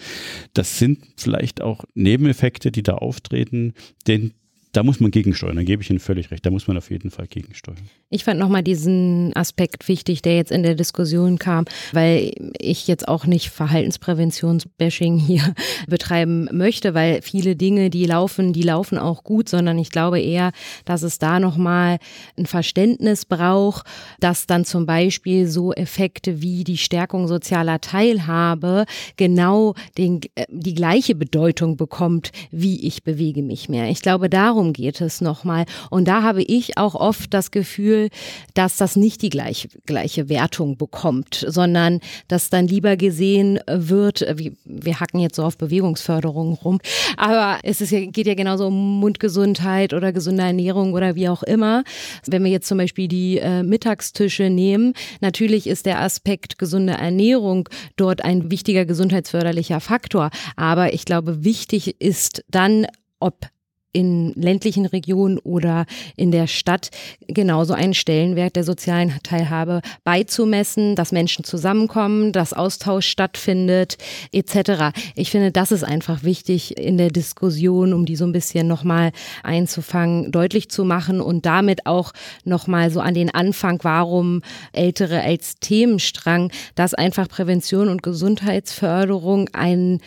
Das 0.54 0.80
sind 0.80 1.00
vielleicht 1.18 1.62
auch 1.62 1.84
Nebeneffekte, 1.94 2.72
die 2.72 2.84
da 2.84 2.96
auftreten, 2.96 3.74
den 4.08 4.34
da 4.74 4.84
muss 4.84 5.00
man 5.00 5.12
gegensteuern. 5.12 5.56
Da 5.56 5.64
gebe 5.64 5.82
ich 5.82 5.90
Ihnen 5.90 6.00
völlig 6.00 6.30
recht. 6.30 6.46
Da 6.46 6.52
muss 6.52 6.68
man 6.68 6.78
auf 6.78 6.92
jeden 6.92 7.10
Fall 7.10 7.28
gegensteuern. 7.28 7.78
Ich 8.10 8.24
fand 8.24 8.40
nochmal 8.40 8.64
diesen 8.64 9.36
Aspekt 9.36 9.88
wichtig, 9.88 10.22
der 10.22 10.36
jetzt 10.36 10.52
in 10.52 10.64
der 10.64 10.76
Diskussion 10.76 11.40
kam, 11.40 11.66
weil 11.94 12.32
ich 12.60 12.88
jetzt 12.88 13.08
auch 13.08 13.26
nicht 13.26 13.50
Verhaltenspräventionsbashing 13.50 15.18
hier 15.18 15.56
betreiben 15.88 16.48
möchte, 16.52 16.94
weil 16.94 17.22
viele 17.22 17.56
Dinge, 17.56 17.90
die 17.90 18.06
laufen, 18.06 18.54
die 18.54 18.62
laufen 18.62 18.98
auch 18.98 19.24
gut, 19.24 19.50
sondern 19.50 19.80
ich 19.80 19.90
glaube 19.90 20.20
eher, 20.20 20.52
dass 20.86 21.02
es 21.02 21.18
da 21.18 21.40
nochmal 21.40 21.98
ein 22.38 22.46
Verständnis 22.46 23.26
braucht, 23.26 23.86
dass 24.20 24.48
dann 24.48 24.64
zum 24.64 24.86
Beispiel 24.86 25.48
so 25.48 25.74
Effekte 25.74 26.42
wie 26.42 26.64
die 26.64 26.78
Stärkung 26.78 27.28
sozialer 27.28 27.82
Teilhabe 27.82 28.86
genau 29.16 29.74
den, 29.98 30.22
äh, 30.36 30.46
die 30.50 30.76
gleiche 30.76 31.16
Bedeutung 31.16 31.78
bekommt, 31.78 32.32
wie 32.52 32.86
ich 32.86 33.04
bewege 33.04 33.42
mich 33.42 33.70
mehr. 33.70 33.90
Ich 33.90 34.02
glaube, 34.02 34.30
darum 34.30 34.57
darum 34.58 34.74
geht 34.74 35.02
es 35.02 35.22
nochmal. 35.22 35.66
Und 35.92 36.08
da 36.08 36.24
habe 36.24 36.42
ich 36.42 36.78
auch 36.80 36.96
oft 36.96 37.32
das 37.34 37.52
Gefühl, 37.52 38.10
dass 38.56 38.78
das 38.78 38.96
nicht 38.96 39.22
die 39.22 39.30
gleiche, 39.30 39.68
gleiche 39.86 40.30
Wertung 40.30 40.78
bekommt, 40.78 41.46
sondern 41.48 42.00
dass 42.28 42.50
dann 42.50 42.68
lieber 42.68 42.98
gesehen 42.98 43.60
wird, 43.68 44.26
wie, 44.36 44.58
wir 44.66 45.00
hacken 45.00 45.20
jetzt 45.20 45.36
so 45.36 45.44
auf 45.44 45.60
Bewegungsförderung 45.60 46.54
rum, 46.54 46.80
aber 47.18 47.60
es 47.62 47.82
ist 47.82 47.92
geht 47.92 48.26
ja 48.28 48.34
genauso 48.34 48.68
um 48.68 49.00
Mundgesundheit 49.00 49.94
oder 49.94 50.12
gesunde 50.12 50.44
Ernährung 50.44 50.94
oder 50.94 51.16
wie 51.16 51.30
auch 51.30 51.44
immer. 51.44 51.84
Wenn 52.26 52.44
wir 52.44 52.52
jetzt 52.52 52.68
zum 52.68 52.80
Beispiel 52.80 53.08
die 53.08 53.38
äh, 53.38 53.62
Mittagstische 53.62 54.50
nehmen, 54.50 54.94
natürlich 55.22 55.68
ist 55.68 55.86
der 55.86 56.02
Aspekt 56.02 56.58
gesunde 56.58 56.94
Ernährung 56.94 57.70
dort 57.96 58.24
ein 58.24 58.50
wichtiger 58.50 58.86
gesundheitsförderlicher 58.86 59.80
Faktor. 59.80 60.32
Aber 60.56 60.94
ich 60.94 61.06
glaube, 61.06 61.44
wichtig 61.44 62.02
ist 62.02 62.44
dann, 62.50 62.88
ob 63.20 63.48
in 63.94 64.34
ländlichen 64.36 64.86
Regionen 64.86 65.40
oder 65.40 65.86
in 66.16 66.32
der 66.32 66.48
Stadt 66.48 66.90
genauso 67.28 67.74
einen 67.74 67.94
Stellenwert 67.94 68.56
der 68.56 68.64
sozialen 68.64 69.14
Teilhabe 69.24 69.82
beizumessen, 70.04 70.96
dass 70.96 71.12
Menschen 71.12 71.44
zusammenkommen, 71.44 72.32
dass 72.32 72.54
Austausch 72.54 73.08
stattfindet, 73.08 73.98
etc. 74.32 74.96
Ich 75.16 75.32
finde, 75.32 75.52
das 75.52 75.72
ist 75.72 75.84
einfach 75.84 76.24
wichtig 76.24 76.78
in 76.78 76.98
der 76.98 77.10
Diskussion, 77.10 77.94
um 77.94 78.06
die 78.06 78.16
so 78.16 78.26
ein 78.26 78.34
bisschen 78.34 78.68
nochmal 78.68 79.12
einzufangen, 79.44 80.32
deutlich 80.32 80.70
zu 80.70 80.84
machen 80.84 81.22
und 81.22 81.46
damit 81.46 81.86
auch 81.86 82.14
nochmal 82.44 82.92
so 82.92 83.00
an 83.00 83.14
den 83.14 83.34
Anfang, 83.34 83.80
warum 83.84 84.42
Ältere 84.74 85.22
als 85.22 85.56
Themenstrang, 85.60 86.52
dass 86.76 86.94
einfach 86.94 87.28
Prävention 87.28 87.88
und 87.88 88.04
Gesundheitsförderung 88.04 89.50
einen 89.54 90.02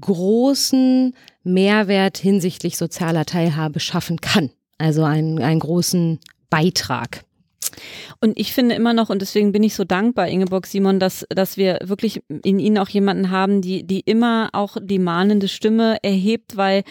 großen 0.00 1.14
Mehrwert 1.42 2.18
hinsichtlich 2.18 2.76
sozialer 2.76 3.24
Teilhabe 3.26 3.80
schaffen 3.80 4.20
kann. 4.20 4.50
Also 4.78 5.04
einen, 5.04 5.40
einen 5.40 5.60
großen 5.60 6.18
Beitrag. 6.50 7.24
Und 8.20 8.38
ich 8.38 8.52
finde 8.52 8.74
immer 8.74 8.92
noch, 8.92 9.10
und 9.10 9.20
deswegen 9.20 9.52
bin 9.52 9.62
ich 9.62 9.74
so 9.74 9.84
dankbar, 9.84 10.28
Ingeborg 10.28 10.66
Simon, 10.66 11.00
dass, 11.00 11.26
dass 11.28 11.56
wir 11.56 11.78
wirklich 11.82 12.22
in 12.28 12.58
Ihnen 12.58 12.78
auch 12.78 12.88
jemanden 12.88 13.30
haben, 13.30 13.60
die, 13.60 13.86
die 13.86 14.00
immer 14.00 14.50
auch 14.52 14.76
die 14.80 14.98
mahnende 14.98 15.48
Stimme 15.48 15.98
erhebt, 16.02 16.56
weil 16.56 16.84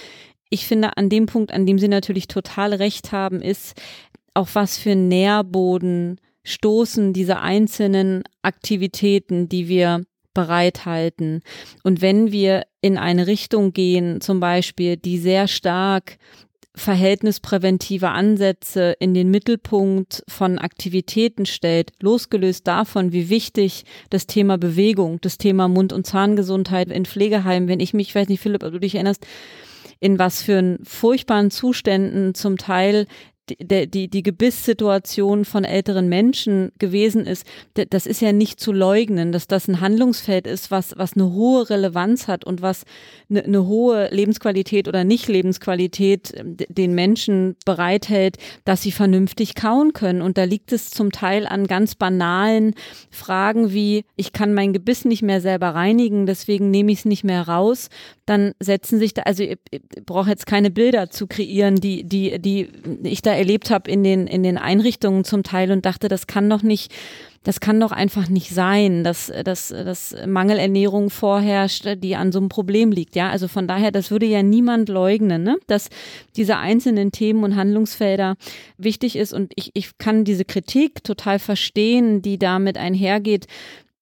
ich 0.50 0.68
finde, 0.68 0.98
an 0.98 1.10
dem 1.10 1.26
Punkt, 1.26 1.52
an 1.52 1.66
dem 1.66 1.80
Sie 1.80 1.88
natürlich 1.88 2.28
total 2.28 2.74
recht 2.74 3.12
haben, 3.12 3.42
ist, 3.42 3.74
auf 4.34 4.56
was 4.56 4.78
für 4.78 4.96
Nährboden 4.96 6.20
stoßen 6.44 7.14
diese 7.14 7.40
einzelnen 7.40 8.24
Aktivitäten, 8.42 9.48
die 9.48 9.68
wir 9.68 10.04
bereithalten. 10.34 11.42
Und 11.84 12.02
wenn 12.02 12.32
wir 12.32 12.64
in 12.82 12.98
eine 12.98 13.28
Richtung 13.28 13.74
gehen, 13.74 14.22
zum 14.22 14.40
Beispiel, 14.40 14.98
die 14.98 15.18
sehr 15.18 15.48
stark 15.48 16.18
verhältnispräventive 16.76 18.10
Ansätze 18.10 18.96
in 19.00 19.14
den 19.14 19.30
Mittelpunkt 19.30 20.24
von 20.28 20.58
Aktivitäten 20.58 21.46
stellt, 21.46 21.92
losgelöst 22.02 22.68
davon, 22.68 23.12
wie 23.12 23.30
wichtig 23.30 23.86
das 24.10 24.26
Thema 24.26 24.58
Bewegung, 24.58 25.22
das 25.22 25.38
Thema 25.38 25.68
Mund- 25.68 25.94
und 25.94 26.08
Zahngesundheit 26.08 26.90
in 26.90 27.06
Pflegeheimen, 27.06 27.70
wenn 27.70 27.80
ich 27.80 27.94
mich, 27.94 28.10
ich 28.10 28.16
weiß 28.16 28.28
nicht, 28.28 28.42
Philipp, 28.42 28.64
ob 28.64 28.72
du 28.72 28.80
dich 28.80 28.96
erinnerst, 28.96 29.26
in 30.00 30.18
was 30.18 30.42
für 30.42 30.80
furchtbaren 30.84 31.52
Zuständen 31.52 32.34
zum 32.34 32.58
Teil 32.58 33.06
die, 33.50 33.90
die, 33.90 34.08
die 34.08 34.24
Gebisssituation 34.24 35.44
von 35.44 35.66
älteren 35.66 36.08
Menschen 36.08 36.72
gewesen 36.80 37.26
ist, 37.26 37.46
das 37.74 38.06
ist 38.06 38.22
ja 38.22 38.32
nicht 38.32 38.60
zu 38.60 38.72
leugnen, 38.72 39.32
dass 39.32 39.48
das 39.48 39.68
ein 39.68 39.82
Handlungsfeld 39.82 40.48
ist, 40.48 40.72
was, 40.72 40.94
was 40.98 41.14
eine 41.14 41.34
hohe 41.34 41.70
Relevanz 41.70 42.28
hat 42.28 42.46
und 42.46 42.62
was 42.62 42.84
eine, 43.30 43.44
eine 43.44 43.68
hohe 43.68 44.08
Lebensqualität 44.12 44.88
oder 44.88 45.04
Nicht-Lebensqualität 45.04 46.34
ähm, 46.38 46.56
den 46.70 46.96
Menschen 46.96 47.56
bereithält, 47.66 48.38
dass 48.64 48.82
sie 48.82 48.92
vernünftig 48.92 49.56
kauen 49.56 49.92
können. 49.92 50.22
Und 50.22 50.38
da 50.38 50.46
liegt 50.46 50.72
es 50.72 50.90
zum 50.90 51.12
Teil 51.12 51.46
an 51.46 51.68
ganz 51.68 51.96
banalen 51.96 52.76
Fragen 53.10 53.74
wie, 53.74 54.06
ich 54.16 54.32
kann 54.32 54.54
mein 54.54 54.72
Gebiss 54.72 55.04
nicht 55.04 55.22
mehr 55.22 55.42
selber 55.42 55.70
reinigen, 55.70 56.26
deswegen 56.26 56.72
nehme 56.72 56.92
ich 56.92 57.00
es 57.00 57.06
nicht 57.06 57.24
mehr 57.24 57.42
raus. 57.48 57.90
Dann 58.26 58.54
setzen 58.60 59.00
sich 59.00 59.14
da, 59.14 59.24
also 59.24 59.44
ich, 59.44 59.58
ich 59.70 59.82
brauche 60.06 60.30
jetzt 60.30 60.46
keine 60.46 60.72
Bilder 60.72 61.10
zu 61.10 61.28
kreieren, 61.28 61.76
die, 61.76 62.06
die, 62.06 62.40
die 62.40 62.70
ich 63.04 63.22
da 63.22 63.33
erlebt 63.36 63.70
habe 63.70 63.90
in 63.90 64.04
den, 64.04 64.28
in 64.28 64.44
den 64.44 64.58
Einrichtungen 64.58 65.24
zum 65.24 65.44
Teil 65.44 65.72
und 65.72 65.86
dachte, 65.86 66.08
das 66.08 66.28
kann 66.28 66.50
doch 66.50 66.64
nicht, 66.64 66.92
das 67.44 67.60
kann 67.60 67.80
doch 67.80 67.92
einfach 67.92 68.30
nicht 68.30 68.52
sein, 68.52 69.04
dass, 69.04 69.32
dass, 69.44 69.70
dass 69.70 70.16
Mangelernährung 70.26 71.10
vorherrscht, 71.10 71.86
die 71.98 72.16
an 72.16 72.32
so 72.32 72.40
einem 72.40 72.50
Problem 72.50 72.92
liegt. 72.92 73.16
Ja, 73.16 73.30
also 73.30 73.48
von 73.48 73.68
daher, 73.68 73.92
das 73.92 74.12
würde 74.12 74.26
ja 74.26 74.44
niemand 74.44 74.90
leugnen, 74.90 75.44
ne? 75.44 75.58
dass 75.68 75.90
diese 76.38 76.58
einzelnen 76.58 77.12
Themen 77.12 77.44
und 77.44 77.56
Handlungsfelder 77.56 78.36
wichtig 78.78 79.16
ist. 79.16 79.34
Und 79.34 79.52
ich, 79.56 79.72
ich 79.74 79.98
kann 79.98 80.24
diese 80.24 80.46
Kritik 80.46 81.04
total 81.04 81.40
verstehen, 81.40 82.22
die 82.22 82.40
damit 82.40 82.78
einhergeht, 82.78 83.48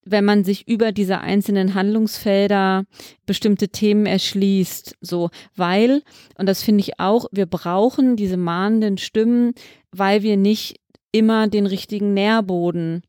wenn 0.04 0.26
man 0.26 0.44
sich 0.44 0.68
über 0.68 0.92
diese 0.92 1.20
einzelnen 1.20 1.74
Handlungsfelder 1.74 2.86
bestimmte 3.26 3.70
Themen 3.70 4.06
erschließt, 4.06 4.98
so, 5.02 5.30
weil, 5.56 6.02
und 6.38 6.48
das 6.48 6.64
finde 6.64 6.82
ich 6.82 7.00
auch, 7.00 7.26
wir 7.32 7.46
brauchen 7.46 8.16
diese 8.16 8.38
mahnenden 8.38 8.98
Stimmen, 8.98 9.54
weil 9.92 10.24
wir 10.24 10.38
nicht 10.38 10.80
immer 11.12 11.48
den 11.48 11.66
richtigen 11.66 12.14
Nährboden 12.14 13.04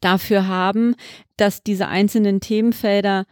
dafür 0.00 0.48
haben, 0.48 0.96
dass 1.36 1.62
diese 1.62 1.88
einzelnen 1.88 2.40
Themenfelder 2.40 3.24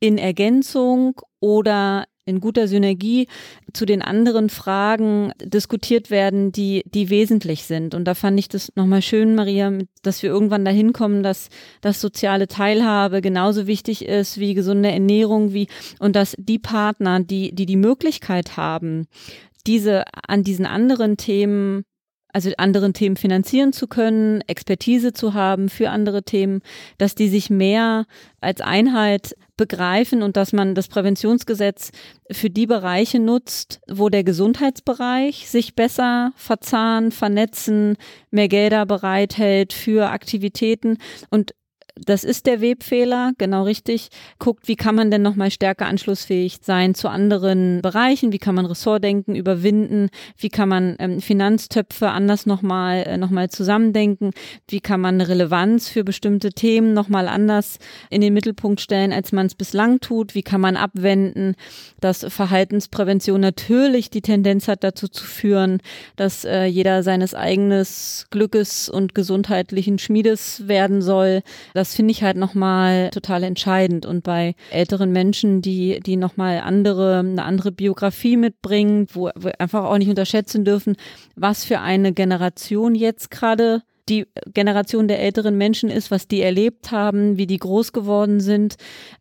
in 0.00 0.18
Ergänzung 0.18 1.20
oder 1.40 2.04
in 2.24 2.40
guter 2.40 2.68
Synergie 2.68 3.26
zu 3.72 3.84
den 3.84 4.02
anderen 4.02 4.48
Fragen 4.48 5.32
diskutiert 5.42 6.10
werden, 6.10 6.52
die, 6.52 6.82
die 6.86 7.10
wesentlich 7.10 7.64
sind. 7.64 7.94
Und 7.94 8.04
da 8.04 8.14
fand 8.14 8.38
ich 8.38 8.48
das 8.48 8.72
nochmal 8.76 9.02
schön, 9.02 9.34
Maria, 9.34 9.72
dass 10.02 10.22
wir 10.22 10.30
irgendwann 10.30 10.64
dahin 10.64 10.92
kommen, 10.92 11.22
dass, 11.22 11.48
dass 11.80 12.00
soziale 12.00 12.46
Teilhabe 12.46 13.20
genauso 13.22 13.66
wichtig 13.66 14.04
ist 14.04 14.38
wie 14.38 14.54
gesunde 14.54 14.90
Ernährung, 14.90 15.52
wie, 15.52 15.66
und 15.98 16.14
dass 16.14 16.36
die 16.38 16.58
Partner, 16.58 17.20
die, 17.20 17.54
die 17.54 17.66
die 17.66 17.76
Möglichkeit 17.76 18.56
haben, 18.56 19.06
diese, 19.66 20.04
an 20.26 20.44
diesen 20.44 20.66
anderen 20.66 21.16
Themen 21.16 21.84
also 22.32 22.50
anderen 22.56 22.94
Themen 22.94 23.16
finanzieren 23.16 23.72
zu 23.72 23.86
können, 23.86 24.40
Expertise 24.46 25.12
zu 25.12 25.34
haben 25.34 25.68
für 25.68 25.90
andere 25.90 26.22
Themen, 26.22 26.62
dass 26.96 27.14
die 27.14 27.28
sich 27.28 27.50
mehr 27.50 28.06
als 28.40 28.60
Einheit 28.62 29.36
begreifen 29.62 30.24
und 30.24 30.36
dass 30.36 30.52
man 30.52 30.74
das 30.74 30.88
Präventionsgesetz 30.88 31.92
für 32.32 32.50
die 32.50 32.66
Bereiche 32.66 33.20
nutzt, 33.20 33.80
wo 33.88 34.08
der 34.08 34.24
Gesundheitsbereich 34.24 35.48
sich 35.48 35.76
besser 35.76 36.32
verzahnen, 36.34 37.12
vernetzen, 37.12 37.96
mehr 38.32 38.48
Gelder 38.48 38.86
bereithält 38.86 39.72
für 39.72 40.10
Aktivitäten. 40.10 40.98
Und 41.30 41.54
das 41.94 42.24
ist 42.24 42.46
der 42.46 42.60
Webfehler, 42.60 43.32
genau 43.36 43.64
richtig. 43.64 44.08
Guckt, 44.38 44.66
wie 44.66 44.76
kann 44.76 44.94
man 44.94 45.10
denn 45.10 45.20
nochmal 45.20 45.50
stärker 45.50 45.86
anschlussfähig 45.86 46.58
sein 46.62 46.94
zu 46.94 47.08
anderen 47.08 47.82
Bereichen? 47.82 48.32
Wie 48.32 48.38
kann 48.38 48.54
man 48.54 48.64
Ressortdenken 48.64 49.34
überwinden? 49.34 50.08
Wie 50.38 50.48
kann 50.48 50.68
man 50.68 50.96
ähm, 50.98 51.20
Finanztöpfe 51.20 52.08
anders 52.08 52.46
nochmal 52.46 53.04
äh, 53.06 53.16
noch 53.18 53.30
zusammendenken? 53.48 54.30
Wie 54.68 54.80
kann 54.80 55.00
man 55.00 55.20
Relevanz 55.20 55.88
für 55.88 56.02
bestimmte 56.02 56.50
Themen 56.50 56.94
nochmal 56.94 57.28
anders 57.28 57.78
in 58.08 58.20
den 58.22 58.32
Mittelpunkt 58.32 58.80
stellen, 58.80 59.12
als 59.12 59.32
man 59.32 59.46
es 59.46 59.54
bislang 59.54 60.00
tut? 60.00 60.34
Wie 60.34 60.42
kann 60.42 60.60
man 60.60 60.76
abwenden, 60.76 61.56
dass 62.00 62.24
Verhaltensprävention 62.26 63.40
natürlich 63.40 64.08
die 64.08 64.22
Tendenz 64.22 64.66
hat, 64.66 64.82
dazu 64.82 65.08
zu 65.08 65.24
führen, 65.24 65.80
dass 66.16 66.44
äh, 66.44 66.64
jeder 66.64 67.02
seines 67.02 67.34
eigenes 67.34 68.28
Glückes 68.30 68.88
und 68.88 69.14
gesundheitlichen 69.14 69.98
Schmiedes 69.98 70.68
werden 70.68 71.02
soll? 71.02 71.42
Das 71.82 71.96
finde 71.96 72.12
ich 72.12 72.22
halt 72.22 72.36
nochmal 72.36 73.10
total 73.10 73.42
entscheidend. 73.42 74.06
Und 74.06 74.22
bei 74.22 74.54
älteren 74.70 75.10
Menschen, 75.10 75.62
die, 75.62 75.98
die 75.98 76.16
nochmal 76.16 76.60
andere, 76.60 77.18
eine 77.18 77.42
andere 77.42 77.72
Biografie 77.72 78.36
mitbringen, 78.36 79.08
wo 79.12 79.30
wir 79.34 79.60
einfach 79.60 79.82
auch 79.82 79.98
nicht 79.98 80.08
unterschätzen 80.08 80.64
dürfen, 80.64 80.94
was 81.34 81.64
für 81.64 81.80
eine 81.80 82.12
Generation 82.12 82.94
jetzt 82.94 83.32
gerade 83.32 83.82
die 84.08 84.26
Generation 84.52 85.06
der 85.06 85.20
älteren 85.20 85.56
Menschen 85.56 85.88
ist, 85.88 86.10
was 86.10 86.26
die 86.26 86.42
erlebt 86.42 86.90
haben, 86.90 87.38
wie 87.38 87.46
die 87.46 87.58
groß 87.58 87.92
geworden 87.92 88.40
sind. 88.40 88.74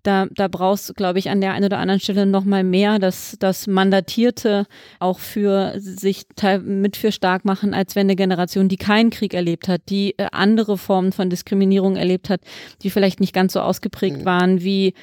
Da, 0.04 0.26
da 0.32 0.48
brauchst 0.48 0.90
du, 0.90 0.94
glaube 0.94 1.20
ich, 1.20 1.30
an 1.30 1.40
der 1.40 1.54
einen 1.54 1.66
oder 1.66 1.78
anderen 1.78 2.00
Stelle 2.00 2.26
nochmal 2.26 2.64
mehr, 2.64 2.98
dass 2.98 3.36
das 3.40 3.68
Mandatierte 3.68 4.66
auch 5.00 5.20
für 5.20 5.74
sich 5.78 6.26
mit 6.64 6.98
für 6.98 7.12
stark 7.12 7.46
machen, 7.46 7.74
als 7.74 7.96
wenn 7.96 8.08
eine 8.08 8.16
Generation, 8.16 8.70
die 8.70 8.78
keinen 8.78 9.12
Krieg 9.12 9.34
erlebt 9.34 9.68
hat, 9.68 9.82
die 9.90 10.16
äh, 10.18 10.28
andere 10.32 10.78
Formen 10.78 11.12
von 11.12 11.30
Diskriminierung 11.30 11.96
erlebt 11.96 12.30
hat, 12.30 12.42
die 12.82 12.90
vielleicht 12.90 13.20
nicht 13.20 13.34
ganz 13.34 13.54
so 13.54 13.62
ausgeprägt 13.62 14.22
mhm. 14.22 14.26
waren 14.26 14.62
wie 14.62 14.94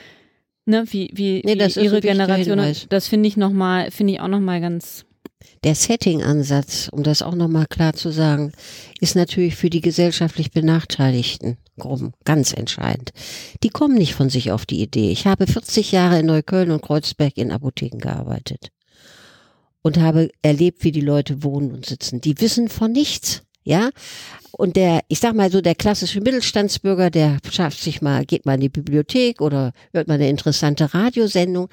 ne, 0.66 0.84
wie, 0.90 1.10
wie, 1.12 1.42
nee, 1.44 1.58
wie 1.58 1.80
ihre 1.80 2.00
Generation. 2.00 2.60
Das 2.88 3.08
finde 3.08 3.28
ich 3.28 3.36
nochmal, 3.36 3.90
finde 3.90 4.14
ich 4.14 4.20
auch 4.20 4.28
nochmal 4.28 4.60
ganz 4.60 5.04
der 5.64 5.74
Setting-Ansatz, 5.74 6.88
um 6.92 7.02
das 7.02 7.22
auch 7.22 7.34
nochmal 7.34 7.66
klar 7.66 7.94
zu 7.94 8.10
sagen, 8.10 8.52
ist 9.00 9.16
natürlich 9.16 9.56
für 9.56 9.70
die 9.70 9.80
gesellschaftlich 9.80 10.50
benachteiligten 10.50 11.58
Gruppen 11.78 12.12
ganz 12.24 12.52
entscheidend. 12.52 13.12
Die 13.62 13.70
kommen 13.70 13.94
nicht 13.94 14.14
von 14.14 14.30
sich 14.30 14.50
auf 14.52 14.66
die 14.66 14.82
Idee. 14.82 15.10
Ich 15.10 15.26
habe 15.26 15.46
40 15.46 15.92
Jahre 15.92 16.20
in 16.20 16.26
Neukölln 16.26 16.70
und 16.70 16.82
Kreuzberg 16.82 17.36
in 17.36 17.52
Apotheken 17.52 17.98
gearbeitet 17.98 18.70
und 19.82 19.98
habe 19.98 20.30
erlebt, 20.42 20.84
wie 20.84 20.92
die 20.92 21.00
Leute 21.00 21.42
wohnen 21.42 21.72
und 21.72 21.86
sitzen. 21.86 22.20
Die 22.20 22.40
wissen 22.40 22.68
von 22.68 22.92
nichts. 22.92 23.42
Ja, 23.68 23.90
und 24.52 24.76
der, 24.76 25.02
ich 25.08 25.18
sag 25.18 25.34
mal 25.34 25.52
so, 25.52 25.60
der 25.60 25.74
klassische 25.74 26.22
Mittelstandsbürger, 26.22 27.10
der 27.10 27.36
schafft 27.50 27.82
sich 27.82 28.00
mal, 28.00 28.24
geht 28.24 28.46
mal 28.46 28.54
in 28.54 28.62
die 28.62 28.70
Bibliothek 28.70 29.42
oder 29.42 29.72
hört 29.92 30.08
mal 30.08 30.14
eine 30.14 30.30
interessante 30.30 30.94
Radiosendung, 30.94 31.68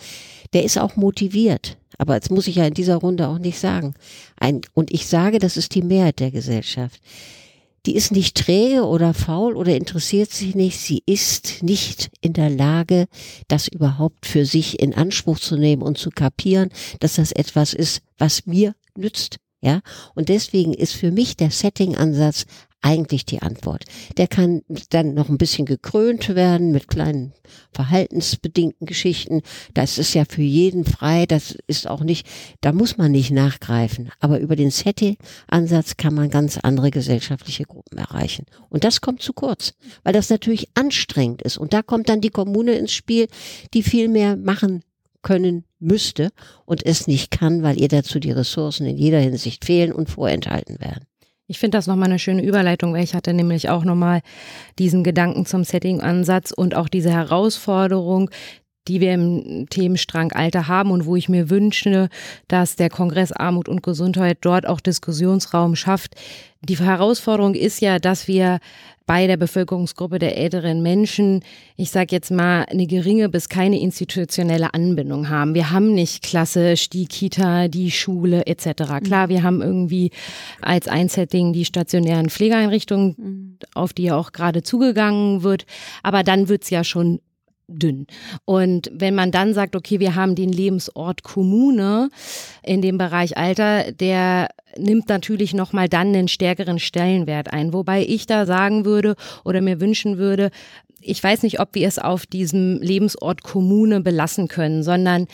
der 0.51 0.65
ist 0.65 0.77
auch 0.77 0.97
motiviert. 0.97 1.77
Aber 1.97 2.15
jetzt 2.15 2.31
muss 2.31 2.47
ich 2.47 2.57
ja 2.57 2.65
in 2.65 2.73
dieser 2.73 2.97
Runde 2.97 3.29
auch 3.29 3.39
nicht 3.39 3.59
sagen. 3.59 3.93
Ein, 4.37 4.59
und 4.73 4.91
ich 4.91 5.07
sage, 5.07 5.39
das 5.39 5.55
ist 5.55 5.73
die 5.73 5.83
Mehrheit 5.83 6.19
der 6.19 6.31
Gesellschaft. 6.31 6.99
Die 7.85 7.95
ist 7.95 8.11
nicht 8.11 8.35
träge 8.35 8.83
oder 8.83 9.13
faul 9.13 9.55
oder 9.55 9.73
interessiert 9.73 10.31
sich 10.31 10.53
nicht. 10.53 10.77
Sie 10.77 11.01
ist 11.05 11.63
nicht 11.63 12.09
in 12.19 12.33
der 12.33 12.49
Lage, 12.49 13.05
das 13.47 13.69
überhaupt 13.69 14.25
für 14.25 14.45
sich 14.45 14.81
in 14.81 14.93
Anspruch 14.93 15.39
zu 15.39 15.55
nehmen 15.55 15.81
und 15.81 15.97
zu 15.97 16.09
kapieren, 16.09 16.71
dass 16.99 17.15
das 17.15 17.31
etwas 17.31 17.73
ist, 17.73 18.01
was 18.17 18.45
mir 18.45 18.75
nützt. 18.97 19.37
Ja, 19.65 19.81
und 20.13 20.29
deswegen 20.29 20.75
ist 20.75 20.93
für 20.93 21.09
mich 21.09 21.37
der 21.37 21.49
Setting-Ansatz 21.49 22.45
eigentlich 22.81 23.25
die 23.25 23.41
Antwort. 23.41 23.83
Der 24.17 24.27
kann 24.27 24.61
dann 24.91 25.15
noch 25.15 25.27
ein 25.27 25.39
bisschen 25.39 25.65
gekrönt 25.65 26.35
werden 26.35 26.71
mit 26.71 26.87
kleinen 26.87 27.33
verhaltensbedingten 27.73 28.85
Geschichten. 28.85 29.41
Das 29.73 29.97
ist 29.97 30.13
ja 30.13 30.23
für 30.29 30.43
jeden 30.43 30.85
frei. 30.85 31.25
Das 31.25 31.57
ist 31.65 31.87
auch 31.87 32.01
nicht, 32.01 32.27
da 32.61 32.73
muss 32.73 32.99
man 32.99 33.11
nicht 33.11 33.31
nachgreifen. 33.31 34.11
Aber 34.19 34.39
über 34.39 34.55
den 34.55 34.69
Setting-Ansatz 34.69 35.97
kann 35.97 36.13
man 36.13 36.29
ganz 36.29 36.59
andere 36.59 36.91
gesellschaftliche 36.91 37.63
Gruppen 37.63 37.97
erreichen. 37.97 38.45
Und 38.69 38.83
das 38.83 39.01
kommt 39.01 39.23
zu 39.23 39.33
kurz, 39.33 39.73
weil 40.03 40.13
das 40.13 40.29
natürlich 40.29 40.69
anstrengend 40.75 41.41
ist. 41.41 41.57
Und 41.57 41.73
da 41.73 41.81
kommt 41.81 42.07
dann 42.07 42.21
die 42.21 42.29
Kommune 42.29 42.73
ins 42.73 42.91
Spiel, 42.91 43.29
die 43.73 43.81
viel 43.81 44.09
mehr 44.09 44.35
machen 44.35 44.83
können 45.23 45.63
müsste 45.85 46.31
und 46.65 46.85
es 46.85 47.07
nicht 47.07 47.31
kann, 47.31 47.63
weil 47.63 47.79
ihr 47.79 47.87
dazu 47.87 48.19
die 48.19 48.31
Ressourcen 48.31 48.85
in 48.85 48.97
jeder 48.97 49.19
Hinsicht 49.19 49.65
fehlen 49.65 49.91
und 49.91 50.09
vorenthalten 50.09 50.79
werden. 50.79 51.05
Ich 51.47 51.59
finde 51.59 51.77
das 51.77 51.85
nochmal 51.85 52.09
eine 52.09 52.19
schöne 52.19 52.43
Überleitung, 52.43 52.93
weil 52.93 53.03
ich 53.03 53.13
hatte 53.13 53.33
nämlich 53.33 53.69
auch 53.69 53.83
nochmal 53.83 54.21
diesen 54.79 55.03
Gedanken 55.03 55.45
zum 55.45 55.63
Setting-Ansatz 55.63 56.51
und 56.51 56.75
auch 56.75 56.89
diese 56.89 57.11
Herausforderung, 57.11 58.31
die 58.87 58.99
wir 58.99 59.13
im 59.13 59.67
Themenstrang 59.69 60.31
Alter 60.31 60.67
haben 60.67 60.91
und 60.91 61.05
wo 61.05 61.15
ich 61.15 61.29
mir 61.29 61.49
wünsche, 61.49 62.09
dass 62.47 62.75
der 62.75 62.89
Kongress 62.89 63.31
Armut 63.31 63.69
und 63.69 63.83
Gesundheit 63.83 64.39
dort 64.41 64.67
auch 64.67 64.79
Diskussionsraum 64.79 65.75
schafft. 65.75 66.15
Die 66.61 66.77
Herausforderung 66.77 67.53
ist 67.55 67.79
ja, 67.81 67.99
dass 67.99 68.27
wir 68.27 68.59
bei 69.05 69.27
der 69.27 69.37
Bevölkerungsgruppe 69.37 70.19
der 70.19 70.37
älteren 70.37 70.81
Menschen, 70.81 71.43
ich 71.77 71.91
sage 71.91 72.07
jetzt 72.11 72.31
mal, 72.31 72.63
eine 72.63 72.87
geringe 72.87 73.29
bis 73.29 73.49
keine 73.49 73.79
institutionelle 73.79 74.73
Anbindung 74.73 75.29
haben. 75.29 75.53
Wir 75.53 75.71
haben 75.71 75.93
nicht 75.93 76.23
klassisch 76.23 76.89
die 76.89 77.05
Kita, 77.05 77.67
die 77.67 77.91
Schule 77.91 78.47
etc. 78.47 79.03
Klar, 79.03 79.29
wir 79.29 79.43
haben 79.43 79.61
irgendwie 79.61 80.11
als 80.61 80.87
Einsetting 80.87 81.53
die 81.53 81.65
stationären 81.65 82.29
Pflegeeinrichtungen, 82.29 83.15
mhm. 83.17 83.57
auf 83.75 83.93
die 83.93 84.03
ja 84.03 84.17
auch 84.17 84.31
gerade 84.31 84.63
zugegangen 84.63 85.43
wird, 85.43 85.65
aber 86.01 86.23
dann 86.23 86.49
wird's 86.49 86.69
ja 86.69 86.83
schon 86.83 87.19
dünn. 87.67 88.07
Und 88.45 88.91
wenn 88.93 89.15
man 89.15 89.31
dann 89.31 89.53
sagt, 89.53 89.75
okay, 89.75 89.99
wir 89.99 90.15
haben 90.15 90.35
den 90.35 90.51
Lebensort 90.51 91.23
Kommune 91.23 92.09
in 92.63 92.81
dem 92.81 92.97
Bereich 92.97 93.37
Alter, 93.37 93.91
der 93.91 94.49
nimmt 94.77 95.09
natürlich 95.09 95.53
nochmal 95.53 95.89
dann 95.89 96.09
einen 96.09 96.27
stärkeren 96.27 96.79
Stellenwert 96.79 97.51
ein. 97.51 97.73
Wobei 97.73 98.03
ich 98.03 98.27
da 98.27 98.45
sagen 98.45 98.85
würde 98.85 99.15
oder 99.43 99.61
mir 99.61 99.79
wünschen 99.79 100.17
würde, 100.17 100.51
ich 101.01 101.23
weiß 101.23 101.43
nicht, 101.43 101.59
ob 101.59 101.75
wir 101.75 101.87
es 101.87 101.99
auf 101.99 102.25
diesem 102.25 102.79
Lebensort 102.81 103.43
Kommune 103.43 104.01
belassen 104.01 104.47
können, 104.47 104.83
sondern 104.83 105.27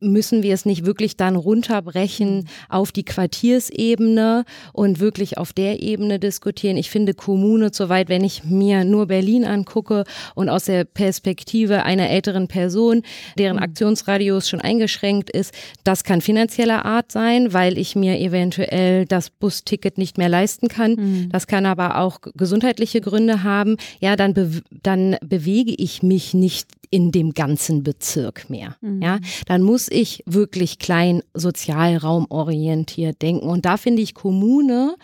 müssen 0.00 0.42
wir 0.42 0.54
es 0.54 0.64
nicht 0.64 0.86
wirklich 0.86 1.16
dann 1.16 1.36
runterbrechen 1.36 2.48
auf 2.68 2.92
die 2.92 3.04
Quartiersebene 3.04 4.44
und 4.72 5.00
wirklich 5.00 5.38
auf 5.38 5.52
der 5.52 5.82
Ebene 5.82 6.18
diskutieren. 6.18 6.76
Ich 6.76 6.90
finde 6.90 7.14
Kommune 7.14 7.70
soweit, 7.72 8.08
wenn 8.08 8.24
ich 8.24 8.44
mir 8.44 8.84
nur 8.84 9.06
Berlin 9.06 9.44
angucke 9.44 10.04
und 10.34 10.48
aus 10.48 10.64
der 10.66 10.84
Perspektive 10.84 11.82
einer 11.82 12.10
älteren 12.10 12.48
Person, 12.48 13.02
deren 13.38 13.56
mhm. 13.56 13.62
Aktionsradius 13.62 14.48
schon 14.48 14.60
eingeschränkt 14.60 15.30
ist, 15.30 15.52
das 15.84 16.04
kann 16.04 16.20
finanzieller 16.20 16.84
Art 16.84 17.10
sein, 17.10 17.52
weil 17.52 17.76
ich 17.78 17.96
mir 17.96 18.18
eventuell 18.20 19.04
das 19.04 19.30
Busticket 19.30 19.98
nicht 19.98 20.18
mehr 20.18 20.28
leisten 20.28 20.68
kann. 20.68 20.92
Mhm. 20.92 21.28
Das 21.30 21.46
kann 21.46 21.66
aber 21.66 21.98
auch 21.98 22.20
gesundheitliche 22.34 23.00
Gründe 23.00 23.42
haben. 23.42 23.76
Ja, 24.00 24.16
dann, 24.16 24.34
be 24.34 24.48
dann 24.82 25.16
bewege 25.22 25.74
ich 25.76 26.02
mich 26.02 26.34
nicht 26.34 26.68
in 26.90 27.12
dem 27.12 27.34
ganzen 27.34 27.82
Bezirk 27.82 28.48
mehr. 28.48 28.76
Mhm. 28.80 29.02
Ja, 29.02 29.18
dann 29.46 29.62
muss 29.62 29.87
ich 29.90 30.22
wirklich 30.26 30.78
klein 30.78 31.22
sozialraumorientiert 31.34 33.20
denken. 33.22 33.48
Und 33.48 33.64
da 33.64 33.76
finde 33.76 34.02
ich 34.02 34.14
Kommune 34.14 34.96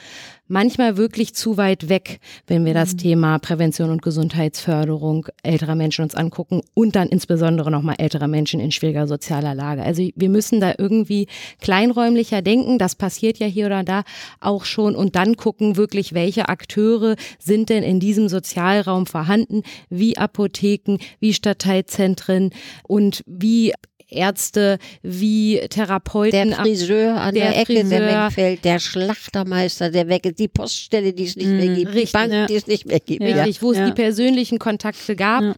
manchmal 0.47 0.97
wirklich 0.97 1.35
zu 1.35 1.57
weit 1.57 1.89
weg, 1.89 2.21
wenn 2.47 2.65
wir 2.65 2.75
das 2.75 2.93
mhm. 2.93 2.99
Thema 2.99 3.39
Prävention 3.39 3.91
und 3.91 4.03
Gesundheitsförderung 4.03 5.27
älterer 5.43 5.75
Menschen 5.75 6.03
uns 6.03 6.15
angucken 6.15 6.61
und 6.75 6.97
dann 6.97 7.09
insbesondere 7.09 7.71
nochmal 7.71 7.97
älterer 7.99 8.29
Menschen 8.29 8.61
in 8.61 8.71
schwieriger 8.71 9.07
sozialer 9.07 9.55
Lage. 9.55 9.83
Also 9.83 10.07
wir 10.15 10.29
müssen 10.29 10.61
da 10.61 10.75
irgendwie 10.77 11.29
kleinräumlicher 11.61 12.43
denken. 12.43 12.79
Das 12.79 12.95
passiert 12.95 13.39
ja 13.39 13.47
hier 13.47 13.67
oder 13.67 13.85
da 13.85 14.05
auch 14.41 14.65
schon 14.65 14.95
und 14.95 15.17
dann 15.17 15.37
gucken 15.37 15.77
wirklich, 15.77 16.13
welche 16.13 16.49
Akteure 16.49 17.17
sind 17.39 17.71
denn 17.71 17.83
in 17.83 18.01
diesem 18.01 18.29
Sozialraum 18.29 19.07
vorhanden, 19.07 19.63
wie 19.89 20.19
Apotheken, 20.19 20.99
wie 21.21 21.33
Stadtteilzentren 21.33 22.51
und 22.87 23.23
wie 23.27 23.73
Ärzte 24.15 24.79
wie 25.03 25.61
Therapeuten. 25.69 26.51
Der 26.51 26.59
Friseur 26.59 27.21
an 27.21 27.35
der, 27.35 27.51
der 27.51 27.61
Ecke, 27.61 27.81
Friseur. 27.81 27.99
der 27.99 28.25
wegfällt, 28.27 28.65
der 28.65 28.79
Schlachtermeister, 28.79 29.91
der 29.91 30.09
weg 30.09 30.27
ist, 30.27 30.39
die 30.39 30.49
Poststelle, 30.49 31.13
die 31.13 31.25
es 31.25 31.37
nicht 31.37 31.49
mehr 31.49 31.71
mm, 31.71 31.75
gibt, 31.75 31.95
richtig, 31.95 32.07
die 32.07 32.13
Bank, 32.13 32.33
ja. 32.33 32.47
die 32.47 32.55
es 32.55 32.67
nicht 32.67 32.87
mehr 32.87 33.01
gibt. 33.01 33.23
Ja. 33.23 33.43
Richtig, 33.43 33.63
wo 33.63 33.73
es 33.73 33.85
die 33.85 33.93
persönlichen 33.93 34.59
Kontakte 34.59 35.17
gab 35.17 35.55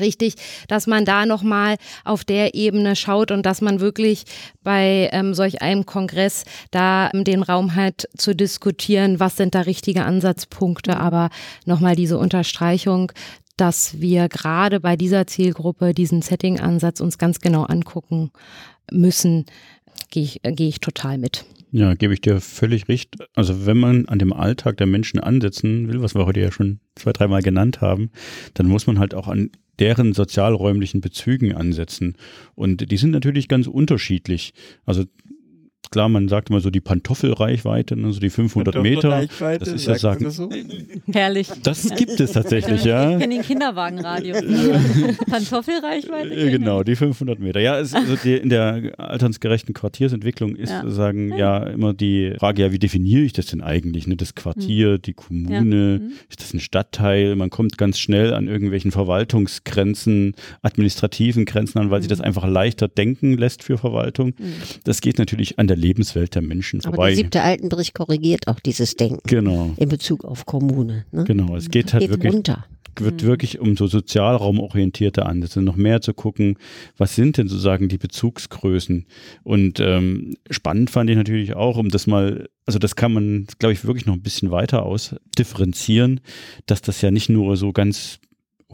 richtig, 0.00 0.34
dass 0.68 0.86
man 0.86 1.04
da 1.04 1.26
nochmal 1.26 1.76
auf 2.04 2.24
der 2.24 2.54
Ebene 2.54 2.96
schaut 2.96 3.30
und 3.30 3.44
dass 3.44 3.60
man 3.60 3.80
wirklich 3.80 4.24
bei 4.62 5.08
ähm, 5.12 5.34
solch 5.34 5.62
einem 5.62 5.86
Kongress 5.86 6.44
da 6.70 7.10
den 7.12 7.42
Raum 7.42 7.74
hat 7.74 8.08
zu 8.16 8.34
diskutieren, 8.34 9.20
was 9.20 9.36
sind 9.36 9.54
da 9.54 9.62
richtige 9.62 10.04
Ansatzpunkte, 10.04 10.98
aber 10.98 11.30
nochmal 11.64 11.96
diese 11.96 12.18
Unterstreichung, 12.18 13.12
dass 13.56 14.00
wir 14.00 14.28
gerade 14.28 14.80
bei 14.80 14.96
dieser 14.96 15.26
Zielgruppe 15.26 15.94
diesen 15.94 16.22
Setting-Ansatz 16.22 17.00
uns 17.00 17.18
ganz 17.18 17.40
genau 17.40 17.64
angucken 17.64 18.30
müssen, 18.90 19.46
gehe 20.10 20.24
ich, 20.24 20.40
gehe 20.42 20.68
ich 20.68 20.80
total 20.80 21.18
mit. 21.18 21.44
Ja, 21.72 21.94
gebe 21.94 22.14
ich 22.14 22.20
dir 22.20 22.40
völlig 22.40 22.88
recht. 22.88 23.16
Also 23.34 23.66
wenn 23.66 23.76
man 23.76 24.06
an 24.06 24.18
dem 24.18 24.32
Alltag 24.32 24.76
der 24.76 24.86
Menschen 24.86 25.20
ansetzen 25.20 25.88
will, 25.88 26.00
was 26.00 26.14
wir 26.14 26.26
heute 26.26 26.40
ja 26.40 26.52
schon 26.52 26.80
zwei, 26.94 27.12
dreimal 27.12 27.42
genannt 27.42 27.80
haben, 27.80 28.10
dann 28.54 28.66
muss 28.66 28.86
man 28.86 28.98
halt 28.98 29.14
auch 29.14 29.28
an 29.28 29.50
deren 29.78 30.14
sozialräumlichen 30.14 31.00
Bezügen 31.00 31.54
ansetzen. 31.54 32.16
Und 32.54 32.90
die 32.90 32.96
sind 32.96 33.10
natürlich 33.10 33.48
ganz 33.48 33.66
unterschiedlich. 33.66 34.54
Also 34.86 35.04
klar, 35.90 36.08
man 36.08 36.28
sagt 36.28 36.50
immer 36.50 36.60
so 36.60 36.70
die 36.70 36.80
Pantoffelreichweite, 36.80 37.96
also 38.02 38.20
die 38.20 38.30
500 38.30 38.82
Meter. 38.82 39.26
Das 39.58 39.68
ist 39.68 39.86
ja 39.86 39.98
sagen. 39.98 40.24
Das 40.24 40.36
so? 40.36 40.48
Herrlich. 41.12 41.48
Das 41.62 41.88
gibt 41.94 42.20
es 42.20 42.32
tatsächlich, 42.32 42.84
ja. 42.84 43.12
Ich 43.12 43.18
kenne 43.18 43.34
den 43.34 43.42
Kinderwagenradio. 43.42 44.34
Pantoffelreichweite? 45.30 46.50
Genau, 46.50 46.82
die 46.82 46.96
500 46.96 47.38
Meter. 47.38 47.60
Ja, 47.60 47.78
es, 47.78 47.94
also 47.94 48.16
die, 48.16 48.34
in 48.36 48.48
der 48.48 48.92
alternsgerechten 48.98 49.74
Quartiersentwicklung 49.74 50.56
ist 50.56 50.70
ja. 50.70 50.88
sagen 50.88 51.36
ja 51.36 51.62
immer 51.64 51.94
die 51.94 52.34
Frage, 52.38 52.62
ja, 52.62 52.72
wie 52.72 52.78
definiere 52.78 53.22
ich 53.22 53.32
das 53.32 53.46
denn 53.46 53.62
eigentlich? 53.62 54.06
Ne? 54.06 54.16
Das 54.16 54.34
Quartier, 54.34 54.92
mhm. 54.92 55.02
die 55.02 55.14
Kommune, 55.14 55.92
ja. 55.92 55.98
mhm. 55.98 56.12
ist 56.28 56.40
das 56.40 56.54
ein 56.54 56.60
Stadtteil? 56.60 57.36
Man 57.36 57.50
kommt 57.50 57.78
ganz 57.78 57.98
schnell 57.98 58.34
an 58.34 58.48
irgendwelchen 58.48 58.90
Verwaltungsgrenzen, 58.90 60.34
administrativen 60.62 61.44
Grenzen 61.44 61.78
an, 61.78 61.90
weil 61.90 62.00
mhm. 62.00 62.02
sich 62.02 62.10
das 62.10 62.20
einfach 62.20 62.46
leichter 62.46 62.88
denken 62.88 63.36
lässt 63.36 63.62
für 63.62 63.78
Verwaltung. 63.78 64.34
Mhm. 64.38 64.54
Das 64.84 65.00
geht 65.00 65.18
natürlich 65.18 65.58
an 65.58 65.66
der 65.66 65.75
der 65.76 65.82
Lebenswelt 65.82 66.34
der 66.34 66.42
Menschen 66.42 66.80
vorbei. 66.80 66.96
Aber 66.96 67.06
der 67.08 67.16
siebte 67.16 67.42
Altenbericht 67.42 67.94
korrigiert 67.94 68.48
auch 68.48 68.60
dieses 68.60 68.96
Denken. 68.96 69.20
Genau. 69.26 69.72
In 69.76 69.88
Bezug 69.88 70.24
auf 70.24 70.46
Kommune. 70.46 71.04
Ne? 71.12 71.24
Genau, 71.24 71.56
es 71.56 71.70
geht 71.70 71.92
halt 71.92 72.02
geht 72.02 72.10
wirklich. 72.10 72.32
Runter 72.32 72.64
wird 72.98 73.22
mhm. 73.22 73.26
wirklich 73.26 73.58
um 73.58 73.76
so 73.76 73.86
sozialraumorientierte 73.86 75.26
Ansätze, 75.26 75.60
noch 75.60 75.76
mehr 75.76 76.00
zu 76.00 76.14
gucken, 76.14 76.56
was 76.96 77.14
sind 77.14 77.36
denn 77.36 77.46
sozusagen 77.46 77.88
die 77.88 77.98
Bezugsgrößen. 77.98 79.04
Und 79.42 79.80
ähm, 79.80 80.34
spannend 80.50 80.88
fand 80.88 81.10
ich 81.10 81.16
natürlich 81.16 81.54
auch, 81.54 81.76
um 81.76 81.90
das 81.90 82.06
mal, 82.06 82.48
also 82.64 82.78
das 82.78 82.96
kann 82.96 83.12
man, 83.12 83.48
glaube 83.58 83.74
ich, 83.74 83.84
wirklich 83.84 84.06
noch 84.06 84.14
ein 84.14 84.22
bisschen 84.22 84.50
weiter 84.50 84.84
ausdifferenzieren, 84.84 86.20
dass 86.64 86.80
das 86.80 87.02
ja 87.02 87.10
nicht 87.10 87.28
nur 87.28 87.58
so 87.58 87.72
ganz 87.72 88.18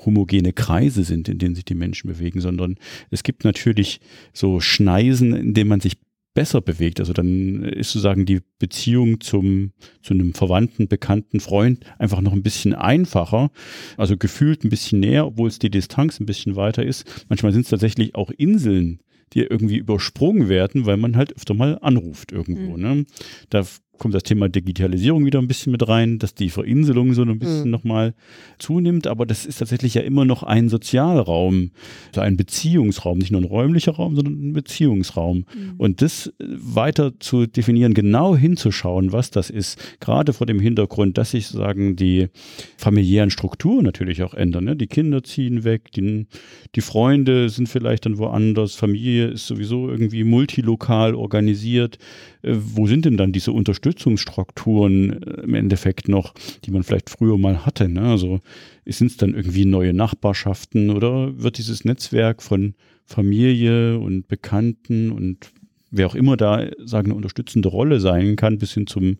homogene 0.05 0.53
Kreise 0.53 1.05
sind, 1.05 1.29
in 1.29 1.39
denen 1.39 1.55
sich 1.55 1.65
die 1.65 1.75
Menschen 1.75 2.09
bewegen, 2.09 2.41
sondern 2.41 2.77
es 3.11 3.23
gibt 3.23 3.45
natürlich 3.45 4.01
so 4.33 4.61
Schneisen, 4.61 5.35
in 5.35 5.55
denen 5.55 5.69
man 5.69 5.81
sich 5.81 5.99
besser 6.35 6.61
bewegt. 6.61 7.01
Also 7.01 7.13
dann 7.13 7.65
ist 7.65 7.91
sozusagen 7.91 8.25
die 8.25 8.41
Beziehung 8.59 9.21
zum, 9.21 9.73
zu 10.03 10.15
einem 10.15 10.35
Verwandten, 10.35 10.89
Bekannten, 10.89 11.41
Freund 11.41 11.85
einfach 11.99 12.21
noch 12.21 12.33
ein 12.33 12.43
bisschen 12.43 12.75
einfacher. 12.75 13.51
Also 13.97 14.17
gefühlt 14.17 14.65
ein 14.65 14.71
bisschen 14.71 15.01
näher, 15.01 15.27
obwohl 15.27 15.49
es 15.49 15.59
die 15.59 15.71
Distanz 15.71 16.21
ein 16.21 16.27
bisschen 16.27 16.57
weiter 16.57 16.85
ist. 16.85 17.27
Manchmal 17.29 17.53
sind 17.53 17.63
es 17.63 17.71
tatsächlich 17.71 18.15
auch 18.15 18.31
Inseln, 18.31 19.01
die 19.33 19.41
irgendwie 19.41 19.77
übersprungen 19.77 20.49
werden, 20.49 20.87
weil 20.87 20.97
man 20.97 21.17
halt 21.17 21.37
öfter 21.37 21.55
mal 21.55 21.79
anruft 21.81 22.33
irgendwo. 22.33 22.77
Mhm. 22.77 22.83
Ne? 22.83 23.07
Da 23.51 23.65
kommt 24.03 24.15
das 24.15 24.25
Thema 24.25 24.49
Digitalisierung 24.49 25.25
wieder 25.25 25.39
ein 25.39 25.47
bisschen 25.47 25.71
mit 25.71 25.87
rein, 25.87 26.19
dass 26.19 26.35
die 26.35 26.51
Verinselung 26.51 27.15
so 27.15 27.23
ein 27.23 27.39
bisschen 27.39 27.67
mhm. 27.67 27.71
nochmal 27.71 28.15
zunimmt. 28.59 29.07
Aber 29.07 29.27
das 29.27 29.47
ist 29.47 29.61
tatsächlich 29.61 29.95
ja 29.95 30.03
immer 30.03 30.25
noch 30.25 30.43
ein 30.43 30.69
Sozialraum, 30.69 31.71
also 32.09 32.21
ein 32.21 32.37
Beziehungsraum, 32.37 33.19
nicht 33.19 33.31
nur 33.31 33.41
ein 33.41 33.45
räumlicher 33.45 33.93
Raum, 33.93 34.17
sondern 34.17 34.35
ein 34.35 34.53
Beziehungsraum. 34.55 35.45
Mhm. 35.55 35.75
Und 35.79 36.03
das 36.03 36.27
äh, 36.27 36.33
weiter 36.41 37.13
zu 37.21 37.47
definieren, 37.47 37.95
genau 37.95 38.37
hinzuschauen, 38.37 39.13
was 39.13 39.31
das 39.31 39.51
ist, 39.51 39.79
gerade 40.01 40.33
vor 40.33 40.49
dem 40.49 40.59
Hintergrund, 40.59 41.17
dass 41.17 41.31
sich 41.31 41.47
sagen 41.47 41.95
die 41.95 42.27
familiären 42.77 43.31
Strukturen 43.31 43.85
natürlich 43.85 44.25
auch 44.25 44.35
ändern. 44.35 44.65
Ne? 44.65 44.75
Die 44.75 44.89
Kinder 44.89 45.23
ziehen 45.23 45.63
weg, 45.63 45.93
die, 45.93 46.27
die 46.75 46.81
Freunde 46.81 47.51
sind 47.51 47.69
vielleicht 47.69 48.07
dann 48.07 48.19
woanders, 48.19 48.75
Familie 48.75 49.29
ist 49.29 49.47
sowieso 49.47 49.89
irgendwie 49.89 50.25
multilokal 50.25 51.15
organisiert. 51.15 51.99
Äh, 52.43 52.57
wo 52.57 52.87
sind 52.87 53.05
denn 53.05 53.17
dann 53.17 53.33
diese 53.33 53.53
Unterstützungsstrukturen 53.53 55.23
äh, 55.23 55.43
im 55.43 55.55
Endeffekt 55.55 56.09
noch, 56.09 56.35
die 56.65 56.71
man 56.71 56.83
vielleicht 56.83 57.11
früher 57.11 57.39
mal 57.39 57.65
hatte? 57.65 57.89
Ne? 57.89 58.03
Also 58.03 58.41
sind 58.87 59.11
es 59.11 59.17
dann 59.17 59.35
irgendwie 59.35 59.65
neue 59.65 59.93
Nachbarschaften 59.93 60.91
oder 60.91 61.39
wird 61.39 61.59
dieses 61.59 61.85
Netzwerk 61.85 62.43
von 62.43 62.75
Familie 63.05 63.99
und 63.99 64.29
Bekannten 64.29 65.11
und 65.11 65.52
wer 65.93 66.07
auch 66.07 66.15
immer 66.15 66.37
da 66.37 66.67
sagen 66.85 67.09
eine 67.09 67.15
unterstützende 67.15 67.69
Rolle 67.69 68.01
sein 68.01 68.35
kann, 68.37 68.59
bis 68.59 68.73
hin 68.73 68.87
zum 68.87 69.19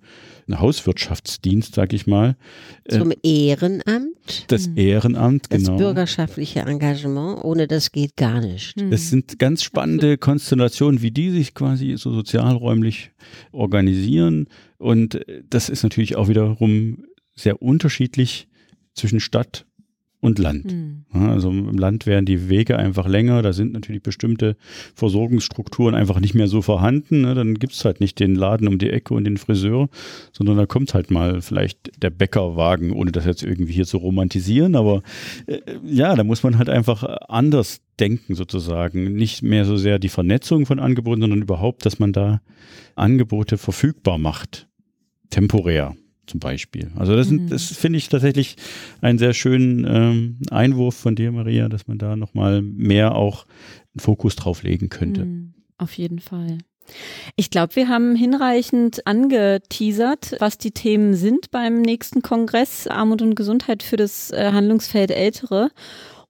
Hauswirtschaftsdienst, 0.51 1.75
sag 1.75 1.93
ich 1.93 2.07
mal. 2.07 2.37
Äh, 2.85 2.99
zum 2.99 3.13
Ehrenamt. 3.23 4.45
Das 4.49 4.69
mhm. 4.69 4.77
Ehrenamt, 4.77 5.51
genau. 5.51 5.71
Das 5.71 5.79
bürgerschaftliche 5.79 6.61
Engagement, 6.61 7.45
ohne 7.45 7.69
das 7.69 7.93
geht 7.93 8.17
gar 8.17 8.41
nicht. 8.41 8.77
Mhm. 8.77 8.91
Das 8.91 9.11
sind 9.11 9.39
ganz 9.39 9.63
spannende 9.63 10.19
Konstellationen, 10.19 11.03
wie 11.03 11.11
die 11.11 11.31
sich 11.31 11.55
quasi 11.55 11.95
so 11.97 12.13
sozialräumlich 12.13 13.13
organisieren. 13.53 14.49
Und 14.79 15.21
das 15.49 15.69
ist 15.69 15.83
natürlich 15.83 16.17
auch 16.17 16.29
wiederum 16.29 17.05
sehr 17.35 17.63
unterschiedlich 17.63 18.49
zwischen 18.95 19.21
Stadt 19.21 19.67
und 20.23 20.39
Land. 20.39 20.73
Mhm. 20.73 21.05
also 21.13 21.51
im 21.51 21.77
Land 21.77 22.07
werden 22.07 22.25
die 22.25 22.49
Wege 22.49 22.79
einfach 22.79 23.09
länger, 23.09 23.43
da 23.43 23.53
sind 23.53 23.73
natürlich 23.73 24.05
bestimmte 24.05 24.57
Versorgungsstrukturen 24.95 25.97
einfach 25.97 26.21
nicht 26.21 26.35
mehr 26.35 26.47
so 26.47 26.63
vorhanden. 26.63 27.23
Ne? 27.23 27.35
Dann 27.35 27.59
gibt 27.59 27.73
es 27.73 27.85
halt 27.85 28.01
nicht 28.01 28.21
den 28.21 28.37
Laden 28.37 28.69
um 28.69 28.79
die 28.79 28.91
Ecke 28.91 29.15
und 29.15 29.25
den 29.25 29.37
Friseur, 29.37 29.89
sondern 30.33 30.57
da 30.57 30.67
kommt 30.67 30.95
halt 30.95 31.11
mal 31.11 31.43
vielleicht 31.43 32.01
der 32.01 32.11
Bäckerwagen, 32.11 32.93
ohne 32.93 33.11
das 33.11 33.27
jetzt 33.27 33.43
irgendwie 33.43 33.73
hier 33.73 33.85
zu 33.85 33.99
romantisieren. 33.99 34.77
Aber 34.77 35.03
äh, 35.47 35.59
ja, 35.85 36.15
da 36.15 36.23
muss 36.23 36.45
man 36.45 36.57
halt 36.57 36.69
einfach 36.69 37.03
anders 37.29 37.81
denken 37.99 38.37
sozusagen. 38.37 39.15
Nicht 39.15 39.43
mehr 39.43 39.65
so 39.65 39.77
sehr 39.77 39.99
die 39.99 40.09
Vernetzung 40.09 40.67
von 40.67 40.79
Angeboten, 40.79 41.21
sondern 41.21 41.43
überhaupt, 41.43 41.85
dass 41.85 41.99
man 41.99 42.13
da 42.13 42.41
Angebote 42.95 43.59
verfügbar 43.59 44.19
macht. 44.19 44.69
Temporär 45.31 45.97
zum 46.27 46.41
Beispiel. 46.41 46.91
Also 46.97 47.17
das, 47.17 47.31
mhm. 47.31 47.49
das 47.49 47.67
finde 47.67 47.99
ich 47.99 48.09
tatsächlich 48.09 48.57
einen 49.01 49.19
sehr 49.19 49.35
schönen 49.35 49.85
ähm, 49.87 50.39
Einwurf 50.51 50.95
von 50.95 51.15
dir, 51.15 51.33
Maria, 51.33 51.69
dass 51.69 51.89
man 51.89 51.99
da 51.99 52.17
nochmal 52.17 52.63
mehr 52.63 53.15
auch 53.15 53.47
einen 53.95 54.01
Fokus 54.01 54.37
drauf 54.37 54.63
legen 54.63 54.89
könnte. 54.89 55.25
Mhm, 55.25 55.55
auf 55.79 55.93
jeden 55.95 56.21
Fall. 56.21 56.59
Ich 57.37 57.51
glaube, 57.51 57.77
wir 57.77 57.89
haben 57.89 58.17
hinreichend 58.17 59.07
angeteasert, 59.07 60.37
was 60.41 60.59
die 60.59 60.73
Themen 60.73 61.15
sind 61.15 61.51
beim 61.51 61.81
nächsten 61.81 62.23
Kongress 62.23 62.87
Armut 62.87 63.23
und 63.23 63.35
Gesundheit 63.35 63.83
für 63.83 63.97
das 63.97 64.31
äh, 64.31 64.51
Handlungsfeld 64.53 65.11
Ältere. 65.11 65.71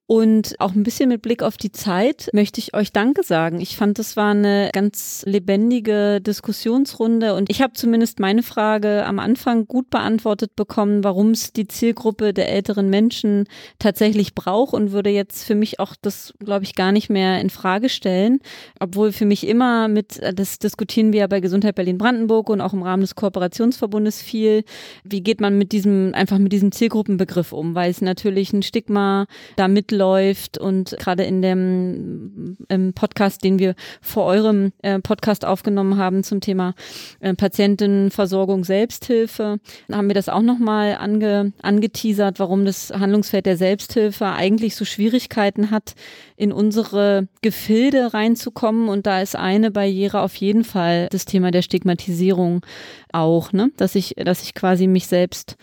Und 0.06 0.56
auch 0.58 0.74
ein 0.74 0.82
bisschen 0.82 1.08
mit 1.08 1.22
Blick 1.22 1.42
auf 1.42 1.56
die 1.56 1.70
Zeit 1.70 2.28
möchte 2.32 2.58
ich 2.58 2.74
euch 2.74 2.92
Danke 2.92 3.22
sagen. 3.22 3.60
Ich 3.60 3.76
fand, 3.76 3.98
das 4.00 4.16
war 4.16 4.32
eine 4.32 4.70
ganz 4.72 5.22
lebendige 5.26 6.20
Diskussionsrunde 6.20 7.34
und 7.34 7.48
ich 7.48 7.62
habe 7.62 7.74
zumindest 7.74 8.18
meine 8.18 8.42
Frage 8.42 9.06
am 9.06 9.20
Anfang 9.20 9.66
gut 9.66 9.90
beantwortet 9.90 10.56
bekommen, 10.56 11.04
warum 11.04 11.30
es 11.30 11.52
die 11.52 11.68
Zielgruppe 11.68 12.34
der 12.34 12.50
älteren 12.50 12.90
Menschen 12.90 13.44
tatsächlich 13.78 14.34
braucht 14.34 14.74
und 14.74 14.90
würde 14.90 15.10
jetzt 15.10 15.44
für 15.44 15.54
mich 15.54 15.78
auch 15.78 15.94
das, 16.02 16.34
glaube 16.40 16.64
ich, 16.64 16.74
gar 16.74 16.90
nicht 16.90 17.08
mehr 17.08 17.40
in 17.40 17.48
Frage 17.48 17.88
stellen. 17.88 18.40
Obwohl 18.80 19.12
für 19.12 19.24
mich 19.24 19.46
immer 19.46 19.86
mit, 19.86 20.20
das 20.34 20.58
diskutieren 20.58 21.12
wir 21.12 21.20
ja 21.20 21.26
bei 21.28 21.40
Gesundheit 21.40 21.76
Berlin-Brandenburg 21.76 22.50
und 22.50 22.60
auch 22.60 22.72
im 22.72 22.82
Rahmen 22.82 23.02
des 23.02 23.14
Kooperationsverbundes 23.14 24.20
viel. 24.20 24.64
Wie 25.04 25.22
geht 25.22 25.40
man 25.40 25.56
mit 25.56 25.70
diesem, 25.70 26.12
einfach 26.12 26.38
mit 26.38 26.52
diesem 26.52 26.72
Zielgruppenbegriff 26.72 27.52
um? 27.52 27.76
Weil 27.76 27.90
es 27.90 28.00
natürlich 28.00 28.52
ein 28.52 28.62
Stigma 28.62 29.26
damit 29.54 29.91
läuft 29.93 30.59
und 30.59 30.97
gerade 30.98 31.24
in 31.24 31.43
dem 31.43 32.56
im 32.69 32.93
Podcast, 32.93 33.44
den 33.44 33.59
wir 33.59 33.74
vor 34.01 34.24
eurem 34.24 34.73
äh, 34.82 34.98
Podcast 34.98 35.44
aufgenommen 35.44 35.97
haben 35.98 36.24
zum 36.24 36.40
Thema 36.40 36.74
äh, 37.20 37.35
Patientenversorgung 37.35 38.64
Selbsthilfe, 38.64 39.59
haben 39.90 40.09
wir 40.09 40.14
das 40.14 40.28
auch 40.28 40.43
nochmal 40.43 40.97
ange, 40.98 41.52
angeteasert, 41.62 42.39
warum 42.39 42.64
das 42.64 42.90
Handlungsfeld 42.90 43.47
der 43.47 43.56
Selbsthilfe 43.56 44.27
eigentlich 44.27 44.74
so 44.77 44.85
Schwierigkeiten 44.85 45.70
hat, 45.70 45.94
in 46.36 46.52
unsere 46.52 47.28
Gefilde 47.43 48.14
reinzukommen. 48.14 48.89
Und 48.89 49.06
da 49.06 49.20
ist 49.20 49.36
eine 49.36 49.70
Barriere 49.70 50.20
auf 50.23 50.35
jeden 50.36 50.64
Fall 50.64 51.09
das 51.10 51.24
Thema 51.24 51.51
der 51.51 51.62
Stigmatisierung 51.62 52.64
auch, 53.12 53.52
ne? 53.52 53.70
Dass 53.77 53.94
ich, 53.94 54.14
dass 54.16 54.43
ich 54.43 54.55
quasi 54.55 54.86
mich 54.86 55.06
selbst 55.06 55.56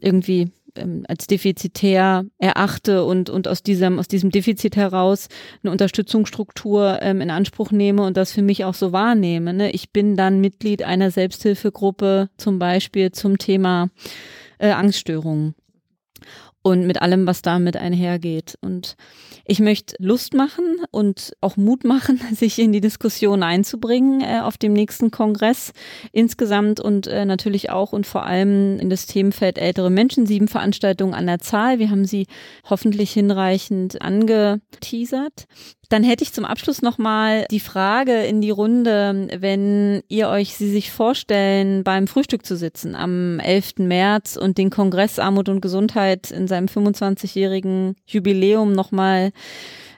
irgendwie 0.00 0.50
ähm, 0.78 1.04
als 1.08 1.26
defizitär 1.26 2.24
erachte 2.38 3.04
und, 3.04 3.30
und 3.30 3.48
aus 3.48 3.62
diesem, 3.62 3.98
aus 3.98 4.08
diesem 4.08 4.30
Defizit 4.30 4.76
heraus 4.76 5.28
eine 5.62 5.72
Unterstützungsstruktur 5.72 6.98
ähm, 7.02 7.20
in 7.20 7.30
Anspruch 7.30 7.70
nehme 7.70 8.02
und 8.02 8.16
das 8.16 8.32
für 8.32 8.42
mich 8.42 8.64
auch 8.64 8.74
so 8.74 8.92
wahrnehme. 8.92 9.52
Ne? 9.52 9.70
Ich 9.72 9.92
bin 9.92 10.16
dann 10.16 10.40
Mitglied 10.40 10.82
einer 10.82 11.10
Selbsthilfegruppe, 11.10 12.30
zum 12.36 12.58
Beispiel 12.58 13.12
zum 13.12 13.38
Thema 13.38 13.90
äh, 14.58 14.70
Angststörungen 14.70 15.54
und 16.62 16.86
mit 16.86 17.00
allem, 17.02 17.26
was 17.26 17.42
damit 17.42 17.76
einhergeht. 17.76 18.58
Und 18.60 18.96
ich 19.50 19.60
möchte 19.60 19.96
Lust 19.98 20.34
machen 20.34 20.76
und 20.90 21.32
auch 21.40 21.56
Mut 21.56 21.82
machen, 21.82 22.20
sich 22.34 22.58
in 22.58 22.70
die 22.70 22.82
Diskussion 22.82 23.42
einzubringen 23.42 24.20
äh, 24.20 24.40
auf 24.42 24.58
dem 24.58 24.74
nächsten 24.74 25.10
Kongress 25.10 25.72
insgesamt 26.12 26.80
und 26.80 27.06
äh, 27.06 27.24
natürlich 27.24 27.70
auch 27.70 27.92
und 27.94 28.06
vor 28.06 28.26
allem 28.26 28.78
in 28.78 28.90
das 28.90 29.06
Themenfeld 29.06 29.56
ältere 29.56 29.90
Menschen. 29.90 30.26
Sieben 30.26 30.48
Veranstaltungen 30.48 31.14
an 31.14 31.26
der 31.26 31.38
Zahl. 31.38 31.78
Wir 31.78 31.90
haben 31.90 32.04
sie 32.04 32.26
hoffentlich 32.68 33.10
hinreichend 33.12 34.02
angeteasert. 34.02 35.46
Dann 35.88 36.02
hätte 36.02 36.22
ich 36.22 36.34
zum 36.34 36.44
Abschluss 36.44 36.82
nochmal 36.82 37.46
die 37.50 37.60
Frage 37.60 38.24
in 38.24 38.42
die 38.42 38.50
Runde, 38.50 39.28
wenn 39.38 40.02
ihr 40.08 40.28
euch 40.28 40.54
sie 40.54 40.70
sich 40.70 40.90
vorstellen, 40.90 41.82
beim 41.82 42.06
Frühstück 42.06 42.44
zu 42.44 42.56
sitzen 42.56 42.94
am 42.94 43.40
11. 43.40 43.78
März 43.78 44.36
und 44.36 44.58
den 44.58 44.68
Kongress 44.68 45.18
Armut 45.18 45.48
und 45.48 45.62
Gesundheit 45.62 46.30
in 46.30 46.46
seinem 46.46 46.66
25-jährigen 46.66 47.96
Jubiläum 48.06 48.72
nochmal 48.72 49.32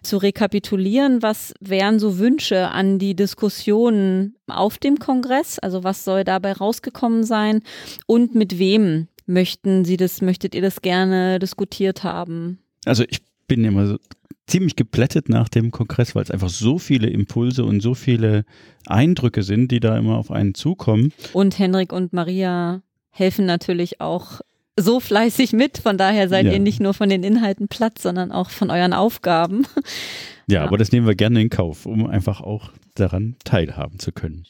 zu 0.02 0.16
rekapitulieren, 0.16 1.22
was 1.22 1.52
wären 1.60 1.98
so 1.98 2.18
Wünsche 2.18 2.68
an 2.68 2.98
die 2.98 3.14
Diskussionen 3.14 4.36
auf 4.46 4.78
dem 4.78 4.98
Kongress? 4.98 5.58
Also 5.58 5.82
was 5.82 6.04
soll 6.04 6.22
dabei 6.24 6.52
rausgekommen 6.52 7.24
sein? 7.24 7.62
Und 8.06 8.34
mit 8.34 8.58
wem 8.58 9.08
möchten 9.26 9.84
Sie 9.84 9.96
das, 9.96 10.22
möchtet 10.22 10.54
ihr 10.54 10.62
das 10.62 10.82
gerne 10.82 11.38
diskutiert 11.38 12.04
haben? 12.04 12.60
Also 12.86 13.04
ich 13.08 13.20
bin 13.50 13.64
immer 13.64 13.84
so 13.84 13.98
ziemlich 14.46 14.76
geplättet 14.76 15.28
nach 15.28 15.48
dem 15.48 15.72
Kongress, 15.72 16.14
weil 16.14 16.22
es 16.22 16.30
einfach 16.30 16.48
so 16.48 16.78
viele 16.78 17.08
Impulse 17.08 17.64
und 17.64 17.80
so 17.80 17.94
viele 17.94 18.44
Eindrücke 18.86 19.42
sind, 19.42 19.72
die 19.72 19.80
da 19.80 19.98
immer 19.98 20.16
auf 20.16 20.30
einen 20.30 20.54
zukommen. 20.54 21.12
Und 21.32 21.58
Henrik 21.58 21.92
und 21.92 22.12
Maria 22.12 22.82
helfen 23.10 23.46
natürlich 23.46 24.00
auch 24.00 24.40
so 24.76 25.00
fleißig 25.00 25.52
mit. 25.52 25.78
Von 25.78 25.98
daher 25.98 26.28
seid 26.28 26.46
ja. 26.46 26.52
ihr 26.52 26.60
nicht 26.60 26.80
nur 26.80 26.94
von 26.94 27.08
den 27.08 27.24
Inhalten 27.24 27.66
platt, 27.66 27.98
sondern 27.98 28.30
auch 28.30 28.50
von 28.50 28.70
euren 28.70 28.92
Aufgaben. 28.92 29.66
Ja, 30.46 30.60
ja, 30.60 30.64
aber 30.64 30.78
das 30.78 30.92
nehmen 30.92 31.08
wir 31.08 31.16
gerne 31.16 31.40
in 31.40 31.50
Kauf, 31.50 31.86
um 31.86 32.06
einfach 32.06 32.40
auch 32.40 32.70
daran 32.94 33.34
teilhaben 33.44 33.98
zu 33.98 34.12
können. 34.12 34.44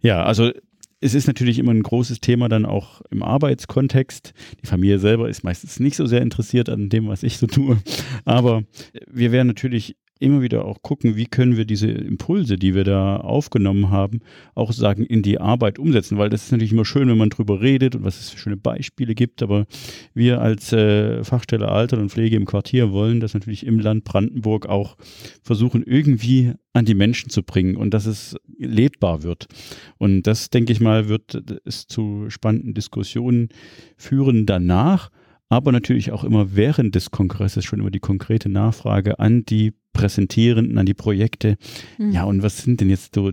Ja, 0.00 0.24
also 0.24 0.52
es 1.00 1.14
ist 1.14 1.26
natürlich 1.26 1.58
immer 1.58 1.72
ein 1.72 1.82
großes 1.82 2.20
Thema 2.20 2.48
dann 2.48 2.66
auch 2.66 3.02
im 3.10 3.22
Arbeitskontext. 3.22 4.32
Die 4.62 4.66
Familie 4.66 4.98
selber 4.98 5.28
ist 5.28 5.44
meistens 5.44 5.78
nicht 5.78 5.96
so 5.96 6.06
sehr 6.06 6.22
interessiert 6.22 6.68
an 6.68 6.88
dem, 6.88 7.08
was 7.08 7.22
ich 7.22 7.38
so 7.38 7.46
tue. 7.46 7.78
Aber 8.24 8.64
wir 9.06 9.30
werden 9.32 9.48
natürlich 9.48 9.96
immer 10.18 10.42
wieder 10.42 10.64
auch 10.64 10.82
gucken, 10.82 11.16
wie 11.16 11.26
können 11.26 11.56
wir 11.56 11.64
diese 11.64 11.88
Impulse, 11.88 12.56
die 12.56 12.74
wir 12.74 12.84
da 12.84 13.16
aufgenommen 13.16 13.90
haben, 13.90 14.20
auch 14.54 14.72
sagen, 14.72 15.04
in 15.04 15.22
die 15.22 15.40
Arbeit 15.40 15.78
umsetzen, 15.78 16.18
weil 16.18 16.30
das 16.30 16.44
ist 16.44 16.52
natürlich 16.52 16.72
immer 16.72 16.84
schön, 16.84 17.08
wenn 17.08 17.18
man 17.18 17.30
drüber 17.30 17.60
redet 17.60 17.96
und 17.96 18.04
was 18.04 18.18
es 18.20 18.30
für 18.30 18.38
schöne 18.38 18.56
Beispiele 18.56 19.14
gibt, 19.14 19.42
aber 19.42 19.66
wir 20.14 20.40
als 20.40 20.72
äh, 20.72 21.24
Fachstelle 21.24 21.68
Alter 21.68 21.98
und 21.98 22.10
Pflege 22.10 22.36
im 22.36 22.46
Quartier 22.46 22.92
wollen 22.92 23.20
das 23.20 23.34
natürlich 23.34 23.66
im 23.66 23.78
Land 23.78 24.04
Brandenburg 24.04 24.66
auch 24.66 24.96
versuchen, 25.42 25.82
irgendwie 25.82 26.52
an 26.72 26.84
die 26.84 26.94
Menschen 26.94 27.30
zu 27.30 27.42
bringen 27.42 27.76
und 27.76 27.92
dass 27.94 28.06
es 28.06 28.36
lebbar 28.58 29.22
wird. 29.22 29.46
Und 29.98 30.22
das, 30.22 30.50
denke 30.50 30.72
ich 30.72 30.80
mal, 30.80 31.08
wird 31.08 31.42
es 31.64 31.86
zu 31.86 32.26
spannenden 32.28 32.74
Diskussionen 32.74 33.48
führen 33.96 34.46
danach 34.46 35.10
aber 35.48 35.72
natürlich 35.72 36.12
auch 36.12 36.24
immer 36.24 36.54
während 36.54 36.94
des 36.94 37.10
Kongresses 37.10 37.64
schon 37.64 37.80
immer 37.80 37.90
die 37.90 38.00
konkrete 38.00 38.48
Nachfrage 38.48 39.18
an 39.18 39.44
die 39.44 39.72
Präsentierenden, 39.98 40.78
an 40.78 40.86
die 40.86 40.94
Projekte. 40.94 41.56
Mhm. 41.98 42.12
Ja, 42.12 42.22
und 42.22 42.42
was 42.44 42.58
sind 42.58 42.80
denn 42.80 42.88
jetzt 42.88 43.16
so 43.16 43.32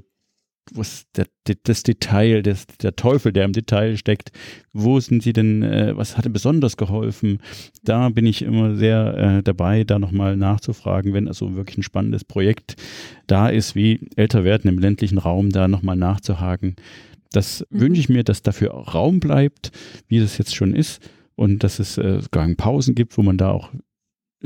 was 0.74 1.06
der, 1.16 1.28
das 1.62 1.84
Detail, 1.84 2.42
das, 2.42 2.66
der 2.82 2.96
Teufel, 2.96 3.32
der 3.32 3.46
im 3.46 3.54
Detail 3.54 3.98
steckt, 3.98 4.32
wo 4.74 5.00
sind 5.00 5.22
sie 5.22 5.32
denn, 5.32 5.62
äh, 5.62 5.96
was 5.96 6.18
hat 6.18 6.26
denn 6.26 6.34
besonders 6.34 6.76
geholfen? 6.76 7.38
Da 7.84 8.10
bin 8.10 8.26
ich 8.26 8.42
immer 8.42 8.76
sehr 8.76 9.16
äh, 9.16 9.44
dabei, 9.44 9.84
da 9.84 10.00
nochmal 10.00 10.36
nachzufragen, 10.38 11.14
wenn 11.14 11.28
also 11.28 11.56
wirklich 11.56 11.78
ein 11.78 11.84
spannendes 11.84 12.24
Projekt 12.24 12.78
da 13.28 13.48
ist, 13.48 13.76
wie 13.76 14.10
älter 14.16 14.44
werden 14.44 14.68
im 14.68 14.80
ländlichen 14.80 15.20
Raum, 15.20 15.52
da 15.52 15.68
nochmal 15.68 15.98
nachzuhaken. 15.98 16.78
Das 17.32 17.64
mhm. 17.70 17.82
wünsche 17.82 18.02
ich 18.02 18.10
mir, 18.10 18.24
dass 18.24 18.42
dafür 18.42 18.72
Raum 18.72 19.20
bleibt, 19.20 19.72
wie 20.08 20.20
das 20.20 20.40
jetzt 20.40 20.56
schon 20.56 20.74
ist 20.74 21.00
und 21.36 21.64
dass 21.64 21.78
es 21.78 22.00
äh, 22.00 22.22
sogar 22.22 22.48
Pausen 22.56 22.96
gibt, 22.96 23.20
wo 23.20 23.22
man 23.22 23.38
da 23.38 23.52
auch 23.52 23.70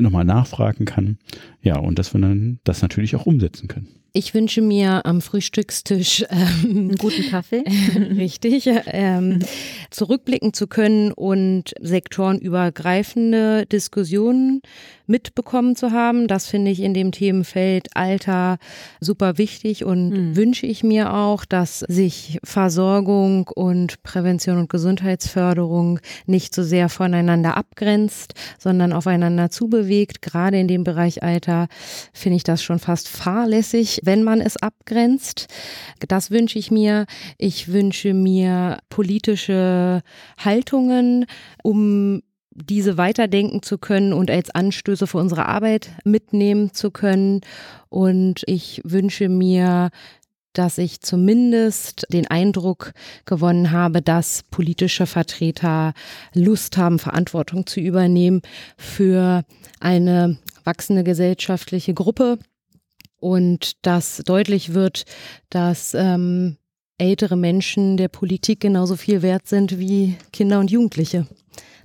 nochmal 0.02 0.26
nachfragen 0.26 0.86
kann. 0.86 1.18
Ja, 1.62 1.78
und 1.78 2.00
dass 2.00 2.14
wir 2.14 2.22
dann 2.22 2.60
das 2.64 2.82
natürlich 2.82 3.16
auch 3.16 3.26
umsetzen 3.26 3.68
können. 3.68 3.99
Ich 4.12 4.34
wünsche 4.34 4.62
mir 4.62 5.06
am 5.06 5.22
Frühstückstisch 5.22 6.26
ähm, 6.30 6.70
einen 6.70 6.96
guten 6.96 7.30
Kaffee, 7.30 7.64
richtig, 8.18 8.68
ähm, 8.88 9.40
zurückblicken 9.92 10.54
zu 10.54 10.68
können 10.68 11.12
und 11.12 11.74
sektorenübergreifende 11.80 13.66
Diskussionen 13.68 14.62
mitbekommen 15.10 15.76
zu 15.76 15.92
haben. 15.92 16.28
Das 16.28 16.48
finde 16.48 16.72
ich 16.72 16.82
in 16.82 16.94
dem 16.94 17.12
Themenfeld 17.12 17.88
Alter 17.96 18.58
super 19.00 19.38
wichtig 19.38 19.84
und 19.84 20.10
mhm. 20.10 20.36
wünsche 20.36 20.68
ich 20.68 20.84
mir 20.84 21.14
auch, 21.14 21.46
dass 21.46 21.80
sich 21.80 22.40
Versorgung 22.44 23.48
und 23.48 24.02
Prävention 24.04 24.58
und 24.60 24.70
Gesundheitsförderung 24.70 26.00
nicht 26.28 26.54
so 26.54 26.64
sehr 26.64 26.90
voneinander 26.90 27.58
abgrenzt, 27.58 28.36
sondern 28.60 28.94
aufeinander 28.94 29.50
zubewegt. 29.50 30.22
Gerade 30.22 30.60
in 30.60 30.68
dem 30.68 30.84
Bereich 30.84 31.24
Alter 31.24 31.68
finde 32.14 32.38
ich 32.38 32.44
das 32.44 32.62
schon 32.62 32.80
fast 32.80 33.08
fahrlässig, 33.10 33.99
wenn 34.04 34.24
man 34.24 34.42
es 34.42 34.58
abgrenzt. 34.58 35.48
Das 36.08 36.32
wünsche 36.32 36.60
ich 36.60 36.72
mir. 36.72 37.06
Ich 37.38 37.72
wünsche 37.72 38.14
mir 38.14 38.80
politische 38.90 40.02
Haltungen, 40.38 41.26
um 41.64 42.22
diese 42.52 42.98
weiterdenken 42.98 43.62
zu 43.64 43.78
können 43.78 44.14
und 44.14 44.30
als 44.30 44.50
Anstöße 44.50 45.08
für 45.08 45.18
unsere 45.18 45.46
Arbeit 45.48 45.92
mitnehmen 46.04 46.74
zu 46.74 46.92
können. 46.92 47.42
Und 47.90 48.44
ich 48.48 48.82
wünsche 48.84 49.30
mir, 49.30 49.90
dass 50.54 50.78
ich 50.78 51.02
zumindest 51.02 52.06
den 52.10 52.28
Eindruck 52.28 52.92
gewonnen 53.26 53.72
habe, 53.72 54.02
dass 54.02 54.44
politische 54.52 55.06
Vertreter 55.06 55.94
Lust 56.34 56.78
haben, 56.78 57.00
Verantwortung 57.00 57.66
zu 57.66 57.80
übernehmen 57.80 58.42
für 58.78 59.44
eine 59.80 60.38
wachsende 60.64 61.04
gesellschaftliche 61.04 61.94
Gruppe 61.94 62.40
und 63.20 63.74
dass 63.86 64.22
deutlich 64.26 64.74
wird, 64.74 65.06
dass 65.50 65.94
ähm, 65.94 66.58
ältere 66.98 67.38
Menschen 67.38 67.98
der 67.98 68.10
Politik 68.10 68.60
genauso 68.60 68.96
viel 68.96 69.22
wert 69.22 69.48
sind 69.48 69.80
wie 69.80 70.18
Kinder 70.32 70.60
und 70.60 70.72
Jugendliche. 70.72 71.28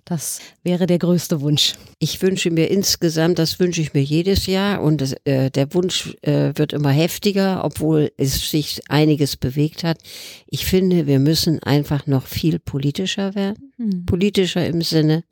Das 0.04 0.40
wäre 0.62 0.86
der 0.86 0.98
größte 0.98 1.40
Wunsch. 1.40 1.76
Ich 1.98 2.20
wünsche 2.20 2.50
mir 2.50 2.70
insgesamt, 2.70 3.38
das 3.38 3.58
wünsche 3.58 3.80
ich 3.80 3.94
mir 3.94 4.02
jedes 4.02 4.44
Jahr 4.44 4.82
und 4.82 5.00
das, 5.00 5.14
äh, 5.24 5.50
der 5.50 5.72
Wunsch 5.72 6.14
äh, 6.20 6.52
wird 6.56 6.74
immer 6.74 6.90
heftiger, 6.90 7.64
obwohl 7.64 8.12
es 8.18 8.50
sich 8.50 8.82
einiges 8.90 9.38
bewegt 9.38 9.82
hat. 9.82 9.98
Ich 10.46 10.66
finde, 10.66 11.06
wir 11.06 11.20
müssen 11.20 11.62
einfach 11.62 12.06
noch 12.06 12.26
viel 12.26 12.58
politischer 12.58 13.34
werden. 13.34 13.72
Hm. 13.78 14.04
Politischer 14.04 14.66
im 14.66 14.82
Sinne 14.82 15.24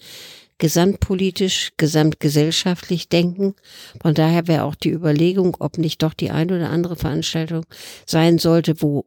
gesamtpolitisch, 0.63 1.73
gesamtgesellschaftlich 1.77 3.09
denken. 3.09 3.57
Von 4.01 4.15
daher 4.15 4.47
wäre 4.47 4.63
auch 4.63 4.77
die 4.77 4.93
Überlegung, 4.93 5.57
ob 5.59 5.77
nicht 5.77 6.05
doch 6.05 6.15
die 6.15 6.31
ein 6.31 6.53
oder 6.53 6.71
andere 6.71 6.95
Veranstaltung 6.95 7.67
sein 8.07 8.39
sollte, 8.39 8.81
wo 8.81 9.05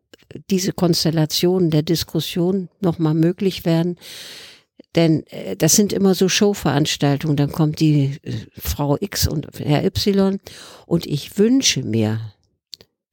diese 0.50 0.74
Konstellationen 0.74 1.70
der 1.70 1.82
Diskussion 1.82 2.68
nochmal 2.82 3.14
möglich 3.14 3.64
werden. 3.64 3.98
Denn 4.96 5.26
äh, 5.28 5.56
das 5.56 5.78
sind 5.78 5.94
immer 5.94 6.14
so 6.14 6.28
Showveranstaltungen. 6.28 7.38
Dann 7.38 7.54
kommt 7.54 7.80
die 7.80 8.20
äh, 8.24 8.34
Frau 8.58 8.98
X 9.00 9.26
und 9.26 9.48
Herr 9.58 9.86
Y. 9.86 10.42
Und 10.86 11.06
ich 11.06 11.38
wünsche 11.38 11.84
mir 11.84 12.20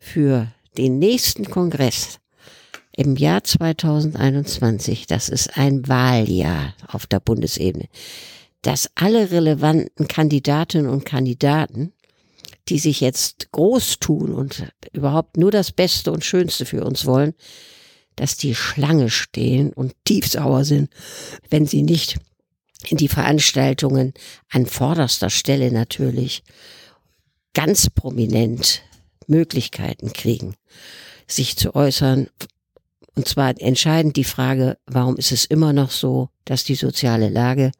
für 0.00 0.48
den 0.76 0.98
nächsten 0.98 1.44
Kongress 1.44 2.18
im 2.94 3.16
Jahr 3.16 3.42
2021, 3.42 5.06
das 5.06 5.28
ist 5.28 5.56
ein 5.56 5.88
Wahljahr 5.88 6.74
auf 6.88 7.06
der 7.06 7.20
Bundesebene, 7.20 7.88
dass 8.62 8.90
alle 8.94 9.30
relevanten 9.30 10.08
Kandidatinnen 10.08 10.90
und 10.90 11.04
Kandidaten, 11.04 11.92
die 12.68 12.78
sich 12.78 13.00
jetzt 13.00 13.50
groß 13.52 13.98
tun 13.98 14.32
und 14.32 14.68
überhaupt 14.92 15.36
nur 15.36 15.50
das 15.50 15.72
Beste 15.72 16.12
und 16.12 16.24
Schönste 16.24 16.64
für 16.64 16.84
uns 16.84 17.06
wollen, 17.06 17.34
dass 18.16 18.36
die 18.36 18.54
Schlange 18.54 19.10
stehen 19.10 19.72
und 19.72 19.94
tiefsauer 20.04 20.64
sind, 20.64 20.90
wenn 21.50 21.66
sie 21.66 21.82
nicht 21.82 22.18
in 22.88 22.98
die 22.98 23.08
Veranstaltungen 23.08 24.12
an 24.50 24.66
vorderster 24.66 25.30
Stelle 25.30 25.72
natürlich 25.72 26.42
ganz 27.54 27.90
prominent 27.90 28.82
Möglichkeiten 29.26 30.12
kriegen, 30.12 30.54
sich 31.26 31.56
zu 31.56 31.74
äußern. 31.74 32.28
Und 33.14 33.28
zwar 33.28 33.60
entscheidend 33.60 34.16
die 34.16 34.24
Frage, 34.24 34.78
warum 34.86 35.16
ist 35.16 35.32
es 35.32 35.44
immer 35.44 35.72
noch 35.72 35.90
so, 35.90 36.30
dass 36.44 36.64
die 36.64 36.74
soziale 36.74 37.28
Lage 37.28 37.72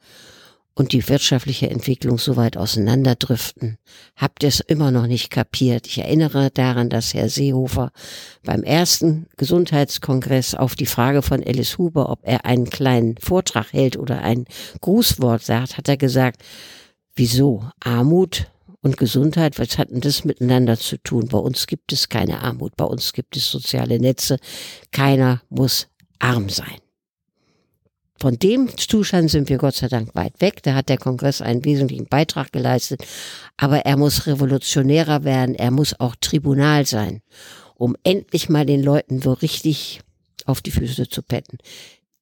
und 0.75 0.93
die 0.93 1.07
wirtschaftliche 1.09 1.71
Entwicklung 1.71 2.19
so 2.19 2.37
weit 2.37 2.57
auseinanderdriften. 2.57 3.77
Habt 4.17 4.43
ihr 4.43 4.49
es 4.49 4.61
immer 4.61 4.91
noch 4.91 5.07
nicht 5.07 5.31
kapiert? 5.31 5.87
Ich 5.87 5.99
erinnere 5.99 6.51
daran, 6.51 6.89
dass 6.89 7.13
Herr 7.13 7.29
Seehofer 7.29 7.93
beim 8.43 8.63
ersten 8.63 9.27
Gesundheitskongress 9.37 10.55
auf 10.55 10.75
die 10.75 10.87
Frage 10.87 11.23
von 11.23 11.45
Alice 11.45 11.77
Huber, 11.77 12.09
ob 12.09 12.21
er 12.23 12.47
einen 12.47 12.71
kleinen 12.71 13.19
Vortrag 13.19 13.73
hält 13.73 13.99
oder 13.99 14.23
ein 14.23 14.47
Grußwort 14.81 15.43
sagt, 15.43 15.77
hat 15.77 15.89
er 15.89 15.99
gesagt, 15.99 16.43
wieso? 17.15 17.69
Armut 17.81 18.47
und 18.83 18.97
Gesundheit, 18.97 19.59
was 19.59 19.79
hat 19.79 19.91
denn 19.91 20.01
das 20.01 20.25
miteinander 20.25 20.79
zu 20.79 20.99
tun? 20.99 21.29
Bei 21.29 21.39
uns 21.39 21.67
gibt 21.67 21.93
es 21.93 22.09
keine 22.09 22.43
Armut, 22.43 22.77
bei 22.77 22.85
uns 22.85 23.13
gibt 23.13 23.37
es 23.37 23.51
soziale 23.51 23.99
Netze. 23.99 24.39
Keiner 24.91 25.43
muss 25.49 25.89
arm 26.19 26.49
sein. 26.49 26.79
Von 28.21 28.39
dem 28.39 28.77
Zustand 28.77 29.31
sind 29.31 29.49
wir 29.49 29.59
Gott 29.59 29.75
sei 29.75 29.89
Dank 29.89 30.15
weit 30.15 30.41
weg. 30.41 30.63
Da 30.63 30.75
hat 30.75 30.89
der 30.89 30.99
Kongress 30.99 31.41
einen 31.41 31.65
wesentlichen 31.65 32.07
Beitrag 32.07 32.53
geleistet. 32.53 33.05
Aber 33.57 33.79
er 33.79 33.97
muss 33.97 34.29
revolutionärer 34.29 35.25
werden. 35.25 35.57
Er 35.57 35.73
muss 35.73 35.99
auch 35.99 36.15
Tribunal 36.21 36.87
sein, 36.87 37.23
um 37.75 37.97
endlich 38.05 38.49
mal 38.49 38.65
den 38.65 38.81
Leuten 38.81 39.21
so 39.21 39.33
richtig 39.33 40.03
auf 40.45 40.61
die 40.61 40.71
Füße 40.71 41.09
zu 41.09 41.23
petten. 41.23 41.59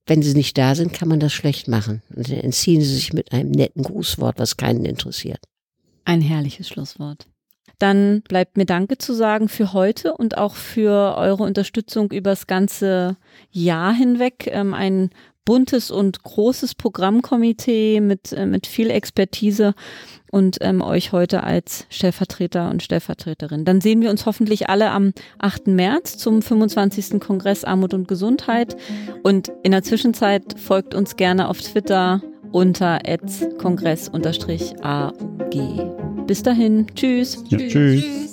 Wenn 0.07 0.23
sie 0.23 0.33
nicht 0.33 0.57
da 0.57 0.75
sind, 0.75 0.95
kann 0.95 1.09
man 1.09 1.21
das 1.21 1.35
schlecht 1.35 1.69
machen. 1.69 2.03
Und 2.15 2.31
dann 2.31 2.39
entziehen 2.39 2.81
sie 2.81 2.95
sich 2.95 3.13
mit 3.13 3.33
einem 3.33 3.51
netten 3.51 3.83
Grußwort, 3.83 4.39
was 4.39 4.57
keinen 4.57 4.87
interessiert. 4.87 5.41
Ein 6.11 6.23
herrliches 6.23 6.69
Schlusswort. 6.69 7.29
Dann 7.79 8.23
bleibt 8.23 8.57
mir 8.57 8.67
Danke 8.67 8.99
zu 8.99 9.15
sagen 9.15 9.49
für 9.49 9.73
heute 9.73 10.13
und 10.15 10.37
auch 10.37 10.57
für 10.57 11.17
eure 11.17 11.45
Unterstützung 11.45 12.11
übers 12.11 12.49
ganze 12.49 13.17
Jahr 13.53 13.93
hinweg. 13.93 14.49
Ähm, 14.51 14.75
ein 14.75 15.11
buntes 15.45 15.93
und 15.93 16.21
großes 16.25 16.75
Programmkomitee 16.75 18.01
mit, 18.01 18.33
äh, 18.33 18.47
mit 18.47 18.67
viel 18.67 18.91
Expertise 18.91 19.75
und 20.33 20.57
ähm, 20.63 20.83
euch 20.83 21.13
heute 21.13 21.45
als 21.45 21.87
Stellvertreter 21.91 22.71
und 22.71 22.83
Stellvertreterin. 22.83 23.65
Dann 23.65 23.81
sehen 23.81 24.01
wir 24.01 24.11
uns 24.11 24.27
hoffentlich 24.27 24.69
alle 24.69 24.91
am 24.91 25.13
8. 25.39 25.69
März 25.69 26.19
zum 26.19 26.43
25. 26.43 27.21
Kongress 27.21 27.63
Armut 27.63 27.95
und 27.95 28.09
Gesundheit. 28.09 28.77
Und 29.23 29.53
in 29.63 29.71
der 29.71 29.85
Zwischenzeit 29.85 30.59
folgt 30.59 30.97
uns 30.97 31.15
gerne 31.15 31.49
auf 31.49 31.61
Twitter 31.61 32.21
unter 32.53 33.01
kongress-aug. 33.59 35.13
Bis 36.27 36.43
dahin, 36.43 36.87
tschüss. 36.95 37.43
Ja, 37.49 37.59
tschüss. 37.59 38.30